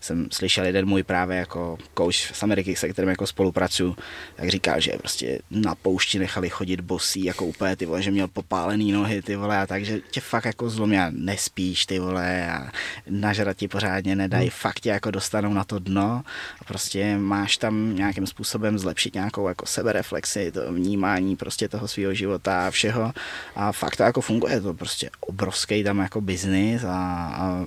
jsem 0.00 0.28
slyšel 0.32 0.64
jeden 0.64 0.86
můj 0.86 1.02
právě 1.02 1.36
jako 1.36 1.78
coach 1.98 2.14
z 2.14 2.42
Ameriky, 2.42 2.76
se 2.76 2.88
kterým 2.88 3.08
jako 3.08 3.26
spolupracuju, 3.26 3.96
tak 4.36 4.48
říkal, 4.48 4.80
že 4.80 4.92
prostě 4.98 5.38
na 5.50 5.74
poušti 5.74 6.18
nechali 6.18 6.48
chodit 6.50 6.80
bosí, 6.80 7.24
jako 7.24 7.46
úplně 7.46 7.76
ty 7.76 7.86
vole, 7.86 8.02
že 8.02 8.10
měl 8.10 8.28
popálený 8.28 8.92
nohy 8.92 9.22
ty 9.22 9.36
vole 9.36 9.58
a 9.58 9.66
takže 9.66 10.00
tě 10.10 10.20
fakt 10.20 10.44
jako 10.44 10.70
zlomí 10.70 10.98
a 10.98 11.10
nespíš 11.10 11.86
ty 11.86 11.98
vole 11.98 12.50
a 12.50 12.70
nažrat 13.10 13.56
ti 13.56 13.68
pořádně 13.68 14.16
nedá 14.16 14.36
dají, 14.36 14.50
fakt 14.50 14.80
tě 14.80 14.88
jako 14.88 15.10
dostanou 15.10 15.52
na 15.52 15.64
to 15.64 15.78
dno 15.78 16.22
a 16.60 16.64
prostě 16.64 17.18
máš 17.18 17.56
tam 17.56 17.96
nějakým 17.96 18.26
způsobem 18.26 18.78
zlepšit 18.78 19.14
nějakou 19.14 19.48
jako 19.48 19.66
sebereflexi, 19.66 20.52
to 20.52 20.72
vnímání 20.72 21.36
prostě 21.36 21.68
toho 21.68 21.88
svého 21.88 22.14
života 22.14 22.66
a 22.66 22.70
všeho 22.70 23.12
a 23.56 23.72
fakt 23.72 23.96
to 23.96 24.02
jako 24.02 24.20
funguje, 24.20 24.60
to 24.60 24.74
prostě 24.74 25.10
obrovský 25.20 25.84
tam 25.84 25.98
jako 25.98 26.20
biznis 26.20 26.84
a, 26.84 26.96
a 27.34 27.64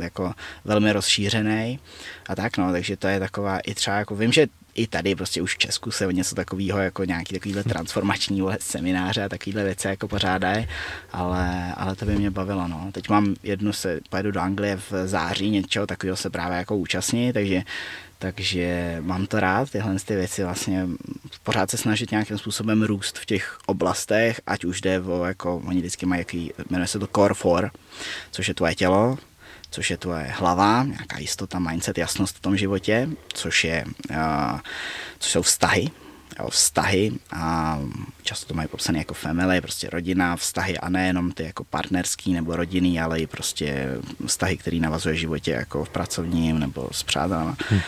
jako 0.00 0.32
velmi 0.64 0.92
rozšířený 0.92 1.78
a 2.26 2.34
tak 2.34 2.56
no, 2.56 2.72
takže 2.72 2.96
to 2.96 3.08
je 3.08 3.20
taková 3.20 3.58
i 3.58 3.74
třeba 3.74 3.96
jako 3.96 4.16
vím, 4.16 4.32
že 4.32 4.46
i 4.78 4.86
tady 4.86 5.14
prostě 5.14 5.42
už 5.42 5.54
v 5.54 5.58
Česku 5.58 5.90
se 5.90 6.12
něco 6.12 6.34
takového 6.34 6.78
jako 6.78 7.04
nějaký 7.04 7.34
takovýhle 7.34 7.64
transformační 7.64 8.42
semináře 8.60 9.24
a 9.24 9.28
takovýhle 9.28 9.64
věci 9.64 9.86
jako 9.86 10.08
pořádají, 10.08 10.68
ale, 11.12 11.72
ale 11.76 11.96
to 11.96 12.04
by 12.04 12.16
mě 12.16 12.30
bavilo, 12.30 12.68
no. 12.68 12.88
Teď 12.92 13.08
mám 13.08 13.34
jednu 13.42 13.72
se, 13.72 14.00
pojedu 14.10 14.30
do 14.30 14.40
Anglie 14.40 14.76
v 14.76 14.92
září, 15.06 15.50
něčeho 15.50 15.86
takového 15.86 16.16
se 16.16 16.30
právě 16.30 16.58
jako 16.58 16.76
účastní, 16.76 17.32
takže 17.32 17.62
takže 18.18 18.96
mám 19.00 19.26
to 19.26 19.40
rád, 19.40 19.70
tyhle 19.70 19.96
ty 20.04 20.16
věci 20.16 20.44
vlastně 20.44 20.86
pořád 21.42 21.70
se 21.70 21.76
snažit 21.76 22.10
nějakým 22.10 22.38
způsobem 22.38 22.82
růst 22.82 23.18
v 23.18 23.26
těch 23.26 23.58
oblastech, 23.66 24.40
ať 24.46 24.64
už 24.64 24.80
jde 24.80 25.00
o, 25.00 25.24
jako, 25.24 25.56
oni 25.56 25.78
vždycky 25.78 26.06
mají 26.06 26.20
jaký, 26.20 26.52
jmenuje 26.70 26.86
se 26.86 26.98
to 26.98 27.06
Core 27.06 27.34
4, 27.34 27.70
což 28.30 28.48
je 28.48 28.54
tvoje 28.54 28.74
tělo, 28.74 29.18
což 29.70 29.90
je 29.90 29.96
tvoje 29.96 30.34
hlava, 30.38 30.84
nějaká 30.84 31.18
jistota, 31.18 31.58
mindset, 31.58 31.98
jasnost 31.98 32.36
v 32.36 32.40
tom 32.40 32.56
životě, 32.56 33.08
což, 33.32 33.64
je, 33.64 33.84
uh, 34.10 34.60
což 35.18 35.32
jsou 35.32 35.42
vztahy, 35.42 35.90
vztahy 36.50 37.12
a 37.30 37.78
často 38.22 38.46
to 38.46 38.54
mají 38.54 38.68
popsané 38.68 38.98
jako 38.98 39.14
family, 39.14 39.60
prostě 39.60 39.90
rodina, 39.90 40.36
vztahy 40.36 40.78
a 40.78 40.88
nejenom 40.88 41.32
ty 41.32 41.42
jako 41.42 41.64
partnerský 41.64 42.32
nebo 42.32 42.56
rodinný, 42.56 43.00
ale 43.00 43.20
i 43.20 43.26
prostě 43.26 43.88
vztahy, 44.26 44.56
který 44.56 44.80
navazuje 44.80 45.14
v 45.14 45.18
životě 45.18 45.50
jako 45.50 45.84
v 45.84 45.88
pracovním 45.88 46.58
nebo 46.58 46.88
s 46.92 47.02
přátelama. 47.02 47.56
Hmm 47.70 47.80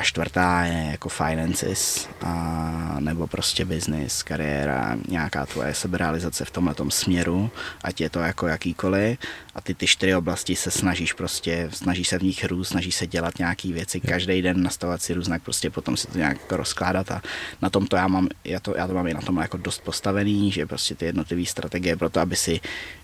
a 0.00 0.04
čtvrtá 0.04 0.62
je 0.64 0.88
jako 0.90 1.08
finances, 1.08 2.08
a, 2.22 2.96
nebo 3.00 3.26
prostě 3.26 3.64
business, 3.64 4.22
kariéra, 4.22 4.96
nějaká 5.08 5.46
tvoje 5.46 5.74
seberealizace 5.74 6.44
v 6.44 6.50
tomhle 6.50 6.74
směru, 6.88 7.50
ať 7.84 8.00
je 8.00 8.10
to 8.10 8.18
jako 8.18 8.46
jakýkoliv. 8.46 9.18
A 9.60 9.62
ty 9.62 9.74
ty 9.74 9.86
čtyři 9.86 10.14
oblasti 10.14 10.56
se 10.56 10.70
snažíš 10.70 11.12
prostě, 11.12 11.68
snažíš 11.72 12.08
se 12.08 12.18
v 12.18 12.22
nich 12.22 12.44
růst, 12.44 12.68
snažíš 12.68 12.94
se 12.94 13.06
dělat 13.06 13.38
nějaký 13.38 13.72
věci, 13.72 14.00
každý 14.00 14.42
den 14.42 14.62
nastavovat 14.62 15.02
si 15.02 15.14
různak, 15.14 15.42
prostě 15.42 15.70
potom 15.70 15.96
si 15.96 16.06
to 16.06 16.18
nějak 16.18 16.40
jako 16.40 16.56
rozkládat 16.56 17.10
a 17.10 17.22
na 17.62 17.70
tom 17.70 17.86
to 17.86 17.96
já 17.96 18.08
mám, 18.08 18.28
já 18.44 18.60
to, 18.60 18.76
já 18.76 18.86
to 18.86 18.94
mám 18.94 19.06
i 19.06 19.14
na 19.14 19.20
tom 19.20 19.36
jako 19.36 19.56
dost 19.56 19.82
postavený, 19.84 20.52
že 20.52 20.66
prostě 20.66 20.94
ty 20.94 21.04
jednotlivé 21.04 21.46
strategie 21.46 21.96
pro 21.96 22.10
to, 22.10 22.20
aby 22.20 22.36
si 22.36 22.60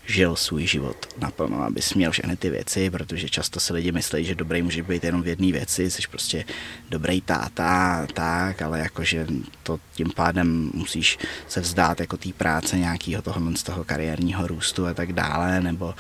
žil 0.07 0.37
svůj 0.37 0.67
život 0.67 0.97
naplno, 1.19 1.63
aby 1.63 1.81
měl 1.95 2.11
všechny 2.11 2.37
ty 2.37 2.51
věci, 2.51 2.91
protože 2.91 3.29
často 3.29 3.61
se 3.61 3.75
lidi 3.75 3.93
myslí, 3.93 4.25
že 4.25 4.35
dobrý 4.35 4.63
může 4.63 4.83
být 4.83 5.05
jenom 5.05 5.23
v 5.23 5.27
jedné 5.27 5.53
věci, 5.53 5.91
jsi 5.91 6.03
prostě 6.11 6.45
dobrý 6.91 7.21
táta, 7.21 8.07
tak, 8.15 8.63
ale 8.63 8.79
jakože 8.79 9.27
to 9.63 9.81
tím 9.93 10.11
pádem 10.17 10.71
musíš 10.75 11.19
se 11.49 11.61
vzdát 11.61 12.01
jako 12.01 12.17
té 12.17 12.33
práce 12.33 12.79
nějakého 12.79 13.23
toho, 13.23 13.57
z 13.57 13.63
toho 13.63 13.85
kariérního 13.85 14.47
růstu 14.47 14.87
a 14.87 14.95
tak 14.95 15.13
dále, 15.13 15.61
nebo, 15.61 15.95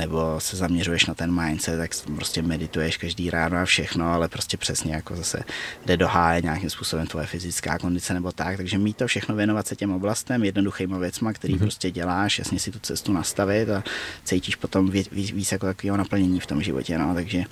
nebo 0.00 0.40
se 0.40 0.56
zaměřuješ 0.56 1.06
na 1.06 1.14
ten 1.14 1.42
mindset, 1.42 1.78
tak 1.78 1.90
prostě 2.16 2.42
medituješ 2.42 2.96
každý 2.96 3.30
ráno 3.30 3.58
a 3.58 3.64
všechno, 3.64 4.12
ale 4.12 4.28
prostě 4.28 4.56
přesně 4.56 4.94
jako 4.94 5.16
zase 5.16 5.42
jde 5.86 5.96
do 5.96 6.08
háje 6.08 6.42
nějakým 6.42 6.70
způsobem 6.70 7.06
tvoje 7.06 7.26
fyzická 7.26 7.78
kondice 7.78 8.14
nebo 8.14 8.32
tak, 8.32 8.56
takže 8.56 8.78
mít 8.78 8.96
to 8.96 9.06
všechno 9.06 9.34
věnovat 9.34 9.66
se 9.66 9.76
těm 9.76 9.92
oblastem, 9.92 10.44
jednoduchýma 10.44 10.98
věcma, 10.98 11.32
který 11.32 11.54
mm-hmm. 11.54 11.58
prostě 11.58 11.90
děláš, 11.90 12.38
jasně 12.38 12.58
si 12.58 12.70
tu 12.70 12.78
cestu 12.78 13.12
nastavit 13.12 13.70
a 13.70 13.84
cítíš 14.24 14.56
potom 14.56 14.90
víc, 14.90 15.08
víc 15.12 15.52
jako 15.52 15.66
takového 15.66 15.96
naplnění 15.96 16.40
v 16.40 16.46
tom 16.46 16.62
životě, 16.62 16.98
no, 16.98 17.14
takže, 17.14 17.44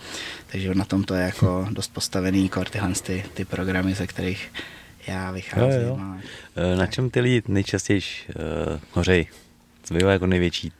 takže 0.53 0.75
na 0.75 0.85
tom 0.85 1.05
to 1.05 1.15
je 1.15 1.23
jako 1.23 1.69
dost 1.71 1.93
postavený 1.93 2.49
kor 2.49 2.69
tyhle 2.69 2.93
ty, 2.93 3.25
ty 3.35 3.45
programy, 3.45 3.95
ze 3.95 4.07
kterých 4.07 4.53
já 5.07 5.31
vycházím. 5.31 5.81
Jo, 5.81 5.89
jo. 5.89 5.99
A, 6.01 6.19
e, 6.57 6.77
na 6.77 6.87
čem 6.87 7.11
ty 7.11 7.21
lidi 7.21 7.43
nejčastěji 7.49 8.01
uh, 8.29 8.81
hořej? 8.93 9.27
Co 9.83 9.95
bývá 9.95 10.13
jako 10.13 10.27
největší? 10.27 10.73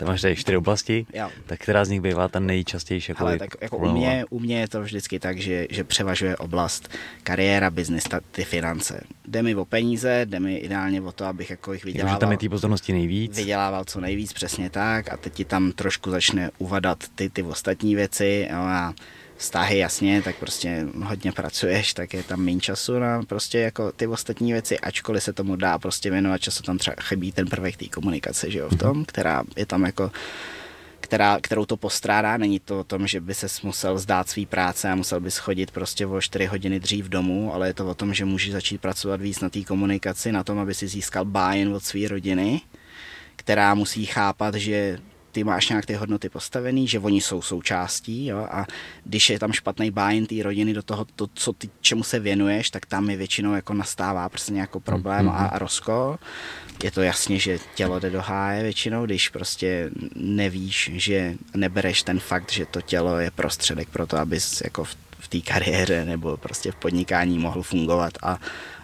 Tam 0.00 0.08
máš 0.08 0.20
tady 0.20 0.36
čtyři 0.36 0.56
oblasti, 0.56 1.06
jo. 1.14 1.30
tak 1.46 1.60
která 1.60 1.84
z 1.84 1.88
nich 1.88 2.00
bývá 2.00 2.28
ta 2.28 2.40
nejčastější? 2.40 3.12
Jako, 3.12 3.38
tak 3.38 3.50
jako 3.60 3.76
u, 3.76 3.92
mě, 3.92 4.24
u 4.30 4.40
mě 4.40 4.60
je 4.60 4.68
to 4.68 4.82
vždycky 4.82 5.18
tak, 5.18 5.38
že, 5.38 5.66
že 5.70 5.84
převažuje 5.84 6.36
oblast 6.36 6.88
kariéra, 7.22 7.70
biznis, 7.70 8.04
ty 8.30 8.44
finance. 8.44 9.04
Jde 9.28 9.42
mi 9.42 9.54
o 9.54 9.64
peníze, 9.64 10.26
jde 10.26 10.40
mi 10.40 10.56
ideálně 10.56 11.00
o 11.00 11.12
to, 11.12 11.24
abych 11.24 11.50
jako 11.50 11.72
jich 11.72 11.84
vydělával. 11.84 12.14
Takže 12.14 12.20
tam 12.20 12.32
je 12.32 12.38
té 12.38 12.48
pozornosti 12.48 12.92
nejvíc. 12.92 13.36
Vydělával 13.36 13.84
co 13.84 14.00
nejvíc, 14.00 14.32
přesně 14.32 14.70
tak. 14.70 15.12
A 15.12 15.16
teď 15.16 15.32
ti 15.32 15.44
tam 15.44 15.72
trošku 15.72 16.10
začne 16.10 16.50
uvadat 16.58 16.98
ty, 17.14 17.30
ty 17.30 17.42
ostatní 17.42 17.94
věci. 17.94 18.48
Jo, 18.50 18.58
a 18.58 18.94
vztahy, 19.40 19.78
jasně, 19.78 20.22
tak 20.22 20.36
prostě 20.36 20.86
hodně 21.04 21.32
pracuješ, 21.32 21.94
tak 21.94 22.14
je 22.14 22.22
tam 22.22 22.40
méně 22.40 22.60
času 22.60 22.98
na 22.98 23.22
prostě 23.22 23.58
jako 23.58 23.92
ty 23.92 24.06
ostatní 24.06 24.52
věci, 24.52 24.78
ačkoliv 24.78 25.22
se 25.22 25.32
tomu 25.32 25.56
dá 25.56 25.78
prostě 25.78 26.10
věnovat 26.10 26.38
času, 26.38 26.62
tam 26.62 26.78
třeba 26.78 26.96
chybí 27.00 27.32
ten 27.32 27.46
prvek 27.46 27.76
té 27.76 27.88
komunikace, 27.88 28.50
že 28.50 28.58
jo, 28.58 28.68
v 28.68 28.76
tom, 28.78 28.96
mhm. 28.96 29.04
která 29.04 29.42
je 29.56 29.66
tam 29.66 29.84
jako 29.84 30.10
která, 31.00 31.38
kterou 31.42 31.64
to 31.64 31.76
postrádá. 31.76 32.36
Není 32.36 32.60
to 32.60 32.80
o 32.80 32.84
tom, 32.84 33.06
že 33.06 33.20
by 33.20 33.34
se 33.34 33.46
musel 33.62 33.98
zdát 33.98 34.28
svý 34.28 34.46
práce 34.46 34.90
a 34.90 34.94
musel 34.94 35.20
bys 35.20 35.38
chodit 35.38 35.70
prostě 35.70 36.06
o 36.06 36.20
4 36.20 36.46
hodiny 36.46 36.80
dřív 36.80 37.08
domů, 37.08 37.54
ale 37.54 37.66
je 37.66 37.74
to 37.74 37.86
o 37.86 37.94
tom, 37.94 38.14
že 38.14 38.24
můžeš 38.24 38.52
začít 38.52 38.80
pracovat 38.80 39.20
víc 39.20 39.40
na 39.40 39.48
té 39.48 39.64
komunikaci, 39.64 40.32
na 40.32 40.44
tom, 40.44 40.58
aby 40.58 40.74
si 40.74 40.88
získal 40.88 41.24
buy 41.24 41.66
od 41.74 41.84
své 41.84 42.08
rodiny, 42.08 42.60
která 43.36 43.74
musí 43.74 44.06
chápat, 44.06 44.54
že 44.54 44.98
ty 45.32 45.44
máš 45.44 45.68
nějak 45.68 45.86
ty 45.86 45.94
hodnoty 45.94 46.28
postavený, 46.28 46.88
že 46.88 46.98
oni 46.98 47.20
jsou 47.20 47.42
součástí 47.42 48.26
jo, 48.26 48.46
a 48.50 48.66
když 49.04 49.30
je 49.30 49.38
tam 49.38 49.52
špatný 49.52 49.90
bájen 49.90 50.26
té 50.26 50.34
rodiny 50.42 50.74
do 50.74 50.82
toho, 50.82 51.06
to, 51.16 51.26
co 51.34 51.52
ty, 51.52 51.70
čemu 51.80 52.02
se 52.02 52.18
věnuješ, 52.18 52.70
tak 52.70 52.86
tam 52.86 53.10
je 53.10 53.16
většinou 53.16 53.54
jako 53.54 53.74
nastává 53.74 54.28
prostě 54.28 54.52
nějaký 54.52 54.80
problém 54.80 55.26
mm-hmm. 55.26 55.34
a, 55.34 55.46
a 55.46 55.58
rozkol. 55.58 56.18
Je 56.84 56.90
to 56.90 57.02
jasně, 57.02 57.38
že 57.38 57.58
tělo 57.74 58.00
jde 58.00 58.10
do 58.10 58.20
háje 58.20 58.62
většinou, 58.62 59.06
když 59.06 59.28
prostě 59.28 59.90
nevíš, 60.14 60.90
že 60.94 61.34
nebereš 61.54 62.02
ten 62.02 62.20
fakt, 62.20 62.52
že 62.52 62.66
to 62.66 62.80
tělo 62.80 63.18
je 63.18 63.30
prostředek 63.30 63.88
pro 63.88 64.06
to, 64.06 64.16
abys 64.16 64.60
jako 64.64 64.84
v, 64.84 64.96
v 65.18 65.28
té 65.28 65.40
kariéře 65.40 66.04
nebo 66.04 66.36
prostě 66.36 66.72
v 66.72 66.76
podnikání 66.76 67.38
mohl 67.38 67.62
fungovat 67.62 68.12
a 68.22 68.38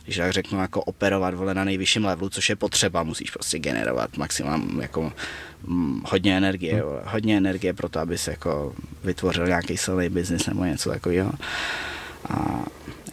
když 0.06 0.16
tak 0.16 0.32
řeknu, 0.32 0.60
jako 0.60 0.82
operovat 0.82 1.34
vole 1.34 1.54
na 1.54 1.64
nejvyšším 1.64 2.04
levelu, 2.04 2.28
což 2.28 2.48
je 2.48 2.56
potřeba, 2.56 3.02
musíš 3.02 3.30
prostě 3.30 3.58
generovat 3.58 4.16
maximum 4.16 4.80
jako 4.80 5.12
mm, 5.66 6.02
hodně 6.04 6.36
energie, 6.36 6.82
vole, 6.82 7.02
hodně 7.04 7.36
energie 7.36 7.72
pro 7.72 7.88
to, 7.88 8.00
aby 8.00 8.18
se 8.18 8.30
jako 8.30 8.74
vytvořil 9.04 9.46
nějaký 9.46 9.76
silný 9.76 10.08
biznis 10.08 10.46
nebo 10.46 10.64
něco 10.64 10.90
takového. 10.90 11.32
A 12.28 12.64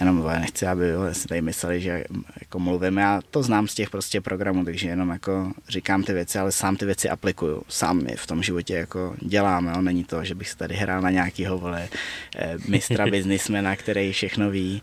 jenom 0.04 0.24
nechci, 0.40 0.68
aby 0.68 0.86
si 1.12 1.28
tady 1.28 1.42
mysleli, 1.42 1.82
že 1.82 2.04
jako 2.42 2.60
mluvím. 2.60 2.98
Já 2.98 3.22
to 3.32 3.44
znám 3.44 3.68
z 3.68 3.76
těch 3.76 3.90
prostě 3.90 4.22
programů, 4.22 4.66
takže 4.66 4.90
jenom 4.90 5.10
jako 5.10 5.52
říkám 5.70 6.04
ty 6.04 6.14
věci, 6.14 6.40
ale 6.40 6.52
sám 6.52 6.76
ty 6.76 6.86
věci 6.86 7.10
aplikuju. 7.10 7.64
Sám 7.68 8.00
je 8.08 8.18
v 8.18 8.28
tom 8.28 8.44
životě 8.44 8.74
jako 8.74 9.16
dělám. 9.22 9.68
Jo? 9.68 9.82
Není 9.82 10.04
to, 10.04 10.24
že 10.24 10.36
bych 10.36 10.50
se 10.50 10.58
tady 10.58 10.76
hrál 10.76 11.02
na 11.02 11.10
nějakýho 11.10 11.58
vole 11.58 11.90
eh, 12.36 12.58
mistra 12.68 13.06
biznismena, 13.12 13.76
který 13.76 14.12
všechno 14.12 14.50
ví. 14.50 14.82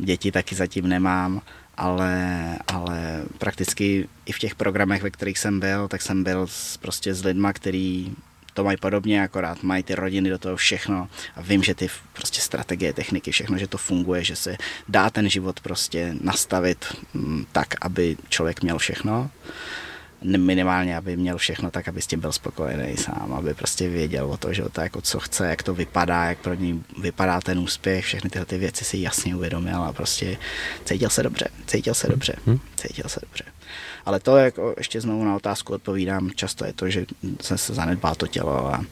Děti 0.00 0.32
taky 0.32 0.54
zatím 0.54 0.88
nemám 0.88 1.42
ale, 1.76 2.58
ale 2.66 3.22
prakticky 3.38 4.08
i 4.26 4.32
v 4.32 4.38
těch 4.38 4.54
programech, 4.54 5.02
ve 5.02 5.10
kterých 5.10 5.38
jsem 5.38 5.60
byl, 5.60 5.88
tak 5.88 6.02
jsem 6.02 6.24
byl 6.24 6.46
s, 6.46 6.76
prostě 6.76 7.14
s 7.14 7.24
lidma, 7.24 7.52
který 7.52 8.12
to 8.54 8.64
mají 8.64 8.76
podobně, 8.76 9.22
akorát 9.22 9.62
mají 9.62 9.82
ty 9.82 9.94
rodiny 9.94 10.30
do 10.30 10.38
toho 10.38 10.56
všechno 10.56 11.08
a 11.36 11.42
vím, 11.42 11.62
že 11.62 11.74
ty 11.74 11.88
prostě 12.12 12.40
strategie, 12.40 12.92
techniky, 12.92 13.32
všechno, 13.32 13.58
že 13.58 13.66
to 13.66 13.78
funguje, 13.78 14.24
že 14.24 14.36
se 14.36 14.56
dá 14.88 15.10
ten 15.10 15.28
život 15.28 15.60
prostě 15.60 16.14
nastavit 16.20 16.84
mm, 17.14 17.46
tak, 17.52 17.74
aby 17.80 18.16
člověk 18.28 18.62
měl 18.62 18.78
všechno 18.78 19.30
minimálně, 20.24 20.96
aby 20.96 21.16
měl 21.16 21.38
všechno 21.38 21.70
tak, 21.70 21.88
aby 21.88 22.02
s 22.02 22.06
tím 22.06 22.20
byl 22.20 22.32
spokojený 22.32 22.96
sám, 22.96 23.32
aby 23.32 23.54
prostě 23.54 23.88
věděl 23.88 24.30
o 24.30 24.36
to, 24.36 24.52
že 24.52 24.62
to 24.72 24.80
jako 24.80 25.00
co 25.00 25.20
chce, 25.20 25.46
jak 25.46 25.62
to 25.62 25.74
vypadá, 25.74 26.24
jak 26.24 26.38
pro 26.38 26.54
něj 26.54 26.78
vypadá 26.98 27.40
ten 27.40 27.58
úspěch, 27.58 28.04
všechny 28.04 28.30
tyhle 28.30 28.46
ty 28.46 28.58
věci 28.58 28.84
si 28.84 28.98
jasně 28.98 29.36
uvědomil 29.36 29.82
a 29.82 29.92
prostě 29.92 30.36
cítil 30.84 31.10
se 31.10 31.22
dobře, 31.22 31.48
cítil 31.66 31.94
se 31.94 32.08
dobře, 32.08 32.34
hm? 32.46 32.58
cítil 32.76 33.08
se 33.08 33.20
dobře. 33.22 33.44
Ale 34.04 34.20
to, 34.20 34.36
jako 34.36 34.74
ještě 34.76 35.00
znovu 35.00 35.24
na 35.24 35.36
otázku 35.36 35.74
odpovídám, 35.74 36.30
často 36.30 36.64
je 36.64 36.72
to, 36.72 36.90
že 36.90 37.06
se 37.40 37.74
zanedbá 37.74 38.14
to 38.14 38.26
tělo 38.26 38.74
a 38.74 38.84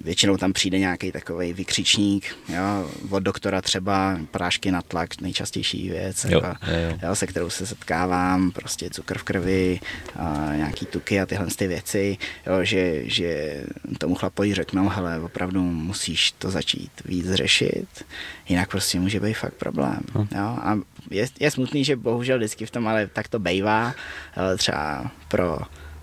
většinou 0.00 0.36
tam 0.36 0.52
přijde 0.52 0.78
nějaký 0.78 1.12
takový 1.12 1.52
vykřičník, 1.52 2.36
jo, 2.48 2.90
od 3.10 3.20
doktora 3.20 3.62
třeba 3.62 4.18
prášky 4.30 4.70
na 4.70 4.82
tlak, 4.82 5.20
nejčastější 5.20 5.90
věc, 5.90 6.24
jo, 6.24 6.30
jako, 6.30 6.46
jo. 6.46 6.98
Jo, 7.02 7.14
se 7.14 7.26
kterou 7.26 7.50
se 7.50 7.66
setkávám, 7.66 8.50
prostě 8.50 8.90
cukr 8.90 9.18
v 9.18 9.22
krvi, 9.22 9.80
a 10.16 10.50
nějaký 10.56 10.86
tuky 10.86 11.20
a 11.20 11.26
tyhle 11.26 11.46
ty 11.46 11.66
věci, 11.66 12.18
jo, 12.46 12.64
že, 12.64 13.08
že 13.10 13.60
tomu 13.98 14.14
chlapoji 14.14 14.54
řeknou, 14.54 14.88
hele, 14.88 15.20
opravdu 15.20 15.62
musíš 15.62 16.32
to 16.32 16.50
začít 16.50 16.90
víc 17.04 17.32
řešit, 17.32 18.04
jinak 18.48 18.70
prostě 18.70 19.00
může 19.00 19.20
být 19.20 19.34
fakt 19.34 19.54
problém. 19.54 20.00
Hm. 20.14 20.28
Jo, 20.36 20.44
a 20.44 20.78
je, 21.10 21.26
je 21.40 21.50
smutný, 21.50 21.84
že 21.84 21.96
bohužel 21.96 22.38
vždycky 22.38 22.66
v 22.66 22.70
tom, 22.70 22.88
ale 22.88 23.06
tak 23.06 23.28
to 23.28 23.38
bejvá, 23.38 23.94
třeba 24.56 25.10
pro 25.28 25.58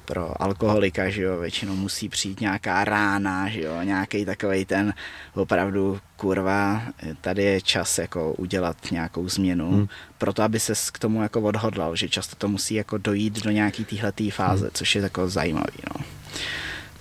pro 0.08 0.42
alkoholika, 0.42 1.10
že 1.10 1.22
jo, 1.22 1.38
většinou 1.38 1.76
musí 1.76 2.10
přijít 2.10 2.42
nějaká 2.42 2.84
rána, 2.84 3.50
že 3.50 3.62
jo, 3.62 3.82
nějaký 3.84 4.26
takový 4.26 4.66
ten 4.66 4.94
opravdu 5.36 6.00
kurva, 6.16 6.82
tady 7.22 7.44
je 7.44 7.62
čas 7.62 7.98
jako 7.98 8.34
udělat 8.34 8.78
nějakou 8.92 9.30
změnu, 9.30 9.72
hmm. 9.72 9.88
proto 10.18 10.44
aby 10.44 10.60
se 10.60 10.74
k 10.92 11.00
tomu 11.00 11.22
jako 11.22 11.42
odhodlal, 11.42 11.96
že 11.96 12.10
často 12.10 12.36
to 12.36 12.48
musí 12.48 12.74
jako 12.76 12.98
dojít 12.98 13.44
do 13.44 13.52
nějaký 13.52 13.86
téhleté 13.86 14.32
fáze, 14.32 14.66
hmm. 14.66 14.72
což 14.74 14.96
je 14.96 15.02
jako 15.02 15.30
zajímavý, 15.30 15.80
no. 15.96 16.06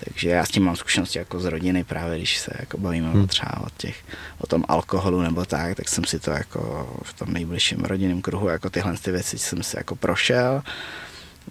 Takže 0.03 0.29
já 0.29 0.45
s 0.45 0.49
tím 0.49 0.63
mám 0.63 0.75
zkušenosti 0.75 1.19
jako 1.19 1.39
z 1.39 1.45
rodiny, 1.45 1.83
právě 1.83 2.17
když 2.17 2.37
se 2.37 2.51
jako 2.59 2.77
bavíme 2.77 3.09
hmm. 3.09 3.27
třeba 3.27 3.61
o, 3.61 3.67
těch, 3.77 4.03
o 4.37 4.47
tom 4.47 4.63
alkoholu 4.67 5.21
nebo 5.21 5.45
tak, 5.45 5.75
tak 5.77 5.89
jsem 5.89 6.03
si 6.03 6.19
to 6.19 6.31
jako 6.31 6.89
v 7.03 7.13
tom 7.13 7.33
nejbližším 7.33 7.79
rodinném 7.79 8.21
kruhu, 8.21 8.47
jako 8.47 8.69
tyhle 8.69 8.97
ty 8.97 9.11
věci 9.11 9.37
jsem 9.37 9.63
si 9.63 9.77
jako 9.77 9.95
prošel. 9.95 10.63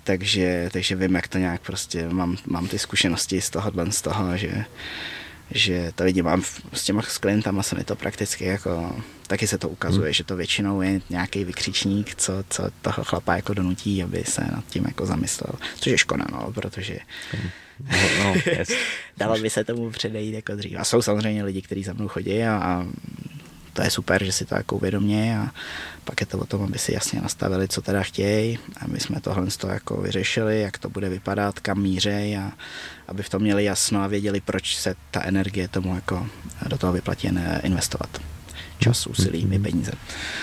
Takže, 0.05 0.69
takže 0.73 0.97
vím, 0.97 1.15
jak 1.15 1.29
to 1.29 1.39
nějak 1.39 1.61
prostě, 1.61 2.09
mám, 2.09 2.37
mám 2.47 2.69
ty 2.69 2.79
zkušenosti 2.79 3.41
z 3.41 3.51
tohohle, 3.51 3.93
z 3.93 4.03
toho, 4.03 4.37
že, 4.37 4.65
že 5.51 5.93
to 5.95 6.05
vidím, 6.05 6.25
mám 6.25 6.43
s 6.73 6.85
těma 6.85 7.03
s 7.03 7.19
klientama 7.19 7.63
se 7.63 7.77
mi 7.77 7.85
to 7.85 7.97
prakticky 7.97 8.45
jako, 8.45 9.03
taky 9.27 9.47
se 9.47 9.59
to 9.59 9.69
ukazuje, 9.69 10.07
hmm. 10.07 10.13
že 10.13 10.25
to 10.25 10.37
většinou 10.37 10.83
je 10.83 11.01
nějaký 11.11 11.45
vykřičník, 11.45 12.15
co, 12.15 12.33
co 12.51 12.63
toho 12.83 13.05
chlapa 13.05 13.37
jako 13.37 13.55
donutí, 13.55 14.03
aby 14.03 14.25
se 14.25 14.41
nad 14.41 14.65
tím 14.69 14.85
jako 14.87 15.07
zamyslel, 15.07 15.53
což 15.77 15.93
je 15.93 15.99
škoda, 15.99 16.25
no, 16.33 16.53
protože 16.53 16.99
hmm 17.33 17.51
No, 17.81 18.25
no, 18.25 18.35
yes. 18.59 18.69
Dalo 19.17 19.39
by 19.39 19.51
se 19.51 19.65
tomu 19.65 19.91
předejít 19.91 20.35
jako 20.35 20.55
dřív. 20.55 20.79
A 20.79 20.85
jsou 20.85 21.03
samozřejmě 21.03 21.45
lidi, 21.45 21.63
kteří 21.63 21.85
za 21.85 21.93
mnou 21.93 22.09
chodí 22.09 22.43
a, 22.43 22.57
a 22.57 22.87
to 23.77 23.83
je 23.83 23.91
super, 23.91 24.25
že 24.25 24.33
si 24.33 24.45
to 24.45 24.55
jako 24.55 24.77
uvědomí 24.77 25.33
a 25.33 25.51
pak 26.05 26.21
je 26.21 26.27
to 26.27 26.39
o 26.39 26.47
tom, 26.47 26.63
aby 26.63 26.79
si 26.79 26.95
jasně 26.95 27.21
nastavili, 27.21 27.69
co 27.69 27.83
teda 27.83 28.03
chtějí, 28.03 28.59
aby 28.81 29.01
jsme 29.01 29.21
tohle 29.21 29.51
z 29.51 29.57
toho 29.57 29.73
jako 29.73 29.97
vyřešili, 29.97 30.61
jak 30.61 30.79
to 30.79 30.89
bude 30.89 31.09
vypadat, 31.09 31.61
kam 31.61 31.83
mířej 31.83 32.39
a 32.39 32.53
aby 33.09 33.23
v 33.23 33.29
tom 33.29 33.43
měli 33.43 33.65
jasno 33.65 34.03
a 34.03 34.07
věděli, 34.07 34.41
proč 34.41 34.77
se 34.77 34.95
ta 35.11 35.23
energie 35.23 35.69
tomu 35.69 35.95
jako 35.95 36.27
do 36.67 36.79
toho 36.79 36.93
vyplatí 36.93 37.29
investovat. 37.63 38.23
Čas, 38.79 39.07
úsilí, 39.07 39.47
mm-hmm. 39.47 39.63
peníze. 39.63 39.93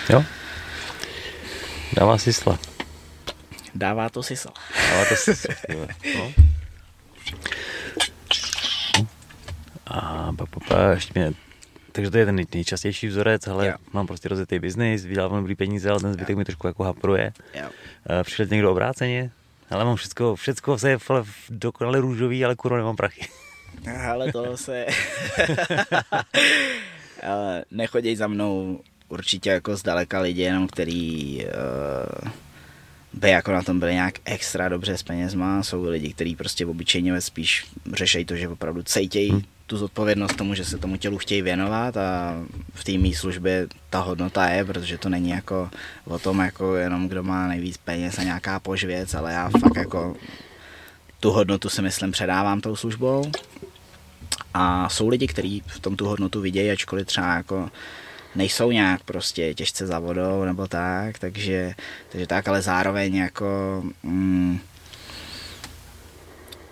Jo. 0.08 0.24
Dává 1.92 2.18
smysl. 2.18 2.58
Dává 3.74 4.08
to 4.08 4.22
smysl. 4.22 4.48
Dává 4.90 5.04
to 5.04 5.16
smysl. 5.22 5.48
no. 6.16 6.32
A 9.86 10.32
pa, 10.36 10.46
pa, 10.46 10.60
pa, 10.68 10.90
ještě 10.90 11.20
mě 11.20 11.43
takže 11.94 12.10
to 12.10 12.18
je 12.18 12.26
ten 12.26 12.44
nejčastější 12.54 13.06
vzorec, 13.06 13.46
ale 13.46 13.66
jo. 13.66 13.74
mám 13.92 14.06
prostě 14.06 14.28
rozjetý 14.28 14.58
biznis, 14.58 15.04
vydělávám 15.04 15.38
dobrý 15.38 15.54
peníze, 15.54 15.90
ale 15.90 16.00
ten 16.00 16.12
zbytek 16.12 16.30
jo. 16.30 16.36
mi 16.36 16.44
trošku 16.44 16.66
jako 16.66 16.84
hapruje. 16.84 17.32
Přišel 18.22 18.46
někdo 18.46 18.72
obráceně, 18.72 19.30
ale 19.70 19.84
mám 19.84 19.96
všecko, 19.96 20.36
všecko 20.36 20.78
se 20.78 20.90
je 20.90 20.98
dokonale 21.50 22.00
růžový, 22.00 22.44
ale 22.44 22.56
kurva 22.56 22.76
nemám 22.76 22.96
prachy. 22.96 23.28
Ale 24.08 24.32
to 24.32 24.56
se... 24.56 24.86
nechodí 27.70 28.16
za 28.16 28.26
mnou 28.26 28.80
určitě 29.08 29.50
jako 29.50 29.76
zdaleka 29.76 30.20
lidi, 30.20 30.42
jenom 30.42 30.68
který 30.68 31.44
uh, 31.44 32.30
by 33.12 33.30
jako 33.30 33.52
na 33.52 33.62
tom 33.62 33.80
byli 33.80 33.94
nějak 33.94 34.14
extra 34.24 34.68
dobře 34.68 34.96
s 34.96 35.02
penězma. 35.02 35.62
Jsou 35.62 35.82
lidi, 35.82 36.12
kteří 36.12 36.36
prostě 36.36 36.66
obyčejně 36.66 37.20
spíš 37.20 37.66
řešejí 37.92 38.24
to, 38.24 38.36
že 38.36 38.48
opravdu 38.48 38.82
cejtějí 38.82 39.30
hmm. 39.30 39.42
Tu 39.66 39.76
zodpovědnost 39.76 40.36
tomu, 40.36 40.54
že 40.54 40.64
se 40.64 40.78
tomu 40.78 40.96
tělu 40.96 41.18
chtějí 41.18 41.42
věnovat 41.42 41.96
a 41.96 42.34
v 42.74 42.84
té 42.84 42.92
mý 42.92 43.14
službě 43.14 43.66
ta 43.90 44.00
hodnota 44.00 44.46
je, 44.48 44.64
protože 44.64 44.98
to 44.98 45.08
není 45.08 45.30
jako 45.30 45.70
o 46.04 46.18
tom, 46.18 46.40
jako 46.40 46.76
jenom 46.76 47.08
kdo 47.08 47.22
má 47.22 47.48
nejvíc 47.48 47.76
peněz 47.76 48.18
a 48.18 48.22
nějaká 48.22 48.60
požvěc, 48.60 49.14
ale 49.14 49.32
já 49.32 49.48
fakt 49.48 49.76
jako 49.76 50.16
tu 51.20 51.30
hodnotu 51.30 51.68
si 51.68 51.82
myslím 51.82 52.12
předávám 52.12 52.60
tou 52.60 52.76
službou. 52.76 53.30
A 54.54 54.88
jsou 54.88 55.08
lidi, 55.08 55.26
kteří 55.26 55.62
v 55.66 55.80
tom 55.80 55.96
tu 55.96 56.06
hodnotu 56.06 56.40
vidějí, 56.40 56.70
ačkoliv 56.70 57.06
třeba 57.06 57.34
jako 57.34 57.70
nejsou 58.34 58.70
nějak 58.70 59.02
prostě 59.02 59.54
těžce 59.54 59.86
za 59.86 59.98
vodou 59.98 60.44
nebo 60.44 60.66
tak, 60.66 61.18
takže, 61.18 61.74
takže 62.08 62.26
tak, 62.26 62.48
ale 62.48 62.62
zároveň 62.62 63.14
jako 63.14 63.82
mm, 64.02 64.60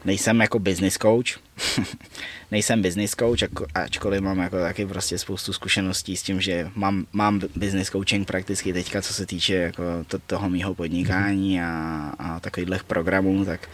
nejsem 0.05 0.41
jako 0.41 0.59
business 0.59 0.99
coach, 0.99 1.41
nejsem 2.53 2.83
business 2.83 3.15
coach, 3.17 3.43
ačkoliv 3.75 4.21
mám 4.21 4.39
jako 4.39 4.59
taky 4.59 4.87
prostě 4.87 5.19
spoustu 5.19 5.53
zkušeností 5.53 6.17
s 6.17 6.23
tím, 6.23 6.41
že 6.41 6.71
mám, 6.75 7.07
mám 7.13 7.41
business 7.57 7.91
coaching 7.91 8.27
prakticky 8.27 8.73
teďka, 8.73 9.03
co 9.03 9.15
se 9.15 9.27
týče 9.27 9.55
jako 9.55 9.83
to, 10.07 10.19
toho 10.19 10.51
mýho 10.51 10.75
podnikání 10.75 11.61
a, 11.61 12.13
a 12.19 12.41
takových 12.41 12.85
programů, 12.85 13.45
tak 13.45 13.69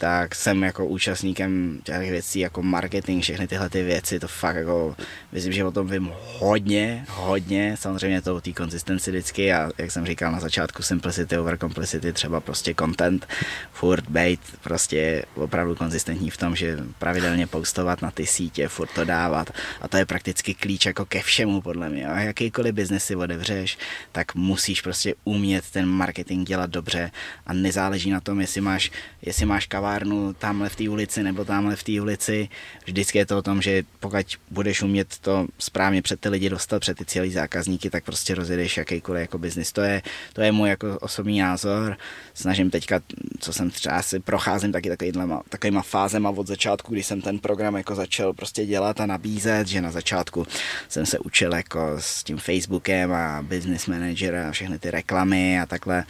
tak 0.00 0.34
jsem 0.34 0.62
jako 0.62 0.86
účastníkem 0.86 1.80
těch 1.84 2.10
věcí 2.10 2.40
jako 2.40 2.62
marketing, 2.62 3.22
všechny 3.22 3.46
tyhle 3.48 3.70
ty 3.70 3.82
věci, 3.82 4.20
to 4.20 4.28
fakt 4.28 4.56
jako, 4.56 4.96
myslím, 5.32 5.52
že 5.52 5.64
o 5.64 5.70
tom 5.70 5.88
vím 5.88 6.10
hodně, 6.38 7.04
hodně, 7.08 7.76
samozřejmě 7.78 8.22
to 8.22 8.36
o 8.36 8.40
té 8.40 8.52
konzistenci 8.52 9.10
vždycky 9.10 9.52
a 9.52 9.70
jak 9.78 9.90
jsem 9.90 10.06
říkal 10.06 10.32
na 10.32 10.40
začátku 10.40 10.82
simplicity 10.82 11.38
over 11.38 11.58
complicity, 11.58 12.12
třeba 12.12 12.40
prostě 12.40 12.74
content, 12.74 13.28
furt 13.72 14.08
bait, 14.08 14.40
prostě 14.60 15.24
opravdu 15.34 15.74
konzistentní 15.74 16.30
v 16.30 16.36
tom, 16.36 16.56
že 16.56 16.78
pravidelně 16.98 17.46
postovat 17.46 18.02
na 18.02 18.10
ty 18.10 18.26
sítě, 18.26 18.68
furt 18.68 18.90
to 18.94 19.04
dávat. 19.04 19.50
A 19.80 19.88
to 19.88 19.96
je 19.96 20.06
prakticky 20.06 20.54
klíč 20.54 20.86
jako 20.86 21.04
ke 21.04 21.22
všemu 21.22 21.60
podle 21.60 21.88
mě. 21.88 22.08
A 22.08 22.20
jakýkoliv 22.20 22.74
biznes 22.74 23.04
si 23.04 23.16
otevřeš, 23.16 23.78
tak 24.12 24.34
musíš 24.34 24.80
prostě 24.80 25.14
umět 25.24 25.70
ten 25.70 25.86
marketing 25.86 26.48
dělat 26.48 26.70
dobře. 26.70 27.10
A 27.46 27.52
nezáleží 27.52 28.10
na 28.10 28.20
tom, 28.20 28.40
jestli 28.40 28.60
máš, 28.60 28.90
jestli 29.22 29.46
máš 29.46 29.66
kava 29.66 29.89
kavárnu 29.90 30.32
tamhle 30.32 30.68
v 30.68 30.76
té 30.76 30.88
ulici 30.88 31.22
nebo 31.22 31.44
tamhle 31.44 31.76
v 31.76 31.82
té 31.82 32.00
ulici. 32.00 32.48
Vždycky 32.86 33.18
je 33.18 33.26
to 33.26 33.38
o 33.38 33.42
tom, 33.42 33.62
že 33.62 33.82
pokud 34.00 34.26
budeš 34.50 34.82
umět 34.82 35.18
to 35.18 35.46
správně 35.58 36.02
před 36.02 36.20
ty 36.20 36.28
lidi 36.28 36.48
dostat, 36.50 36.80
před 36.80 36.98
ty 36.98 37.04
celý 37.04 37.32
zákazníky, 37.32 37.90
tak 37.90 38.04
prostě 38.04 38.34
rozjedeš 38.34 38.76
jakýkoliv 38.76 39.20
jako 39.20 39.38
biznis. 39.38 39.72
To 39.72 39.80
je, 39.80 40.02
to 40.32 40.42
je 40.42 40.52
můj 40.52 40.68
jako 40.68 40.98
osobní 40.98 41.40
názor. 41.40 41.96
Snažím 42.34 42.70
teďka, 42.70 43.00
co 43.38 43.52
jsem 43.52 43.70
třeba 43.70 44.02
si 44.02 44.20
procházím 44.20 44.72
taky 44.72 44.88
takovýma, 44.88 45.42
takovýma 45.48 45.82
fázema 45.82 46.30
od 46.30 46.46
začátku, 46.46 46.92
kdy 46.92 47.02
jsem 47.02 47.20
ten 47.20 47.38
program 47.38 47.74
jako 47.76 47.94
začal 47.94 48.32
prostě 48.32 48.66
dělat 48.66 49.00
a 49.00 49.06
nabízet, 49.06 49.66
že 49.66 49.80
na 49.80 49.90
začátku 49.90 50.46
jsem 50.88 51.06
se 51.06 51.18
učil 51.18 51.54
jako 51.54 51.96
s 51.98 52.24
tím 52.24 52.38
Facebookem 52.38 53.12
a 53.12 53.42
business 53.42 53.86
manager 53.86 54.36
a 54.36 54.52
všechny 54.52 54.78
ty 54.78 54.90
reklamy 54.90 55.60
a 55.60 55.66
takhle 55.66 56.04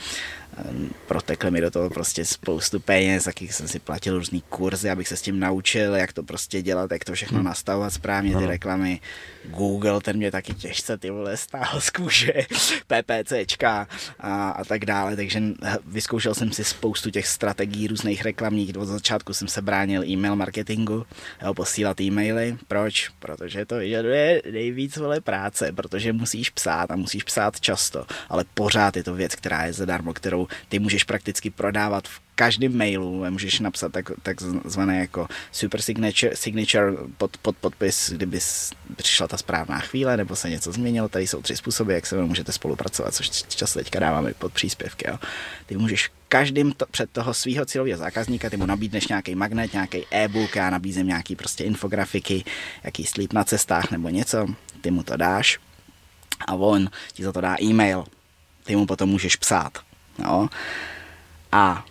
protekly 1.06 1.50
mi 1.50 1.60
do 1.60 1.70
toho 1.70 1.90
prostě 1.90 2.24
spoustu 2.24 2.80
peněz, 2.80 3.26
jakých 3.26 3.54
jsem 3.54 3.68
si 3.68 3.78
platil 3.78 4.18
různý 4.18 4.42
kurzy, 4.48 4.90
abych 4.90 5.08
se 5.08 5.16
s 5.16 5.22
tím 5.22 5.40
naučil, 5.40 5.96
jak 5.96 6.12
to 6.12 6.22
prostě 6.22 6.62
dělat, 6.62 6.90
jak 6.90 7.04
to 7.04 7.12
všechno 7.12 7.38
hmm. 7.38 7.46
nastavovat 7.46 7.92
správně, 7.92 8.36
ty 8.36 8.46
reklamy. 8.46 9.00
Google, 9.44 10.00
ten 10.00 10.16
mě 10.16 10.30
taky 10.30 10.54
těžce 10.54 10.98
ty 10.98 11.10
vole 11.10 11.36
stál 11.36 11.80
z 11.80 11.90
kůže, 11.90 12.32
PPCčka 12.86 13.88
a, 14.20 14.50
a 14.50 14.64
tak 14.64 14.84
dále, 14.84 15.16
takže 15.16 15.40
vyzkoušel 15.86 16.34
jsem 16.34 16.52
si 16.52 16.64
spoustu 16.64 17.10
těch 17.10 17.26
strategií 17.26 17.86
různých 17.86 18.22
reklamních, 18.22 18.76
od 18.78 18.84
začátku 18.84 19.34
jsem 19.34 19.48
se 19.48 19.62
bránil 19.62 20.04
e-mail 20.04 20.36
marketingu, 20.36 21.06
jo, 21.42 21.54
posílat 21.54 22.00
e-maily, 22.00 22.56
proč? 22.68 23.08
Protože 23.18 23.66
to 23.66 23.76
vyžaduje 23.76 24.42
nejvíc 24.52 24.96
vole 24.96 25.20
práce, 25.20 25.72
protože 25.72 26.12
musíš 26.12 26.50
psát 26.50 26.90
a 26.90 26.96
musíš 26.96 27.24
psát 27.24 27.60
často, 27.60 28.06
ale 28.28 28.44
pořád 28.54 28.96
je 28.96 29.04
to 29.04 29.14
věc, 29.14 29.34
která 29.34 29.64
je 29.64 29.72
zadarmo, 29.72 30.12
kterou 30.12 30.39
ty 30.68 30.78
můžeš 30.78 31.04
prakticky 31.04 31.50
prodávat 31.50 32.08
v 32.08 32.20
každém 32.34 32.78
mailu 32.78 33.30
můžeš 33.30 33.60
napsat 33.60 33.92
tak, 33.92 34.10
takzvané 34.22 34.98
jako 34.98 35.28
super 35.52 35.82
signature, 35.82 36.36
signature 36.36 36.92
pod, 37.16 37.36
pod 37.36 37.56
podpis, 37.56 38.10
kdyby 38.10 38.38
přišla 38.96 39.28
ta 39.28 39.36
správná 39.36 39.78
chvíle 39.78 40.16
nebo 40.16 40.36
se 40.36 40.50
něco 40.50 40.72
změnilo. 40.72 41.08
Tady 41.08 41.26
jsou 41.26 41.42
tři 41.42 41.56
způsoby, 41.56 41.94
jak 41.94 42.06
se 42.06 42.16
můžete 42.16 42.52
spolupracovat, 42.52 43.14
což 43.14 43.30
často 43.30 43.78
teďka 43.78 43.98
dáváme 43.98 44.34
pod 44.34 44.52
příspěvky. 44.52 45.08
Jo. 45.08 45.18
Ty 45.66 45.76
můžeš 45.76 46.10
každým 46.28 46.72
to, 46.72 46.86
před 46.90 47.10
toho 47.10 47.34
svého 47.34 47.64
cílového 47.66 47.98
zákazníka, 47.98 48.50
ty 48.50 48.56
mu 48.56 48.66
nabídneš 48.66 49.08
nějaký 49.08 49.34
magnet, 49.34 49.72
nějaký 49.72 50.04
e-book, 50.10 50.56
já 50.56 50.70
nabízím 50.70 51.06
nějaký 51.06 51.36
prostě 51.36 51.64
infografiky, 51.64 52.44
jaký 52.84 53.06
slíp 53.06 53.32
na 53.32 53.44
cestách 53.44 53.90
nebo 53.90 54.08
něco, 54.08 54.46
ty 54.80 54.90
mu 54.90 55.02
to 55.02 55.16
dáš 55.16 55.58
a 56.46 56.54
on 56.54 56.90
ti 57.12 57.24
za 57.24 57.32
to 57.32 57.40
dá 57.40 57.56
e-mail, 57.62 58.04
ty 58.64 58.76
mu 58.76 58.86
potom 58.86 59.08
můžeš 59.08 59.36
psát. 59.36 59.89
Jo? 60.24 60.48
A 61.52 61.84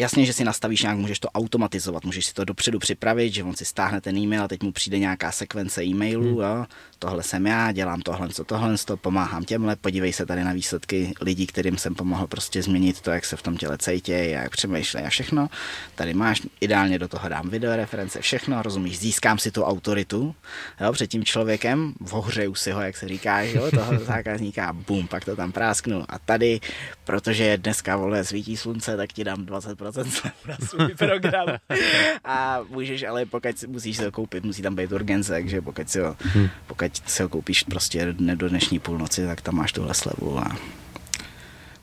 Jasně, 0.00 0.24
že 0.24 0.32
si 0.32 0.44
nastavíš 0.44 0.82
nějak, 0.82 0.98
můžeš 0.98 1.20
to 1.20 1.28
automatizovat, 1.28 2.04
můžeš 2.04 2.26
si 2.26 2.34
to 2.34 2.44
dopředu 2.44 2.78
připravit, 2.78 3.34
že 3.34 3.44
on 3.44 3.56
si 3.56 3.64
stáhne 3.64 4.00
ten 4.00 4.16
e-mail 4.16 4.42
a 4.42 4.48
teď 4.48 4.62
mu 4.62 4.72
přijde 4.72 4.98
nějaká 4.98 5.32
sekvence 5.32 5.84
e-mailů, 5.84 6.22
hmm. 6.22 6.40
jo, 6.40 6.66
tohle 7.00 7.22
jsem 7.22 7.46
já, 7.46 7.72
dělám 7.72 8.00
tohle, 8.00 8.28
co 8.28 8.44
tohle, 8.44 8.78
to 8.84 8.96
pomáhám 8.96 9.44
těmhle, 9.44 9.76
podívej 9.76 10.12
se 10.12 10.26
tady 10.26 10.44
na 10.44 10.52
výsledky 10.52 11.12
lidí, 11.20 11.46
kterým 11.46 11.78
jsem 11.78 11.94
pomohl 11.94 12.26
prostě 12.26 12.62
změnit 12.62 13.00
to, 13.00 13.10
jak 13.10 13.24
se 13.24 13.36
v 13.36 13.42
tom 13.42 13.56
těle 13.56 13.78
cítí, 13.78 14.12
jak 14.12 14.50
přemýšlej 14.50 15.06
a 15.06 15.10
všechno. 15.10 15.48
Tady 15.94 16.14
máš, 16.14 16.42
ideálně 16.60 16.98
do 16.98 17.08
toho 17.08 17.28
dám 17.28 17.50
video 17.50 17.76
reference, 17.76 18.20
všechno, 18.20 18.62
rozumíš, 18.62 18.98
získám 18.98 19.38
si 19.38 19.50
tu 19.50 19.64
autoritu, 19.64 20.34
jo, 20.80 20.92
před 20.92 21.06
tím 21.06 21.24
člověkem, 21.24 21.92
vohřeju 22.00 22.54
si 22.54 22.70
ho, 22.70 22.80
jak 22.80 22.96
se 22.96 23.08
říká, 23.08 23.40
jo, 23.40 23.70
toho 23.70 23.98
zákazníka, 24.04 24.72
bum, 24.72 25.08
pak 25.08 25.24
to 25.24 25.36
tam 25.36 25.52
prásknu. 25.52 26.04
A 26.08 26.18
tady, 26.18 26.60
protože 27.04 27.58
dneska 27.58 27.96
vole 27.96 28.24
svítí 28.24 28.56
slunce, 28.56 28.96
tak 28.96 29.12
ti 29.12 29.24
dám 29.24 29.46
20% 29.46 29.90
10% 29.90 30.10
slevu 30.10 30.34
na 30.48 30.56
svůj 30.66 30.94
program. 30.98 31.48
A 32.24 32.60
můžeš, 32.68 33.02
ale 33.02 33.26
pokud 33.26 33.64
musíš 33.66 33.96
se 33.96 34.04
ho 34.04 34.12
koupit, 34.12 34.44
musí 34.44 34.62
tam 34.62 34.74
být 34.74 34.92
urgence, 34.92 35.32
takže 35.32 35.60
pokud 35.60 35.90
si 35.90 36.00
ho, 36.00 36.16
hmm. 36.18 36.48
Pokud 36.90 37.10
si 37.10 37.22
ho 37.22 37.28
koupíš 37.28 37.62
prostě 37.62 38.14
do 38.34 38.48
dnešní 38.48 38.78
půlnoci, 38.78 39.26
tak 39.26 39.40
tam 39.40 39.54
máš 39.54 39.72
tuhle 39.72 39.94
slevu 39.94 40.38
a 40.38 40.56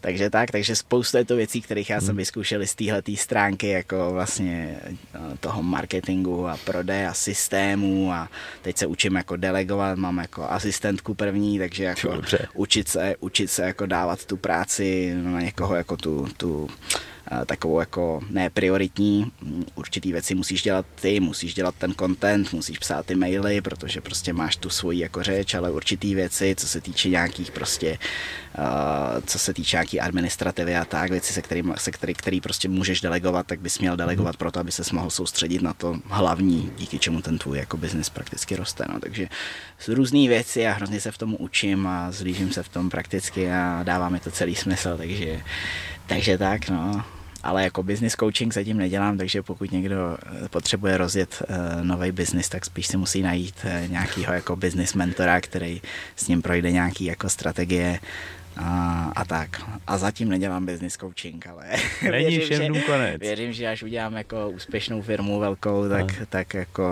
takže 0.01 0.29
tak, 0.29 0.51
takže 0.51 0.75
spousta 0.75 1.17
je 1.17 1.25
to 1.25 1.35
věcí, 1.35 1.61
kterých 1.61 1.89
já 1.89 1.99
jsem 1.99 2.09
hmm. 2.09 2.17
vyzkoušel 2.17 2.65
z 2.65 2.75
téhle 2.75 3.01
stránky 3.15 3.69
jako 3.69 4.11
vlastně 4.11 4.79
eh, 4.85 5.37
toho 5.39 5.63
marketingu 5.63 6.47
a 6.47 6.57
prodeje 6.65 7.07
a 7.07 7.13
systému 7.13 8.13
a 8.13 8.29
teď 8.61 8.77
se 8.77 8.85
učím 8.85 9.15
jako 9.15 9.35
delegovat, 9.35 9.97
mám 9.97 10.17
jako 10.17 10.43
asistentku 10.49 11.13
první, 11.13 11.59
takže 11.59 11.83
jako 11.83 12.13
Dobře. 12.13 12.47
učit 12.53 12.87
se, 12.87 13.15
učit 13.19 13.47
se 13.51 13.63
jako 13.63 13.85
dávat 13.85 14.25
tu 14.25 14.37
práci 14.37 15.13
na 15.23 15.41
někoho 15.41 15.75
jako 15.75 15.97
tu, 15.97 16.27
tu 16.37 16.69
takovou 17.45 17.79
jako 17.79 18.21
neprioritní. 18.29 19.31
Určitý 19.75 20.11
věci 20.11 20.35
musíš 20.35 20.63
dělat 20.63 20.85
ty, 21.01 21.19
musíš 21.19 21.53
dělat 21.53 21.75
ten 21.77 21.93
content, 21.93 22.53
musíš 22.53 22.79
psát 22.79 23.05
ty 23.05 23.15
maily, 23.15 23.61
protože 23.61 24.01
prostě 24.01 24.33
máš 24.33 24.55
tu 24.55 24.69
svoji 24.69 24.99
jako 24.99 25.23
řeč, 25.23 25.53
ale 25.53 25.71
určitý 25.71 26.15
věci, 26.15 26.55
co 26.57 26.67
se 26.67 26.81
týče 26.81 27.09
nějakých 27.09 27.51
prostě, 27.51 27.97
uh, 28.57 28.65
co 29.25 29.39
se 29.39 29.53
týče 29.53 29.77
nějaký 29.77 29.99
administrativy 29.99 30.75
a 30.75 30.85
tak, 30.85 31.11
věci, 31.11 31.33
se 31.33 31.41
kterým, 31.41 31.73
se 31.77 31.91
který, 31.91 32.13
který 32.13 32.41
prostě 32.41 32.69
můžeš 32.69 33.01
delegovat, 33.01 33.47
tak 33.47 33.59
bys 33.59 33.79
měl 33.79 33.95
delegovat 33.95 34.35
mm. 34.35 34.37
proto, 34.37 34.59
aby 34.59 34.71
se 34.71 34.83
mohl 34.93 35.09
soustředit 35.09 35.61
na 35.61 35.73
to 35.73 35.99
hlavní, 36.05 36.71
díky 36.77 36.99
čemu 36.99 37.21
ten 37.21 37.37
tvůj 37.37 37.57
jako 37.57 37.77
biznis 37.77 38.09
prakticky 38.09 38.55
roste. 38.55 38.85
No. 38.93 38.99
Takže 38.99 39.27
různé 39.87 40.27
věci 40.27 40.67
a 40.67 40.73
hrozně 40.73 41.01
se 41.01 41.11
v 41.11 41.17
tom 41.17 41.35
učím 41.39 41.87
a 41.87 42.11
zlížím 42.11 42.51
se 42.51 42.63
v 42.63 42.69
tom 42.69 42.89
prakticky 42.89 43.51
a 43.51 43.83
dává 43.83 44.09
mi 44.09 44.19
to 44.19 44.31
celý 44.31 44.55
smysl, 44.55 44.97
takže 44.97 45.41
takže 46.07 46.37
tak, 46.37 46.69
no 46.69 47.16
ale 47.43 47.63
jako 47.63 47.83
business 47.83 48.15
coaching 48.15 48.53
zatím 48.53 48.77
nedělám, 48.77 49.17
takže 49.17 49.41
pokud 49.41 49.71
někdo 49.71 50.17
eh, 50.25 50.49
potřebuje 50.49 50.97
rozjet 50.97 51.43
uh, 51.49 51.55
eh, 51.55 51.83
nový 51.83 52.11
business, 52.11 52.49
tak 52.49 52.65
spíš 52.65 52.87
si 52.87 52.97
musí 52.97 53.21
najít 53.21 53.55
uh, 53.65 53.91
nějakýho 53.91 54.33
jako 54.33 54.55
business 54.55 54.93
mentora, 54.93 55.41
který 55.41 55.81
s 56.15 56.27
ním 56.27 56.41
projde 56.41 56.71
nějaký 56.71 57.05
jako 57.05 57.29
strategie 57.29 57.99
a, 58.59 59.11
a 59.15 59.25
tak. 59.25 59.61
A 59.87 59.97
zatím 59.97 60.29
nedělám 60.29 60.65
business 60.65 60.97
coaching, 60.97 61.47
ale 61.47 61.65
Není 62.11 62.37
věřím, 62.37 62.73
že, 62.75 62.81
konec. 62.81 63.19
věřím, 63.19 63.53
že 63.53 63.67
až 63.67 63.83
udělám 63.83 64.13
jako 64.13 64.49
úspěšnou 64.49 65.01
firmu 65.01 65.39
velkou, 65.39 65.89
tak, 65.89 66.05
tak 66.29 66.53
jako 66.53 66.85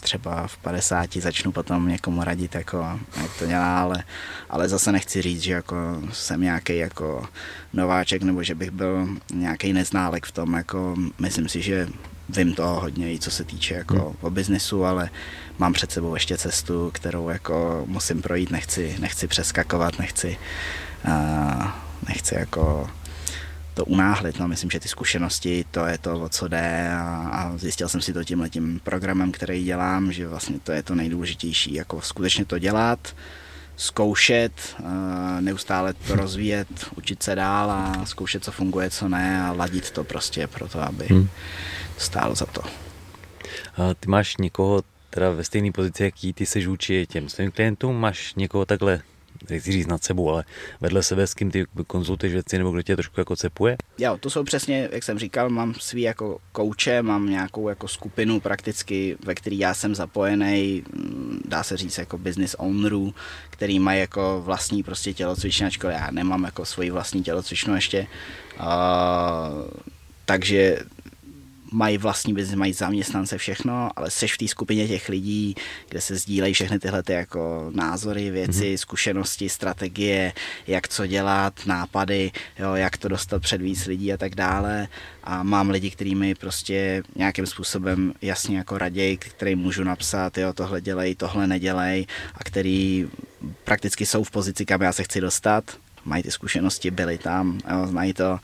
třeba 0.00 0.46
v 0.46 0.56
50 0.58 1.16
začnu 1.16 1.52
potom 1.52 1.88
někomu 1.88 2.24
radit, 2.24 2.54
jako, 2.54 3.00
jak 3.22 3.38
to 3.38 3.46
dělá, 3.46 3.80
ale, 3.80 4.04
ale 4.50 4.68
zase 4.68 4.92
nechci 4.92 5.22
říct, 5.22 5.42
že 5.42 5.52
jako 5.52 6.02
jsem 6.12 6.40
nějaký 6.40 6.76
jako 6.76 7.26
nováček, 7.72 8.22
nebo 8.22 8.42
že 8.42 8.54
bych 8.54 8.70
byl 8.70 9.08
nějaký 9.34 9.72
neználek 9.72 10.26
v 10.26 10.32
tom, 10.32 10.54
jako 10.54 10.96
myslím 11.18 11.48
si, 11.48 11.62
že 11.62 11.88
vím 12.28 12.54
toho 12.54 12.80
hodně, 12.80 13.12
i 13.12 13.18
co 13.18 13.30
se 13.30 13.44
týče 13.44 13.74
jako 13.74 13.94
hmm. 13.94 14.16
o 14.20 14.30
biznesu, 14.30 14.84
ale 14.84 15.10
mám 15.58 15.72
před 15.72 15.92
sebou 15.92 16.14
ještě 16.14 16.38
cestu, 16.38 16.90
kterou 16.94 17.28
jako 17.28 17.84
musím 17.86 18.22
projít, 18.22 18.50
nechci, 18.50 18.96
nechci 18.98 19.28
přeskakovat, 19.28 19.98
nechci 19.98 20.38
nechci 22.08 22.34
jako 22.34 22.90
to 23.74 23.84
unáhlit. 23.84 24.38
No, 24.38 24.48
myslím, 24.48 24.70
že 24.70 24.80
ty 24.80 24.88
zkušenosti, 24.88 25.64
to 25.70 25.86
je 25.86 25.98
to, 25.98 26.20
o 26.20 26.28
co 26.28 26.48
jde 26.48 26.90
a, 26.92 27.28
a 27.32 27.56
zjistil 27.56 27.88
jsem 27.88 28.00
si 28.00 28.12
to 28.12 28.24
tím 28.24 28.40
letím 28.40 28.80
programem, 28.84 29.32
který 29.32 29.64
dělám, 29.64 30.12
že 30.12 30.28
vlastně 30.28 30.60
to 30.60 30.72
je 30.72 30.82
to 30.82 30.94
nejdůležitější, 30.94 31.74
jako 31.74 32.00
skutečně 32.00 32.44
to 32.44 32.58
dělat, 32.58 33.14
zkoušet, 33.76 34.76
neustále 35.40 35.92
to 35.92 36.16
rozvíjet, 36.16 36.68
učit 36.96 37.22
se 37.22 37.34
dál 37.34 37.70
a 37.70 38.06
zkoušet, 38.06 38.44
co 38.44 38.52
funguje, 38.52 38.90
co 38.90 39.08
ne 39.08 39.42
a 39.42 39.52
ladit 39.52 39.90
to 39.90 40.04
prostě 40.04 40.46
pro 40.46 40.68
to, 40.68 40.80
aby 40.80 41.06
hmm. 41.06 41.28
stálo 41.98 42.34
za 42.34 42.46
to. 42.46 42.62
A 43.76 43.94
ty 43.94 44.08
máš 44.08 44.36
někoho 44.36 44.82
teda 45.10 45.30
ve 45.30 45.44
stejné 45.44 45.72
pozici, 45.72 46.04
jaký 46.04 46.32
ty 46.32 46.46
seš 46.46 46.66
vůči 46.66 47.06
těm 47.06 47.28
svým 47.28 47.50
klientům, 47.50 47.96
máš 47.96 48.34
někoho 48.34 48.64
takhle 48.66 49.02
nechci 49.50 49.72
říct 49.72 49.86
nad 49.86 50.04
sebou, 50.04 50.30
ale 50.30 50.44
vedle 50.80 51.02
sebe, 51.02 51.26
s 51.26 51.34
kým 51.34 51.50
ty 51.50 51.64
konzultuješ 51.86 52.32
věci, 52.32 52.58
nebo 52.58 52.70
kdo 52.70 52.82
tě 52.82 52.96
trošku 52.96 53.20
jako 53.20 53.36
cepuje? 53.36 53.76
Jo, 53.98 54.18
to 54.20 54.30
jsou 54.30 54.44
přesně, 54.44 54.88
jak 54.92 55.02
jsem 55.02 55.18
říkal, 55.18 55.50
mám 55.50 55.74
svý 55.74 56.02
jako 56.02 56.38
kouče, 56.52 57.02
mám 57.02 57.30
nějakou 57.30 57.68
jako 57.68 57.88
skupinu 57.88 58.40
prakticky, 58.40 59.16
ve 59.24 59.34
který 59.34 59.58
já 59.58 59.74
jsem 59.74 59.94
zapojený, 59.94 60.82
mm, 60.92 61.40
dá 61.44 61.62
se 61.62 61.76
říct 61.76 61.98
jako 61.98 62.18
business 62.18 62.56
ownerů, 62.58 63.14
který 63.50 63.78
mají 63.78 64.00
jako 64.00 64.42
vlastní 64.44 64.82
prostě 64.82 65.14
tělocvičnačko, 65.14 65.86
já 65.86 66.10
nemám 66.10 66.44
jako 66.44 66.64
svoji 66.64 66.90
vlastní 66.90 67.22
tělocvičnu 67.22 67.74
ještě, 67.74 68.06
uh, 68.60 68.66
takže 70.24 70.78
mají 71.72 71.98
vlastní 71.98 72.34
biznis, 72.34 72.56
mají 72.56 72.72
zaměstnance, 72.72 73.38
všechno, 73.38 73.90
ale 73.96 74.10
seš 74.10 74.34
v 74.34 74.38
té 74.38 74.48
skupině 74.48 74.88
těch 74.88 75.08
lidí, 75.08 75.54
kde 75.88 76.00
se 76.00 76.16
sdílejí 76.16 76.54
všechny 76.54 76.78
tyhle 76.78 77.02
ty 77.02 77.12
jako 77.12 77.70
názory, 77.74 78.30
věci, 78.30 78.74
mm-hmm. 78.74 78.76
zkušenosti, 78.76 79.48
strategie, 79.48 80.32
jak 80.66 80.88
co 80.88 81.06
dělat, 81.06 81.60
nápady, 81.66 82.30
jo, 82.58 82.74
jak 82.74 82.96
to 82.96 83.08
dostat 83.08 83.42
před 83.42 83.60
víc 83.62 83.86
lidí 83.86 84.12
a 84.12 84.16
tak 84.16 84.34
dále. 84.34 84.88
A 85.24 85.42
mám 85.42 85.70
lidi, 85.70 85.90
kteří 85.90 86.14
mi 86.14 86.34
prostě 86.34 87.02
nějakým 87.16 87.46
způsobem 87.46 88.12
jasně 88.22 88.58
jako 88.58 88.78
raději, 88.78 89.16
který 89.16 89.54
můžu 89.54 89.84
napsat, 89.84 90.38
jo, 90.38 90.52
tohle 90.52 90.80
dělej, 90.80 91.14
tohle 91.14 91.46
nedělej 91.46 92.06
a 92.34 92.44
který 92.44 93.08
prakticky 93.64 94.06
jsou 94.06 94.24
v 94.24 94.30
pozici, 94.30 94.66
kam 94.66 94.82
já 94.82 94.92
se 94.92 95.02
chci 95.02 95.20
dostat, 95.20 95.64
mají 96.04 96.22
ty 96.22 96.30
zkušenosti, 96.30 96.90
byli 96.90 97.18
tam, 97.18 97.58
jo, 97.70 97.86
znají 97.86 98.12
to. 98.12 98.38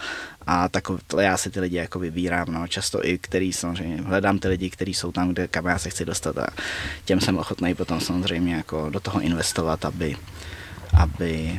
A 0.46 0.68
takhle 0.68 0.98
já 1.20 1.36
si 1.36 1.50
ty 1.50 1.60
lidi 1.60 1.76
jako 1.76 1.98
vybírám, 1.98 2.52
no, 2.52 2.68
často 2.68 3.06
i 3.06 3.18
který 3.18 3.52
samozřejmě, 3.52 4.02
hledám 4.02 4.38
ty 4.38 4.48
lidi, 4.48 4.70
kteří 4.70 4.94
jsou 4.94 5.12
tam, 5.12 5.28
kde, 5.28 5.48
kam 5.48 5.66
já 5.66 5.78
se 5.78 5.90
chci 5.90 6.04
dostat 6.04 6.38
a 6.38 6.46
těm 7.04 7.20
jsem 7.20 7.38
ochotný 7.38 7.74
potom 7.74 8.00
samozřejmě 8.00 8.54
jako 8.54 8.90
do 8.90 9.00
toho 9.00 9.20
investovat, 9.20 9.84
aby, 9.84 10.16
aby 10.94 11.56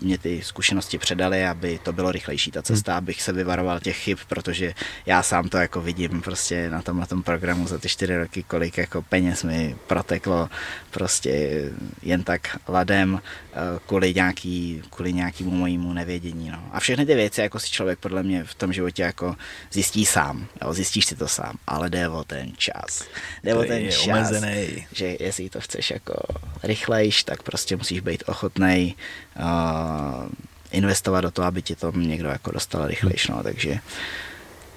mě 0.00 0.18
ty 0.18 0.42
zkušenosti 0.42 0.98
předali, 0.98 1.46
aby 1.46 1.78
to 1.82 1.92
bylo 1.92 2.12
rychlejší 2.12 2.50
ta 2.50 2.62
cesta, 2.62 2.92
hmm. 2.92 2.98
abych 2.98 3.22
se 3.22 3.32
vyvaroval 3.32 3.80
těch 3.80 3.96
chyb, 3.96 4.18
protože 4.28 4.74
já 5.06 5.22
sám 5.22 5.48
to 5.48 5.58
jako 5.58 5.80
vidím 5.80 6.20
prostě 6.22 6.70
na 6.70 6.82
tom, 6.82 7.00
na 7.00 7.06
tom 7.06 7.22
programu 7.22 7.66
za 7.66 7.78
ty 7.78 7.88
čtyři 7.88 8.16
roky, 8.16 8.42
kolik 8.42 8.78
jako 8.78 9.02
peněz 9.02 9.44
mi 9.44 9.76
proteklo 9.86 10.48
prostě 10.90 11.62
jen 12.02 12.22
tak 12.22 12.56
ladem 12.68 13.20
Eh, 13.52 13.78
kvůli, 13.86 14.14
nějaký, 14.14 14.82
kvůli 14.90 15.12
nějakému 15.12 15.50
mojímu 15.50 15.92
nevědění. 15.92 16.50
No. 16.50 16.62
A 16.72 16.80
všechny 16.80 17.06
ty 17.06 17.14
věci 17.14 17.40
jako 17.40 17.58
si 17.58 17.70
člověk 17.70 17.98
podle 17.98 18.22
mě 18.22 18.44
v 18.44 18.54
tom 18.54 18.72
životě 18.72 19.02
jako 19.02 19.36
zjistí 19.72 20.06
sám, 20.06 20.46
jo, 20.62 20.72
zjistíš 20.72 21.06
si 21.06 21.16
to 21.16 21.28
sám, 21.28 21.56
ale 21.66 21.90
jde 21.90 22.08
o 22.08 22.24
ten 22.24 22.52
čas. 22.56 23.04
Jde 23.44 23.54
to 23.54 23.60
o 23.60 23.64
ten 23.64 23.90
čas, 23.90 24.06
omezený. 24.06 24.86
že 24.92 25.16
jestli 25.20 25.50
to 25.50 25.60
chceš 25.60 25.90
jako 25.90 26.14
rychlejš, 26.62 27.24
tak 27.24 27.42
prostě 27.42 27.76
musíš 27.76 28.00
být 28.00 28.22
ochotný 28.26 28.69
uh, 28.78 30.28
investovat 30.70 31.20
do 31.20 31.30
toho, 31.30 31.46
aby 31.46 31.62
ti 31.62 31.74
to 31.76 31.92
někdo 31.96 32.28
jako 32.28 32.50
dostal 32.50 32.86
rychlejš. 32.86 33.28
No. 33.28 33.42
Takže, 33.42 33.78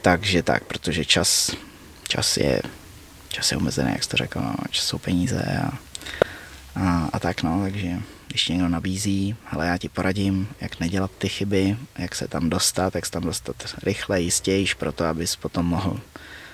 takže 0.01 0.43
tak, 0.43 0.63
protože 0.63 1.05
čas, 1.05 1.51
čas 2.07 2.37
je 2.37 2.61
čas 3.33 3.51
je 3.51 3.57
omezený, 3.57 3.91
jak 3.91 4.03
jsi 4.03 4.09
to 4.09 4.17
řekl, 4.17 4.39
no. 4.39 4.55
čas 4.69 4.85
jsou 4.85 4.97
peníze 4.97 5.43
a, 5.43 5.71
a, 6.75 7.09
a 7.13 7.19
tak 7.19 7.43
no, 7.43 7.61
takže 7.61 8.01
když 8.27 8.47
někdo 8.47 8.69
nabízí, 8.69 9.35
ale 9.51 9.67
já 9.67 9.77
ti 9.77 9.89
poradím, 9.89 10.47
jak 10.61 10.79
nedělat 10.79 11.11
ty 11.17 11.29
chyby, 11.29 11.77
jak 11.97 12.15
se 12.15 12.27
tam 12.27 12.49
dostat, 12.49 12.95
jak 12.95 13.05
se 13.05 13.11
tam 13.11 13.23
dostat 13.23 13.55
rychle, 13.83 14.21
jistějiš, 14.21 14.73
proto 14.73 15.05
abys 15.05 15.35
potom 15.35 15.65
mohl 15.65 15.99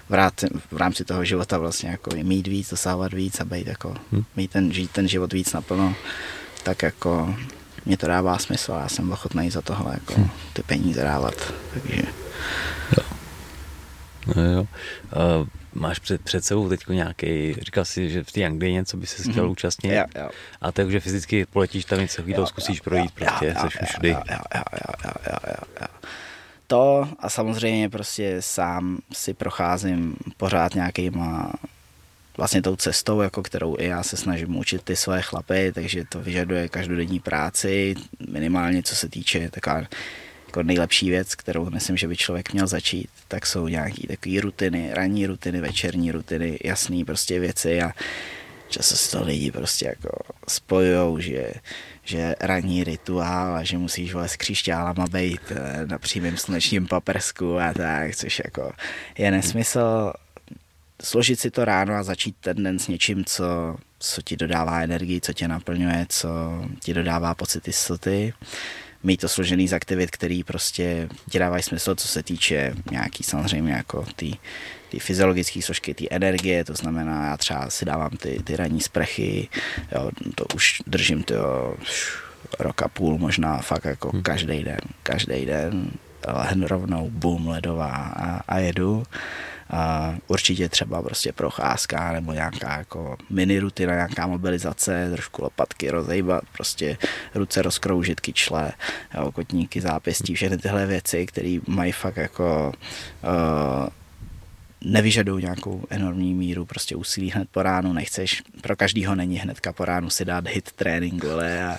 vrát, 0.10 0.34
v 0.72 0.78
rámci 0.78 1.06
toho 1.06 1.26
života 1.26 1.58
vlastně 1.58 1.90
jako 1.90 2.12
mít 2.24 2.48
víc, 2.48 2.70
dosahovat 2.70 3.14
víc 3.14 3.40
a 3.40 3.46
být 3.46 3.68
jako, 3.68 3.96
hmm. 4.12 4.24
mít 4.36 4.52
ten, 4.52 4.74
žít 4.74 4.92
ten 4.92 5.08
život 5.08 5.34
víc 5.34 5.54
naplno, 5.54 5.96
tak 6.70 6.84
jako 6.84 7.36
mě 7.86 7.98
to 7.98 8.08
dává 8.08 8.38
smysl 8.38 8.74
a 8.74 8.80
já 8.80 8.90
jsem 8.90 9.12
ochotný 9.12 9.52
za 9.52 9.62
tohle 9.62 9.94
jako 9.94 10.14
hmm. 10.14 10.30
ty 10.54 10.64
peníze 10.64 11.04
dávat, 11.04 11.54
takže... 11.74 12.04
Jo. 12.98 13.04
No 14.36 14.44
jo. 14.52 14.62
Uh, 14.62 15.48
máš 15.74 16.00
před, 16.00 16.22
před 16.22 16.46
sebou 16.46 16.70
teď 16.70 16.88
nějaký, 16.88 17.54
říkal 17.54 17.86
jsi, 17.86 18.10
že 18.10 18.24
v 18.24 18.32
té 18.32 18.46
Anglii 18.46 18.74
něco 18.74 18.98
by 18.98 19.08
se 19.08 19.32
chtěl 19.32 19.46
mm-hmm. 19.46 19.52
účastnit. 19.52 19.94
Jo, 19.94 20.04
jo. 20.16 20.30
A 20.62 20.72
takže 20.72 21.00
fyzicky 21.00 21.46
poletíš 21.46 21.86
tam 21.86 22.00
něco 22.00 22.24
to 22.36 22.48
zkusíš 22.48 22.82
projít, 22.82 23.12
jo, 23.20 23.28
prostě, 23.28 23.46
jo, 23.46 23.54
seš 23.62 23.78
všudy. 23.90 24.10
Jo, 24.10 24.22
jo, 24.30 24.40
jo, 24.56 24.94
jo, 25.06 25.14
jo, 25.28 25.38
jo, 25.48 25.74
jo. 25.82 25.88
To 26.68 27.10
a 27.20 27.30
samozřejmě 27.30 27.90
prostě 27.90 28.38
sám 28.40 28.98
si 29.14 29.34
procházím 29.34 30.16
pořád 30.38 30.76
nějakýma 30.76 31.52
vlastně 32.40 32.62
tou 32.62 32.76
cestou, 32.76 33.22
jako 33.22 33.44
kterou 33.44 33.76
i 33.80 33.86
já 33.86 34.04
se 34.04 34.18
snažím 34.18 34.58
učit 34.58 34.84
ty 34.84 34.96
své 34.96 35.22
chlapy, 35.22 35.72
takže 35.76 36.04
to 36.10 36.22
vyžaduje 36.22 36.70
každodenní 36.70 37.20
práci, 37.20 37.96
minimálně 38.28 38.84
co 38.84 38.96
se 38.96 39.10
týče 39.10 39.50
taková 39.50 39.82
jako 40.48 40.64
nejlepší 40.64 41.10
věc, 41.10 41.36
kterou 41.36 41.70
myslím, 41.70 41.98
že 41.98 42.08
by 42.08 42.18
člověk 42.18 42.54
měl 42.54 42.68
začít, 42.68 43.10
tak 43.28 43.46
jsou 43.46 43.68
nějaké 43.68 44.08
takové 44.08 44.42
rutiny, 44.42 44.90
ranní 44.94 45.28
rutiny, 45.28 45.62
večerní 45.62 46.12
rutiny, 46.12 46.60
jasné 46.64 47.06
prostě 47.06 47.40
věci 47.40 47.82
a 47.82 47.92
často 48.70 48.96
si 48.96 49.12
to 49.12 49.24
lidi 49.24 49.52
prostě 49.52 49.86
jako 49.86 50.10
spojujou, 50.48 51.20
že, 51.20 51.52
že 52.04 52.36
ranní 52.40 52.84
rituál 52.84 53.56
a 53.56 53.64
že 53.64 53.78
musíš 53.78 54.14
vole 54.14 54.28
s 54.28 54.36
křišťálama 54.36 55.06
být 55.12 55.42
eh, 55.52 55.86
na 55.86 56.00
přímém 56.00 56.38
slunečním 56.38 56.88
paprsku 56.88 57.60
a 57.60 57.74
tak, 57.74 58.16
což 58.16 58.42
jako 58.46 58.72
je 59.18 59.32
nesmysl 59.32 60.14
složit 61.04 61.40
si 61.40 61.52
to 61.52 61.66
ráno 61.66 61.94
a 61.94 62.04
začít 62.04 62.36
ten 62.40 62.64
den 62.64 62.80
s 62.80 62.88
něčím, 62.88 63.26
co, 63.26 63.78
co 64.00 64.22
ti 64.22 64.38
dodává 64.38 64.82
energii, 64.82 65.22
co 65.22 65.34
tě 65.34 65.48
naplňuje, 65.48 66.06
co 66.10 66.30
ti 66.80 66.94
dodává 66.94 67.36
pocit 67.36 67.68
jistoty. 67.68 68.34
Mít 69.04 69.22
to 69.22 69.30
složený 69.30 69.68
z 69.68 69.74
aktivit, 69.74 70.12
který 70.12 70.44
prostě 70.44 71.10
ti 71.30 71.40
dávají 71.40 71.64
smysl, 71.64 71.96
co 71.96 72.08
se 72.08 72.24
týče 72.24 72.74
nějaký 72.92 73.24
samozřejmě 73.24 73.74
jako 73.74 74.06
ty 74.16 74.38
ty 74.90 75.00
fyziologické 75.00 75.62
složky, 75.62 75.94
ty 75.94 76.08
energie, 76.12 76.66
to 76.66 76.74
znamená, 76.74 77.28
já 77.28 77.38
třeba 77.38 77.70
si 77.70 77.86
dávám 77.86 78.10
ty, 78.10 78.42
ty 78.44 78.56
ranní 78.56 78.82
sprechy, 78.82 79.50
jo, 79.92 80.12
to 80.36 80.46
už 80.56 80.82
držím 80.88 81.24
to 81.24 81.36
roka 82.60 82.88
půl, 82.88 83.18
možná 83.18 83.58
fakt 83.58 83.86
jako 83.86 84.10
hmm. 84.10 84.24
každý 84.24 84.64
den, 84.64 84.80
každý 85.04 85.46
den, 85.46 85.92
lehnu 86.28 86.68
rovnou, 86.68 87.10
boom, 87.10 87.48
ledová 87.48 87.92
a, 88.16 88.42
a 88.48 88.58
jedu. 88.58 89.04
Určitě 90.28 90.70
třeba 90.70 91.02
prostě 91.02 91.32
procházka 91.32 92.12
nebo 92.12 92.34
nějaká 92.34 92.78
jako 92.78 93.18
mini 93.30 93.60
rutina, 93.60 93.94
nějaká 93.94 94.28
mobilizace, 94.28 95.10
trošku 95.12 95.44
lopatky 95.44 95.90
rozejbat, 95.90 96.44
prostě 96.54 96.98
ruce 97.36 97.62
rozkroužit, 97.62 98.20
kyčle, 98.20 98.72
jo, 99.16 99.32
kotníky, 99.32 99.82
zápěstí, 99.82 100.36
všechny 100.36 100.58
tyhle 100.58 100.86
věci, 100.86 101.26
které 101.26 101.58
mají 101.68 101.92
fakt 101.92 102.18
jako 102.18 102.72
uh, 103.24 103.90
nevyžadují 104.84 105.44
nějakou 105.44 105.86
enormní 105.90 106.34
míru 106.34 106.66
prostě 106.66 106.96
úsilí 106.96 107.32
hned 107.32 107.50
po 107.52 107.64
ránu, 107.64 107.94
nechceš, 107.94 108.44
pro 108.62 108.76
každýho 108.76 109.16
není 109.16 109.38
hnedka 109.38 109.74
po 109.74 109.86
ránu 109.86 110.10
si 110.10 110.26
dát 110.26 110.48
hit 110.48 110.72
trénink, 110.72 111.24
vole, 111.24 111.64
a, 111.64 111.72
a, 111.72 111.78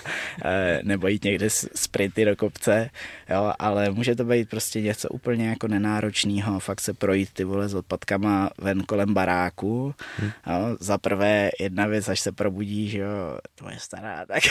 nebo 0.83 1.09
jít 1.09 1.25
někde 1.25 1.51
sprinty 1.51 2.25
do 2.25 2.37
kopce, 2.37 2.91
jo, 3.31 3.53
ale 3.59 3.91
může 3.91 4.15
to 4.15 4.25
být 4.25 4.51
prostě 4.51 4.81
něco 4.81 5.09
úplně 5.09 5.49
jako 5.49 5.69
nenáročného, 5.69 6.61
fakt 6.61 6.81
se 6.81 6.95
projít 6.95 7.31
ty 7.33 7.45
vole 7.45 7.69
s 7.69 7.75
odpadkama 7.75 8.51
ven 8.59 8.83
kolem 8.83 9.15
baráku, 9.15 9.95
hmm. 10.17 10.31
jo, 10.47 10.77
za 10.81 10.99
prvé 10.99 11.51
jedna 11.61 11.87
věc, 11.87 12.09
až 12.09 12.21
se 12.21 12.33
probudí, 12.33 12.89
že 12.89 12.99
jo, 12.99 13.39
tvoje 13.55 13.77
stará, 13.79 14.27
tak, 14.27 14.43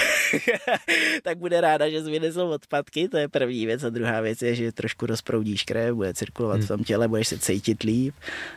tak 1.24 1.38
bude 1.38 1.62
ráda, 1.62 1.90
že 1.90 2.02
vynesou 2.02 2.50
odpadky, 2.50 3.10
to 3.10 3.18
je 3.18 3.28
první 3.28 3.66
věc, 3.66 3.84
a 3.84 3.90
druhá 3.90 4.22
věc 4.22 4.42
je, 4.42 4.56
že 4.56 4.72
trošku 4.72 5.06
rozproudíš 5.06 5.64
krev, 5.64 5.96
bude 5.96 6.14
cirkulovat 6.14 6.58
hmm. 6.58 6.66
v 6.66 6.68
tom 6.68 6.84
těle, 6.84 7.08
budeš 7.08 7.28
se 7.28 7.40
cítit 7.40 7.84
líp, 7.84 8.16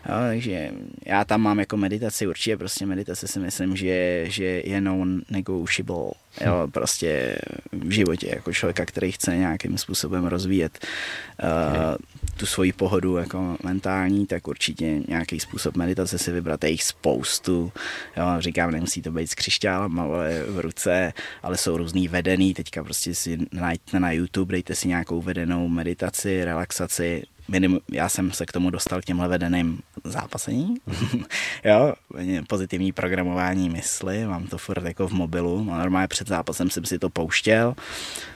Jo, 0.09 0.15
takže 0.29 0.71
já 1.07 1.25
tam 1.25 1.41
mám 1.41 1.59
jako 1.59 1.77
meditaci, 1.77 2.27
určitě 2.27 2.57
prostě 2.57 2.87
meditace 2.87 3.29
si 3.29 3.39
myslím, 3.39 3.77
že, 3.77 4.25
že 4.29 4.45
je 4.65 4.81
non-negotiable, 4.81 6.11
jo, 6.45 6.69
prostě 6.73 7.39
v 7.73 7.91
životě 7.91 8.29
jako 8.35 8.53
člověka, 8.53 8.87
který 8.87 9.13
chce 9.13 9.37
nějakým 9.37 9.79
způsobem 9.79 10.27
rozvíjet 10.27 10.87
uh, 11.43 11.97
tu 12.37 12.47
svoji 12.47 12.73
pohodu 12.73 13.17
jako 13.17 13.57
mentální, 13.65 14.27
tak 14.27 14.49
určitě 14.49 15.01
nějaký 15.09 15.41
způsob 15.41 15.77
meditace 15.77 16.19
si 16.19 16.33
vybrat, 16.33 16.65
je 16.65 16.71
jich 16.71 16.83
spoustu, 16.83 17.73
jo, 18.17 18.25
říkám, 18.39 18.71
nemusí 18.71 19.03
to 19.03 19.11
být 19.11 19.31
s 19.31 19.35
křišťálem 19.35 20.01
ale 20.01 20.43
v 20.49 20.61
ruce, 20.61 21.13
ale 21.43 21.57
jsou 21.57 21.77
různý 21.77 22.09
vedený, 22.09 22.55
teďka 22.55 22.85
prostě 22.85 23.15
si 23.15 23.39
najďte 23.53 24.01
na 24.01 24.13
YouTube, 24.13 24.53
dejte 24.53 24.75
si 24.75 24.89
nějakou 24.89 25.23
vedenou 25.23 25.69
meditaci, 25.69 26.45
relaxaci, 26.45 27.23
minim, 27.49 27.81
já 27.91 28.09
jsem 28.09 28.33
se 28.33 28.47
k 28.47 28.53
tomu 28.53 28.71
dostal 28.71 29.01
k 29.01 29.05
těmhle 29.05 29.29
vedeným 29.29 29.81
zápasení, 30.05 30.75
jo, 31.65 31.95
pozitivní 32.49 32.93
programování 32.93 33.71
mysli, 33.71 34.27
mám 34.27 34.47
to 34.47 34.59
furt 34.59 34.85
jako 34.85 35.09
v 35.09 35.13
mobilu, 35.13 35.65
normálně 35.65 36.09
před 36.09 36.29
zápasem 36.29 36.71
jsem 36.71 36.85
si 36.85 36.99
to 36.99 37.11
pouštěl 37.11 37.75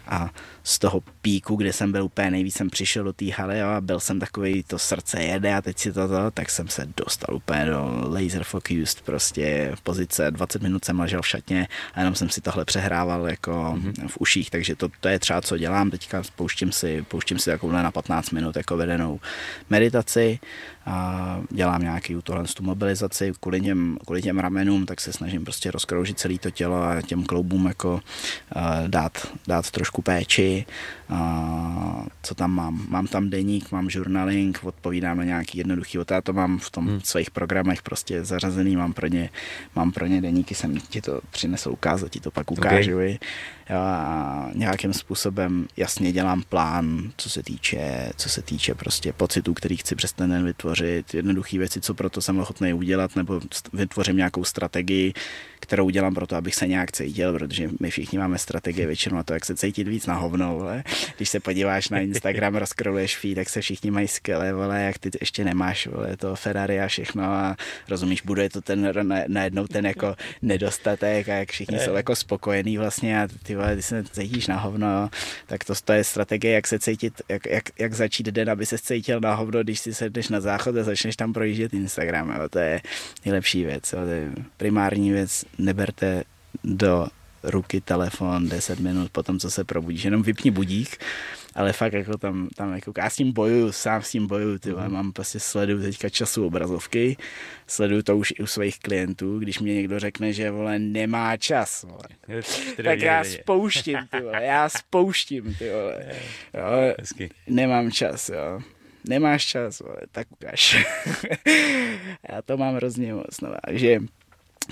a 0.06 0.30
z 0.62 0.78
toho 0.78 1.02
píku, 1.22 1.56
kde 1.56 1.72
jsem 1.72 1.92
byl 1.92 2.04
úplně 2.04 2.30
nejvíc, 2.30 2.56
jsem 2.56 2.70
přišel 2.70 3.04
do 3.04 3.12
té 3.12 3.24
haly 3.32 3.58
jo, 3.58 3.68
a 3.68 3.80
byl 3.80 4.00
jsem 4.00 4.20
takový, 4.20 4.62
to 4.62 4.78
srdce 4.78 5.22
jede 5.22 5.54
a 5.54 5.62
teď 5.62 5.78
si 5.78 5.92
to, 5.92 6.08
to, 6.08 6.30
tak 6.30 6.50
jsem 6.50 6.68
se 6.68 6.88
dostal 6.96 7.36
úplně 7.36 7.64
do 7.64 8.04
laser 8.08 8.44
focused 8.44 9.00
prostě 9.00 9.72
v 9.74 9.80
pozice, 9.80 10.30
20 10.30 10.62
minut 10.62 10.84
jsem 10.84 11.00
ležel 11.00 11.22
v 11.22 11.28
šatně 11.28 11.68
a 11.94 12.00
jenom 12.00 12.14
jsem 12.14 12.28
si 12.28 12.40
tohle 12.40 12.64
přehrával 12.64 13.28
jako 13.28 13.50
mm-hmm. 13.50 14.08
v 14.08 14.16
uších, 14.20 14.50
takže 14.50 14.76
to, 14.76 14.88
to 15.00 15.08
je 15.08 15.18
třeba 15.18 15.40
co 15.40 15.58
dělám, 15.58 15.90
teďka 15.90 16.22
pouštím 16.36 16.72
si, 16.72 17.02
pouštím 17.08 17.38
si 17.38 17.50
takovouhle 17.50 17.82
na 17.82 17.90
15 17.90 18.30
minut 18.30 18.56
jako 18.56 18.76
vedenou 18.76 19.20
meditaci 19.70 20.38
a 20.86 21.40
dělám 21.50 21.82
nějaký 21.82 22.16
tohle 22.22 22.44
tu 22.44 22.62
mobilizaci 22.62 23.32
kvůli 23.40 23.60
těm, 23.60 23.98
kvůli 24.04 24.22
těm 24.22 24.38
ramenům, 24.38 24.86
tak 24.86 25.00
se 25.00 25.12
snažím 25.12 25.44
prostě 25.44 25.70
rozkroužit 25.70 26.18
celé 26.18 26.38
to 26.38 26.50
tělo 26.50 26.82
a 26.82 27.02
těm 27.02 27.24
kloubům 27.24 27.66
jako 27.66 28.00
dát, 28.86 29.26
dát 29.46 29.70
trošku 29.70 30.02
péči. 30.02 30.64
Uh, 31.10 32.06
co 32.22 32.34
tam 32.34 32.50
mám? 32.50 32.86
Mám 32.88 33.06
tam 33.06 33.30
deník, 33.30 33.72
mám 33.72 33.88
journaling, 33.90 34.60
odpovídám 34.64 35.18
na 35.18 35.24
nějaký 35.24 35.58
jednoduchý 35.58 35.98
otázky, 35.98 36.24
to 36.24 36.32
mám 36.32 36.58
v 36.58 36.70
tom 36.70 36.86
hmm. 36.86 37.00
svých 37.00 37.30
programech 37.30 37.82
prostě 37.82 38.24
zařazený, 38.24 38.76
mám 38.76 38.92
pro 38.92 39.06
ně, 39.06 39.30
mám 39.74 39.92
pro 39.92 40.06
ně 40.06 40.20
deníky, 40.20 40.54
jsem 40.54 40.80
ti 40.80 41.00
to 41.00 41.20
přinesl 41.30 41.70
ukázat, 41.70 42.08
ti 42.08 42.20
to 42.20 42.30
pak 42.30 42.50
ukážu. 42.50 42.94
Okay. 42.94 43.18
A 43.76 44.48
nějakým 44.54 44.92
způsobem 44.92 45.66
jasně 45.76 46.12
dělám 46.12 46.42
plán, 46.42 47.12
co 47.16 47.30
se 47.30 47.42
týče, 47.42 48.10
co 48.16 48.28
se 48.28 48.42
týče 48.42 48.74
prostě 48.74 49.12
pocitů, 49.12 49.54
který 49.54 49.76
chci 49.76 49.94
přes 49.94 50.12
ten 50.12 50.30
den 50.30 50.44
vytvořit, 50.44 50.75
jednoduché 51.12 51.58
věci, 51.58 51.80
co 51.80 51.94
proto 51.94 52.20
jsem 52.22 52.38
ochotný 52.38 52.74
udělat, 52.74 53.16
nebo 53.16 53.40
vytvořím 53.72 54.16
nějakou 54.16 54.44
strategii, 54.44 55.12
kterou 55.66 55.90
dělám 55.90 56.14
pro 56.14 56.26
to, 56.26 56.36
abych 56.36 56.54
se 56.54 56.66
nějak 56.66 56.92
cítil, 56.92 57.32
protože 57.32 57.70
my 57.80 57.90
všichni 57.90 58.18
máme 58.18 58.38
strategie 58.38 58.86
většinou 58.86 59.16
na 59.16 59.22
to, 59.22 59.34
jak 59.34 59.44
se 59.44 59.56
cítit 59.56 59.88
víc 59.88 60.06
na 60.06 60.14
hovno, 60.14 60.54
vole. 60.54 60.84
Když 61.16 61.28
se 61.28 61.40
podíváš 61.40 61.88
na 61.88 62.00
Instagram, 62.00 62.54
rozkroluješ 62.64 63.16
feed, 63.16 63.34
tak 63.34 63.48
se 63.48 63.60
všichni 63.60 63.90
mají 63.90 64.08
skvělé, 64.08 64.52
vole, 64.52 64.82
jak 64.82 64.98
ty 64.98 65.10
ještě 65.20 65.44
nemáš, 65.44 65.86
vole, 65.86 66.16
to 66.16 66.36
Ferrari 66.36 66.80
a 66.80 66.88
všechno 66.88 67.24
a 67.24 67.56
rozumíš, 67.88 68.22
bude 68.22 68.48
to 68.48 68.60
ten 68.60 68.92
najednou 69.26 69.66
ten 69.66 69.86
jako 69.86 70.16
nedostatek 70.42 71.28
a 71.28 71.32
jak 71.34 71.50
všichni 71.50 71.78
jsou 71.78 71.94
jako 71.94 72.16
spokojení 72.16 72.78
vlastně 72.78 73.22
a 73.22 73.28
ty 73.42 73.54
vole, 73.54 73.76
ty 73.76 73.82
se 73.82 74.04
cítíš 74.04 74.46
na 74.46 74.56
hovno, 74.56 75.10
tak 75.46 75.64
to, 75.64 75.74
to 75.84 75.92
je 75.92 76.04
strategie, 76.04 76.54
jak 76.54 76.66
se 76.66 76.78
cítit, 76.78 77.22
jak, 77.28 77.46
jak, 77.46 77.64
jak 77.78 77.94
začít 77.94 78.26
den, 78.26 78.50
aby 78.50 78.66
se 78.66 78.78
cítil 78.78 79.20
na 79.20 79.34
hovno, 79.34 79.62
když 79.62 79.80
si 79.80 79.94
sedneš 79.94 80.28
na 80.28 80.40
záchod 80.40 80.76
a 80.76 80.82
začneš 80.82 81.16
tam 81.16 81.32
projíždět 81.32 81.74
Instagram, 81.74 82.30
jo. 82.30 82.48
to 82.48 82.58
je 82.58 82.80
nejlepší 83.24 83.64
věc, 83.64 83.92
jo. 83.92 83.98
to 84.04 84.10
je 84.10 84.32
primární 84.56 85.12
věc, 85.12 85.44
neberte 85.58 86.24
do 86.64 87.06
ruky 87.42 87.80
telefon 87.80 88.48
10 88.48 88.80
minut 88.80 89.10
po 89.12 89.22
tom, 89.22 89.38
co 89.38 89.50
se 89.50 89.64
probudíš, 89.64 90.04
jenom 90.04 90.22
vypni 90.22 90.50
budík, 90.50 90.96
ale 91.54 91.72
fakt 91.72 91.92
jako 91.92 92.18
tam, 92.18 92.48
tam 92.56 92.74
jako 92.74 92.92
já 92.98 93.10
s 93.10 93.16
tím 93.16 93.32
bojuju, 93.32 93.72
sám 93.72 94.02
s 94.02 94.10
tím 94.10 94.26
bojuju, 94.26 94.58
ty 94.58 94.72
mm. 94.72 94.92
mám 94.92 95.12
prostě 95.12 95.40
sleduju 95.40 95.82
teďka 95.82 96.08
času 96.08 96.46
obrazovky, 96.46 97.16
sleduju 97.66 98.02
to 98.02 98.16
už 98.16 98.30
i 98.38 98.42
u 98.42 98.46
svých 98.46 98.78
klientů, 98.78 99.38
když 99.38 99.58
mě 99.58 99.74
někdo 99.74 99.98
řekne, 99.98 100.32
že 100.32 100.50
vole 100.50 100.78
nemá 100.78 101.36
čas, 101.36 101.82
vole. 101.82 102.42
tak 102.84 103.00
já 103.00 103.24
spouštím, 103.24 103.98
ty 104.10 104.20
vole, 104.20 104.44
já 104.44 104.68
spouštím, 104.68 105.54
ty 105.54 105.70
vole. 105.70 106.04
Jo, 106.54 106.94
nemám 107.46 107.90
čas, 107.90 108.28
jo 108.28 108.60
nemáš 109.08 109.46
čas, 109.46 109.80
vole, 109.80 110.00
tak 110.12 110.26
ukáž. 110.32 110.86
já 112.30 112.42
to 112.42 112.56
mám 112.56 112.74
hrozně 112.74 113.14
moc, 113.14 113.40
no, 113.42 113.54
takže 113.66 113.98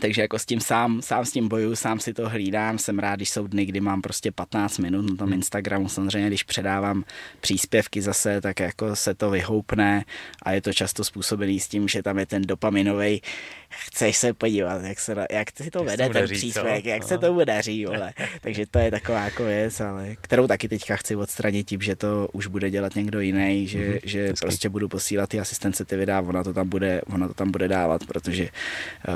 takže 0.00 0.22
jako 0.22 0.38
s 0.38 0.46
tím 0.46 0.60
sám, 0.60 1.02
sám 1.02 1.24
s 1.24 1.32
tím 1.32 1.48
boju, 1.48 1.76
sám 1.76 2.00
si 2.00 2.14
to 2.14 2.28
hlídám, 2.28 2.78
jsem 2.78 2.98
rád, 2.98 3.16
když 3.16 3.30
jsou 3.30 3.46
dny, 3.46 3.66
kdy 3.66 3.80
mám 3.80 4.02
prostě 4.02 4.32
15 4.32 4.78
minut 4.78 5.10
na 5.10 5.16
tom 5.16 5.26
hmm. 5.26 5.34
Instagramu, 5.34 5.88
samozřejmě 5.88 6.28
když 6.28 6.42
předávám 6.42 7.04
příspěvky 7.40 8.02
zase, 8.02 8.40
tak 8.40 8.60
jako 8.60 8.96
se 8.96 9.14
to 9.14 9.30
vyhoupne 9.30 10.04
a 10.42 10.52
je 10.52 10.60
to 10.60 10.72
často 10.72 11.04
způsobený 11.04 11.60
s 11.60 11.68
tím, 11.68 11.88
že 11.88 12.02
tam 12.02 12.18
je 12.18 12.26
ten 12.26 12.42
dopaminový 12.42 13.22
chceš 13.78 14.16
se 14.16 14.34
podívat, 14.34 14.82
jak, 14.82 15.00
se, 15.00 15.26
jak 15.30 15.48
si 15.56 15.70
to 15.70 15.78
jak 15.78 15.86
vede 15.86 16.08
ten 16.08 16.28
příspěvek, 16.28 16.84
jak 16.84 17.00
Aha. 17.00 17.08
se 17.08 17.18
to 17.18 17.44
daří, 17.44 17.86
vole. 17.86 18.12
Takže 18.40 18.66
to 18.70 18.78
je 18.78 18.90
taková 18.90 19.24
jako 19.24 19.44
věc, 19.44 19.80
ale 19.80 20.16
kterou 20.20 20.46
taky 20.46 20.68
teďka 20.68 20.96
chci 20.96 21.16
odstranit 21.16 21.68
tím, 21.68 21.80
že 21.80 21.96
to 21.96 22.28
už 22.32 22.46
bude 22.46 22.70
dělat 22.70 22.94
někdo 22.94 23.20
jiný, 23.20 23.66
že, 23.68 23.78
mm-hmm, 23.78 24.00
že 24.04 24.32
prostě 24.40 24.68
budu 24.68 24.88
posílat 24.88 25.28
ty 25.28 25.40
asistence 25.40 25.84
ty 25.84 25.96
videa, 25.96 26.20
ona 26.20 26.44
to 26.44 26.52
tam 26.52 26.68
bude, 26.68 27.00
ona 27.06 27.28
to 27.28 27.34
tam 27.34 27.50
bude 27.50 27.68
dávat, 27.68 28.04
protože 28.06 28.42
uh, 28.44 29.14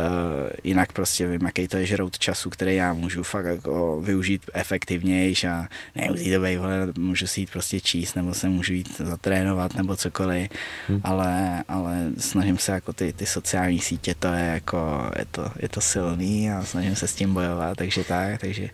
jinak 0.65 0.93
prostě 0.93 1.27
vím, 1.27 1.47
jaký 1.47 1.69
to 1.69 1.77
je 1.77 1.87
žrout 1.87 2.19
času, 2.19 2.51
který 2.51 2.77
já 2.77 2.93
můžu 2.93 3.23
fakt 3.23 3.45
jako 3.45 4.01
využít 4.01 4.51
efektivnější 4.55 5.47
a 5.47 5.69
nemusí 5.95 6.33
to 6.33 6.41
být, 6.41 6.57
vole, 6.57 6.93
můžu 6.99 7.27
si 7.27 7.41
jít 7.41 7.51
prostě 7.51 7.81
číst, 7.81 8.15
nebo 8.15 8.35
se 8.35 8.49
můžu 8.49 8.73
jít 8.73 9.01
zatrénovat, 9.01 9.75
nebo 9.75 9.97
cokoliv, 9.97 10.51
hmm. 10.89 11.01
ale, 11.05 11.65
ale 11.69 12.11
snažím 12.19 12.59
se 12.59 12.73
jako 12.73 12.93
ty, 12.93 13.13
ty 13.13 13.27
sociální 13.27 13.79
sítě, 13.79 14.15
to 14.19 14.29
je 14.29 14.48
jako, 14.49 15.11
je 15.19 15.25
to, 15.31 15.51
je 15.59 15.69
to 15.69 15.81
silný 15.81 16.51
a 16.51 16.65
snažím 16.65 16.97
se 16.97 17.09
s 17.09 17.15
tím 17.15 17.35
bojovat, 17.35 17.79
takže 17.79 18.05
tak, 18.05 18.41
takže 18.41 18.71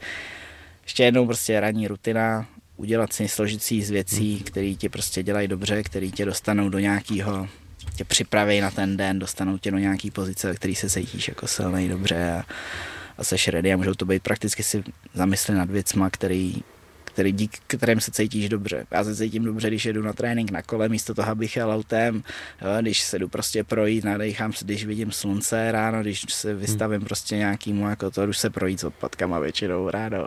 ještě 0.82 1.04
jednou 1.04 1.26
prostě 1.26 1.60
ranní 1.60 1.88
rutina, 1.88 2.46
udělat 2.76 3.12
si 3.12 3.28
složit 3.28 3.62
si 3.62 3.82
z 3.82 3.90
věcí, 3.90 4.40
které 4.40 4.74
ti 4.74 4.88
prostě 4.88 5.22
dělají 5.22 5.48
dobře, 5.48 5.82
které 5.82 6.08
tě 6.08 6.24
dostanou 6.24 6.68
do 6.68 6.78
nějakého 6.78 7.48
tě 7.96 8.04
připraví 8.04 8.60
na 8.60 8.70
ten 8.70 8.96
den, 8.96 9.18
dostanou 9.18 9.58
tě 9.58 9.70
do 9.70 9.78
nějaký 9.78 10.10
pozice, 10.10 10.48
ve 10.48 10.54
který 10.54 10.74
se 10.74 10.90
cítíš 10.90 11.28
jako 11.28 11.46
silný 11.46 11.88
dobře 11.88 12.32
a, 12.32 12.44
a 13.18 13.24
seš 13.24 13.48
ready 13.48 13.72
a 13.72 13.76
můžou 13.76 13.94
to 13.94 14.04
být 14.04 14.22
prakticky 14.22 14.62
si 14.62 14.84
zamyslet 15.14 15.54
nad 15.54 15.70
věcma, 15.70 16.10
který, 16.10 16.62
který, 17.14 17.32
dík 17.32 17.58
kterým 17.66 18.00
se 18.00 18.10
cítíš 18.10 18.48
dobře. 18.48 18.86
Já 18.90 19.04
se 19.04 19.16
cítím 19.16 19.44
dobře, 19.44 19.68
když 19.68 19.84
jedu 19.84 20.02
na 20.02 20.12
trénink 20.12 20.50
na 20.50 20.62
kole, 20.62 20.88
místo 20.88 21.14
toho, 21.14 21.30
abych 21.30 21.56
jel 21.56 21.72
autem, 21.72 22.22
když 22.80 23.00
se 23.00 23.18
jdu 23.18 23.28
prostě 23.28 23.64
projít, 23.64 24.04
nadechám 24.04 24.52
se, 24.52 24.64
když 24.64 24.84
vidím 24.84 25.12
slunce 25.12 25.72
ráno, 25.72 26.02
když 26.02 26.24
se 26.28 26.54
vystavím 26.54 26.98
hmm. 26.98 27.04
prostě 27.06 27.36
nějakýmu, 27.36 27.88
jako 27.88 28.10
to, 28.10 28.26
jdu 28.26 28.32
se 28.32 28.50
projít 28.50 28.80
s 28.80 28.84
odpadkama 28.84 29.38
většinou 29.38 29.90
ráno. 29.90 30.26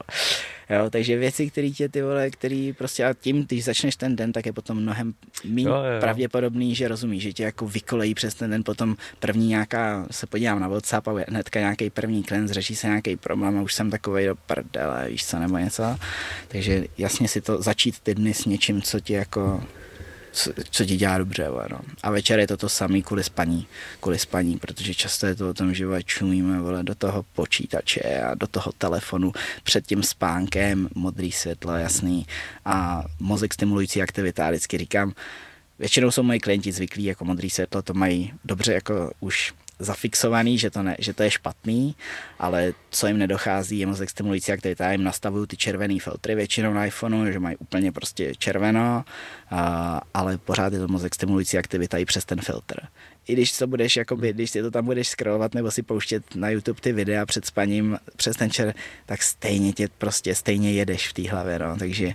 Jo, 0.70 0.90
takže 0.90 1.18
věci, 1.18 1.50
které 1.50 1.70
tě 1.70 1.90
ty 1.90 2.02
vole, 2.02 2.30
který 2.30 2.74
prostě 2.74 3.06
a 3.06 3.14
tím, 3.14 3.46
když 3.46 3.64
začneš 3.64 3.96
ten 3.96 4.16
den, 4.16 4.32
tak 4.32 4.46
je 4.46 4.54
potom 4.54 4.78
mnohem 4.78 5.14
méně 5.46 5.70
pravděpodobný, 6.00 6.76
že 6.76 6.88
rozumíš, 6.88 7.24
že 7.24 7.34
tě 7.34 7.44
jako 7.44 7.68
vykolejí 7.68 8.14
přes 8.14 8.36
ten 8.36 8.52
den, 8.52 8.64
potom 8.64 8.96
první 9.20 9.48
nějaká, 9.48 10.08
se 10.12 10.28
podívám 10.28 10.60
na 10.60 10.68
WhatsApp 10.68 11.08
a 11.08 11.12
hnedka 11.28 11.60
nějaký 11.60 11.90
první 11.90 12.24
klient, 12.24 12.50
řeší 12.50 12.76
se 12.76 12.88
nějaký 12.88 13.16
problém 13.16 13.58
a 13.58 13.62
už 13.62 13.74
jsem 13.74 13.92
takový 13.92 14.26
do 14.26 14.36
prdele, 14.36 15.10
víš 15.10 15.26
co, 15.26 15.40
nebo 15.40 15.58
něco. 15.58 15.98
Takže 16.48 16.86
jasně 16.98 17.28
si 17.28 17.42
to 17.42 17.62
začít 17.62 18.00
ty 18.00 18.16
dny 18.16 18.34
s 18.34 18.46
něčím, 18.46 18.82
co 18.82 19.00
ti 19.00 19.14
jako 19.14 19.64
co, 20.38 20.52
co 20.70 20.86
ti 20.86 20.98
dělá 20.98 21.18
dobře. 21.18 21.48
No. 21.70 21.80
A 22.04 22.12
večer 22.12 22.40
je 22.40 22.48
to 22.48 22.58
to 22.58 22.70
samý 22.70 23.04
kvůli 23.04 23.24
spaní, 23.24 23.68
kvůli 24.00 24.20
spaní, 24.20 24.58
protože 24.58 24.94
často 24.94 25.26
je 25.26 25.36
to 25.36 25.50
o 25.50 25.54
tom, 25.54 25.74
že 25.74 25.86
čumíme 26.06 26.60
vole, 26.60 26.84
do 26.84 26.96
toho 26.96 27.26
počítače 27.34 28.22
a 28.22 28.36
do 28.36 28.48
toho 28.48 28.72
telefonu 28.78 29.32
před 29.64 29.88
tím 29.88 30.04
spánkem, 30.04 30.90
modrý 30.96 31.32
světlo, 31.32 31.72
jasný 31.72 32.26
a 32.66 33.04
mozek 33.20 33.54
stimulující 33.54 34.02
aktivita. 34.02 34.48
A 34.48 34.50
vždycky 34.50 34.78
říkám, 34.78 35.14
většinou 35.80 36.12
jsou 36.12 36.24
moji 36.24 36.40
klienti 36.40 36.72
zvyklí 36.72 37.04
jako 37.04 37.26
modrý 37.26 37.50
světlo, 37.50 37.82
to 37.82 37.94
mají 37.94 38.34
dobře 38.46 38.74
jako 38.74 39.12
už 39.20 39.54
zafixovaný, 39.80 40.58
že 40.58 40.70
to, 40.70 40.84
ne, 40.84 40.96
že 41.00 41.14
to 41.14 41.24
je 41.24 41.32
špatný, 41.32 41.96
ale 42.40 42.74
co 42.90 43.08
jim 43.08 43.18
nedochází 43.18 43.80
je 43.80 43.86
mozek 43.86 44.10
stimulující 44.10 44.52
aktivita. 44.52 44.86
Já 44.86 44.92
jim 44.92 45.04
nastavuju 45.04 45.46
ty 45.46 45.58
červené 45.58 46.00
filtry 46.00 46.36
většinou 46.36 46.74
na 46.74 46.86
iPhoneu, 46.86 47.32
že 47.32 47.40
mají 47.40 47.58
úplně 47.58 47.92
prostě 47.92 48.36
červeno, 48.36 49.06
a, 49.52 50.02
ale 50.14 50.38
pořád 50.38 50.74
je 50.74 50.80
to 50.80 50.88
mozek 50.88 51.16
stimulující 51.16 51.58
aktivita 51.58 51.98
i 51.98 52.06
přes 52.06 52.26
ten 52.26 52.42
filtr. 52.42 52.76
I 53.28 53.34
když 53.34 53.58
to 53.58 53.68
budeš, 53.68 53.96
jakoby, 53.96 54.34
když 54.34 54.52
si 54.52 54.62
to 54.62 54.72
tam 54.72 54.86
budeš 54.86 55.10
scrollovat 55.10 55.54
nebo 55.54 55.72
si 55.72 55.84
pouštět 55.84 56.36
na 56.36 56.50
YouTube 56.50 56.82
ty 56.82 56.94
videa 56.94 57.26
před 57.26 57.46
spaním 57.46 57.98
přes 58.16 58.38
ten 58.38 58.50
čer, 58.50 58.74
tak 59.06 59.24
stejně 59.24 59.74
tě 59.74 59.88
prostě 59.98 60.36
stejně 60.36 60.74
jedeš 60.74 61.08
v 61.08 61.14
té 61.14 61.30
hlavě, 61.30 61.60
no. 61.60 61.78
takže, 61.78 62.14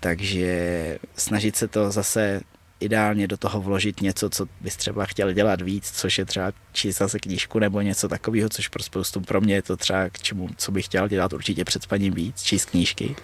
takže 0.00 0.98
snažit 1.16 1.56
se 1.56 1.68
to 1.68 1.90
zase 1.90 2.40
ideálně 2.80 3.26
do 3.26 3.36
toho 3.36 3.60
vložit 3.60 4.00
něco, 4.00 4.30
co 4.30 4.46
bys 4.60 4.76
třeba 4.76 5.04
chtěl 5.04 5.32
dělat 5.32 5.60
víc, 5.60 5.90
což 5.90 6.18
je 6.18 6.24
třeba 6.24 6.52
číst 6.72 6.98
zase 6.98 7.18
knížku 7.18 7.58
nebo 7.58 7.80
něco 7.80 8.08
takového, 8.08 8.48
což 8.48 8.68
pro 8.68 8.82
spoustu 8.82 9.20
pro 9.20 9.40
mě 9.40 9.54
je 9.54 9.62
to 9.62 9.76
třeba 9.76 10.08
k 10.08 10.18
čemu, 10.18 10.48
co 10.56 10.72
bych 10.72 10.84
chtěl 10.84 11.08
dělat 11.08 11.32
určitě 11.32 11.64
před 11.64 11.82
spaním 11.82 12.14
víc, 12.14 12.42
číst 12.42 12.70
knížky. 12.70 13.16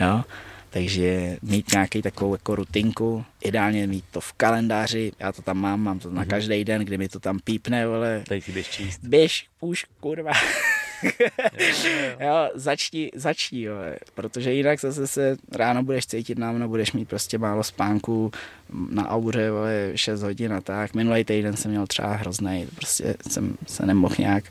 Jo? 0.00 0.24
Takže 0.70 1.36
mít 1.42 1.72
nějaký 1.72 2.02
takovou 2.02 2.34
jako 2.34 2.54
rutinku, 2.54 3.24
ideálně 3.44 3.86
mít 3.86 4.04
to 4.10 4.20
v 4.20 4.32
kalendáři, 4.32 5.12
já 5.18 5.32
to 5.32 5.42
tam 5.42 5.58
mám, 5.58 5.80
mám 5.80 5.98
to 5.98 6.10
na 6.10 6.20
mhm. 6.20 6.30
každý 6.30 6.64
den, 6.64 6.84
kdy 6.84 6.98
mi 6.98 7.08
to 7.08 7.20
tam 7.20 7.38
pípne, 7.38 7.84
ale 7.84 8.22
Tady 8.28 8.40
si 8.40 8.52
běž 8.52 8.68
číst. 8.68 9.00
Běž, 9.02 9.46
půjš, 9.60 9.86
kurva. 10.00 10.32
jo, 12.20 12.50
začni, 12.54 13.10
začni, 13.14 13.62
jo, 13.62 13.76
protože 14.14 14.52
jinak 14.52 14.80
zase 14.80 15.06
se 15.06 15.36
ráno 15.52 15.82
budeš 15.82 16.06
cítit 16.06 16.38
nám, 16.38 16.68
budeš 16.68 16.92
mít 16.92 17.08
prostě 17.08 17.38
málo 17.38 17.62
spánku 17.62 18.32
na 18.90 19.08
auře, 19.08 19.42
jo, 19.42 19.56
6 19.94 20.22
hodin 20.22 20.52
a 20.52 20.60
tak. 20.60 20.94
Minulý 20.94 21.24
týden 21.24 21.56
jsem 21.56 21.70
měl 21.70 21.86
třeba 21.86 22.14
hrozný, 22.14 22.68
prostě 22.74 23.14
jsem 23.28 23.56
se 23.66 23.86
nemohl 23.86 24.14
nějak 24.18 24.44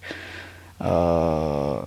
uh, 0.82 1.86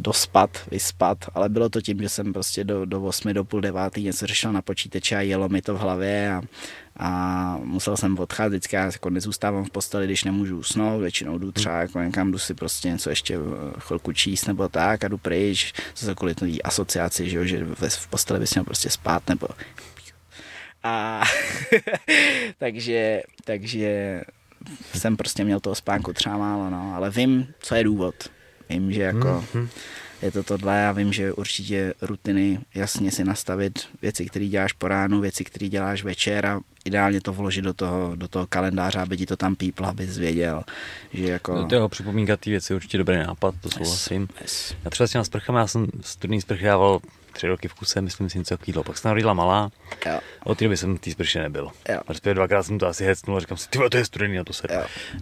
dospat, 0.00 0.50
vyspat, 0.70 1.18
ale 1.34 1.48
bylo 1.48 1.68
to 1.68 1.80
tím, 1.80 2.02
že 2.02 2.08
jsem 2.08 2.32
prostě 2.32 2.64
do, 2.64 2.84
do 2.84 3.02
8, 3.02 3.32
do 3.32 3.44
půl 3.44 3.60
devátý 3.60 4.04
něco 4.04 4.26
řešil 4.26 4.52
na 4.52 4.62
počítači 4.62 5.14
a 5.14 5.20
jelo 5.20 5.48
mi 5.48 5.62
to 5.62 5.74
v 5.74 5.78
hlavě 5.78 6.32
a, 6.32 6.42
a 6.96 7.56
musel 7.64 7.96
jsem 7.96 8.18
odcházet, 8.18 8.48
vždycky 8.48 8.76
já 8.76 8.84
jako 8.84 9.10
nezůstávám 9.10 9.64
v 9.64 9.70
posteli, 9.70 10.06
když 10.06 10.24
nemůžu 10.24 10.58
usnout, 10.58 11.00
většinou 11.00 11.38
jdu 11.38 11.52
třeba 11.52 11.80
jako 11.80 12.00
někam, 12.00 12.30
jdu 12.30 12.38
si 12.38 12.54
prostě 12.54 12.88
něco 12.88 13.10
ještě 13.10 13.38
chvilku 13.78 14.12
číst 14.12 14.46
nebo 14.46 14.68
tak 14.68 15.04
a 15.04 15.08
jdu 15.08 15.18
pryč, 15.18 15.72
zase 15.96 16.14
kvůli 16.14 16.34
té 16.34 16.46
asociaci, 16.64 17.30
že, 17.30 17.36
jo, 17.36 17.44
že 17.44 17.64
v 17.88 18.08
posteli 18.08 18.40
bys 18.40 18.54
měl 18.54 18.64
prostě 18.64 18.90
spát 18.90 19.28
nebo 19.28 19.48
a 20.82 21.22
takže, 22.58 23.22
takže 23.44 24.20
jsem 24.94 25.16
prostě 25.16 25.44
měl 25.44 25.60
toho 25.60 25.74
spánku 25.74 26.12
třeba 26.12 26.38
málo, 26.38 26.70
no, 26.70 26.92
ale 26.96 27.10
vím, 27.10 27.54
co 27.60 27.74
je 27.74 27.84
důvod. 27.84 28.14
Vím, 28.70 28.92
že 28.92 29.02
jako 29.02 29.44
mm-hmm. 29.54 29.68
je 30.22 30.30
to 30.30 30.42
tohle, 30.42 30.78
já 30.78 30.92
vím, 30.92 31.12
že 31.12 31.32
určitě 31.32 31.94
rutiny 32.02 32.58
jasně 32.74 33.10
si 33.10 33.24
nastavit 33.24 33.88
věci, 34.02 34.26
které 34.26 34.46
děláš 34.46 34.72
po 34.72 34.88
ránu, 34.88 35.20
věci, 35.20 35.44
které 35.44 35.68
děláš 35.68 36.04
večer 36.04 36.46
a 36.46 36.60
ideálně 36.84 37.20
to 37.20 37.32
vložit 37.32 37.64
do 37.64 37.74
toho, 37.74 38.12
do 38.16 38.28
toho 38.28 38.46
kalendáře, 38.46 38.98
aby 38.98 39.16
ti 39.16 39.26
to 39.26 39.36
tam 39.36 39.56
píplo, 39.56 39.86
abys 39.86 40.18
věděl, 40.18 40.62
že 41.12 41.24
jako... 41.24 41.54
No, 41.54 41.68
to 41.68 41.74
jeho 41.74 41.88
připomínka 41.88 42.36
ty 42.36 42.50
věci 42.50 42.72
je 42.72 42.74
určitě 42.74 42.98
dobrý 42.98 43.16
nápad, 43.16 43.54
to 43.60 43.70
souhlasím. 43.70 44.22
Yes, 44.22 44.40
yes. 44.40 44.74
Já 44.84 44.90
třeba 44.90 45.06
s 45.06 45.10
těma 45.10 45.24
sprchama, 45.24 45.58
já 45.58 45.66
jsem 45.66 45.86
studný 46.00 46.40
sprchával 46.40 47.00
tři 47.32 47.46
roky 47.46 47.68
v 47.68 47.74
kuse, 47.74 48.00
myslím 48.00 48.30
si 48.30 48.38
něco 48.38 48.56
takového. 48.56 48.84
Pak 48.84 48.98
se 48.98 49.08
narodila 49.08 49.34
malá, 49.34 49.70
jo. 50.06 50.20
od 50.44 50.58
té 50.58 50.64
doby 50.64 50.76
jsem 50.76 50.96
v 50.96 51.00
té 51.00 51.10
sprše 51.10 51.40
nebyl. 51.42 51.70
Jo. 51.88 52.00
Respektive 52.08 52.34
dvakrát 52.34 52.62
jsem 52.62 52.78
to 52.78 52.86
asi 52.86 53.04
hecnul 53.04 53.36
a 53.36 53.40
říkám 53.40 53.58
si, 53.58 53.68
ty 53.68 53.78
to 53.90 53.96
je 53.96 54.04
studený 54.04 54.38
a 54.38 54.44
to 54.44 54.52
se. 54.52 54.68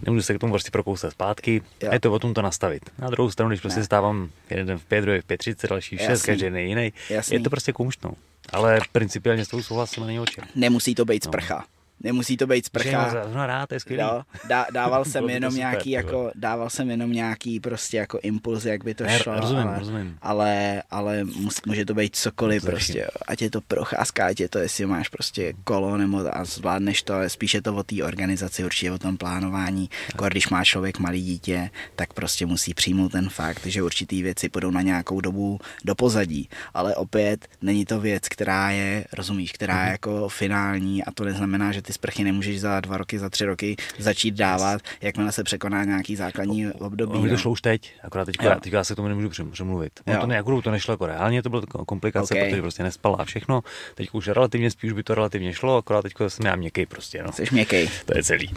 Nemůžu 0.05 0.21
se 0.21 0.33
k 0.33 0.39
tomu 0.39 0.53
prostě 0.53 0.71
prokousat 0.71 1.11
zpátky 1.11 1.61
jo. 1.83 1.89
a 1.91 1.93
je 1.93 1.99
to 1.99 2.13
o 2.13 2.19
tom 2.19 2.33
to 2.33 2.41
nastavit. 2.41 2.89
Na 2.97 3.09
druhou 3.09 3.31
stranu, 3.31 3.49
když 3.49 3.61
prostě 3.61 3.83
stávám 3.83 4.29
jeden 4.49 4.67
den 4.67 4.77
v 4.77 4.85
pět, 4.85 5.01
druhý 5.01 5.21
v 5.21 5.25
pět, 5.25 5.37
třicet, 5.37 5.69
další 5.69 5.97
v 5.97 6.01
šest, 6.01 6.21
každý 6.21 6.43
den 6.43 6.57
jiný, 6.57 6.93
je 7.31 7.39
to 7.39 7.49
prostě 7.49 7.73
kouštnou. 7.73 8.13
Ale 8.53 8.79
principiálně 8.91 9.45
s 9.45 9.47
tou 9.47 9.61
souhlasím 9.61 10.05
není 10.05 10.19
oči. 10.19 10.41
Nemusí 10.55 10.95
to 10.95 11.05
být 11.05 11.23
sprcha. 11.23 11.55
No. 11.55 11.78
Nemusí 12.03 12.37
to 12.37 12.47
být 12.47 12.65
sprcha. 12.65 13.25
No, 13.33 13.47
rád, 13.47 13.71
je 13.71 13.79
skvělý. 13.79 14.03
Jo, 14.03 14.21
dá, 14.47 14.65
dával 14.73 15.05
jsem 15.11 15.29
jenom 15.29 15.51
super, 15.51 15.59
nějaký, 15.59 15.91
jako, 15.91 16.31
dával 16.35 16.69
jsem 16.69 16.89
jenom 16.89 17.11
nějaký 17.11 17.59
prostě 17.59 17.97
jako 17.97 18.19
impuls, 18.19 18.65
jak 18.65 18.83
by 18.83 18.93
to 18.93 19.03
ne, 19.03 19.19
šlo. 19.19 19.39
Rozumím, 19.39 19.67
ale, 19.67 19.79
rozumím. 19.79 20.17
Ale, 20.21 20.83
ale 20.91 21.23
mus, 21.23 21.61
může 21.65 21.85
to 21.85 21.93
být 21.93 22.15
cokoliv 22.15 22.65
prostě. 22.65 22.99
Jo. 22.99 23.07
Ať 23.27 23.41
je 23.41 23.49
to 23.49 23.61
procházka, 23.61 24.25
ať 24.25 24.39
je 24.39 24.49
to, 24.49 24.59
jestli 24.59 24.85
máš 24.85 25.09
prostě 25.09 25.53
kolo 25.63 25.97
nebo 25.97 26.37
a 26.37 26.45
zvládneš 26.45 27.03
to, 27.03 27.13
ale 27.13 27.29
spíš 27.29 27.53
je 27.53 27.61
to 27.61 27.75
o 27.75 27.83
té 27.83 28.03
organizaci, 28.03 28.65
určitě 28.65 28.91
o 28.91 28.97
tom 28.97 29.17
plánování. 29.17 29.89
Jako 30.13 30.25
když 30.25 30.49
má 30.49 30.63
člověk 30.63 30.99
malý 30.99 31.21
dítě, 31.21 31.69
tak 31.95 32.13
prostě 32.13 32.45
musí 32.45 32.73
přijmout 32.73 33.11
ten 33.11 33.29
fakt, 33.29 33.65
že 33.65 33.83
určitý 33.83 34.23
věci 34.23 34.49
půjdou 34.49 34.71
na 34.71 34.81
nějakou 34.81 35.21
dobu 35.21 35.59
do 35.85 35.95
pozadí. 35.95 36.49
Ale 36.73 36.95
opět 36.95 37.47
není 37.61 37.85
to 37.85 37.99
věc, 37.99 38.27
která 38.27 38.71
je, 38.71 39.05
rozumíš, 39.13 39.51
která 39.51 39.85
je 39.85 39.91
jako 39.91 40.29
finální 40.29 41.03
a 41.03 41.11
to 41.11 41.25
neznamená, 41.25 41.71
že 41.71 41.81
ty 41.89 41.93
sprchy 41.93 42.23
nemůžeš 42.23 42.61
za 42.61 42.79
dva 42.79 42.97
roky, 42.97 43.19
za 43.19 43.29
tři 43.29 43.45
roky 43.45 43.75
začít 43.97 44.31
dávat, 44.31 44.81
jakmile 45.01 45.31
se 45.31 45.43
překoná 45.43 45.83
nějaký 45.83 46.15
základní 46.15 46.67
období. 46.67 47.13
Ono 47.13 47.29
to 47.29 47.37
šlo 47.37 47.51
už 47.51 47.61
teď, 47.61 47.93
akorát 48.03 48.25
teď, 48.25 48.35
já, 48.41 48.55
teď 48.55 48.73
já 48.73 48.83
se 48.83 48.93
k 48.93 48.95
tomu 48.95 49.07
nemůžu 49.07 49.45
přemluvit. 49.51 49.99
Ono 50.05 50.21
to, 50.21 50.27
ne, 50.27 50.35
jako 50.35 50.61
to 50.61 50.71
nešlo 50.71 50.93
jako 50.93 51.05
reálně, 51.05 51.43
to 51.43 51.49
bylo 51.49 51.61
komplikace, 51.61 52.33
okay. 52.33 52.49
protože 52.49 52.61
prostě 52.61 52.83
nespala 52.83 53.17
a 53.17 53.25
všechno. 53.25 53.61
Teď 53.95 54.09
už 54.11 54.27
relativně 54.27 54.71
spíš 54.71 54.91
by 54.91 55.03
to 55.03 55.15
relativně 55.15 55.53
šlo, 55.53 55.77
akorát 55.77 56.01
teď 56.01 56.13
jsem 56.27 56.45
já 56.45 56.55
měkký 56.55 56.85
prostě. 56.85 57.23
No. 57.23 57.31
Jsi 57.31 57.43
měkký. 57.51 57.89
To 58.05 58.17
je 58.17 58.23
celý. 58.23 58.53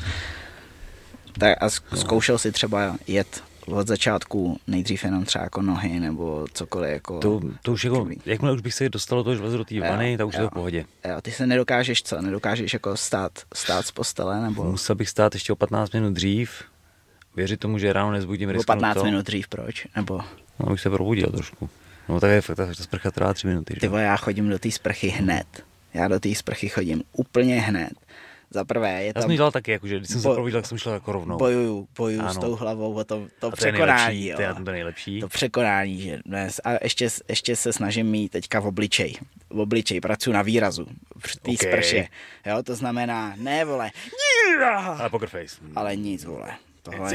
Tak 1.38 1.62
a 1.62 1.70
zkoušel 1.96 2.38
si 2.38 2.52
třeba 2.52 2.96
jet 3.06 3.42
od 3.66 3.88
začátku 3.88 4.60
nejdřív 4.66 5.04
jenom 5.04 5.24
třeba 5.24 5.44
jako 5.44 5.62
nohy 5.62 6.00
nebo 6.00 6.46
cokoliv 6.52 6.90
jako... 6.90 7.18
To, 7.18 7.40
to 7.62 7.72
už 7.72 7.84
jako, 7.84 8.08
jakmile 8.26 8.54
už 8.54 8.60
bych 8.60 8.74
se 8.74 8.88
dostal 8.88 9.24
to 9.24 9.34
železo 9.34 9.58
do 9.58 9.64
té 9.64 9.80
vany, 9.80 10.16
tak 10.16 10.26
už 10.26 10.34
jo, 10.34 10.40
je 10.40 10.44
to 10.44 10.50
v 10.50 10.54
pohodě. 10.54 10.84
Jo, 11.08 11.20
ty 11.22 11.30
se 11.30 11.46
nedokážeš 11.46 12.02
co? 12.02 12.22
Nedokážeš 12.22 12.72
jako 12.72 12.96
stát, 12.96 13.32
stát 13.54 13.86
z 13.86 13.90
postele 13.90 14.40
nebo... 14.40 14.64
Musel 14.64 14.96
bych 14.96 15.08
stát 15.08 15.34
ještě 15.34 15.52
o 15.52 15.56
15 15.56 15.92
minut 15.92 16.12
dřív, 16.12 16.62
věřit 17.36 17.60
tomu, 17.60 17.78
že 17.78 17.92
ráno 17.92 18.10
nezbudím 18.10 18.48
Nebo 18.48 18.64
15 18.64 18.94
to. 18.94 19.04
minut 19.04 19.26
dřív, 19.26 19.48
proč? 19.48 19.86
Nebo... 19.96 20.20
No, 20.58 20.72
už 20.72 20.82
se 20.82 20.90
probudil 20.90 21.30
trošku. 21.30 21.70
No 22.08 22.20
tak 22.20 22.30
je 22.30 22.40
fakt, 22.40 22.56
ta 22.56 22.74
sprcha 22.74 23.10
trvá 23.10 23.34
3 23.34 23.46
minuty. 23.46 23.74
Ty 23.80 23.90
já 23.96 24.16
chodím 24.16 24.48
do 24.48 24.58
té 24.58 24.70
sprchy 24.70 25.08
hned. 25.08 25.46
Já 25.94 26.08
do 26.08 26.20
té 26.20 26.34
sprchy 26.34 26.68
chodím 26.68 27.02
úplně 27.12 27.60
hned. 27.60 27.92
Za 28.54 28.64
prvé 28.64 29.04
je 29.04 29.14
tam... 29.14 29.20
Já 29.20 29.26
jsem 29.26 29.36
dělal 29.36 29.50
taky, 29.50 29.70
jakože, 29.70 29.96
když 29.96 30.08
jsem 30.08 30.22
bo... 30.22 30.30
se 30.30 30.34
provodil, 30.34 30.58
tak 30.58 30.66
jsem 30.66 30.78
šel 30.78 30.92
jako 30.92 31.12
rovnou. 31.12 31.38
Bojuju, 31.38 31.88
bojuju 31.96 32.20
ano. 32.20 32.34
s 32.34 32.38
tou 32.38 32.54
hlavou 32.54 32.94
o 32.94 33.04
to, 33.04 33.20
to, 33.38 33.50
to 33.50 33.50
překonání. 33.50 34.20
Nejlepší, 34.20 34.36
to 34.36 34.42
je 34.42 34.64
to 34.64 34.72
nejlepší. 34.72 35.20
To 35.20 35.28
překonání, 35.28 36.00
že 36.00 36.18
dnes, 36.26 36.60
a 36.64 36.84
ještě, 36.84 37.08
ještě 37.28 37.56
se 37.56 37.72
snažím 37.72 38.06
mít 38.06 38.28
teďka 38.32 38.60
v 38.60 38.66
obličej. 38.66 39.14
V 39.50 39.60
obličej, 39.60 40.00
pracuji 40.00 40.32
na 40.32 40.42
výrazu. 40.42 40.86
V 41.18 41.36
té 41.36 41.50
okay. 41.50 41.72
sprše. 41.72 42.08
Jo, 42.46 42.62
to 42.62 42.74
znamená, 42.74 43.34
ne 43.36 43.64
vole, 43.64 43.90
ale 44.98 45.10
poker 45.10 45.28
face. 45.28 45.56
Ale 45.76 45.96
nic, 45.96 46.24
vole 46.24 46.52
tohle, 46.82 47.10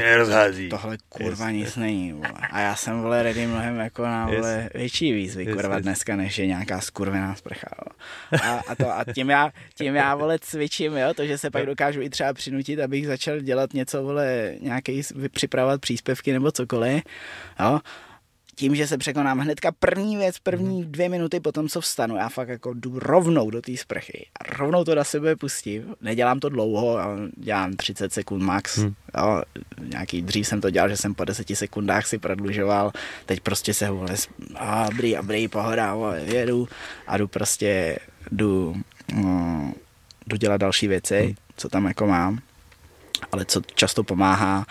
tohle 0.70 0.98
kurva 1.08 1.50
nic 1.50 1.76
není, 1.76 2.12
vole. 2.12 2.32
A 2.50 2.60
já 2.60 2.76
jsem, 2.76 3.00
vole, 3.02 3.22
ready 3.22 3.46
mnohem 3.46 3.78
jako 3.78 4.02
na, 4.02 4.26
vole, 4.26 4.70
větší 4.74 5.12
výzvy, 5.12 5.46
kurva, 5.46 5.78
dneska, 5.78 6.16
než 6.16 6.38
je 6.38 6.46
nějaká 6.46 6.80
skurvená 6.80 7.34
sprcha, 7.34 7.68
A, 8.42 8.50
a, 8.68 8.74
to, 8.74 8.90
a 8.90 9.04
tím, 9.14 9.30
já, 9.30 9.52
tím 9.74 9.94
já, 9.94 10.14
vole, 10.14 10.38
cvičím, 10.38 10.96
jo, 10.96 11.14
to, 11.14 11.26
že 11.26 11.38
se 11.38 11.50
pak 11.50 11.66
dokážu 11.66 12.00
i 12.00 12.10
třeba 12.10 12.32
přinutit, 12.32 12.80
abych 12.80 13.06
začal 13.06 13.40
dělat 13.40 13.72
něco, 13.72 14.02
vole, 14.02 14.54
nějaký, 14.60 15.02
připravovat 15.32 15.80
příspěvky 15.80 16.32
nebo 16.32 16.52
cokoliv, 16.52 17.02
jo, 17.60 17.80
tím, 18.58 18.74
že 18.74 18.86
se 18.86 18.98
překonám 18.98 19.38
hnedka 19.38 19.72
první 19.72 20.16
věc, 20.16 20.38
první 20.38 20.82
mhm. 20.82 20.92
dvě 20.92 21.08
minuty 21.08 21.40
potom, 21.40 21.68
co 21.68 21.80
vstanu, 21.80 22.16
já 22.16 22.28
fakt 22.28 22.48
jako 22.48 22.74
jdu 22.74 22.98
rovnou 22.98 23.50
do 23.50 23.62
té 23.62 23.76
sprchy 23.76 24.26
a 24.40 24.56
rovnou 24.58 24.84
to 24.84 24.94
na 24.94 25.04
sebe 25.04 25.36
pustím. 25.36 25.94
Nedělám 26.00 26.40
to 26.40 26.48
dlouho, 26.48 26.98
dělám 27.36 27.72
30 27.76 28.12
sekund 28.12 28.42
max. 28.42 28.78
Hmm. 28.78 28.94
Jo, 29.18 29.42
nějaký 29.80 30.22
dřív 30.22 30.46
jsem 30.46 30.60
to 30.60 30.70
dělal, 30.70 30.88
že 30.88 30.96
jsem 30.96 31.14
po 31.14 31.24
10 31.24 31.46
sekundách 31.54 32.06
si 32.06 32.18
prodlužoval, 32.18 32.92
teď 33.26 33.40
prostě 33.40 33.74
se 33.74 33.90
vole, 33.90 34.14
a 34.54 34.88
dobrý, 34.88 35.14
dobrý, 35.14 35.48
pohoda, 35.48 35.94
vole, 35.94 36.20
jedu 36.20 36.68
a 37.06 37.18
jdu 37.18 37.28
prostě, 37.28 37.98
jdu, 38.32 38.76
no, 39.14 39.72
jdu 40.26 40.36
dělat 40.36 40.56
další 40.56 40.88
věci, 40.88 41.20
hmm. 41.20 41.34
co 41.56 41.68
tam 41.68 41.84
jako 41.86 42.06
mám. 42.06 42.38
Ale 43.32 43.44
co 43.44 43.60
často 43.74 44.04
pomáhá, 44.04 44.66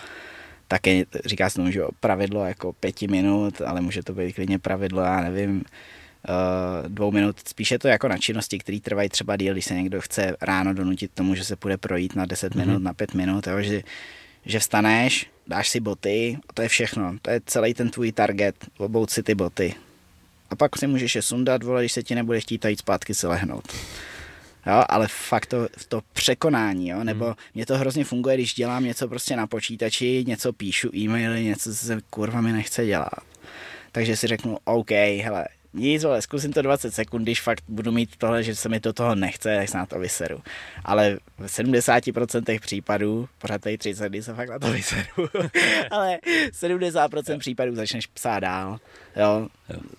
také 0.68 1.03
říká 1.26 1.49
se 1.49 1.56
tomu, 1.56 1.72
že 1.72 1.81
pravidlo 1.99 2.45
jako 2.45 2.73
pěti 2.73 3.07
minut, 3.07 3.61
ale 3.61 3.81
může 3.81 4.03
to 4.03 4.14
být 4.14 4.34
klidně 4.34 4.60
pravidlo, 4.60 5.02
já 5.02 5.22
nevím, 5.22 5.56
uh, 5.56 6.88
dvou 6.88 7.11
minut. 7.11 7.35
Spíše 7.48 7.80
to 7.80 7.88
jako 7.88 8.07
na 8.07 8.18
činnosti, 8.18 8.60
které 8.60 8.80
trvají 8.80 9.10
třeba 9.10 9.38
díl, 9.38 9.53
když 9.53 9.65
se 9.65 9.73
někdo 9.73 10.02
chce 10.02 10.35
ráno 10.41 10.73
donutit 10.73 11.11
tomu, 11.14 11.35
že 11.35 11.44
se 11.44 11.56
půjde 11.56 11.77
projít 11.77 12.15
na 12.15 12.26
10 12.26 12.53
mm-hmm. 12.53 12.65
minut, 12.65 12.84
na 12.84 12.94
5 12.94 13.14
minut, 13.14 13.48
jo, 13.48 13.61
že, 13.61 13.81
že 14.45 14.60
vstaneš, 14.60 15.30
dáš 15.48 15.69
si 15.69 15.80
boty 15.80 16.38
a 16.49 16.53
to 16.53 16.61
je 16.61 16.68
všechno. 16.68 17.15
To 17.22 17.31
je 17.31 17.41
celý 17.45 17.73
ten 17.73 17.89
tvůj 17.89 18.11
target, 18.11 18.56
obout 18.77 19.10
si 19.10 19.23
ty 19.23 19.35
boty. 19.35 19.76
A 20.49 20.56
pak 20.56 20.77
si 20.77 20.88
můžeš 20.88 21.15
je 21.15 21.22
sundat, 21.22 21.64
vole, 21.64 21.81
když 21.81 21.91
se 21.91 22.03
ti 22.03 22.15
nebude 22.15 22.39
chtít 22.39 22.65
jít 22.65 22.80
zpátky 22.80 23.14
se 23.14 23.27
lehnout 23.27 23.73
jo, 24.68 24.84
ale 24.89 25.07
fakt 25.07 25.45
to, 25.45 25.68
to 25.88 26.02
překonání, 26.14 26.89
jo, 26.89 27.03
nebo 27.03 27.26
hmm. 27.26 27.35
mě 27.56 27.65
to 27.65 27.77
hrozně 27.77 28.06
funguje, 28.06 28.35
když 28.35 28.53
dělám 28.53 28.84
něco 28.84 29.07
prostě 29.07 29.35
na 29.35 29.48
počítači, 29.48 30.23
něco 30.27 30.53
píšu, 30.53 30.89
e-maily, 30.95 31.44
něco, 31.44 31.69
co 31.69 31.85
se 31.85 31.99
kurva 32.10 32.41
mi 32.41 32.52
nechce 32.52 32.85
dělat. 32.85 33.10
Takže 33.91 34.18
si 34.18 34.27
řeknu, 34.27 34.57
OK, 34.64 34.91
hele, 34.91 35.45
nic, 35.73 36.03
ale 36.03 36.22
zkusím 36.22 36.53
to 36.53 36.61
20 36.61 36.94
sekund, 36.94 37.23
když 37.23 37.41
fakt 37.41 37.64
budu 37.68 37.91
mít 37.91 38.15
tohle, 38.18 38.44
že 38.44 38.56
se 38.56 38.69
mi 38.69 38.80
do 38.80 38.94
toho 38.94 39.15
nechce, 39.15 39.57
tak 39.57 39.69
se 39.69 39.77
na 39.77 39.85
to 39.85 39.99
vyseru. 39.99 40.41
Ale 40.85 41.18
v 41.38 41.45
70% 41.45 42.60
případů, 42.60 43.30
pořád 43.38 43.61
tady 43.61 43.77
30 43.77 44.10
dní 44.10 44.22
se 44.22 44.34
fakt 44.34 44.49
na 44.49 44.60
to 44.60 44.72
vyseru, 44.72 45.30
ale 45.91 46.19
70% 46.52 47.39
případů 47.39 47.76
začneš 47.76 48.07
psát 48.07 48.39
dál, 48.39 48.80
jo. 49.15 49.48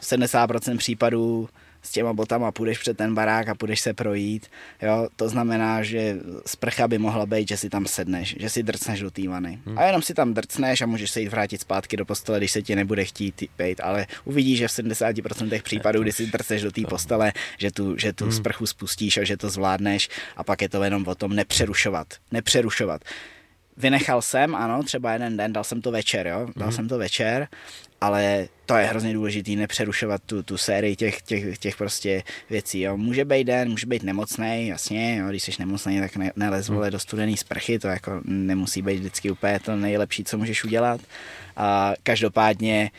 70% 0.01 0.79
případů 0.79 1.49
s 1.89 1.91
těma 1.91 2.13
botama 2.13 2.53
půjdeš 2.53 2.79
před 2.79 2.97
ten 2.97 3.15
barák 3.15 3.49
a 3.49 3.55
půjdeš 3.55 3.81
se 3.81 3.95
projít. 3.95 4.47
Jo? 4.83 5.09
To 5.17 5.29
znamená, 5.29 5.83
že 5.83 6.17
sprcha 6.47 6.89
by 6.89 6.99
mohla 6.99 7.27
být, 7.27 7.49
že 7.49 7.57
si 7.57 7.71
tam 7.71 7.87
sedneš, 7.87 8.37
že 8.39 8.49
si 8.51 8.63
drcneš 8.63 9.01
do 9.01 9.11
té 9.11 9.29
vany. 9.29 9.59
Hmm. 9.67 9.79
A 9.79 9.85
jenom 9.85 10.03
si 10.03 10.15
tam 10.15 10.35
drcneš 10.35 10.81
a 10.81 10.87
můžeš 10.87 11.11
se 11.11 11.21
jít 11.21 11.29
vrátit 11.29 11.61
zpátky 11.61 11.97
do 11.97 12.05
postele, 12.05 12.39
když 12.39 12.53
se 12.53 12.63
ti 12.63 12.77
nebude 12.77 13.05
chtít 13.05 13.45
být. 13.59 13.81
Ale 13.81 14.07
uvidíš, 14.25 14.59
že 14.59 14.69
v 14.69 14.71
70% 14.71 15.63
případů, 15.63 16.03
kdy 16.03 16.13
si 16.13 16.27
drcneš 16.27 16.63
do 16.63 16.71
té 16.71 16.83
postele, 16.89 17.33
že 17.59 17.71
tu, 17.71 17.97
že 17.99 18.13
tu 18.13 18.25
hmm. 18.25 18.33
sprchu 18.33 18.67
spustíš 18.67 19.19
a 19.19 19.25
že 19.25 19.37
to 19.37 19.51
zvládneš 19.51 20.09
a 20.37 20.45
pak 20.45 20.63
je 20.63 20.69
to 20.69 20.85
jenom 20.85 21.07
o 21.07 21.15
tom 21.15 21.33
nepřerušovat. 21.37 22.07
Nepřerušovat 22.33 23.01
vynechal 23.79 24.23
jsem, 24.23 24.55
ano, 24.55 24.83
třeba 24.83 25.13
jeden 25.13 25.37
den, 25.37 25.53
dal 25.53 25.65
jsem 25.65 25.83
to 25.83 25.91
večer, 25.91 26.27
jo, 26.27 26.49
dal 26.57 26.69
mm. 26.69 26.73
jsem 26.73 26.89
to 26.89 26.99
večer 26.99 27.49
ale 28.01 28.49
to 28.67 28.77
je 28.77 28.87
hrozně 28.87 29.15
důležité 29.15 29.51
nepřerušovat 29.51 30.23
tu, 30.27 30.43
tu 30.43 30.57
sérii 30.57 30.97
těch, 30.97 31.23
těch, 31.23 31.59
těch 31.59 31.77
prostě 31.77 32.23
věcí. 32.51 32.81
Jo. 32.81 32.97
Může 32.97 33.25
být 33.25 33.45
den, 33.45 33.71
může 33.71 33.87
být 33.87 34.03
nemocný, 34.03 34.69
jasně, 34.69 35.17
jo. 35.17 35.29
když 35.29 35.43
jsi 35.43 35.53
nemocný, 35.59 36.01
tak 36.01 36.17
ne, 36.17 36.33
nelez 36.37 36.69
vole 36.69 36.91
do 36.91 36.99
studený 36.99 37.37
sprchy, 37.37 37.79
to 37.79 37.89
jako 37.89 38.21
nemusí 38.25 38.83
být 38.83 38.99
vždycky 38.99 39.31
úplně 39.31 39.61
to 39.61 39.77
nejlepší, 39.77 40.25
co 40.25 40.39
můžeš 40.39 40.65
udělat. 40.65 41.01
A 41.57 41.95
každopádně 42.03 42.91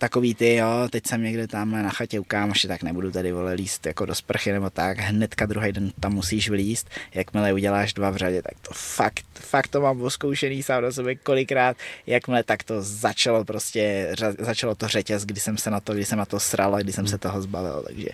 takový 0.00 0.34
ty, 0.34 0.54
jo, 0.54 0.88
teď 0.90 1.06
jsem 1.06 1.22
někde 1.22 1.46
tam 1.46 1.70
na 1.70 1.90
chatě 1.90 2.20
u 2.20 2.24
kámoše, 2.24 2.68
tak 2.68 2.82
nebudu 2.82 3.10
tady 3.10 3.32
vole 3.32 3.52
líst 3.52 3.86
jako 3.86 4.06
do 4.06 4.14
sprchy 4.14 4.52
nebo 4.52 4.70
tak, 4.70 4.98
hnedka 4.98 5.46
druhý 5.46 5.72
den 5.72 5.92
tam 6.00 6.12
musíš 6.12 6.48
vlíst, 6.48 6.90
jakmile 7.14 7.52
uděláš 7.52 7.92
dva 7.92 8.10
v 8.10 8.16
řadě, 8.16 8.42
tak 8.42 8.52
to 8.62 8.70
fakt, 8.74 9.24
fakt 9.34 9.68
to 9.68 9.80
mám 9.80 10.02
oskoušený 10.02 10.62
sám 10.62 10.82
do 10.82 10.92
sebe 10.92 11.14
kolikrát, 11.14 11.76
jakmile 12.06 12.42
tak 12.42 12.62
to 12.62 12.82
začalo 12.82 13.44
prostě, 13.44 14.14
začalo 14.38 14.74
to 14.74 14.88
řetěz, 14.88 15.24
kdy 15.24 15.40
jsem 15.40 15.58
se 15.58 15.70
na 15.70 15.80
to, 15.80 15.94
kdy 15.94 16.04
jsem 16.04 16.18
na 16.18 16.26
to 16.26 16.40
sral 16.40 16.74
a 16.74 16.80
kdy 16.80 16.92
jsem 16.92 17.06
se 17.06 17.18
toho 17.18 17.42
zbavil, 17.42 17.84
takže 17.86 18.08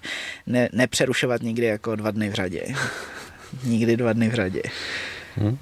ne, 0.46 0.68
nepřerušovat 0.72 1.42
nikdy 1.42 1.66
jako 1.66 1.96
dva 1.96 2.10
dny 2.10 2.28
v 2.30 2.34
řadě. 2.34 2.62
nikdy 3.64 3.96
dva 3.96 4.12
dny 4.12 4.28
v 4.28 4.34
řadě. 4.34 4.62
Hmm. 5.36 5.58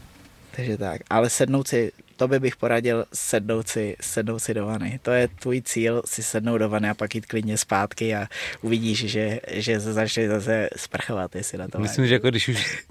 Takže 0.57 0.77
tak, 0.77 1.01
ale 1.11 1.31
sednout 1.31 1.69
si 1.69 1.93
to 2.17 2.29
by 2.29 2.41
bych 2.41 2.57
poradil 2.57 3.05
sednout 3.13 3.69
si, 3.69 3.97
sednout 4.01 4.39
si 4.39 4.55
do 4.55 4.67
vany. 4.67 5.01
To 5.03 5.11
je 5.11 5.29
tvůj 5.29 5.63
cíl, 5.63 6.03
si 6.05 6.23
sednout 6.23 6.59
do 6.59 6.69
vany 6.69 6.91
a 6.91 6.95
pak 6.95 7.15
jít 7.15 7.27
klidně 7.27 7.59
zpátky 7.59 8.15
a 8.15 8.27
uvidíš, 8.63 8.99
že, 8.99 9.41
že 9.51 9.81
se 9.81 9.93
začne 9.93 10.29
zase 10.29 10.69
sprchovat, 10.77 11.37
jestli 11.37 11.59
na 11.59 11.69
to 11.69 11.79
Myslím, 11.79 12.07
že 12.07 12.15
jako 12.15 12.29
když 12.29 12.49
už 12.49 12.85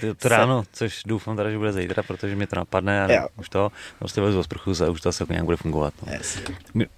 to, 0.00 0.14
to 0.14 0.28
ráno, 0.28 0.64
což 0.72 1.02
doufám 1.06 1.36
teda, 1.36 1.50
že 1.50 1.58
bude 1.58 1.72
zítra, 1.72 2.02
protože 2.02 2.36
mi 2.36 2.46
to 2.46 2.56
napadne 2.56 3.04
a 3.04 3.12
jo. 3.12 3.28
už 3.36 3.48
to, 3.48 3.72
prostě 3.98 4.20
vezu 4.20 4.42
sprchu 4.42 4.72
a 4.84 4.90
už 4.90 5.00
to 5.00 5.08
asi 5.08 5.22
jako 5.22 5.32
nějak 5.32 5.44
bude 5.44 5.56
fungovat. 5.56 5.94
No. 6.06 6.12
Yes. 6.12 6.38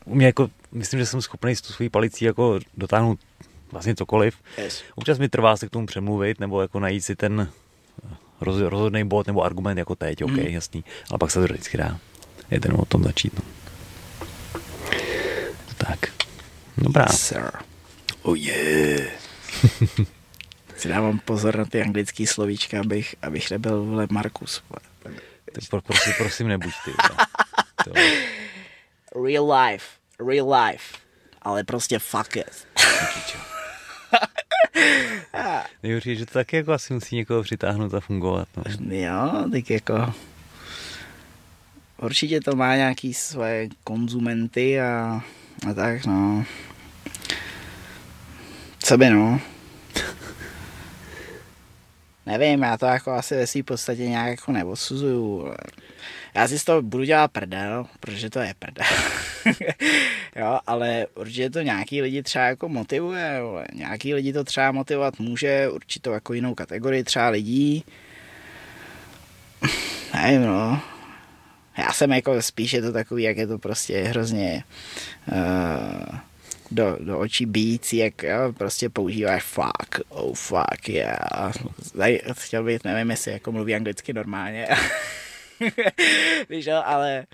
Mě 0.06 0.26
jako, 0.26 0.48
myslím, 0.72 1.01
že 1.01 1.06
jsem 1.06 1.22
schopný 1.22 1.56
s 1.56 1.60
tu 1.60 1.72
svojí 1.72 1.89
palicí 1.90 2.24
jako 2.24 2.60
dotáhnout 2.76 3.18
vlastně 3.72 3.94
cokoliv. 3.94 4.36
Yes. 4.59 4.82
Občas 4.94 5.18
mi 5.18 5.28
trvá 5.28 5.56
se 5.56 5.66
k 5.66 5.70
tomu 5.70 5.86
přemluvit 5.86 6.40
nebo 6.40 6.62
jako 6.62 6.80
najít 6.80 7.05
si 7.05 7.16
ten 7.16 7.48
roz, 8.40 8.60
rozhodný 8.60 9.09
bod 9.09 9.27
nebo 9.27 9.43
argument 9.43 9.78
jako 9.78 9.94
teď, 9.94 10.24
OK, 10.24 10.31
mm. 10.31 10.39
jasný, 10.39 10.85
ale 11.10 11.19
pak 11.19 11.31
se 11.31 11.39
to 11.39 11.44
vždycky 11.44 11.78
dá. 11.78 11.98
Je 12.51 12.60
ten 12.60 12.74
o 12.78 12.85
tom 12.85 13.05
začít. 13.05 13.32
No. 13.39 13.44
Tak. 15.77 15.98
Dobrá. 16.78 17.06
Sir. 17.06 17.51
Oh 18.23 18.39
yeah. 18.39 19.10
si 20.77 20.89
dávám 20.89 21.19
pozor 21.19 21.59
na 21.59 21.65
ty 21.65 21.82
anglické 21.82 22.27
slovíčka, 22.27 22.81
abych, 22.81 23.15
abych 23.23 23.51
nebyl 23.51 23.85
vole 23.85 24.06
Markus. 24.10 24.62
Ty, 25.52 25.66
prosím, 25.86 26.12
prosím, 26.19 26.48
nebuď 26.48 26.73
ty. 26.85 26.93
To. 27.85 27.93
Real 29.24 29.52
life. 29.52 29.86
Real 30.28 30.52
life. 30.52 30.98
Ale 31.43 31.65
prostě 31.65 31.98
fuck 31.98 32.36
it. 32.36 32.66
Nejhorší, 35.82 36.16
že 36.16 36.27
to 36.27 36.32
taky 36.32 36.57
jako 36.57 36.73
asi 36.73 36.95
musí 36.95 37.16
někoho 37.16 37.43
přitáhnout 37.43 37.95
a 37.95 38.01
fungovat. 38.01 38.49
No. 38.57 38.95
Jo, 38.95 39.45
tak 39.53 39.70
jako 39.70 40.15
určitě 42.03 42.40
to 42.40 42.57
má 42.57 42.77
nějaký 42.77 43.15
své 43.15 43.69
konzumenty 43.85 44.81
a, 44.81 45.23
a 45.70 45.74
tak, 45.74 46.07
no. 46.07 46.45
Co 48.78 48.99
by, 48.99 49.11
no. 49.11 49.40
Nevím, 52.27 52.62
já 52.62 52.77
to 52.77 52.86
jako 52.86 53.12
asi 53.12 53.35
ve 53.36 53.47
své 53.47 53.62
podstatě 53.62 54.09
nějak 54.09 54.31
jako 54.31 54.53
neodsuzuju. 54.53 55.55
Já 56.35 56.49
si 56.49 56.59
z 56.59 56.65
toho 56.65 56.83
budu 56.83 57.05
dělat 57.05 57.31
prdel, 57.31 57.87
protože 58.01 58.31
to 58.31 58.41
je 58.41 58.55
prdel. 58.59 58.87
jo, 60.37 60.59
ale 60.67 61.07
určitě 61.15 61.51
to 61.51 61.61
nějaký 61.61 62.03
lidi 62.03 62.23
třeba 62.23 62.45
jako 62.45 62.69
motivuje, 62.69 63.41
vole. 63.43 63.67
nějaký 63.75 64.15
lidi 64.15 64.33
to 64.33 64.45
třeba 64.45 64.73
motivovat 64.73 65.19
může, 65.19 65.69
určitě 65.69 66.11
jako 66.11 66.33
jinou 66.33 66.55
kategorii 66.55 67.05
třeba 67.05 67.29
lidí. 67.29 67.85
Nevím, 70.15 70.47
no. 70.47 70.81
Já 71.79 71.93
jsem 71.93 72.13
jako 72.13 72.43
spíš 72.43 72.73
je 72.73 72.83
to 72.83 72.93
takový, 72.93 73.23
jak 73.23 73.37
je 73.37 73.47
to 73.47 73.59
prostě 73.59 74.03
hrozně 74.03 74.65
uh, 75.33 76.19
do, 76.71 76.97
do 77.01 77.19
očí 77.19 77.47
bící, 77.47 77.97
jak 77.97 78.23
jo, 78.23 78.53
prostě 78.59 78.89
používáš 78.89 79.43
fuck, 79.43 80.01
oh 80.09 80.35
fuck, 80.35 80.89
yeah. 80.89 81.53
Tady 81.97 82.23
chtěl 82.33 82.65
být, 82.65 82.85
nevím, 82.85 83.11
jestli 83.11 83.33
jako 83.33 83.53
mluví 83.53 83.75
anglicky 83.75 84.13
normálně. 84.13 84.69
Víš 86.48 86.66
jo, 86.66 86.82
ale, 86.85 87.26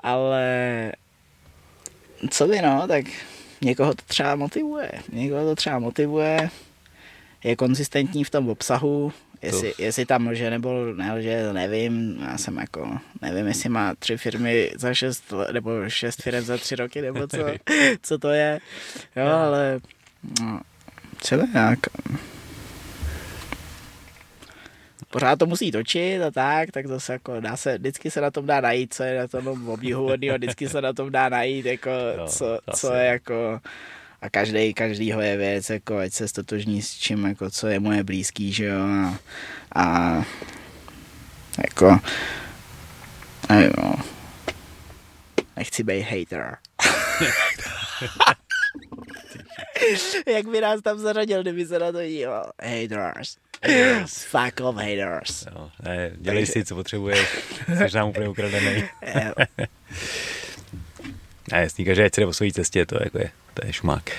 ale 0.00 0.92
co 2.30 2.46
by 2.46 2.62
no, 2.62 2.88
tak 2.88 3.04
někoho 3.60 3.94
to 3.94 4.02
třeba 4.06 4.36
motivuje. 4.36 4.90
Někoho 5.12 5.44
to 5.44 5.54
třeba 5.54 5.78
motivuje, 5.78 6.50
je 7.44 7.56
konzistentní 7.56 8.24
v 8.24 8.30
tom 8.30 8.48
obsahu, 8.48 9.12
jestli, 9.42 9.74
jestli 9.78 10.06
tam 10.06 10.28
lže 10.28 10.50
nebo 10.50 10.92
nelže, 10.96 11.44
to 11.46 11.52
nevím. 11.52 12.18
Já 12.30 12.38
jsem 12.38 12.56
jako, 12.56 12.98
nevím, 13.22 13.46
jestli 13.46 13.68
má 13.68 13.94
tři 13.94 14.16
firmy 14.16 14.70
za 14.76 14.94
šest, 14.94 15.32
nebo 15.52 15.70
šest 15.88 16.22
firm 16.22 16.44
za 16.44 16.56
tři 16.56 16.76
roky, 16.76 17.02
nebo 17.02 17.26
co, 17.26 17.38
co 18.02 18.18
to 18.18 18.28
je. 18.28 18.60
Jo, 19.16 19.26
ale 19.26 19.80
no, 20.40 20.60
třeba 21.16 21.46
nějak. 21.54 21.78
Pořád 25.12 25.38
to 25.38 25.46
musí 25.46 25.70
točit 25.70 26.22
a 26.22 26.30
tak, 26.30 26.70
tak 26.70 26.86
zase 26.86 27.12
jako 27.12 27.40
dá 27.40 27.56
se, 27.56 27.78
vždycky 27.78 28.10
se 28.10 28.20
na 28.20 28.30
tom 28.30 28.46
dá 28.46 28.60
najít, 28.60 28.94
co 28.94 29.02
je 29.02 29.18
na 29.18 29.28
tom 29.28 29.68
obdivuhodného, 29.68 30.36
vždycky 30.36 30.68
se 30.68 30.80
na 30.80 30.92
tom 30.92 31.12
dá 31.12 31.28
najít, 31.28 31.66
jako, 31.66 31.90
Jo, 31.90 32.26
co, 32.28 32.58
co 32.76 32.94
je 32.94 33.06
jako, 33.06 33.60
a 34.22 34.30
každý, 34.30 34.74
každýho 34.74 35.20
je 35.20 35.36
věc, 35.36 35.70
jako 35.70 35.98
ať 35.98 36.12
se 36.12 36.28
stotožní 36.28 36.82
s 36.82 36.94
čím, 36.94 37.24
jako 37.24 37.50
co 37.50 37.66
je 37.66 37.80
moje 37.80 38.04
blízký, 38.04 38.52
že 38.52 38.64
jo, 38.64 38.80
a, 38.80 39.18
a 39.82 40.24
jako, 41.64 42.00
nevím, 43.48 43.72
no. 43.82 43.94
nechci 45.56 45.84
být 45.84 46.02
hater. 46.02 46.56
Jak 50.26 50.46
by 50.46 50.60
nás 50.60 50.82
tam 50.82 50.98
zařadil, 50.98 51.42
kdyby 51.42 51.66
se 51.66 51.78
na 51.78 51.92
to 51.92 52.02
díval. 52.02 52.52
Haters. 52.62 53.36
Fuck 54.06 54.60
off 54.60 54.76
haters. 54.76 55.46
Jo, 55.54 55.70
ne, 55.82 56.10
dělej 56.16 56.46
si, 56.46 56.64
co 56.64 56.74
potřebuješ, 56.74 57.28
jsi 57.88 57.96
nám 57.96 58.08
úplně 58.08 58.28
ukradený. 58.28 58.84
Ne, 61.52 61.60
jasný, 61.62 61.84
každý 61.84 62.04
ať 62.04 62.14
se 62.14 62.20
jde 62.20 62.26
po 62.26 62.32
své 62.32 62.52
cestě, 62.52 62.86
to, 62.86 62.98
jako 63.04 63.18
je, 63.18 63.30
to 63.54 63.66
je 63.66 63.72
šmák. 63.72 64.10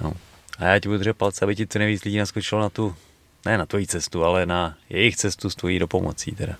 No. 0.00 0.12
A 0.58 0.64
já 0.64 0.78
ti 0.78 0.88
budu 0.88 0.98
držet 0.98 1.16
palce, 1.16 1.44
aby 1.44 1.56
ti 1.56 1.66
co 1.66 1.78
nejvíc 1.78 2.04
lidí 2.04 2.18
naskočilo 2.18 2.60
na 2.60 2.68
tu, 2.70 2.96
ne 3.46 3.58
na 3.58 3.66
tvoji 3.66 3.86
cestu, 3.86 4.24
ale 4.24 4.46
na 4.46 4.76
jejich 4.90 5.16
cestu 5.16 5.50
s 5.50 5.54
tvojí 5.54 5.78
dopomocí 5.78 6.32
teda. 6.32 6.56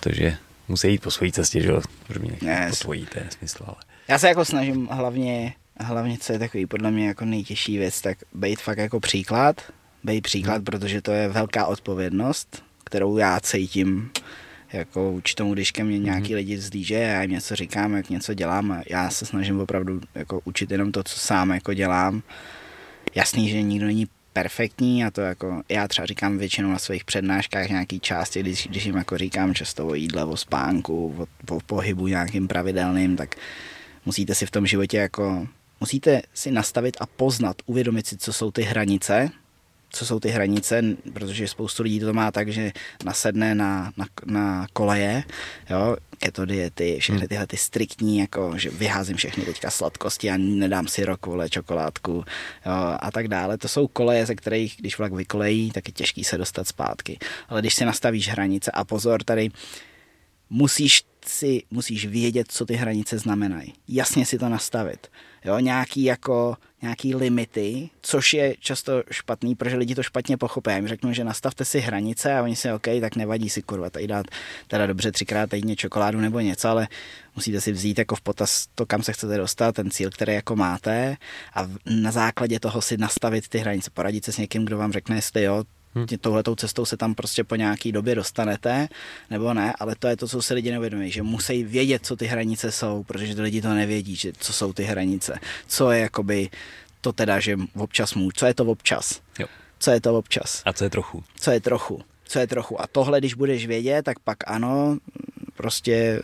Protože 0.00 0.36
musí 0.68 0.88
jít 0.88 1.02
po 1.02 1.10
své 1.10 1.30
cestě, 1.30 1.60
že 1.60 1.68
jo? 1.68 1.80
Yes. 2.42 2.70
po 2.70 2.76
tvojí, 2.76 3.06
to 3.06 3.18
je 3.18 3.24
nesmysl, 3.24 3.64
ale. 3.66 3.76
Já 4.08 4.18
se 4.18 4.28
jako 4.28 4.44
snažím 4.44 4.86
hlavně, 4.86 5.54
hlavně 5.80 6.18
co 6.18 6.32
je 6.32 6.38
takový 6.38 6.66
podle 6.66 6.90
mě 6.90 7.06
jako 7.06 7.24
nejtěžší 7.24 7.78
věc, 7.78 8.00
tak 8.00 8.18
být 8.34 8.60
fakt 8.60 8.78
jako 8.78 9.00
příklad, 9.00 9.72
být 10.04 10.20
příklad, 10.20 10.64
protože 10.64 11.02
to 11.02 11.12
je 11.12 11.28
velká 11.28 11.66
odpovědnost, 11.66 12.62
kterou 12.84 13.16
já 13.16 13.40
cítím 13.40 14.10
jako 14.72 15.12
vůči 15.12 15.34
tomu, 15.34 15.54
když 15.54 15.70
ke 15.70 15.84
mně 15.84 15.98
nějaký 15.98 16.34
lidi 16.34 16.58
zlíže, 16.58 16.94
já 16.94 17.22
jim 17.22 17.30
něco 17.30 17.56
říkám, 17.56 17.94
jak 17.94 18.10
něco 18.10 18.34
dělám 18.34 18.72
a 18.72 18.82
já 18.90 19.10
se 19.10 19.26
snažím 19.26 19.60
opravdu 19.60 20.00
jako 20.14 20.40
učit 20.44 20.70
jenom 20.70 20.92
to, 20.92 21.02
co 21.02 21.18
sám 21.18 21.50
jako 21.50 21.74
dělám. 21.74 22.22
Jasný, 23.14 23.48
že 23.48 23.62
nikdo 23.62 23.86
není 23.86 24.08
perfektní 24.32 25.04
a 25.04 25.10
to 25.10 25.20
jako 25.20 25.62
já 25.68 25.88
třeba 25.88 26.06
říkám 26.06 26.38
většinou 26.38 26.70
na 26.70 26.78
svých 26.78 27.04
přednáškách 27.04 27.68
nějaký 27.68 28.00
části, 28.00 28.40
když, 28.40 28.66
když 28.66 28.84
jim 28.84 28.96
jako 28.96 29.18
říkám 29.18 29.54
často 29.54 29.86
o 29.86 29.94
jídle, 29.94 30.24
o 30.24 30.36
spánku, 30.36 31.14
o, 31.18 31.54
o 31.56 31.60
pohybu 31.60 32.06
nějakým 32.06 32.48
pravidelným, 32.48 33.16
tak 33.16 33.36
musíte 34.06 34.34
si 34.34 34.46
v 34.46 34.50
tom 34.50 34.66
životě 34.66 34.96
jako, 34.96 35.48
musíte 35.80 36.22
si 36.34 36.50
nastavit 36.50 36.96
a 37.00 37.06
poznat, 37.06 37.56
uvědomit 37.66 38.06
si, 38.06 38.16
co 38.16 38.32
jsou 38.32 38.50
ty 38.50 38.62
hranice, 38.62 39.30
co 39.92 40.06
jsou 40.06 40.20
ty 40.20 40.28
hranice, 40.28 40.82
protože 41.12 41.48
spoustu 41.48 41.82
lidí 41.82 42.00
to 42.00 42.12
má 42.12 42.30
tak, 42.30 42.48
že 42.48 42.72
nasedne 43.04 43.54
na, 43.54 43.92
na, 43.96 44.06
na 44.26 44.66
koleje, 44.72 45.24
jo, 45.70 45.96
keto 46.18 46.44
diety, 46.44 46.98
všechny 47.00 47.28
tyhle 47.28 47.46
ty 47.46 47.56
striktní, 47.56 48.18
jako, 48.18 48.58
že 48.58 48.70
vyházím 48.70 49.16
všechny 49.16 49.44
teďka 49.44 49.70
sladkosti 49.70 50.30
a 50.30 50.36
nedám 50.36 50.88
si 50.88 51.04
rok, 51.04 51.26
vole, 51.26 51.50
čokoládku, 51.50 52.12
jo, 52.66 52.72
a 53.00 53.10
tak 53.10 53.28
dále. 53.28 53.58
To 53.58 53.68
jsou 53.68 53.86
koleje, 53.86 54.26
ze 54.26 54.34
kterých, 54.34 54.76
když 54.78 54.98
vlak 54.98 55.12
vykolejí, 55.12 55.70
tak 55.70 55.88
je 55.88 55.92
těžký 55.92 56.24
se 56.24 56.38
dostat 56.38 56.68
zpátky. 56.68 57.18
Ale 57.48 57.60
když 57.60 57.74
si 57.74 57.84
nastavíš 57.84 58.28
hranice, 58.28 58.70
a 58.70 58.84
pozor, 58.84 59.22
tady 59.22 59.50
musíš 60.50 61.02
si, 61.26 61.62
musíš 61.70 62.06
vědět, 62.06 62.46
co 62.50 62.66
ty 62.66 62.74
hranice 62.74 63.18
znamenají. 63.18 63.72
Jasně 63.88 64.26
si 64.26 64.38
to 64.38 64.48
nastavit. 64.48 65.06
Jo, 65.44 65.58
nějaký 65.58 66.04
jako, 66.04 66.56
nějaký 66.82 67.14
limity, 67.14 67.90
což 68.00 68.34
je 68.34 68.54
často 68.60 69.02
špatný, 69.10 69.54
protože 69.54 69.76
lidi 69.76 69.94
to 69.94 70.02
špatně 70.02 70.36
pochopí. 70.36 70.70
Já 70.70 70.76
jim 70.76 70.88
řeknu, 70.88 71.12
že 71.12 71.24
nastavte 71.24 71.64
si 71.64 71.80
hranice 71.80 72.34
a 72.34 72.42
oni 72.42 72.56
si, 72.56 72.72
OK, 72.72 72.86
tak 73.00 73.16
nevadí 73.16 73.48
si 73.48 73.62
kurva, 73.62 73.90
tady 73.90 74.06
dát 74.06 74.26
teda 74.68 74.86
dobře 74.86 75.12
třikrát 75.12 75.50
týdně 75.50 75.76
čokoládu 75.76 76.20
nebo 76.20 76.40
něco, 76.40 76.68
ale 76.68 76.88
musíte 77.36 77.60
si 77.60 77.72
vzít 77.72 77.98
jako 77.98 78.16
v 78.16 78.20
potaz 78.20 78.66
to, 78.74 78.86
kam 78.86 79.02
se 79.02 79.12
chcete 79.12 79.36
dostat, 79.36 79.74
ten 79.74 79.90
cíl, 79.90 80.10
který 80.10 80.32
jako 80.32 80.56
máte 80.56 81.16
a 81.54 81.68
na 81.86 82.10
základě 82.10 82.60
toho 82.60 82.82
si 82.82 82.96
nastavit 82.96 83.48
ty 83.48 83.58
hranice, 83.58 83.90
poradit 83.90 84.24
se 84.24 84.32
s 84.32 84.38
někým, 84.38 84.64
kdo 84.64 84.78
vám 84.78 84.92
řekne, 84.92 85.16
jestli 85.16 85.42
jo, 85.42 85.64
Hmm. 85.94 86.06
touhletou 86.06 86.54
cestou 86.54 86.84
se 86.84 86.96
tam 86.96 87.14
prostě 87.14 87.44
po 87.44 87.56
nějaký 87.56 87.92
době 87.92 88.14
dostanete, 88.14 88.88
nebo 89.30 89.54
ne, 89.54 89.74
ale 89.78 89.94
to 89.94 90.08
je 90.08 90.16
to, 90.16 90.28
co 90.28 90.42
si 90.42 90.54
lidi 90.54 90.70
neuvědomí, 90.70 91.10
že 91.10 91.22
musí 91.22 91.64
vědět, 91.64 92.06
co 92.06 92.16
ty 92.16 92.26
hranice 92.26 92.72
jsou, 92.72 93.02
protože 93.02 93.34
ty 93.34 93.40
lidi 93.40 93.62
to 93.62 93.74
nevědí, 93.74 94.16
že 94.16 94.32
co 94.38 94.52
jsou 94.52 94.72
ty 94.72 94.82
hranice. 94.82 95.38
Co 95.66 95.90
je 95.90 96.00
jakoby 96.00 96.50
to 97.00 97.12
teda, 97.12 97.40
že 97.40 97.56
občas 97.76 98.14
můžu, 98.14 98.30
co 98.34 98.46
je 98.46 98.54
to 98.54 98.64
občas? 98.64 99.20
Jo. 99.38 99.46
Co 99.78 99.90
je 99.90 100.00
to 100.00 100.18
občas? 100.18 100.62
A 100.64 100.72
co 100.72 100.84
je 100.84 100.90
trochu? 100.90 101.24
Co 101.36 101.50
je 101.50 101.60
trochu? 101.60 102.02
Co 102.24 102.38
je 102.38 102.46
trochu? 102.46 102.80
A 102.80 102.86
tohle, 102.86 103.18
když 103.18 103.34
budeš 103.34 103.66
vědět, 103.66 104.02
tak 104.02 104.18
pak 104.18 104.38
ano, 104.46 104.98
prostě 105.54 106.22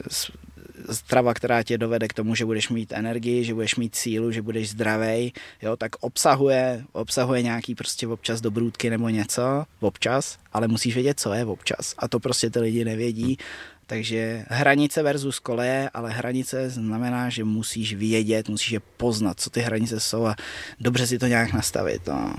strava, 0.93 1.35
která 1.35 1.63
tě 1.63 1.79
dovede 1.79 2.09
k 2.09 2.13
tomu, 2.13 2.35
že 2.35 2.45
budeš 2.45 2.69
mít 2.69 2.93
energii, 2.93 3.45
že 3.45 3.55
budeš 3.55 3.77
mít 3.77 3.95
sílu, 3.95 4.33
že 4.33 4.43
budeš 4.43 4.71
zdravý, 4.71 5.33
jo, 5.63 5.77
tak 5.77 5.97
obsahuje, 6.01 6.85
obsahuje 6.93 7.43
nějaký 7.43 7.75
prostě 7.75 8.07
občas 8.07 8.41
dobrůdky 8.41 8.91
nebo 8.91 9.09
něco, 9.09 9.65
občas, 9.81 10.39
ale 10.53 10.69
musíš 10.69 10.95
vědět, 10.95 11.21
co 11.21 11.33
je 11.33 11.45
občas. 11.45 11.95
A 11.99 12.09
to 12.09 12.21
prostě 12.21 12.51
ty 12.51 12.61
lidi 12.61 12.85
nevědí. 12.85 13.39
Takže 13.87 14.45
hranice 14.49 15.03
versus 15.03 15.39
koleje, 15.39 15.91
ale 15.95 16.11
hranice 16.11 16.71
znamená, 16.71 17.29
že 17.29 17.45
musíš 17.45 17.95
vědět, 17.95 18.49
musíš 18.49 18.71
je 18.71 18.81
poznat, 18.81 19.41
co 19.41 19.51
ty 19.51 19.61
hranice 19.61 20.01
jsou 20.01 20.27
a 20.27 20.37
dobře 20.81 21.07
si 21.07 21.19
to 21.19 21.27
nějak 21.27 21.53
nastavit. 21.53 22.07
No. 22.07 22.35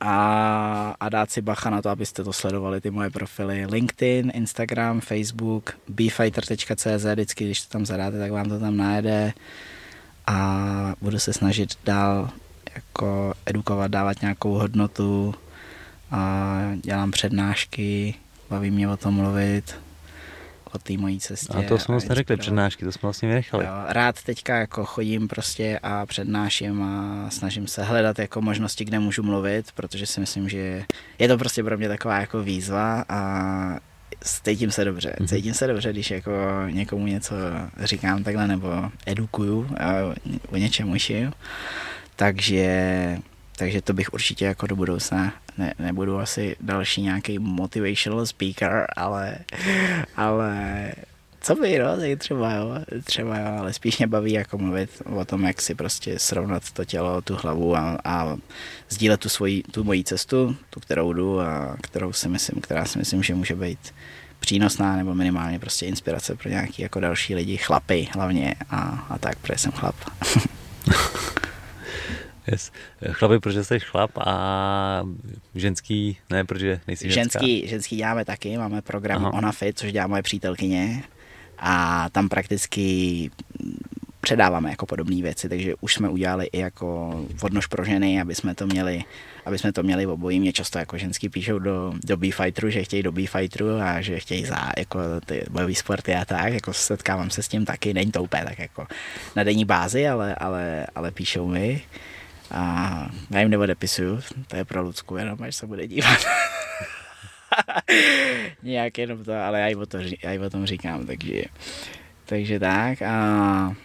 a, 0.00 0.94
a 1.00 1.08
dát 1.08 1.30
si 1.30 1.40
bacha 1.40 1.70
na 1.70 1.82
to, 1.82 1.90
abyste 1.90 2.24
to 2.24 2.32
sledovali, 2.32 2.80
ty 2.80 2.90
moje 2.90 3.10
profily. 3.10 3.66
LinkedIn, 3.66 4.32
Instagram, 4.34 5.00
Facebook, 5.00 5.76
bfighter.cz, 5.88 7.04
vždycky, 7.04 7.44
když 7.44 7.62
to 7.62 7.72
tam 7.72 7.86
zadáte, 7.86 8.18
tak 8.18 8.32
vám 8.32 8.48
to 8.48 8.60
tam 8.60 8.76
najede 8.76 9.32
a 10.26 10.38
budu 11.00 11.18
se 11.18 11.32
snažit 11.32 11.70
dál 11.84 12.30
jako 12.74 13.34
edukovat, 13.46 13.90
dávat 13.90 14.20
nějakou 14.20 14.52
hodnotu 14.52 15.34
a 16.10 16.60
dělám 16.82 17.10
přednášky, 17.10 18.14
baví 18.50 18.70
mě 18.70 18.88
o 18.88 18.96
tom 18.96 19.14
mluvit, 19.14 19.74
o 20.74 20.78
té 20.78 20.96
mojí 20.96 21.20
cestě. 21.20 21.58
A 21.58 21.62
to 21.62 21.78
jsme 21.78 21.94
moc 21.94 22.08
neřekli, 22.08 22.36
přednášky, 22.36 22.84
to 22.84 22.92
jsme 22.92 23.06
vlastně 23.06 23.28
vynechali. 23.28 23.64
Jo, 23.64 23.72
rád 23.88 24.22
teďka 24.22 24.56
jako 24.56 24.84
chodím 24.84 25.28
prostě 25.28 25.80
a 25.82 26.06
přednáším 26.06 26.82
a 26.82 27.26
snažím 27.30 27.66
se 27.66 27.82
hledat 27.82 28.18
jako 28.18 28.40
možnosti, 28.40 28.84
kde 28.84 28.98
můžu 28.98 29.22
mluvit, 29.22 29.72
protože 29.72 30.06
si 30.06 30.20
myslím, 30.20 30.48
že 30.48 30.84
je 31.18 31.28
to 31.28 31.38
prostě 31.38 31.64
pro 31.64 31.78
mě 31.78 31.88
taková 31.88 32.20
jako 32.20 32.42
výzva 32.42 33.04
a 33.08 33.78
cítím 34.44 34.70
se 34.70 34.84
dobře. 34.84 35.16
Mhm. 35.18 35.28
Cítím 35.28 35.54
se 35.54 35.66
dobře, 35.66 35.92
když 35.92 36.10
jako 36.10 36.30
někomu 36.70 37.06
něco 37.06 37.34
říkám 37.82 38.24
takhle 38.24 38.48
nebo 38.48 38.90
edukuju 39.06 39.68
a 39.80 39.92
o 40.48 40.56
něčem 40.56 40.90
učím. 40.90 41.32
Takže, 42.16 43.18
takže 43.56 43.82
to 43.82 43.92
bych 43.92 44.12
určitě 44.12 44.44
jako 44.44 44.66
do 44.66 44.76
budoucna 44.76 45.32
ne, 45.58 45.74
nebudu 45.78 46.18
asi 46.18 46.56
další 46.60 47.02
nějaký 47.02 47.38
motivational 47.38 48.26
speaker, 48.26 48.86
ale, 48.96 49.38
ale 50.16 50.92
co 51.40 51.54
by, 51.54 51.78
no, 51.78 52.16
třeba 52.18 52.52
jo, 52.52 52.74
třeba 53.04 53.38
jo, 53.38 53.46
ale 53.58 53.72
spíš 53.72 53.98
mě 53.98 54.06
baví 54.06 54.32
jako 54.32 54.58
mluvit 54.58 54.90
o 55.04 55.24
tom, 55.24 55.44
jak 55.44 55.62
si 55.62 55.74
prostě 55.74 56.18
srovnat 56.18 56.70
to 56.70 56.84
tělo, 56.84 57.22
tu 57.22 57.36
hlavu 57.36 57.76
a, 57.76 57.98
a 58.04 58.36
sdílet 58.88 59.20
tu 59.20 59.28
svoji, 59.28 59.62
tu 59.62 59.84
moji 59.84 60.04
cestu, 60.04 60.56
tu, 60.70 60.80
kterou 60.80 61.12
jdu 61.12 61.40
a 61.40 61.76
kterou 61.80 62.12
si 62.12 62.28
myslím, 62.28 62.60
která 62.60 62.84
si 62.84 62.98
myslím, 62.98 63.22
že 63.22 63.34
může 63.34 63.54
být 63.54 63.94
přínosná 64.40 64.96
nebo 64.96 65.14
minimálně 65.14 65.58
prostě 65.58 65.86
inspirace 65.86 66.36
pro 66.36 66.48
nějaký 66.48 66.82
jako 66.82 67.00
další 67.00 67.34
lidi, 67.34 67.56
chlapy 67.56 68.08
hlavně 68.14 68.54
a, 68.70 69.06
a 69.08 69.18
tak, 69.18 69.38
protože 69.38 69.58
jsem 69.58 69.72
chlap. 69.72 69.96
Yes. 72.46 72.72
Chlapi, 73.10 73.38
protože 73.38 73.64
jsi 73.64 73.80
chlap 73.80 74.10
a 74.18 75.02
ženský, 75.54 76.18
ne, 76.30 76.44
protože 76.44 76.80
nejsi 76.86 77.10
ženská. 77.10 77.38
Ženský, 77.38 77.68
ženský 77.68 77.96
děláme 77.96 78.24
taky, 78.24 78.58
máme 78.58 78.82
program 78.82 79.26
Aha. 79.26 79.34
Onafit, 79.34 79.78
což 79.78 79.92
dělá 79.92 80.06
moje 80.06 80.22
přítelkyně 80.22 81.02
a 81.58 82.08
tam 82.10 82.28
prakticky 82.28 83.30
předáváme 84.20 84.70
jako 84.70 84.86
podobné 84.86 85.22
věci, 85.22 85.48
takže 85.48 85.74
už 85.80 85.94
jsme 85.94 86.08
udělali 86.08 86.46
i 86.52 86.58
jako 86.58 87.20
vodnož 87.42 87.66
pro 87.66 87.84
ženy, 87.84 88.20
aby 88.20 88.34
jsme 88.34 88.54
to 88.54 88.66
měli, 88.66 89.04
aby 89.44 89.58
jsme 89.58 89.72
to 89.72 89.82
měli 89.82 90.06
obojí. 90.06 90.40
Mě 90.40 90.52
často 90.52 90.78
jako 90.78 90.98
ženský 90.98 91.28
píšou 91.28 91.58
do, 91.58 91.92
do 92.04 92.16
B-Fighteru, 92.16 92.70
že 92.70 92.84
chtějí 92.84 93.02
do 93.02 93.12
B-Fighteru 93.12 93.68
a 93.80 94.00
že 94.00 94.20
chtějí 94.20 94.44
za 94.44 94.72
jako 94.78 94.98
ty 95.26 95.44
bojové 95.50 95.74
sporty 95.74 96.14
a 96.14 96.24
tak, 96.24 96.52
jako 96.52 96.72
setkávám 96.72 97.30
se 97.30 97.42
s 97.42 97.48
tím 97.48 97.64
taky, 97.64 97.94
není 97.94 98.12
to 98.12 98.22
úplně 98.22 98.44
tak 98.44 98.58
jako 98.58 98.86
na 99.36 99.44
denní 99.44 99.64
bázi, 99.64 100.08
ale, 100.08 100.34
ale, 100.34 100.86
ale 100.94 101.10
píšou 101.10 101.48
mi. 101.48 101.82
A 102.50 103.08
já 103.30 103.40
jim 103.40 103.50
neodepisuju, 103.50 104.20
to 104.48 104.56
je 104.56 104.64
pro 104.64 104.82
Lucku, 104.82 105.16
jenom 105.16 105.42
až 105.42 105.56
se 105.56 105.66
bude 105.66 105.86
dívat. 105.86 106.18
Nějak 108.62 108.98
jenom 108.98 109.24
to, 109.24 109.34
ale 109.34 109.60
já 109.60 109.66
jí 109.66 109.76
o, 109.76 109.86
to, 109.86 109.98
já 110.22 110.32
jí 110.32 110.38
o 110.38 110.50
tom 110.50 110.66
říkám, 110.66 111.06
takže, 111.06 111.42
takže 112.24 112.60
tak 112.60 113.02
a 113.02 113.76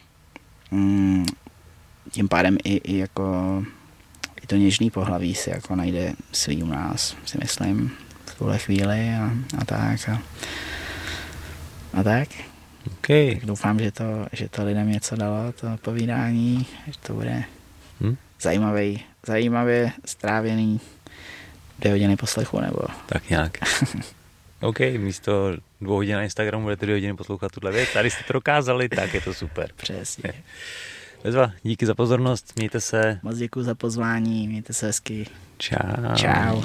mm, 0.72 1.26
tím 2.12 2.28
pádem 2.28 2.58
i, 2.64 2.78
i 2.78 2.98
jako 2.98 3.64
i 4.44 4.48
to 4.48 4.56
něžný 4.56 4.90
pohlaví 4.90 5.36
si 5.36 5.50
jako 5.50 5.76
najde 5.76 6.14
svý 6.32 6.64
u 6.64 6.68
nás, 6.68 7.16
si 7.26 7.38
myslím, 7.38 7.92
v 8.26 8.38
tuhle 8.38 8.58
chvíli 8.58 9.10
a, 9.10 9.32
a 9.58 9.66
tak. 9.66 10.10
A, 10.10 10.22
a 11.94 12.04
tak. 12.04 12.30
Okay. 12.92 13.36
tak. 13.36 13.46
doufám, 13.46 13.80
že 13.80 13.92
to, 13.92 14.28
že 14.32 14.50
to 14.50 14.66
lidem 14.66 14.92
něco 14.92 15.16
dalo, 15.16 15.52
to 15.52 15.78
povídání, 15.82 16.66
že 16.88 17.00
to 17.00 17.14
bude 17.14 17.44
hmm? 18.02 18.18
Zajímavý, 18.42 19.04
zajímavě 19.28 19.92
strávěný 20.06 20.80
dvě 21.80 21.92
hodiny 21.92 22.16
poslechu, 22.16 22.60
nebo... 22.60 22.80
Tak 23.06 23.30
nějak. 23.30 23.58
OK, 24.62 24.80
místo 24.80 25.54
dvou 25.82 25.96
hodin 25.96 26.16
na 26.16 26.24
Instagramu 26.24 26.64
budete 26.64 26.86
dvě 26.86 26.96
hodiny 26.96 27.16
poslouchat 27.16 27.52
tuhle 27.52 27.72
věc. 27.72 27.94
Tady 27.94 28.10
jste 28.10 28.24
to 28.24 28.34
dokázali, 28.34 28.90
tak 28.90 29.14
je 29.14 29.22
to 29.22 29.34
super. 29.34 29.70
Přesně. 29.76 30.34
Bezva, 31.24 31.52
díky 31.64 31.86
za 31.86 31.96
pozornost, 31.96 32.54
mějte 32.56 32.82
se. 32.82 33.20
Moc 33.24 33.38
děkuji 33.38 33.64
za 33.64 33.76
pozvání, 33.76 34.48
mějte 34.48 34.74
se 34.74 34.86
hezky. 34.86 35.28
Čau. 35.58 36.16
Čau. 36.16 36.62